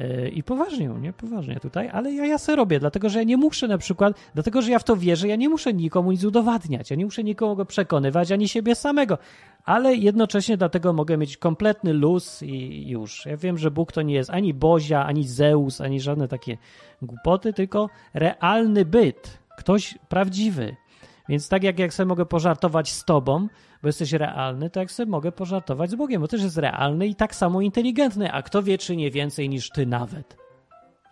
Y, 0.00 0.28
I 0.28 0.42
poważnie, 0.42 0.88
nie? 0.88 1.12
Poważnie 1.12 1.60
tutaj, 1.60 1.88
ale 1.92 2.12
ja, 2.12 2.26
ja 2.26 2.38
se 2.38 2.56
robię, 2.56 2.80
dlatego 2.80 3.08
że 3.08 3.18
ja 3.18 3.24
nie 3.24 3.36
muszę 3.36 3.68
na 3.68 3.78
przykład, 3.78 4.16
dlatego 4.34 4.62
że 4.62 4.70
ja 4.70 4.78
w 4.78 4.84
to 4.84 4.96
wierzę, 4.96 5.28
ja 5.28 5.36
nie 5.36 5.48
muszę 5.48 5.74
nikomu 5.74 6.12
nic 6.12 6.24
udowadniać, 6.24 6.90
ja 6.90 6.96
nie 6.96 7.04
muszę 7.04 7.24
nikogo 7.24 7.64
przekonywać, 7.64 8.32
ani 8.32 8.48
siebie 8.48 8.74
samego, 8.74 9.18
ale 9.64 9.94
jednocześnie 9.94 10.56
dlatego 10.56 10.92
mogę 10.92 11.16
mieć 11.16 11.36
kompletny 11.36 11.92
luz 11.92 12.42
i 12.42 12.88
już. 12.88 13.26
Ja 13.26 13.36
wiem, 13.36 13.58
że 13.58 13.70
Bóg 13.70 13.92
to 13.92 14.02
nie 14.02 14.14
jest 14.14 14.30
ani 14.30 14.54
Bozia, 14.54 15.06
ani 15.06 15.28
Zeus, 15.28 15.80
ani 15.80 16.00
żadne 16.00 16.28
takie 16.28 16.58
głupoty, 17.02 17.52
tylko 17.52 17.88
realny 18.14 18.84
byt, 18.84 19.38
ktoś 19.56 19.98
prawdziwy. 20.08 20.76
Więc 21.28 21.48
tak 21.48 21.62
jak, 21.62 21.78
jak 21.78 21.94
sobie 21.94 22.06
mogę 22.06 22.26
pożartować 22.26 22.92
z 22.92 23.04
tobą, 23.04 23.48
bo 23.82 23.88
jesteś 23.88 24.12
realny, 24.12 24.70
to 24.70 24.80
jak 24.80 24.90
sobie 24.90 25.10
mogę 25.10 25.32
pożartować 25.32 25.90
z 25.90 25.94
Bogiem, 25.94 26.22
bo 26.22 26.28
też 26.28 26.42
jest 26.42 26.58
realny 26.58 27.06
i 27.06 27.14
tak 27.14 27.34
samo 27.34 27.60
inteligentny, 27.60 28.32
a 28.32 28.42
kto 28.42 28.62
wie, 28.62 28.78
czy 28.78 28.96
nie 28.96 29.10
więcej 29.10 29.48
niż 29.48 29.70
ty 29.70 29.86
nawet. 29.86 30.36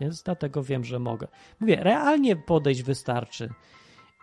Więc 0.01 0.23
dlatego 0.23 0.63
wiem, 0.63 0.85
że 0.85 0.99
mogę. 0.99 1.29
Mówię, 1.61 1.77
realnie 1.77 2.37
podejść 2.37 2.83
wystarczy. 2.83 3.49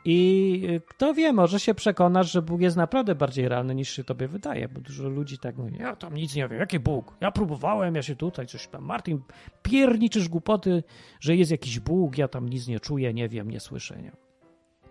I 0.06 0.80
kto 0.88 1.14
wie, 1.14 1.34
może 1.34 1.60
się 1.60 1.74
przekonasz, 1.74 2.32
że 2.32 2.42
Bóg 2.42 2.62
jest 2.62 2.78
naprawdę 2.78 3.16
bardziej 3.16 3.50
realny 3.50 3.76
niż 3.76 3.90
się 3.90 4.04
tobie 4.04 4.28
wydaje, 4.28 4.70
bo 4.70 4.82
dużo 4.82 5.10
ludzi 5.10 5.38
tak 5.38 5.58
mówi, 5.58 5.78
ja 5.80 5.96
tam 5.96 6.14
nic 6.14 6.36
nie 6.36 6.48
wiem, 6.48 6.60
jaki 6.60 6.80
Bóg? 6.80 7.14
Ja 7.22 7.32
próbowałem, 7.32 7.96
ja 7.96 8.02
się 8.02 8.16
tutaj 8.16 8.48
coś 8.48 8.68
tam, 8.68 8.84
Martin, 8.84 9.22
pierniczysz 9.64 10.30
głupoty, 10.30 10.84
że 11.20 11.36
jest 11.36 11.52
jakiś 11.52 11.80
Bóg, 11.80 12.18
ja 12.18 12.28
tam 12.28 12.50
nic 12.50 12.68
nie 12.68 12.80
czuję, 12.80 13.14
nie 13.14 13.30
wiem, 13.30 13.52
nie 13.52 13.60
słyszę, 13.60 14.02
nie, 14.02 14.12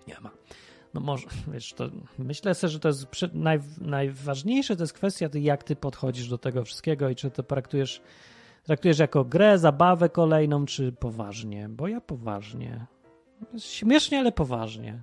nie 0.08 0.20
ma. 0.20 0.30
No 0.94 1.00
może, 1.00 1.26
wiesz, 1.52 1.72
to 1.72 1.88
myślę 2.18 2.54
sobie, 2.54 2.70
że 2.70 2.80
to 2.80 2.88
jest 2.88 3.06
przy, 3.06 3.30
naj, 3.34 3.60
najważniejsze, 3.80 4.76
to 4.76 4.82
jest 4.82 4.92
kwestia, 4.92 5.28
jak 5.34 5.64
ty 5.64 5.76
podchodzisz 5.76 6.28
do 6.28 6.38
tego 6.38 6.64
wszystkiego 6.64 7.08
i 7.08 7.14
czy 7.14 7.30
to 7.30 7.42
traktujesz, 7.42 8.02
traktujesz 8.62 8.98
jako 8.98 9.24
grę, 9.24 9.58
zabawę 9.58 10.08
kolejną, 10.08 10.66
czy 10.66 10.92
poważnie, 10.92 11.68
bo 11.68 11.88
ja 11.88 12.00
poważnie. 12.00 12.86
Śmiesznie, 13.58 14.18
ale 14.18 14.32
poważnie. 14.32 15.02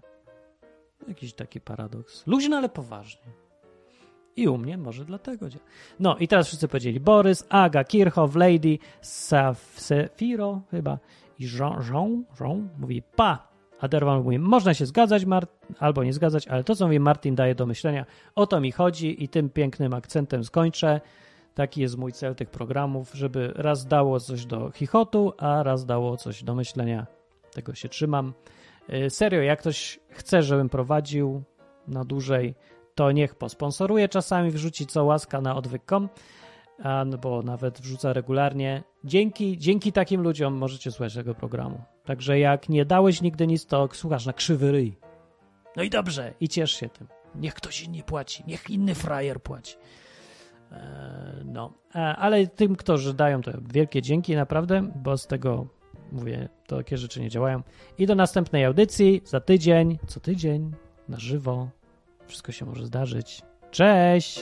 Jakiś 1.08 1.34
taki 1.34 1.62
paradoks. 1.62 2.28
Luźno, 2.28 2.58
ale 2.58 2.70
poważnie. 2.70 3.32
I 4.36 4.48
u 4.48 4.58
mnie 4.58 4.78
może 4.78 5.06
dlatego. 5.06 5.46
No 6.00 6.18
i 6.18 6.28
teraz 6.28 6.48
wszyscy 6.48 6.68
powiedzieli 6.68 7.00
Borys, 7.00 7.46
Aga, 7.50 7.84
Kirchhoff, 7.84 8.36
Lady, 8.36 8.78
Safiro 9.02 10.62
chyba 10.72 11.00
i 11.40 11.48
Jean, 11.58 11.84
Jean, 11.92 12.26
Jean 12.40 12.70
mówi 12.80 13.02
pa. 13.02 13.53
A 13.84 13.88
Derwan 13.88 14.24
mówi, 14.24 14.40
można 14.40 14.74
się 14.74 14.86
zgadzać 14.86 15.24
albo 15.80 16.04
nie 16.04 16.14
zgadzać, 16.14 16.48
ale 16.48 16.64
to, 16.64 16.76
co 16.76 16.86
mówi 16.86 17.00
Martin, 17.00 17.36
daje 17.36 17.56
do 17.56 17.66
myślenia. 17.66 18.06
O 18.36 18.48
to 18.48 18.60
mi 18.60 18.72
chodzi 18.72 19.24
i 19.24 19.30
tym 19.30 19.50
pięknym 19.50 19.94
akcentem 19.94 20.44
skończę. 20.44 21.02
Taki 21.54 21.82
jest 21.82 21.98
mój 21.98 22.12
cel 22.12 22.36
tych 22.36 22.50
programów, 22.50 23.12
żeby 23.14 23.54
raz 23.56 23.86
dało 23.86 24.20
coś 24.20 24.46
do 24.46 24.72
chichotu, 24.72 25.34
a 25.38 25.64
raz 25.64 25.86
dało 25.86 26.18
coś 26.18 26.44
do 26.44 26.56
myślenia 26.56 27.06
tego 27.54 27.76
się 27.76 27.90
trzymam. 27.90 28.34
Y, 28.94 29.10
serio, 29.10 29.42
jak 29.42 29.60
ktoś 29.60 30.00
chce, 30.10 30.44
żebym 30.44 30.70
prowadził 30.70 31.44
na 31.88 32.06
dłużej, 32.06 32.56
to 32.96 33.12
niech 33.12 33.36
posponsoruje 33.36 34.10
czasami, 34.10 34.52
wrzuci 34.52 34.86
co 34.86 35.04
łaska 35.04 35.42
na 35.42 35.56
odwyk.com, 35.56 36.10
bo 37.22 37.42
nawet 37.42 37.82
wrzuca 37.82 38.14
regularnie. 38.14 38.84
Dzięki, 39.04 39.58
dzięki 39.58 39.92
takim 39.92 40.22
ludziom 40.22 40.54
możecie 40.54 40.92
słuchać 40.92 41.14
tego 41.14 41.36
programu. 41.36 41.82
Także 42.06 42.40
jak 42.40 42.70
nie 42.70 42.86
dałeś 42.86 43.22
nigdy 43.22 43.48
nic, 43.48 43.66
to 43.66 43.90
słuchasz 43.94 44.26
na 44.26 44.34
krzywy 44.34 44.72
ryj. 44.72 44.98
No 45.76 45.84
i 45.84 45.90
dobrze, 45.90 46.34
i 46.40 46.50
ciesz 46.50 46.72
się 46.72 46.90
tym. 46.90 47.08
Niech 47.36 47.54
ktoś 47.54 47.84
inny 47.84 48.04
płaci, 48.04 48.44
niech 48.48 48.70
inny 48.70 48.96
frajer 48.96 49.42
płaci. 49.42 49.76
E, 50.72 51.42
no, 51.46 51.74
e, 51.96 52.00
ale 52.00 52.48
tym, 52.48 52.76
którzy 52.76 53.14
dają, 53.14 53.42
to 53.42 53.52
wielkie 53.74 54.02
dzięki 54.02 54.36
naprawdę, 54.36 54.92
bo 54.96 55.18
z 55.18 55.28
tego 55.28 55.68
mówię, 56.12 56.50
takie 56.68 56.98
rzeczy 56.98 57.22
nie 57.22 57.30
działają. 57.30 57.62
I 57.98 58.06
do 58.06 58.16
następnej 58.16 58.66
audycji 58.66 59.22
za 59.26 59.40
tydzień, 59.40 60.00
co 60.08 60.20
tydzień, 60.20 60.72
na 61.10 61.20
żywo. 61.20 61.70
Wszystko 62.28 62.52
się 62.52 62.66
może 62.66 62.86
zdarzyć. 62.86 63.42
Cześć! 63.72 64.42